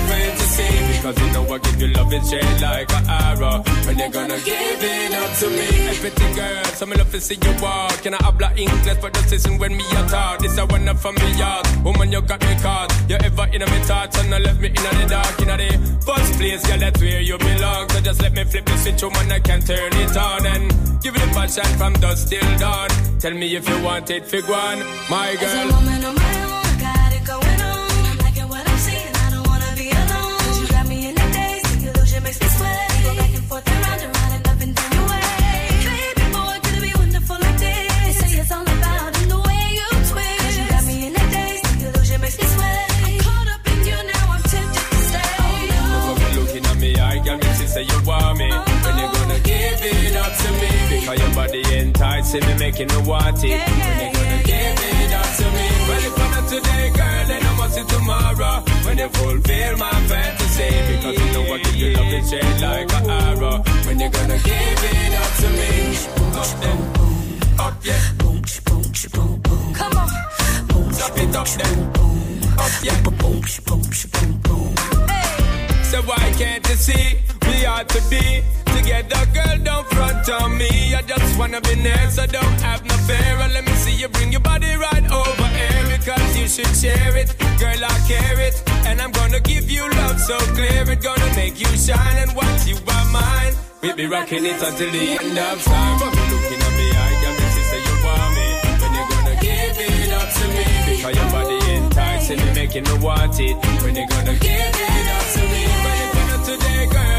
Because 0.97 1.17
you 1.19 1.31
know 1.33 1.53
I 1.53 1.57
give 1.59 1.81
you 1.81 1.87
love 1.87 2.13
it 2.13 2.23
straight 2.23 2.61
like 2.61 2.91
an 2.93 3.09
arrow. 3.09 3.63
And 3.87 3.99
you're 3.99 4.09
gonna 4.09 4.39
give 4.45 4.83
it 4.83 5.13
up 5.13 5.31
to 5.39 5.49
me? 5.49 5.67
Everything, 5.89 6.35
girl, 6.35 6.63
so 6.65 6.85
me 6.85 6.95
love 6.97 7.11
to 7.11 7.19
see 7.19 7.37
you 7.41 7.53
walk. 7.61 8.01
Can 8.03 8.13
I 8.13 8.17
habla 8.23 8.53
English 8.55 8.97
for 8.97 9.09
the 9.09 9.19
season 9.27 9.57
when 9.57 9.75
me 9.75 9.83
a 9.91 10.07
talk? 10.07 10.39
This 10.39 10.57
a 10.57 10.65
one 10.65 10.95
from 10.97 11.15
me 11.15 11.31
yard. 11.37 11.65
Woman, 11.83 12.11
you 12.11 12.21
got 12.21 12.41
me 12.41 12.55
caught. 12.61 12.89
You 13.09 13.17
ever 13.17 13.47
in 13.51 13.61
my 13.61 13.79
thoughts 13.81 14.19
and 14.19 14.33
I 14.33 14.39
left 14.39 14.59
me 14.59 14.67
in 14.67 14.75
the 14.75 15.05
dark, 15.09 15.39
in 15.41 15.47
the 15.47 15.97
first 16.05 16.33
place, 16.33 16.65
girl, 16.67 16.79
that's 16.79 17.01
where 17.01 17.21
you 17.21 17.37
belong. 17.37 17.89
So 17.89 18.01
just 18.01 18.21
let 18.21 18.33
me 18.33 18.43
flip 18.43 18.65
the 18.65 18.77
switch, 18.77 19.03
woman, 19.03 19.31
I 19.31 19.39
can 19.39 19.61
turn 19.61 19.93
it 19.93 20.17
on 20.17 20.45
and 20.45 21.01
give 21.01 21.15
it 21.15 21.23
a 21.23 21.27
passion 21.33 21.65
from 21.77 21.93
dusk 21.93 22.29
till 22.29 22.57
dawn. 22.59 22.89
Tell 23.19 23.33
me 23.33 23.55
if 23.55 23.67
you 23.67 23.83
want 23.83 24.09
it, 24.09 24.25
fig 24.25 24.45
one, 24.47 24.79
my 25.09 25.35
girl. 25.35 25.49
As 25.49 25.71
a 25.71 25.73
woman 25.73 26.05
on 26.05 26.15
my 26.15 26.45
own, 26.45 26.50
enticing 52.33 52.57
me, 52.57 52.59
making 52.59 52.87
me 52.87 52.97
want 53.07 53.43
it. 53.43 53.43
When 53.43 53.51
you 53.51 54.11
gonna 54.13 54.43
give 54.43 54.79
it 54.79 55.13
up 55.13 55.35
to 55.37 55.45
me? 55.51 55.67
Well, 55.87 56.03
if 56.05 56.17
not 56.17 56.47
today, 56.49 56.89
girl, 56.89 57.25
then 57.27 57.45
I 57.45 57.57
must 57.57 57.75
see 57.75 57.83
tomorrow. 57.83 58.63
When 58.85 58.97
you 58.97 59.09
fulfill 59.09 59.77
my 59.77 59.91
fantasy. 60.07 60.69
Because 60.87 61.17
you 61.19 61.27
know 61.33 61.53
I 61.53 61.57
give 61.59 61.75
you 61.75 61.93
love 61.93 62.13
it 62.13 62.25
straight 62.25 62.61
like 62.61 62.93
an 62.93 63.09
arrow. 63.09 63.63
When 63.85 63.99
you 63.99 64.09
gonna 64.09 64.37
give 64.37 64.83
it 64.91 65.13
up 65.21 65.31
to 65.41 65.49
me? 65.59 65.71
Up 66.39 66.51
there. 66.61 66.79
Up, 67.59 67.75
yeah. 67.83 68.01
Come 69.73 69.97
on. 69.97 70.09
Stop 70.93 71.17
it 71.17 71.35
up 71.35 71.47
there. 71.47 71.77
Up, 72.59 72.71
yeah. 72.83 72.97
So 75.83 76.01
why 76.03 76.33
can't 76.37 76.69
you 76.69 76.75
see 76.75 77.19
we 77.47 77.65
ought 77.65 77.89
to 77.89 78.01
be 78.09 78.43
together, 78.77 79.23
girl? 79.33 79.57
Don't 79.63 79.87
front 79.87 80.29
on 80.29 80.57
me. 80.57 80.93
I 80.95 81.01
just 81.01 81.37
wanna 81.39 81.61
be 81.61 81.75
near, 81.75 82.09
so 82.09 82.25
don't 82.27 82.59
have 82.61 82.83
no 82.85 82.95
fear. 83.07 83.37
Let 83.55 83.65
me 83.65 83.73
see 83.83 83.95
you 83.95 84.07
bring 84.09 84.31
your 84.31 84.41
body 84.41 84.73
right 84.75 85.05
over 85.11 85.47
here 85.59 85.97
because 85.97 86.37
you 86.39 86.47
should 86.47 86.73
share 86.75 87.15
it, 87.17 87.35
girl. 87.59 87.81
I 87.83 87.97
care 88.07 88.39
it, 88.39 88.55
and 88.87 89.01
I'm 89.01 89.11
gonna 89.11 89.39
give 89.39 89.69
you 89.69 89.83
love 89.99 90.19
so 90.19 90.37
clear. 90.55 90.83
It's 90.89 91.03
gonna 91.03 91.35
make 91.35 91.59
you 91.59 91.71
shine, 91.77 92.17
and 92.23 92.31
once 92.35 92.67
you 92.67 92.77
are 92.95 93.07
mine, 93.11 93.53
we'll 93.81 93.95
be 93.95 94.07
rocking 94.07 94.45
it 94.45 94.61
until 94.61 94.91
the 94.91 95.03
end 95.19 95.37
of 95.37 95.63
time. 95.63 95.97
Looking 96.31 96.61
at 96.67 96.73
me, 96.79 96.87
I 97.05 97.11
got 97.23 97.33
me 97.39 97.45
sister, 97.55 97.79
you 97.87 97.95
want 98.05 98.31
me. 98.37 98.47
When 98.81 98.91
you 98.97 99.03
gonna 99.11 99.35
give 99.45 99.77
it 99.77 100.11
up 100.19 100.29
to 100.37 100.45
me? 100.55 100.65
Because 100.87 101.15
your 101.15 101.29
body 101.35 101.57
enticing 101.75 102.39
me, 102.43 102.49
making 102.53 102.83
me 102.89 102.95
want 103.05 103.39
it. 103.39 103.55
When 103.83 103.95
you 103.95 104.05
gonna 104.07 104.35
give 104.47 104.75
it 104.87 105.07
up 105.17 105.25
to 105.35 105.41
me? 105.51 105.61
When 105.83 105.95
you 106.01 106.07
gonna 106.15 106.37
today, 106.45 106.83
girl, 106.93 107.10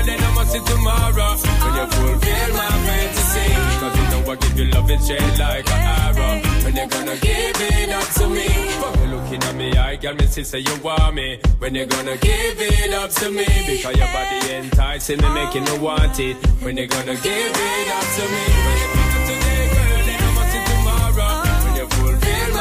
I 0.53 0.59
see 0.59 0.65
tomorrow. 0.65 1.33
When 1.65 1.75
you 1.81 1.87
fulfill 1.97 2.51
my 2.61 2.69
fantasy. 2.85 3.49
Because 3.73 3.97
you 3.97 4.05
know 4.13 4.33
I 4.33 4.37
give 4.37 4.59
you 4.59 4.65
love 4.67 4.91
it 4.91 5.01
straight 5.01 5.39
like 5.39 5.71
an 5.71 5.81
arrow. 5.97 6.33
When 6.65 6.77
you 6.77 6.87
gonna 6.89 7.17
give 7.17 7.61
it 7.73 7.89
up 7.89 8.09
to 8.19 8.29
me? 8.29 8.49
From 8.81 9.01
you 9.01 9.17
looking 9.17 9.43
at 9.43 9.55
me, 9.55 9.73
I 9.73 9.97
got 9.97 10.17
me 10.19 10.27
sister, 10.27 10.59
you 10.59 10.77
want 10.83 11.15
me. 11.15 11.41
When 11.59 11.75
you 11.75 11.87
gonna 11.87 12.17
give 12.19 12.61
it 12.61 12.93
up 12.93 13.11
to 13.13 13.31
me? 13.31 13.47
Because 13.67 13.97
your 13.97 14.07
body 14.13 14.53
enticing 14.53 15.23
me, 15.23 15.29
making 15.33 15.65
me 15.65 15.79
want 15.79 16.21
it. 16.21 16.37
When 16.61 16.77
you 16.77 16.87
gonna 16.87 17.17
give 17.17 17.57
it 17.57 17.89
up 17.97 18.07
to 18.17 18.25
me? 18.33 18.45
When 18.67 18.77
you 18.83 18.89
gonna 18.93 19.21
today, 19.33 19.65
girl, 19.73 20.05
then 20.05 20.21
I 20.21 20.31
must 20.37 20.53
see 20.53 20.65
tomorrow. 20.69 21.33
When 21.65 21.77
you 21.77 21.87
fulfill 21.89 22.53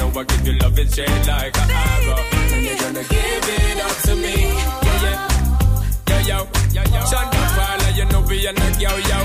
I'ma 0.00 0.22
give 0.24 0.46
you 0.46 0.58
love 0.58 0.78
and 0.78 0.90
shade 0.90 1.26
like 1.28 1.56
a 1.56 1.60
arrow. 1.60 2.16
And 2.54 2.64
you're 2.64 2.76
gonna 2.78 3.04
give 3.04 3.48
it 3.48 3.80
up 3.84 3.96
to 4.04 4.16
me. 4.16 4.79
Yo, 6.30 6.46
yo, 6.72 6.82
yo. 6.94 7.00
Shonda 7.10 7.96
you 7.96 8.04
know 8.04 8.20
we 8.20 8.46
are 8.46 8.52
not 8.52 8.80
yo, 8.80 8.90
yo. 8.90 9.18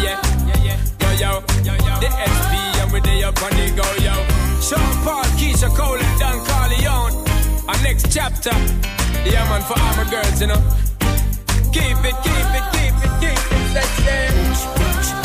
Yeah, 0.00 0.16
yeah, 0.56 0.56
yeah, 0.56 1.20
yeah. 1.20 1.42
Yo, 1.62 1.74
yo. 1.84 2.00
The 2.00 2.08
SP 2.16 2.52
and 2.80 2.90
we 2.90 3.00
they 3.00 3.22
up 3.22 3.42
on 3.42 3.50
the 3.50 3.68
go, 3.76 3.84
yo. 4.00 4.16
Sean 4.58 4.80
Paul, 5.04 5.24
Keisha 5.36 5.68
Cole, 5.76 5.98
and 6.00 6.18
Don 6.18 6.40
Corleone. 6.46 7.12
Our 7.68 7.76
next 7.82 8.10
chapter. 8.10 8.56
Yeah, 9.28 9.44
man, 9.50 9.60
for 9.68 9.78
all 9.78 9.96
my 10.02 10.10
girls, 10.10 10.40
you 10.40 10.46
know. 10.46 10.62
Keep 11.74 12.00
it, 12.08 12.16
keep 12.24 12.48
it, 12.56 12.64
keep 12.72 12.96
it, 13.04 13.12
keep 13.20 13.52
it 13.52 13.64
sexy. 13.74 15.23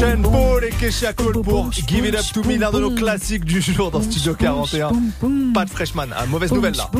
Sean 0.00 0.22
Paul 0.22 0.64
et 0.64 0.70
Kesha 0.70 1.12
Cole 1.12 1.40
pour 1.42 1.70
Give 1.72 2.06
It 2.06 2.14
Up 2.14 2.24
To 2.32 2.42
Me, 2.44 2.56
l'un 2.58 2.70
de 2.72 2.80
nos 2.80 2.90
classiques 2.90 3.44
du 3.44 3.60
jour 3.60 3.90
dans 3.90 4.02
Studio 4.02 4.34
41. 4.34 4.90
Pas 5.54 5.64
de 5.64 5.70
freshman, 5.70 6.06
ah, 6.16 6.26
mauvaise 6.26 6.52
nouvelle 6.52 6.74
là. 6.74 6.90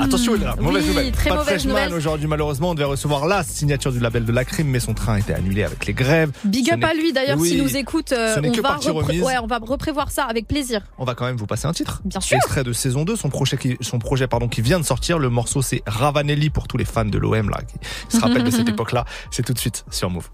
Attention, 0.00 0.34
là, 0.34 0.54
mauvaise 0.58 0.82
Oui, 0.84 0.88
nouvelle. 0.88 1.12
très 1.12 1.30
Pas 1.30 1.36
de 1.38 1.42
freshman 1.42 1.92
aujourd'hui, 1.92 2.26
malheureusement. 2.26 2.70
On 2.70 2.74
devait 2.74 2.86
recevoir 2.86 3.26
la 3.26 3.42
signature 3.42 3.92
du 3.92 4.00
label 4.00 4.24
de 4.24 4.32
la 4.32 4.44
crime, 4.44 4.68
mais 4.68 4.80
son 4.80 4.94
train 4.94 5.14
a 5.14 5.18
été 5.18 5.34
annulé 5.34 5.64
avec 5.64 5.86
les 5.86 5.92
grèves. 5.92 6.30
Big 6.44 6.66
Ce 6.68 6.74
up 6.74 6.84
à 6.84 6.94
lui 6.94 7.12
d'ailleurs 7.12 7.38
Oui, 7.38 7.48
s'il 7.50 7.62
nous 7.62 7.76
écoute. 7.76 8.12
euh, 8.12 8.34
ce 8.34 8.40
n'est 8.40 8.48
on, 8.50 8.52
que 8.52 8.60
va 8.60 8.68
partie 8.70 8.88
repré- 8.88 9.06
remise. 9.08 9.22
ouais, 9.22 9.38
on 9.42 9.46
va 9.46 9.58
reprévoir 9.58 10.10
ça 10.10 10.24
avec 10.24 10.46
plaisir. 10.48 10.82
On 10.98 11.04
va 11.04 11.14
quand 11.14 11.26
même 11.26 11.36
vous 11.36 11.46
passer 11.46 11.66
un 11.66 11.72
titre. 11.72 12.00
Bien 12.04 12.20
sûr. 12.20 12.36
Extrait 12.36 12.64
de 12.64 12.72
saison 12.72 13.04
2, 13.04 13.16
son 13.16 13.28
projet 13.28 13.56
qui, 13.58 13.76
son 13.80 13.98
projet, 13.98 14.26
pardon, 14.26 14.48
qui 14.48 14.62
vient 14.62 14.80
de 14.80 14.84
sortir. 14.84 15.18
Le 15.18 15.28
morceau, 15.28 15.60
c'est 15.62 15.82
Ravanelli 15.86 16.48
pour 16.50 16.68
tous 16.68 16.76
les 16.78 16.84
fans 16.86 17.04
de 17.04 17.18
l'OM, 17.18 17.50
là, 17.50 17.60
qui 18.08 18.16
se 18.16 18.20
rappellent 18.20 18.44
de 18.44 18.50
cette 18.50 18.68
époque-là. 18.68 19.04
C'est 19.30 19.44
tout 19.44 19.52
de 19.52 19.58
suite 19.58 19.84
sur 19.90 20.08
Move. 20.10 20.28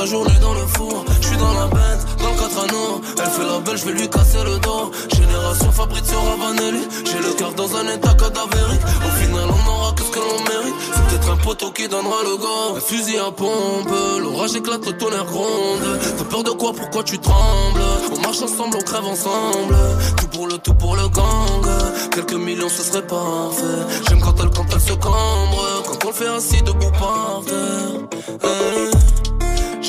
La 0.00 0.06
journée 0.06 0.38
dans 0.40 0.54
le 0.54 0.66
four. 0.66 1.04
Je 1.20 1.26
suis 1.26 1.36
dans 1.36 1.52
la 1.52 1.66
bête, 1.66 2.02
dans 2.18 2.30
le 2.30 2.38
4 2.38 2.64
anneaux. 2.64 3.00
Elle 3.18 3.30
fait 3.30 3.44
la 3.44 3.58
belle, 3.60 3.76
je 3.76 3.84
vais 3.84 3.92
lui 3.92 4.08
casser 4.08 4.42
le 4.44 4.58
dos. 4.58 4.90
Génération 5.14 5.70
Fabrizio 5.72 6.18
Ravanelli. 6.18 6.84
J'ai 7.04 7.18
le 7.18 7.32
cœur 7.34 7.52
dans 7.52 7.76
un 7.76 7.86
état 7.94 8.14
cadavérique. 8.14 8.84
Au 9.06 9.12
final, 9.20 9.46
on 9.48 9.70
aura 9.70 9.92
que 9.92 10.02
ce 10.02 10.10
que 10.10 10.18
l'on 10.18 10.42
mérite. 10.50 10.74
C'est 10.94 11.04
peut-être 11.06 11.30
un 11.30 11.36
poteau 11.36 11.70
qui 11.72 11.86
donnera 11.86 12.22
le 12.24 12.36
go. 12.38 12.76
Un 12.76 12.80
fusil 12.80 13.18
à 13.18 13.30
pompe, 13.30 13.92
l'orage 14.22 14.54
éclate, 14.54 14.86
le 14.86 14.96
tonnerre 14.96 15.26
gronde. 15.26 15.86
T'as 16.16 16.24
peur 16.24 16.44
de 16.44 16.50
quoi? 16.50 16.72
Pourquoi 16.72 17.02
tu 17.02 17.18
trembles? 17.18 17.84
On 18.16 18.20
marche 18.22 18.40
ensemble, 18.40 18.78
on 18.80 18.82
crève 18.82 19.04
ensemble. 19.04 19.76
Tout 20.16 20.28
pour 20.28 20.46
le 20.46 20.56
tout 20.56 20.74
pour 20.74 20.96
le 20.96 21.08
gang. 21.08 21.66
Quelques 22.10 22.40
millions, 22.46 22.70
ce 22.70 22.82
serait 22.82 23.06
parfait. 23.06 23.82
J'aime 24.08 24.20
quand 24.20 24.34
elle, 24.40 24.50
quand 24.50 24.66
elle 24.72 24.80
se 24.80 24.94
cambre. 24.94 25.62
Quand 25.86 26.04
on 26.06 26.08
le 26.08 26.14
fait 26.14 26.28
assis 26.28 26.62
debout 26.62 26.92
par 26.98 27.42
terre. 27.46 29.29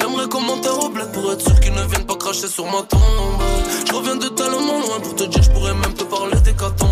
J'aimerais 0.02 0.28
commentaire 0.28 0.80
au 0.80 0.90
bled 0.90 1.12
pour 1.12 1.32
être 1.32 1.42
sûr 1.42 1.60
qu'ils 1.60 1.74
ne 1.74 1.84
viennent 1.84 2.08
pas 2.08 2.16
cracher 2.16 2.48
sur 2.48 2.66
ma 2.66 2.82
tombe. 2.82 3.44
Je 3.88 3.94
reviens 3.94 4.16
de 4.16 4.30
tellement 4.30 4.80
loin 4.80 5.00
pour 5.00 5.16
te 5.16 5.26
dire, 5.26 5.44
je 5.44 5.52
pourrais 5.52 5.76
même 5.76 5.94
te 5.94 6.04
parler 6.06 6.40
des 6.44 6.54
catombes. 6.54 6.90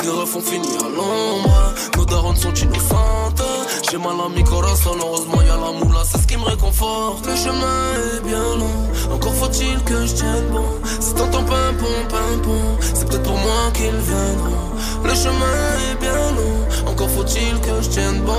Des 0.00 0.08
refs 0.08 0.36
ont 0.36 0.40
fini 0.40 0.68
à 0.78 0.88
l'ombre, 0.88 1.74
nos 1.96 2.04
darons 2.04 2.36
sont 2.36 2.54
innocentes. 2.54 3.42
J'ai 3.90 3.98
mal 3.98 4.14
à 4.24 4.28
mi 4.28 4.44
corazon, 4.44 4.96
heureusement 5.00 5.42
y'a 5.42 5.56
la 5.56 5.72
moula, 5.72 6.02
c'est 6.04 6.18
ce 6.18 6.26
qui 6.28 6.36
me 6.36 6.44
réconforte. 6.44 7.26
Le 7.26 7.34
chemin 7.34 7.80
est 7.96 8.20
bien 8.24 8.56
long, 8.56 9.12
encore 9.12 9.34
faut-il 9.34 9.82
que 9.82 10.06
je 10.06 10.14
tienne 10.14 10.46
bon. 10.52 10.68
C'est 11.00 11.14
tant 11.14 11.26
pimpon, 11.26 11.94
pimpon, 12.08 12.60
c'est 12.94 13.08
peut-être 13.08 13.24
pour 13.24 13.36
moi 13.36 13.72
qu'ils 13.74 13.90
viendront. 13.90 14.70
Le 15.04 15.14
chemin 15.14 15.58
est 15.90 16.00
bien 16.00 16.30
long, 16.36 16.88
encore 16.88 17.10
faut-il 17.10 17.60
que 17.60 17.82
je 17.82 17.88
tienne 17.88 18.20
bon. 18.20 18.32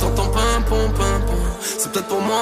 Tant 0.00 0.10
pimpon, 0.10 0.30
pimpon, 0.32 0.49
peut-être 1.90 2.08
pour 2.08 2.20
moi. 2.20 2.36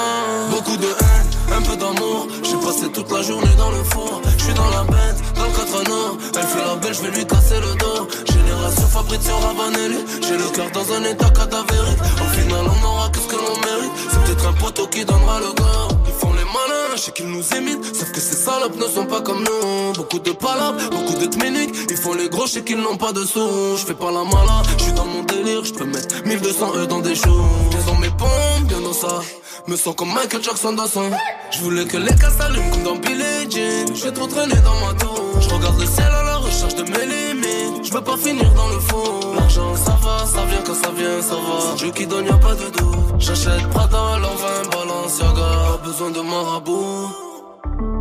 Beaucoup 0.50 0.76
de 0.76 0.86
haine, 0.86 1.56
un 1.56 1.62
peu 1.62 1.76
d'amour. 1.76 2.28
J'ai 2.42 2.56
passé 2.56 2.90
toute 2.92 3.10
la 3.10 3.22
journée 3.22 3.54
dans 3.56 3.70
le 3.70 3.82
four. 3.84 4.20
Je 4.36 4.44
suis 4.44 4.54
dans 4.54 4.70
la 4.70 4.84
bête, 4.84 5.18
dans 5.34 5.44
le 5.44 5.50
4 5.50 5.80
anneaux. 5.80 6.18
Elle 6.36 6.46
fait 6.46 6.64
la 6.66 6.74
belle, 6.76 6.94
je 6.94 7.02
vais 7.02 7.10
lui 7.10 7.26
casser 7.26 7.60
le 7.60 7.74
dos. 7.78 8.08
Génération 8.26 8.86
Fabrizio 8.88 9.34
Ravanelli. 9.36 9.98
J'ai 10.22 10.36
le 10.36 10.48
cœur 10.54 10.70
dans 10.72 10.92
un 10.92 11.04
état 11.04 11.30
cadavérique. 11.30 12.00
Au 12.20 12.28
final, 12.38 12.64
on 12.66 12.86
aura 12.86 13.08
que 13.10 13.18
ce 13.18 13.26
que 13.26 13.36
l'on 13.36 13.56
mérite. 13.66 13.92
C'est 14.10 14.24
peut-être 14.24 14.48
un 14.48 14.52
poteau 14.54 14.86
qui 14.86 15.04
donnera 15.04 15.40
le 15.40 15.52
go. 15.52 15.94
Ils 16.06 16.12
font 16.12 16.32
les 16.32 16.44
malins, 16.44 16.96
je 16.96 17.00
sais 17.00 17.12
qu'ils 17.12 17.28
nous 17.28 17.44
imitent. 17.56 17.84
Sauf 17.96 18.12
que 18.12 18.20
ces 18.20 18.36
salopes 18.36 18.76
ne 18.76 18.86
sont 18.86 19.06
pas 19.06 19.20
comme 19.20 19.44
nous. 19.44 19.92
Beaucoup 19.94 20.18
de 20.18 20.32
palabres, 20.32 20.78
beaucoup 20.90 21.18
de 21.18 21.26
tminiques. 21.26 21.74
Ils 21.90 21.96
font 21.96 22.14
les 22.14 22.28
gros, 22.28 22.46
je 22.46 22.52
sais 22.52 22.64
qu'ils 22.64 22.80
n'ont 22.80 22.96
pas 22.96 23.12
de 23.12 23.24
sous. 23.24 23.76
Je 23.76 23.84
fais 23.86 23.94
pas 23.94 24.10
la 24.10 24.24
malade, 24.24 24.66
je 24.78 24.84
suis 24.84 24.92
dans 24.92 25.06
mon 25.06 25.22
délire. 25.22 25.64
Je 25.64 25.72
peux 25.72 25.84
mettre 25.84 26.22
1200 26.24 26.72
E 26.76 26.86
dans 26.86 27.00
des 27.00 27.14
choses. 27.14 27.44
Bien 27.70 27.80
dans 27.86 27.98
mes 27.98 28.10
pompes, 28.10 28.64
bien 28.64 28.80
dans 28.80 28.92
ça. 28.92 29.20
Me 29.68 29.76
sens 29.76 29.94
comme 29.94 30.14
Michael 30.14 30.42
Jackson 30.42 30.72
dans 30.72 30.86
son. 30.86 31.10
Je 31.50 31.58
voulais 31.60 31.84
que 31.84 31.98
les 31.98 32.14
cas 32.14 32.30
s'allument 32.30 32.70
comme 32.70 32.84
dans 32.84 32.96
Billie 32.96 33.50
Jean. 33.50 33.94
J'ai 33.94 34.12
trop 34.14 34.26
traîné 34.26 34.54
dans 34.64 34.80
ma 34.80 34.94
tour. 34.94 35.20
Je 35.42 35.48
regarde 35.50 35.78
le 35.78 35.86
ciel 35.86 36.06
à 36.06 36.22
la 36.22 36.36
recherche 36.38 36.74
de 36.74 36.84
mes 36.84 37.04
limites. 37.04 37.84
Je 37.84 37.92
veux 37.92 38.00
pas 38.00 38.16
finir 38.16 38.50
dans 38.54 38.68
le 38.68 38.80
fond. 38.80 39.34
L'argent, 39.34 39.76
ça 39.76 39.98
va, 40.02 40.24
ça 40.24 40.46
vient 40.46 40.62
quand 40.64 40.74
ça 40.74 40.90
vient, 40.96 41.20
ça 41.20 41.34
va. 41.34 41.74
Dieu 41.76 41.90
qui 41.90 42.06
donne, 42.06 42.24
y 42.24 42.30
a 42.30 42.38
pas 42.38 42.54
de 42.54 42.70
doute. 42.78 43.14
J'achète 43.18 43.68
Prada, 43.68 44.18
l'envin, 44.22 44.70
Balenciaga. 44.72 45.76
Pas 45.76 45.80
besoin 45.84 46.10
de 46.12 46.20
marabout. 46.22 47.10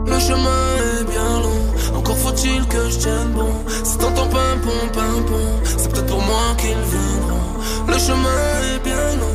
Le 0.05 0.19
chemin 0.19 0.63
est 0.77 1.03
bien 1.03 1.39
long, 1.41 1.97
encore 1.97 2.17
faut-il 2.17 2.65
que 2.67 2.89
je 2.89 2.97
tienne 2.97 3.31
bon. 3.35 3.51
C'est 3.83 3.97
tant 3.97 4.13
pimpon, 4.13 4.87
pimpon, 4.93 5.45
c'est 5.65 5.91
peut-être 5.91 6.05
pour 6.05 6.21
moi 6.21 6.55
qu'ils 6.57 6.69
viendront. 6.69 7.51
Le 7.87 7.97
chemin 7.99 8.39
est 8.73 8.79
bien 8.85 9.15
long, 9.19 9.26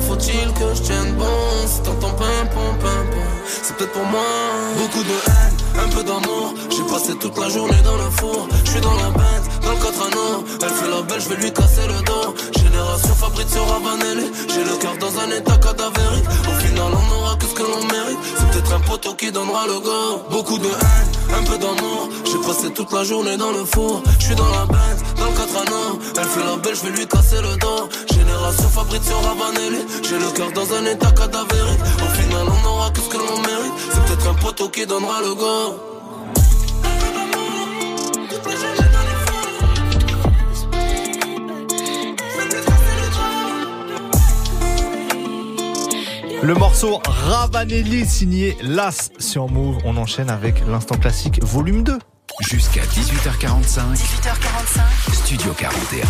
faut-il 0.00 0.52
que 0.54 0.74
je 0.74 0.82
tienne 0.82 1.12
bon. 1.14 1.24
C'est 1.66 1.82
tant 1.82 1.92
pimpon, 2.00 2.74
pimpon, 2.80 3.26
c'est 3.62 3.76
peut-être 3.76 3.92
pour 3.92 4.04
moi. 4.04 4.20
Beaucoup 4.78 5.02
de 5.04 5.10
haine, 5.10 5.56
un 5.78 5.88
peu 5.88 6.02
d'amour. 6.02 6.54
J'ai 6.70 6.82
passé 6.82 7.14
toute 7.18 7.38
la 7.38 7.48
journée 7.48 7.80
dans 7.84 7.96
le 7.96 8.10
four. 8.10 8.48
Je 8.64 8.70
suis 8.70 8.80
dans 8.80 8.94
la 8.94 9.10
bête, 9.10 9.44
dans 9.62 9.72
le 9.72 9.76
4 9.76 10.06
anneaux. 10.06 10.44
Elle 10.62 10.68
fait 10.70 10.90
la 10.90 11.02
belle, 11.02 11.20
je 11.20 11.28
vais 11.28 11.36
lui 11.36 11.52
casser 11.52 11.86
le 11.86 12.02
dos. 12.04 12.34
Génération 12.56 13.14
Fabrizio 13.14 13.64
Ravanelli. 13.64 14.30
J'ai 14.48 14.64
le 14.64 14.76
cœur 14.78 14.96
dans 14.98 15.18
un 15.18 15.30
état 15.30 15.56
cadavérique. 15.58 16.28
Au 16.48 16.60
final, 16.60 16.92
on 16.92 17.14
aura 17.16 17.36
que 17.36 17.46
ce 17.46 17.54
que 17.54 17.62
l'on 17.62 17.84
mérite. 17.92 18.18
C'est 18.38 18.50
peut-être 18.50 18.72
un 18.74 18.80
poteau 18.80 19.14
qui 19.14 19.30
donnera 19.32 19.66
le 19.66 19.80
go. 19.80 20.22
Beaucoup 20.30 20.58
de 20.58 20.68
haine, 20.68 21.10
un 21.38 21.44
peu 21.44 21.58
d'amour. 21.58 22.08
J'ai 22.24 22.38
passé 22.46 22.72
toute 22.72 22.92
la 22.92 23.04
journée 23.04 23.36
dans 23.36 23.52
le 23.52 23.64
four. 23.64 24.02
Je 24.18 24.26
suis 24.26 24.34
dans 24.34 24.50
la 24.50 24.66
bête, 24.66 25.00
dans 25.18 25.26
le 25.26 25.36
4 25.36 25.56
anneaux. 25.62 25.98
Elle 26.18 26.24
fait 26.24 26.44
la 26.44 26.56
belle, 26.56 26.74
je 26.74 26.82
vais 26.82 26.96
lui 26.96 27.06
casser 27.06 27.40
le 27.40 27.56
dos. 27.56 27.88
Génération 28.12 28.68
Fabrizio 28.68 29.16
Ravanelli. 29.22 29.84
J'ai 30.02 30.18
le 30.18 30.30
cœur 30.36 30.50
dans 30.52 30.72
un 30.74 30.84
état 30.86 31.10
cadavérique. 31.12 31.80
Au 32.04 32.10
final, 32.20 32.46
on 32.46 32.68
aura 32.68 32.90
que 32.90 33.00
ce 33.00 33.08
que 33.08 33.18
l'on 33.18 33.40
mérite. 33.40 33.72
C'est 33.92 34.04
peut-être 34.04 34.28
un 34.28 34.34
poteau 34.34 34.68
qui 34.68 34.86
donnera 34.86 35.20
le 35.22 35.34
go. 35.34 35.65
Le 46.42 46.54
morceau 46.54 47.00
Ravanelli 47.04 48.06
signé 48.06 48.56
Las 48.62 49.10
sur 49.18 49.48
Move. 49.48 49.78
On 49.84 49.96
enchaîne 49.96 50.30
avec 50.30 50.62
l'instant 50.68 50.96
classique 50.96 51.42
volume 51.42 51.82
2. 51.82 51.98
Jusqu'à 52.40 52.82
18h45. 52.82 53.96
18h45. 53.96 55.12
Studio 55.12 55.52
41. 55.58 56.06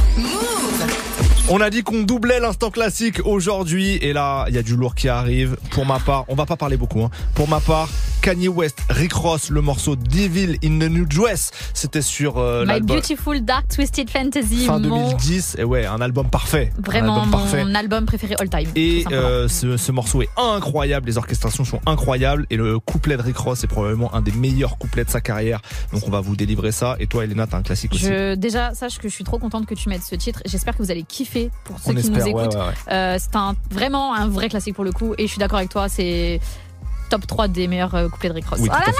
On 1.48 1.60
a 1.60 1.70
dit 1.70 1.85
qu'on 1.85 2.02
doublait 2.02 2.40
l'instant 2.40 2.70
classique 2.70 3.20
aujourd'hui 3.24 3.94
et 4.02 4.12
là, 4.12 4.47
il 4.48 4.55
y 4.55 4.59
a 4.59 4.62
du 4.62 4.74
lourd 4.74 4.97
qui 4.97 5.09
arrive. 5.09 5.56
Pour 5.70 5.86
ma 5.86 6.01
part, 6.01 6.24
on 6.27 6.35
va 6.35 6.44
pas 6.44 6.56
parler 6.56 6.77
beaucoup. 6.77 7.02
Hein. 7.05 7.10
Pour 7.36 7.47
ma 7.48 7.60
part, 7.60 7.89
Kanye 8.20 8.48
West, 8.48 8.81
Rick 8.90 9.12
Ross, 9.12 9.51
le 9.51 9.60
morceau 9.60 9.94
Devil 9.94 10.56
in 10.64 10.81
the 10.81 10.90
New 10.90 11.05
Dress, 11.06 11.52
c'était 11.73 12.02
sur 12.02 12.39
euh, 12.39 12.64
My 12.66 12.81
Beautiful 12.81 13.44
Dark 13.44 13.68
Twisted 13.68 14.10
Fantasy. 14.10 14.64
fin 14.66 14.81
mon- 14.81 15.10
2010. 15.10 15.55
Et 15.60 15.62
ouais, 15.62 15.86
un 15.86 16.01
album 16.01 16.28
parfait. 16.28 16.73
Un 16.78 16.82
Vraiment 16.82 17.14
album 17.23 17.31
mon 17.31 17.39
parfait. 17.39 17.64
album 17.77 18.06
préféré 18.06 18.35
all 18.40 18.48
time. 18.48 18.68
Et 18.74 19.05
euh, 19.12 19.47
ce, 19.47 19.77
ce 19.77 19.93
morceau 19.93 20.23
est 20.23 20.28
incroyable, 20.36 21.06
les 21.06 21.16
orchestrations 21.16 21.64
sont 21.64 21.81
incroyables 21.86 22.47
et 22.51 22.56
le 22.56 22.81
couplet 22.81 23.16
de 23.16 23.23
Rick 23.23 23.36
Ross 23.36 23.62
est 23.62 23.68
probablement 23.68 24.12
un 24.16 24.20
des 24.20 24.32
meilleurs 24.32 24.78
couplets 24.78 25.05
de 25.05 25.10
sa 25.10 25.20
carrière. 25.20 25.60
Donc 25.93 26.02
on 26.09 26.10
va 26.10 26.20
vous 26.20 26.35
délivrer 26.35 26.73
ça. 26.73 26.97
Et 26.98 27.06
toi, 27.06 27.23
Elena, 27.23 27.47
t'as 27.47 27.59
un 27.59 27.62
classique 27.62 27.93
aussi. 27.93 28.06
Je, 28.06 28.35
déjà, 28.35 28.74
sache 28.74 28.98
que 28.98 29.09
je 29.09 29.14
suis 29.14 29.23
trop 29.24 29.39
contente 29.39 29.66
que 29.66 29.74
tu 29.74 29.89
mettes 29.89 30.02
ce 30.02 30.16
titre. 30.16 30.40
J'espère 30.44 30.77
que 30.77 30.82
vous 30.82 30.90
allez 30.90 31.05
kiffer 31.05 31.35
pour 31.64 31.78
ceux 31.78 31.90
On 31.90 31.94
qui 31.94 32.00
espère, 32.00 32.18
nous 32.18 32.26
écoutent. 32.28 32.54
ouais, 32.54 32.60
ouais. 32.60 32.92
Euh, 32.92 33.16
c'est 33.18 33.36
un, 33.36 33.54
vraiment 33.70 34.14
un 34.14 34.28
vrai 34.28 34.48
classique 34.48 34.74
pour 34.74 34.84
le 34.84 34.92
coup. 34.92 35.14
Et 35.18 35.26
je 35.26 35.30
suis 35.32 35.38
d'accord 35.38 35.58
avec 35.58 35.70
toi, 35.70 35.88
c'est 35.88 36.40
top 37.08 37.24
3 37.26 37.46
des 37.48 37.68
meilleurs 37.68 37.94
euh, 37.94 38.08
couplets 38.08 38.30
de 38.30 38.34
Rick 38.34 38.46
Ross. 38.48 38.58
Oui, 38.60 38.68
oh 38.68 38.74
là 38.74 38.80
là, 38.80 38.92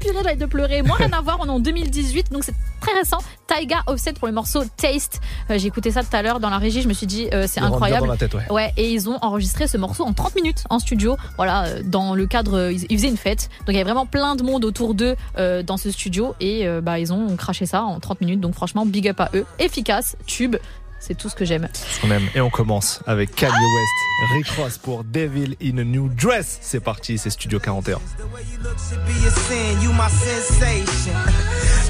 purée, 0.00 0.18
envie 0.18 0.36
de 0.36 0.46
pleurer. 0.46 0.82
Moi, 0.82 0.96
rien 0.96 1.12
à 1.12 1.20
voir, 1.20 1.38
on 1.40 1.46
est 1.46 1.50
en 1.50 1.60
2018, 1.60 2.32
donc 2.32 2.42
c'est 2.42 2.54
très 2.80 2.92
récent. 2.92 3.18
Taiga 3.46 3.82
Offset 3.86 4.14
pour 4.14 4.26
le 4.26 4.34
morceau 4.34 4.64
Taste. 4.76 5.20
Euh, 5.48 5.58
J'ai 5.58 5.68
écouté 5.68 5.92
ça 5.92 6.02
tout 6.02 6.08
à 6.16 6.22
l'heure 6.22 6.40
dans 6.40 6.50
la 6.50 6.58
régie, 6.58 6.82
je 6.82 6.88
me 6.88 6.92
suis 6.92 7.06
dit, 7.06 7.28
euh, 7.32 7.46
c'est 7.46 7.60
incroyable. 7.60 8.06
dans 8.06 8.12
la 8.14 8.18
tête, 8.18 8.34
ouais. 8.50 8.72
et 8.76 8.90
ils 8.92 9.08
ont 9.08 9.16
enregistré 9.22 9.68
ce 9.68 9.76
morceau 9.76 10.02
en 10.04 10.12
30 10.12 10.34
minutes 10.34 10.64
en 10.70 10.80
studio. 10.80 11.16
Voilà, 11.36 11.80
dans 11.84 12.16
le 12.16 12.26
cadre, 12.26 12.72
ils, 12.72 12.84
ils 12.90 12.98
faisaient 12.98 13.08
une 13.10 13.16
fête. 13.16 13.48
Donc 13.60 13.68
il 13.68 13.74
y 13.74 13.76
avait 13.76 13.84
vraiment 13.84 14.06
plein 14.06 14.34
de 14.34 14.42
monde 14.42 14.64
autour 14.64 14.94
d'eux 14.94 15.14
euh, 15.38 15.62
dans 15.62 15.76
ce 15.76 15.92
studio 15.92 16.34
et 16.40 16.66
bah, 16.82 16.98
ils 16.98 17.12
ont 17.12 17.36
craché 17.36 17.64
ça 17.66 17.84
en 17.84 18.00
30 18.00 18.22
minutes. 18.22 18.40
Donc 18.40 18.54
franchement, 18.54 18.84
big 18.86 19.08
up 19.08 19.20
à 19.20 19.30
eux. 19.34 19.46
Efficace, 19.60 20.16
tube. 20.26 20.56
C'est 21.04 21.16
tout 21.16 21.28
ce 21.28 21.34
que 21.34 21.44
j'aime. 21.44 21.68
On 22.04 22.10
aime. 22.12 22.28
Et 22.36 22.40
on 22.40 22.48
commence 22.48 23.00
avec 23.08 23.34
Kanye 23.34 23.50
West, 23.52 23.90
Rick 24.34 24.46
Ross 24.56 24.78
pour 24.78 25.02
Devil 25.02 25.56
in 25.60 25.78
a 25.78 25.84
New 25.84 26.08
Dress. 26.08 26.58
C'est 26.62 26.78
parti, 26.78 27.18
c'est 27.18 27.30
Studio 27.30 27.58
41. 27.58 27.98
should 27.98 29.04
be 29.04 29.26
a 29.26 29.30
sin, 29.30 29.82
you 29.82 29.92
my 29.94 30.08
sensation. 30.08 31.12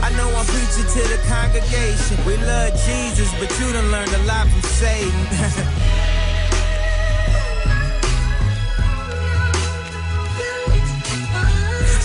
I 0.02 0.08
know 0.16 0.28
I'm 0.34 0.46
preaching 0.46 0.88
to 0.88 1.02
the 1.08 1.18
congregation. 1.28 2.16
We 2.26 2.38
love 2.38 2.72
Jesus, 2.86 3.30
but 3.38 3.50
you 3.60 3.70
done 3.74 3.90
learned 3.90 4.14
a 4.14 4.22
lot 4.24 4.48
from 4.48 4.62
Satan. 4.62 5.12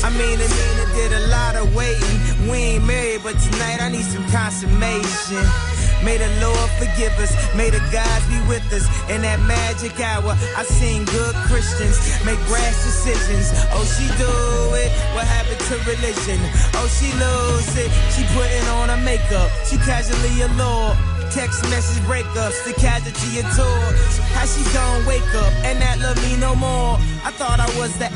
I 0.04 0.10
mean, 0.12 0.40
I 0.40 0.48
mean, 0.48 0.78
I 0.78 0.86
did 0.94 1.14
a 1.14 1.28
lot 1.28 1.56
of 1.56 1.74
waiting. 1.74 2.50
We 2.50 2.58
ain't 2.58 2.86
married, 2.86 3.24
but 3.24 3.40
tonight 3.40 3.82
I 3.82 3.90
need 3.90 4.04
some 4.04 4.28
consummation. 4.30 5.67
May 6.08 6.16
the 6.16 6.32
Lord 6.40 6.70
forgive 6.80 7.12
us. 7.20 7.36
May 7.54 7.70
the 7.70 7.84
gods 7.92 8.24
be 8.32 8.40
with 8.48 8.64
us. 8.72 8.88
In 9.12 9.28
that 9.28 9.44
magic 9.44 10.00
hour, 10.00 10.40
I 10.56 10.64
seen 10.64 11.04
good 11.04 11.36
Christians 11.52 12.00
make 12.24 12.40
rash 12.48 12.80
decisions. 12.80 13.52
Oh, 13.76 13.84
she 13.84 14.08
do 14.16 14.32
it. 14.80 14.88
What 15.12 15.28
happened 15.28 15.60
to 15.68 15.76
religion? 15.84 16.40
Oh, 16.80 16.88
she 16.88 17.12
lose 17.20 17.76
it. 17.76 17.92
She 18.16 18.24
putting 18.32 18.64
on 18.80 18.88
her 18.88 19.04
makeup. 19.04 19.52
She 19.68 19.76
casually 19.84 20.48
allured. 20.48 20.96
Text 21.36 21.68
message 21.68 22.02
breakups, 22.08 22.56
the 22.64 22.72
casualty 22.80 23.44
of 23.44 23.48
tour. 23.52 23.84
How 24.32 24.48
she 24.48 24.64
gon' 24.72 25.04
wake 25.04 25.28
up 25.44 25.52
and 25.68 25.76
not 25.76 26.00
love 26.00 26.16
me 26.24 26.40
no 26.40 26.56
more? 26.56 26.96
I 27.28 27.36
thought 27.36 27.60
I 27.60 27.68
was 27.76 27.92
that. 28.00 28.16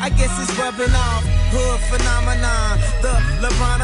I 0.00 0.08
guess 0.08 0.32
it's 0.40 0.56
rubbing 0.56 0.88
off. 0.88 1.35
Hood 1.52 1.80
phenomenon, 1.88 2.78
the 3.02 3.16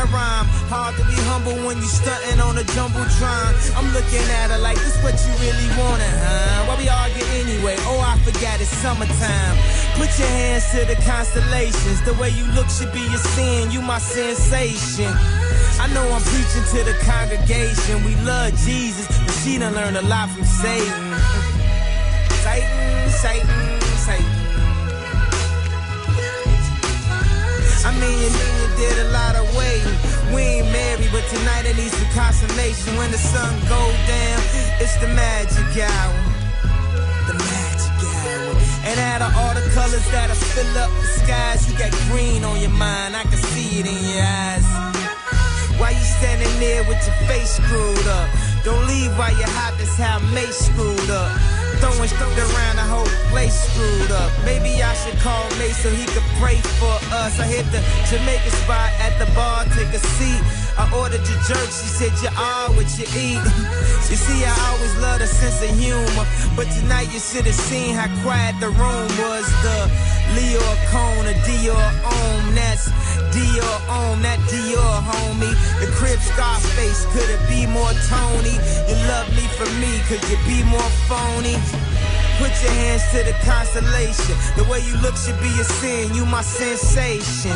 of 0.02 0.10
rhyme. 0.10 0.46
Hard 0.66 0.96
to 0.98 1.04
be 1.06 1.14
humble 1.30 1.54
when 1.66 1.78
you 1.78 1.86
stunting 1.86 2.40
on 2.42 2.58
a 2.58 2.64
jumbotron. 2.74 3.50
I'm 3.78 3.86
looking 3.94 4.24
at 4.42 4.50
her 4.50 4.58
like 4.58 4.76
this 4.82 4.98
what 5.02 5.14
you 5.22 5.32
really 5.38 5.68
wanted, 5.78 6.10
huh? 6.10 6.66
Why 6.66 6.74
we 6.76 6.88
argue 6.90 7.24
anyway? 7.38 7.76
Oh, 7.86 8.02
I 8.02 8.18
forgot 8.26 8.58
it's 8.58 8.72
summertime. 8.82 9.54
Put 9.94 10.10
your 10.18 10.28
hands 10.28 10.66
to 10.74 10.82
the 10.84 10.98
constellations. 11.06 12.02
The 12.02 12.14
way 12.18 12.30
you 12.30 12.44
look 12.58 12.68
should 12.68 12.92
be 12.92 13.04
a 13.14 13.20
sin. 13.36 13.70
You 13.70 13.80
my 13.80 13.98
sensation. 13.98 15.12
I 15.78 15.86
know 15.94 16.04
I'm 16.10 16.24
preaching 16.34 16.66
to 16.74 16.80
the 16.82 16.96
congregation. 17.06 18.02
We 18.04 18.16
love 18.26 18.54
Jesus, 18.66 19.06
but 19.06 19.34
she 19.42 19.58
done 19.58 19.74
learned 19.74 19.96
a 19.96 20.06
lot 20.06 20.30
from. 20.30 20.44
Satan, 20.44 21.14
Satan, 22.42 23.10
Satan. 23.10 23.71
I 27.84 27.90
mean, 27.98 28.14
you 28.14 28.30
mean 28.30 28.62
did 28.78 28.96
a 29.06 29.10
lot 29.10 29.34
of 29.34 29.42
waiting. 29.58 29.98
We 30.30 30.62
ain't 30.62 30.70
married, 30.70 31.10
but 31.10 31.26
tonight 31.26 31.66
I 31.66 31.74
need 31.74 31.90
some 31.90 32.10
consummation. 32.14 32.94
When 32.96 33.10
the 33.10 33.18
sun 33.18 33.50
go 33.66 33.82
down, 34.06 34.38
it's 34.78 34.94
the 35.02 35.08
magic 35.10 35.66
hour. 35.82 36.18
The 37.26 37.34
magic 37.34 37.98
hour. 38.22 38.54
And 38.86 38.98
out 39.02 39.22
of 39.26 39.34
all 39.34 39.54
the 39.54 39.66
colors 39.74 40.06
that'll 40.14 40.36
fill 40.54 40.78
up 40.78 40.90
the 40.94 41.06
skies, 41.26 41.66
you 41.66 41.76
got 41.76 41.90
green 42.06 42.44
on 42.44 42.60
your 42.60 42.70
mind. 42.70 43.16
I 43.16 43.24
can 43.24 43.38
see 43.50 43.80
it 43.80 43.86
in 43.86 43.98
your 44.14 44.22
eyes. 44.22 44.66
Why 45.78 45.90
you 45.90 46.06
standing 46.22 46.54
there 46.60 46.84
with 46.86 47.02
your 47.02 47.18
face 47.26 47.58
screwed 47.58 48.06
up? 48.06 48.30
Don't 48.62 48.86
leave 48.86 49.10
while 49.18 49.34
you're 49.34 49.54
hot, 49.58 49.74
that's 49.78 49.98
how 49.98 50.20
May 50.30 50.46
screwed 50.46 51.10
up. 51.10 51.61
Throwing 51.82 52.06
stuff 52.06 52.30
around 52.38 52.76
the 52.76 52.86
whole 52.86 53.10
place 53.34 53.66
screwed 53.66 54.12
up. 54.12 54.30
Maybe 54.44 54.80
I 54.84 54.94
should 54.94 55.18
call 55.18 55.42
May 55.58 55.74
so 55.74 55.90
he 55.90 56.06
could 56.14 56.22
pray 56.38 56.62
for 56.78 56.94
us. 57.10 57.40
I 57.40 57.46
hit 57.50 57.66
the 57.74 57.82
Jamaican 58.06 58.54
spot 58.62 58.94
at 59.02 59.18
the 59.18 59.26
bar, 59.34 59.64
take 59.74 59.90
a 59.90 59.98
seat. 59.98 60.38
I 60.78 60.88
ordered 60.96 61.24
your 61.28 61.40
jerk, 61.44 61.68
she 61.68 61.88
said 61.88 62.12
you 62.24 62.30
are 62.36 62.68
what 62.72 62.88
you 62.96 63.04
eat. 63.12 63.42
you 64.08 64.16
see, 64.16 64.44
I 64.44 64.54
always 64.72 64.94
love 64.98 65.20
a 65.20 65.26
sense 65.26 65.60
of 65.62 65.72
humor, 65.76 66.26
but 66.56 66.68
tonight 66.72 67.12
you 67.12 67.20
should 67.20 67.44
have 67.44 67.54
seen 67.68 67.94
how 67.94 68.08
quiet 68.22 68.56
the 68.60 68.70
room 68.70 69.08
was. 69.20 69.46
The 69.60 69.78
Leo 70.32 70.64
Cone, 70.88 71.28
a 71.28 71.36
Dior 71.44 71.88
Om, 72.04 72.54
that's 72.54 72.88
Dior 73.36 73.78
Om, 73.88 74.22
that 74.22 74.40
Dior 74.48 74.96
homie. 75.04 75.54
The 75.80 75.88
crib 75.92 76.20
Scarface, 76.20 77.04
could 77.12 77.28
it 77.28 77.42
be 77.48 77.66
more 77.66 77.92
Tony? 78.08 78.56
You 78.88 78.96
love 79.08 79.28
me 79.36 79.44
for 79.56 79.68
me, 79.76 80.00
could 80.08 80.24
you 80.30 80.38
be 80.48 80.64
more 80.64 80.90
phony? 81.08 81.56
Put 82.38 82.50
your 82.64 82.72
hands 82.72 83.04
to 83.12 83.22
the 83.22 83.36
constellation. 83.44 84.34
The 84.56 84.64
way 84.64 84.80
you 84.80 84.96
look 84.98 85.16
should 85.16 85.38
be 85.40 85.52
a 85.60 85.64
sin. 85.64 86.14
You 86.14 86.26
my 86.26 86.42
sensation. 86.42 87.54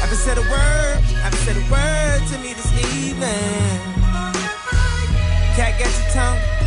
Haven't 0.00 0.18
said 0.18 0.38
a 0.38 0.42
word. 0.42 0.98
I 1.18 1.28
haven't 1.28 1.38
said 1.40 1.56
a 1.56 1.64
word 1.70 2.20
to 2.32 2.38
me 2.38 2.54
this 2.54 2.72
evening. 2.94 3.78
Cat 5.54 5.78
get 5.78 5.90
your 5.98 6.10
tongue. 6.12 6.61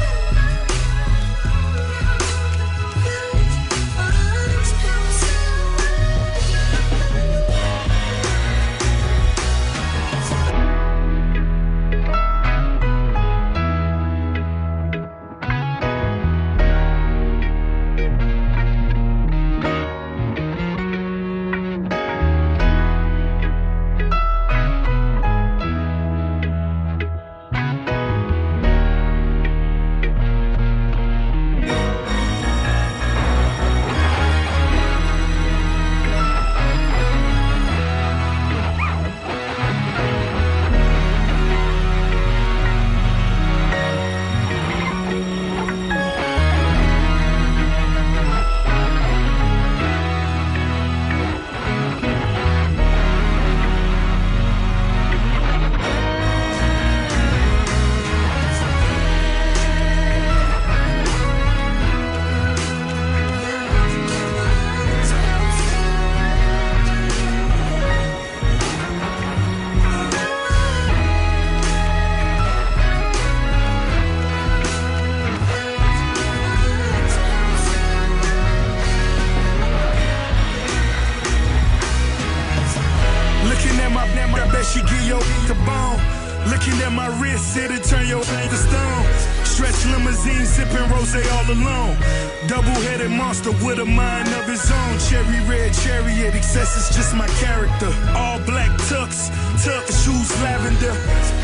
Monster 93.45 93.65
with 93.65 93.79
a 93.79 93.85
mind 93.85 94.27
of 94.29 94.47
his 94.47 94.71
own. 94.71 94.99
Cherry 94.99 95.39
red 95.47 95.73
chariot, 95.73 96.35
excess 96.35 96.77
is 96.77 96.95
just 96.95 97.15
my 97.15 97.27
character. 97.41 97.91
All 98.15 98.39
black 98.45 98.71
tux, 98.89 99.29
tuck 99.63 99.85
shoes 99.87 100.31
lavender. 100.41 100.93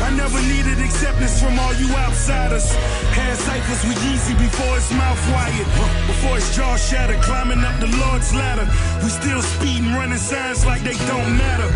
I 0.02 0.10
never 0.16 0.40
needed 0.42 0.78
acceptance 0.82 1.40
from 1.40 1.58
all 1.58 1.74
you 1.74 1.88
outsiders. 1.94 2.74
Had 3.14 3.36
ciphers 3.36 3.82
with 3.86 3.98
Yeezy 4.04 4.34
before 4.38 4.74
his 4.74 4.90
mouth 4.92 5.20
wired. 5.32 5.66
Before 6.06 6.36
his 6.36 6.56
jaw 6.56 6.76
shattered, 6.76 7.22
climbing 7.22 7.64
up 7.64 7.78
the 7.80 7.88
Lord's 8.04 8.34
ladder. 8.34 8.66
We 9.02 9.10
still 9.10 9.42
speeding, 9.42 9.92
running 9.94 10.18
signs 10.18 10.64
like 10.64 10.82
they 10.82 10.96
don't 11.06 11.36
matter. 11.36 11.68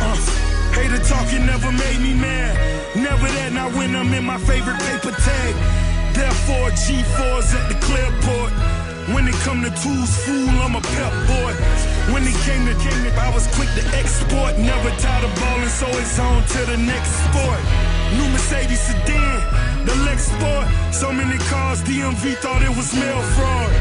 Uh, 0.00 0.16
hater 0.72 1.02
talking 1.04 1.46
never 1.46 1.72
made 1.72 2.00
me 2.00 2.14
mad. 2.14 2.54
Never 2.96 3.26
that, 3.26 3.52
not 3.52 3.74
when 3.74 3.94
I'm 3.96 4.12
in 4.12 4.24
my 4.24 4.38
favorite 4.38 4.80
paper 4.80 5.12
tag. 5.12 5.54
Therefore, 6.14 6.70
G4's 6.70 7.54
at 7.54 7.68
the 7.68 7.74
clearport. 7.86 8.83
When 9.12 9.28
it 9.28 9.34
come 9.44 9.60
to 9.60 9.68
tools, 9.68 10.16
fool, 10.24 10.48
I'm 10.64 10.76
a 10.76 10.80
pep 10.80 11.12
boy. 11.28 11.52
When 12.08 12.24
it 12.24 12.32
came 12.48 12.64
to 12.64 12.72
came 12.80 13.04
to, 13.04 13.12
I 13.20 13.28
was 13.34 13.46
quick 13.52 13.68
to 13.76 13.84
export. 13.92 14.56
Never 14.56 14.88
tired 14.96 15.24
of 15.28 15.34
balling, 15.36 15.68
so 15.68 15.86
it's 16.00 16.18
on 16.18 16.40
to 16.40 16.60
the 16.64 16.78
next 16.78 17.12
sport. 17.28 17.60
New 18.16 18.28
Mercedes 18.32 18.80
sedan, 18.80 19.84
the 19.84 19.94
Lex 20.08 20.32
Sport. 20.32 20.66
So 20.90 21.12
many 21.12 21.36
cars, 21.52 21.82
DMV 21.82 22.36
thought 22.40 22.62
it 22.62 22.72
was 22.72 22.94
mail 22.96 23.20
fraud. 23.36 23.72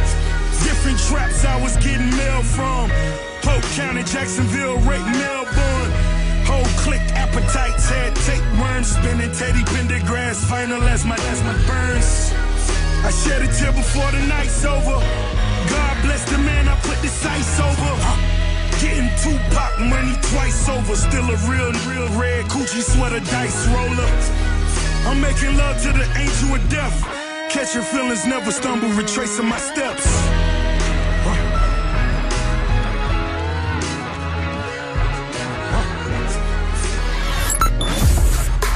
Different 0.68 1.00
traps 1.08 1.46
I 1.46 1.56
was 1.62 1.78
getting 1.78 2.12
mail 2.20 2.44
from. 2.44 2.92
Polk 3.48 3.64
County, 3.80 4.04
Jacksonville, 4.04 4.76
Rake, 4.84 5.08
Melbourne. 5.08 5.92
Whole 6.44 6.68
click 6.84 7.02
appetites 7.16 7.88
had 7.88 8.14
tapeworms 8.28 8.92
spinning 8.92 9.32
Teddy 9.32 9.64
Pendergrass 9.72 10.44
final 10.44 10.84
as 10.84 11.06
my 11.06 11.16
as 11.32 11.42
my 11.44 11.56
burns. 11.64 12.53
I 13.04 13.12
shed 13.12 13.42
a 13.42 13.48
tear 13.52 13.74
before 13.74 14.10
the 14.12 14.26
night's 14.28 14.64
over. 14.64 14.98
God 15.70 15.96
bless 16.04 16.24
the 16.32 16.38
man 16.38 16.70
I 16.70 16.76
put 16.80 16.98
the 17.02 17.10
sights 17.10 17.60
over. 17.60 17.92
Getting 18.80 19.12
Tupac 19.20 19.80
money 19.80 20.16
twice 20.32 20.70
over. 20.70 20.96
Still 20.96 21.28
a 21.30 21.38
real, 21.52 21.72
real 21.88 22.08
red 22.20 22.46
Gucci 22.46 22.82
sweater 22.82 23.20
dice 23.20 23.68
roller. 23.68 24.10
I'm 25.06 25.20
making 25.20 25.58
love 25.58 25.82
to 25.84 25.92
the 25.92 26.08
angel 26.16 26.56
of 26.56 26.70
death. 26.70 26.96
Catching 27.52 27.82
feelings, 27.82 28.26
never 28.26 28.52
stumble, 28.52 28.90
retracing 28.90 29.48
my 29.48 29.58
steps. 29.58 30.08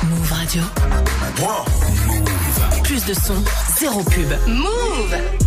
Move 0.03 0.31
Radio. 0.31 1.86
Plus 2.87 3.03
de 3.03 3.13
son, 3.13 3.43
zéro 3.77 4.01
pub. 4.01 4.31
Move 4.47 5.46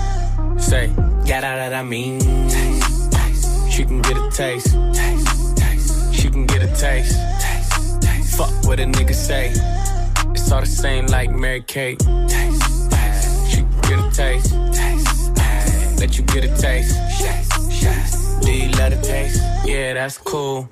Say, 0.61 0.87
got 1.27 1.43
out 1.43 1.57
that 1.57 1.73
I 1.73 1.83
mean. 1.83 2.19
Taste, 2.49 3.11
taste. 3.11 3.71
She 3.71 3.83
can 3.83 4.01
get 4.01 4.15
a 4.15 4.29
taste. 4.31 4.73
taste, 4.93 5.57
taste. 5.57 6.13
She 6.13 6.29
can 6.29 6.45
get 6.45 6.61
a 6.63 6.67
taste. 6.67 7.17
taste, 7.41 8.01
taste. 8.01 8.37
Fuck 8.37 8.51
what 8.65 8.79
a 8.79 8.83
nigga 8.83 9.13
say. 9.13 9.49
It's 10.31 10.51
all 10.51 10.61
the 10.61 10.67
same 10.67 11.07
like 11.07 11.31
Mary 11.31 11.61
Kate. 11.61 11.99
Taste, 11.99 12.91
taste. 12.91 13.51
She 13.51 13.57
can 13.57 13.81
get 13.81 13.99
a 13.99 14.11
taste. 14.11 14.53
taste, 14.71 15.35
taste. 15.35 15.99
Let 15.99 16.17
you 16.17 16.23
get 16.25 16.43
a 16.45 16.55
taste. 16.55 16.95
Taste, 17.19 17.81
taste. 17.81 18.41
Do 18.41 18.51
you 18.53 18.69
love 18.77 18.91
the 18.91 19.01
taste? 19.01 19.41
Yeah, 19.65 19.93
that's 19.95 20.17
cool. 20.17 20.69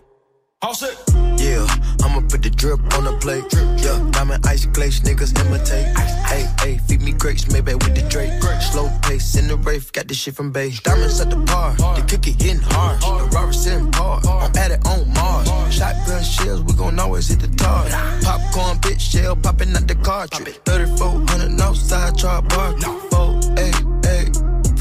All 0.62 0.74
set. 0.74 0.96
Yeah, 1.38 1.66
I'ma 2.04 2.22
put 2.30 2.44
the 2.44 2.52
drip 2.56 2.80
on 2.96 3.06
the 3.06 3.18
plate. 3.20 3.44
Yeah, 3.84 4.00
diamond 4.12 4.46
ice 4.46 4.66
glaze, 4.66 5.02
niggas 5.02 5.34
imitate. 5.46 5.88
Hey, 6.30 6.46
hey, 6.62 6.78
feed 6.88 7.02
me 7.02 7.12
grapes, 7.12 7.52
maybe 7.52 7.74
with 7.74 7.96
the 7.96 8.08
Drake. 8.08 8.32
Slow 8.62 8.88
pace 9.02 9.36
in 9.36 9.48
the 9.48 9.58
rave, 9.58 9.92
got 9.94 10.08
this 10.08 10.18
shit 10.18 10.36
from 10.36 10.52
Bay. 10.52 10.72
Diamonds 10.84 11.20
at 11.20 11.32
the 11.32 11.38
bar, 11.38 11.74
the 11.74 12.06
cookie 12.08 12.34
getting 12.34 12.62
hard. 12.62 13.02
The 13.02 13.36
Robert's 13.36 13.66
in 13.66 13.90
park, 13.92 14.26
I'm 14.28 14.56
at 14.56 14.72
it 14.72 14.86
on 14.86 15.12
Mars. 15.14 15.48
Shotgun 15.74 16.24
shells, 16.24 16.62
we 16.62 16.74
gon' 16.74 17.00
always 17.00 17.30
hit 17.30 17.40
the 17.40 17.48
target. 17.58 17.94
Popcorn, 18.24 18.78
bitch, 18.78 19.00
shell 19.00 19.36
popping 19.36 19.76
out 19.76 19.88
the 19.88 19.96
cartridge. 19.96 20.60
3400 20.66 21.60
outside, 21.62 22.18
try 22.18 22.42
bar. 22.42 22.78
4 23.10 23.40
8 23.58 23.89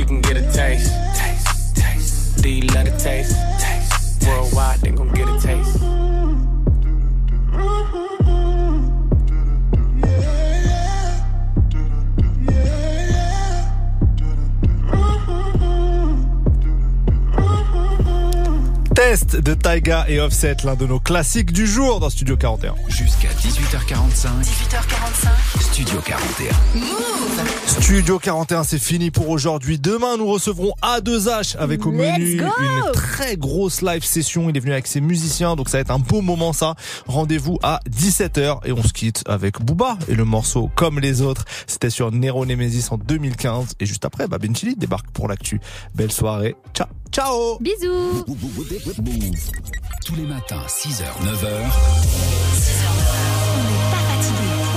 She 0.00 0.06
can 0.06 0.20
get 0.20 0.36
a 0.36 0.52
taste. 0.52 0.92
taste. 1.16 1.76
taste. 1.76 2.42
Do 2.42 2.48
you 2.48 2.62
love 2.68 2.86
the 2.86 2.96
taste? 2.96 3.36
taste. 3.58 4.26
Worldwide, 4.26 4.80
they 4.80 4.90
gon' 4.90 5.12
get 5.12 5.28
a 5.28 5.40
taste. 5.40 5.80
Test 19.00 19.36
de 19.36 19.54
Taiga 19.54 20.04
et 20.08 20.20
Offset, 20.20 20.58
l'un 20.62 20.74
de 20.74 20.84
nos 20.84 21.00
classiques 21.00 21.52
du 21.52 21.66
jour 21.66 22.00
dans 22.00 22.10
Studio 22.10 22.36
41. 22.36 22.74
Jusqu'à 22.88 23.28
18h45. 23.28 24.28
18h45. 24.42 25.62
Studio 25.62 26.00
41. 26.04 26.52
Move 26.74 26.90
Studio 27.64 27.80
Studio 27.80 28.18
41, 28.18 28.62
c'est 28.62 28.78
fini 28.78 29.10
pour 29.10 29.30
aujourd'hui. 29.30 29.78
Demain, 29.78 30.18
nous 30.18 30.26
recevrons 30.26 30.72
A2H 30.82 31.56
avec 31.56 31.86
au 31.86 31.92
Let's 31.92 32.18
menu 32.18 32.36
go 32.36 32.44
une 32.60 32.92
très 32.92 33.38
grosse 33.38 33.80
live 33.80 34.04
session. 34.04 34.50
Il 34.50 34.56
est 34.58 34.60
venu 34.60 34.72
avec 34.72 34.86
ses 34.86 35.00
musiciens, 35.00 35.56
donc 35.56 35.70
ça 35.70 35.78
va 35.78 35.80
être 35.80 35.92
un 35.92 35.98
beau 35.98 36.20
moment 36.20 36.52
ça. 36.52 36.74
Rendez-vous 37.06 37.58
à 37.62 37.80
17h 37.90 38.66
et 38.66 38.72
on 38.72 38.82
se 38.82 38.92
quitte 38.92 39.22
avec 39.26 39.62
Booba 39.62 39.96
et 40.08 40.14
le 40.14 40.26
morceau 40.26 40.70
Comme 40.74 41.00
les 41.00 41.22
autres. 41.22 41.46
C'était 41.66 41.88
sur 41.88 42.12
Nero 42.12 42.44
Nemesis 42.44 42.88
en 42.90 42.98
2015 42.98 43.76
et 43.80 43.86
juste 43.86 44.04
après, 44.04 44.28
bah 44.28 44.36
Ben 44.36 44.54
Chili 44.54 44.76
débarque 44.76 45.10
pour 45.12 45.26
l'actu. 45.26 45.58
Belle 45.94 46.12
soirée. 46.12 46.54
Ciao. 46.74 46.99
Ciao. 47.12 47.58
Bisous. 47.60 48.24
Tous 50.06 50.14
les 50.14 50.22
matins, 50.22 50.62
6h, 50.68 51.04
9h. 51.24 51.48
Avec 53.92 54.69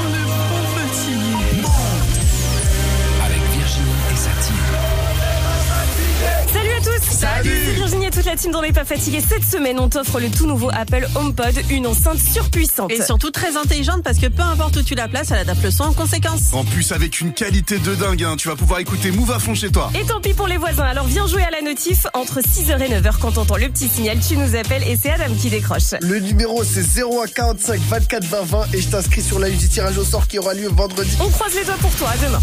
Salut 7.23 7.61
C'est 7.65 7.71
Virginie 7.75 8.05
et 8.07 8.09
toute 8.09 8.25
la 8.25 8.35
team 8.35 8.51
dans 8.51 8.59
Les 8.59 8.73
Pas 8.73 8.83
Fatigués. 8.83 9.21
Cette 9.21 9.45
semaine, 9.45 9.79
on 9.79 9.87
t'offre 9.87 10.19
le 10.19 10.29
tout 10.29 10.45
nouveau 10.45 10.69
Apple 10.73 11.07
HomePod, 11.15 11.55
une 11.69 11.87
enceinte 11.87 12.19
surpuissante. 12.19 12.91
Et 12.91 13.01
surtout 13.01 13.31
très 13.31 13.55
intelligente 13.55 14.03
parce 14.03 14.17
que 14.17 14.27
peu 14.27 14.41
importe 14.41 14.75
où 14.75 14.83
tu 14.83 14.93
la 14.93 15.07
places, 15.07 15.31
elle 15.31 15.37
adapte 15.37 15.63
le 15.63 15.71
son 15.71 15.83
en 15.83 15.93
conséquence. 15.93 16.51
En 16.51 16.65
plus, 16.65 16.91
avec 16.91 17.21
une 17.21 17.31
qualité 17.31 17.79
de 17.79 17.95
dingue, 17.95 18.25
hein, 18.25 18.35
tu 18.37 18.49
vas 18.49 18.57
pouvoir 18.57 18.81
écouter 18.81 19.11
Move 19.11 19.31
à 19.31 19.39
fond 19.39 19.55
chez 19.55 19.71
toi. 19.71 19.89
Et 19.97 20.05
tant 20.05 20.19
pis 20.19 20.33
pour 20.33 20.47
les 20.47 20.57
voisins, 20.57 20.83
alors 20.83 21.05
viens 21.05 21.25
jouer 21.25 21.43
à 21.43 21.49
la 21.49 21.61
notif. 21.61 22.07
Entre 22.13 22.41
6h 22.41 22.81
et 22.81 22.89
9h, 22.89 23.13
quand 23.21 23.31
t'entends 23.31 23.55
le 23.55 23.69
petit 23.69 23.87
signal, 23.87 24.17
tu 24.19 24.35
nous 24.35 24.57
appelles 24.57 24.83
et 24.83 24.97
c'est 25.01 25.11
Adam 25.11 25.33
qui 25.33 25.49
décroche. 25.49 25.93
Le 26.01 26.19
numéro 26.19 26.61
c'est 26.65 26.83
01 27.01 27.27
45 27.33 27.79
24 27.79 28.25
20 28.25 28.41
20 28.43 28.65
et 28.73 28.81
je 28.81 28.89
t'inscris 28.89 29.21
sur 29.21 29.39
la 29.39 29.47
liste 29.47 29.61
du 29.61 29.69
tirage 29.69 29.97
au 29.97 30.03
sort 30.03 30.27
qui 30.27 30.39
aura 30.39 30.53
lieu 30.53 30.67
vendredi. 30.67 31.15
On 31.21 31.29
croise 31.29 31.55
les 31.55 31.63
doigts 31.63 31.77
pour 31.79 31.95
toi, 31.95 32.09
à 32.09 32.17
demain. 32.17 32.41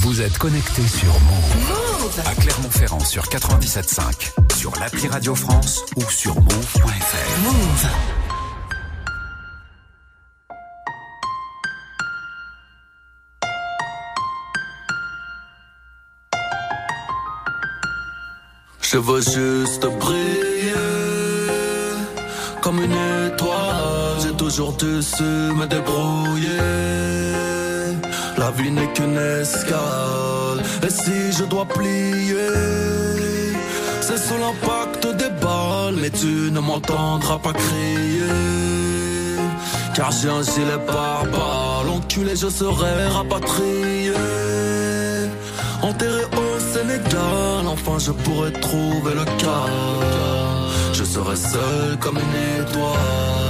Vous 0.00 0.20
êtes 0.20 0.38
connectés 0.38 0.86
sur 0.86 1.12
Move. 1.12 2.20
À 2.24 2.34
Clermont-Ferrand 2.34 3.00
sur 3.00 3.24
97.5, 3.24 4.32
sur 4.56 4.72
l'appli 4.78 5.08
Radio 5.08 5.34
France 5.34 5.84
ou 5.96 6.02
sur 6.08 6.34
move.fr. 6.36 7.40
Move. 7.42 7.86
Je 18.80 18.98
veux 18.98 19.20
juste 19.20 19.86
briller 19.98 20.74
comme 22.60 22.82
une 22.82 22.92
étoile. 23.26 24.20
J'ai 24.22 24.36
toujours 24.36 24.74
dû 24.74 25.02
su 25.02 25.22
me 25.22 25.66
débrouiller. 25.66 27.17
La 28.48 28.54
vie 28.54 28.70
n'est 28.70 28.90
qu'une 28.94 29.18
escale. 29.42 30.60
Et 30.82 30.88
si 30.88 31.32
je 31.38 31.44
dois 31.44 31.66
plier, 31.66 32.54
c'est 34.00 34.16
sous 34.16 34.38
l'impact 34.44 35.06
des 35.22 35.32
balles. 35.44 35.96
Mais 36.00 36.08
tu 36.08 36.50
ne 36.50 36.58
m'entendras 36.58 37.38
pas 37.40 37.52
crier. 37.52 38.32
Car 39.94 40.10
j'ai 40.12 40.30
un 40.30 40.42
gilet 40.42 40.80
pare-balles. 40.86 41.90
Enculé, 41.94 42.36
je 42.36 42.48
serai 42.48 43.08
rapatrié. 43.18 44.14
Enterré 45.82 46.24
au 46.42 46.50
Sénégal, 46.74 47.64
enfin 47.66 47.98
je 47.98 48.12
pourrais 48.12 48.52
trouver 48.52 49.12
le 49.14 49.26
calme. 49.42 50.70
Je 50.94 51.04
serai 51.04 51.36
seul 51.36 51.98
comme 52.00 52.16
une 52.16 52.62
étoile. 52.62 53.47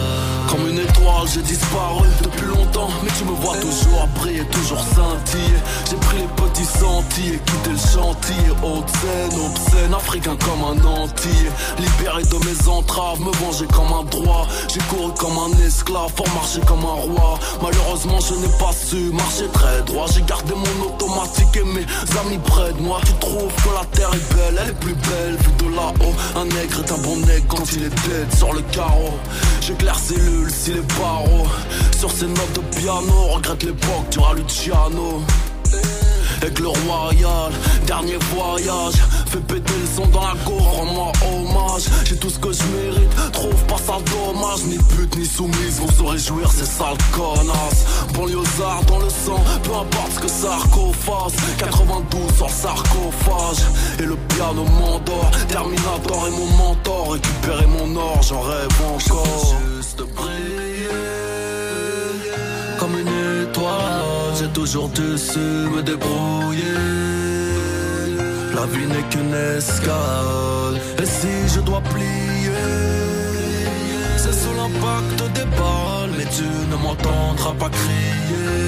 Comme 0.49 0.67
une 0.67 0.79
étoile, 0.79 1.29
j'ai 1.33 1.43
disparu 1.43 2.09
depuis 2.23 2.47
longtemps. 2.47 2.89
Mais 3.03 3.11
tu 3.19 3.25
me 3.25 3.33
vois 3.33 3.57
toujours 3.59 4.09
briller, 4.17 4.45
toujours 4.47 4.81
scintiller. 4.81 5.59
J'ai 5.91 5.97
pris 5.97 6.17
les 6.19 6.43
petits 6.43 6.65
sentiers, 6.65 7.39
quitté 7.45 7.71
le 7.71 7.77
chantier. 7.77 8.35
Haute 8.63 8.89
scène, 8.89 9.41
obscène, 9.45 9.95
africain 9.95 10.37
comme 10.37 10.65
un 10.65 10.85
entier. 10.87 11.51
Libéré 11.79 12.23
de 12.23 12.37
mes 12.47 12.69
entraves, 12.69 13.21
me 13.21 13.31
venger 13.45 13.67
comme 13.67 13.93
un 13.93 14.05
droit. 14.05 14.47
J'ai 14.73 14.81
couru 14.89 15.13
comme 15.19 15.37
un 15.39 15.67
esclave 15.67 16.13
pour 16.15 16.29
marcher 16.31 16.61
comme 16.67 16.81
un 16.81 17.01
roi. 17.13 17.39
Malheureusement, 17.63 18.19
je 18.21 18.35
n'ai 18.35 18.59
pas 18.59 18.73
su 18.73 19.13
marcher 19.13 19.49
très 19.53 19.83
droit. 19.83 20.07
J'ai 20.15 20.23
gardé 20.23 20.55
mon 20.55 20.87
automatique 20.87 21.57
et 21.57 21.65
mes 21.65 21.87
amis 22.21 22.41
près 22.47 22.73
de 22.73 22.81
moi. 22.81 23.01
Tu 23.05 23.13
trouves 23.21 23.53
que 23.65 23.75
la 23.75 23.85
terre 23.93 24.11
est 24.15 24.35
belle, 24.35 24.61
elle 24.63 24.71
est 24.71 24.81
plus 24.81 24.95
belle 24.95 25.37
vue 25.37 25.57
de 25.59 25.77
là-haut. 25.77 26.15
Un 26.37 26.45
nègre 26.47 26.81
est 26.85 26.93
un 26.93 26.99
bon 26.99 27.17
nègre 27.27 27.47
quand 27.49 27.73
il 27.73 27.85
est 27.85 28.09
dead 28.09 28.35
sur 28.35 28.53
le 28.55 28.63
carreau. 28.73 29.13
J'éclaire 29.61 29.99
si 30.49 30.73
les 30.73 30.81
barreaux. 30.99 31.47
Sur 31.99 32.11
ces 32.11 32.27
notes 32.27 32.53
de 32.55 32.79
piano, 32.79 33.27
regrette 33.35 33.63
l'époque 33.65 34.09
du 34.11 34.43
Luciano. 34.43 35.23
Aigle 36.43 36.67
royal, 36.67 37.53
dernier 37.87 38.19
voyage. 38.33 38.95
Fais 39.27 39.41
péter 39.41 39.73
le 39.81 39.87
son 39.97 40.09
dans 40.09 40.21
la 40.21 40.35
gorge, 40.47 40.77
rends-moi 40.77 41.13
hommage. 41.27 41.83
J'ai 42.05 42.17
tout 42.17 42.31
ce 42.31 42.39
que 42.39 42.53
je 42.53 42.63
mérite, 42.63 43.33
trouve 43.33 43.65
pas 43.67 43.79
ça 43.79 43.99
dommage. 44.07 44.63
Ni 44.67 44.79
pute 44.79 45.17
ni 45.17 45.27
soumise, 45.27 45.81
vont 45.81 45.91
se 45.91 46.03
réjouir 46.03 46.51
ces 46.53 46.67
sales 46.67 46.97
connasses. 47.13 47.85
Banlieusard 48.15 48.85
dans 48.87 49.01
le 49.01 49.11
sang, 49.11 49.43
peu 49.65 49.73
importe 49.73 50.13
ce 50.15 50.21
que 50.21 50.29
Sarko 50.29 50.93
fasse. 50.93 51.35
92 51.59 52.37
sur 52.37 52.47
le 52.47 52.53
sarcophage. 52.53 53.65
Et 53.99 54.05
le 54.05 54.17
piano 54.29 54.65
m'endort, 54.65 55.31
Terminator 55.49 56.29
est 56.29 56.31
mon 56.31 56.47
mentor 56.57 57.13
Récupérer 57.13 57.67
mon 57.67 57.97
or, 57.97 58.21
j'en 58.23 58.41
rêve 58.41 58.69
encore 58.95 59.57
briller 60.05 60.89
comme 62.79 62.95
une 62.99 63.43
étoile. 63.43 64.35
J'ai 64.39 64.49
toujours 64.49 64.89
dû 64.89 65.19
su 65.19 65.39
me 65.39 65.83
débrouiller. 65.83 66.79
La 68.55 68.67
vie 68.67 68.87
n'est 68.87 69.07
qu'une 69.11 69.35
escale. 69.57 70.77
Et 71.03 71.07
si 71.07 71.55
je 71.55 71.61
dois 71.61 71.81
plier, 71.81 72.65
c'est 74.17 74.37
sous 74.41 74.55
l'impact 74.59 75.19
des 75.37 75.49
balles. 75.59 76.13
Mais 76.17 76.29
tu 76.37 76.49
ne 76.71 76.77
m'entendras 76.83 77.55
pas 77.59 77.71
crier. 77.71 78.59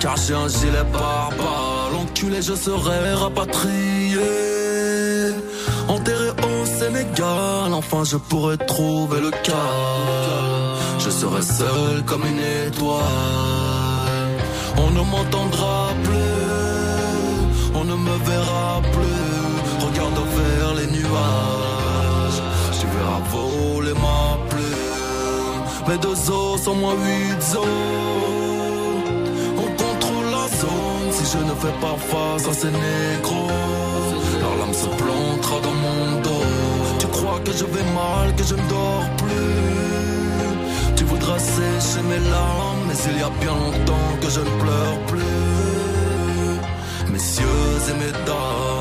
Car 0.00 0.16
j'ai 0.16 0.34
un 0.34 0.48
gilet 0.48 0.86
pare-balles. 0.92 1.96
Enculé, 2.02 2.40
je 2.42 2.54
serai 2.54 3.14
rapatrié. 3.14 4.28
Enfin 7.90 8.04
je 8.04 8.16
pourrais 8.16 8.58
trouver 8.58 9.20
le 9.20 9.30
calme. 9.30 10.76
Je 10.98 11.10
serai 11.10 11.42
seul 11.42 12.04
comme 12.04 12.22
une 12.26 12.42
étoile. 12.66 13.02
On 14.76 14.90
ne 14.90 15.00
m'entendra 15.12 15.88
plus, 16.04 17.72
on 17.74 17.84
ne 17.84 17.94
me 17.94 18.16
verra 18.30 18.80
plus. 18.92 19.86
Regarde 19.86 20.20
vers 20.36 20.74
les 20.74 20.86
nuages, 20.98 22.42
tu 22.78 22.86
verras 22.96 23.22
voler 23.32 23.94
ma 24.06 24.22
plume. 24.50 25.88
Mes 25.88 25.98
deux 25.98 26.30
os 26.30 26.62
sont 26.62 26.74
moins 26.74 26.94
huit 27.04 27.42
os. 27.56 27.66
On 29.64 29.68
contrôle 29.82 30.26
la 30.36 30.46
zone 30.62 31.10
si 31.12 31.24
je 31.32 31.42
ne 31.42 31.54
fais 31.62 31.76
pas 31.80 31.96
face 32.12 32.46
à 32.50 32.52
ces 32.52 32.70
négros. 32.70 33.50
Leur 34.40 34.56
lame 34.60 34.74
se 34.74 34.88
plantera 35.00 35.60
dans 35.66 35.76
mon 35.84 36.20
dos. 36.22 36.57
Crois 37.18 37.40
que 37.44 37.52
je 37.52 37.64
vais 37.64 37.88
mal, 38.00 38.34
que 38.36 38.44
je 38.44 38.54
ne 38.54 38.68
dors 38.68 39.10
plus. 39.16 40.94
Tu 40.96 41.02
voudras 41.04 41.40
sécher 41.40 42.02
mes 42.10 42.22
larmes, 42.30 42.84
mais 42.86 42.98
il 43.10 43.18
y 43.18 43.22
a 43.22 43.30
bien 43.40 43.54
longtemps 43.64 44.10
que 44.22 44.30
je 44.30 44.40
ne 44.40 44.52
pleure 44.62 44.98
plus. 45.08 46.52
Messieurs 47.12 47.74
et 47.90 47.96
mesdames. 48.04 48.77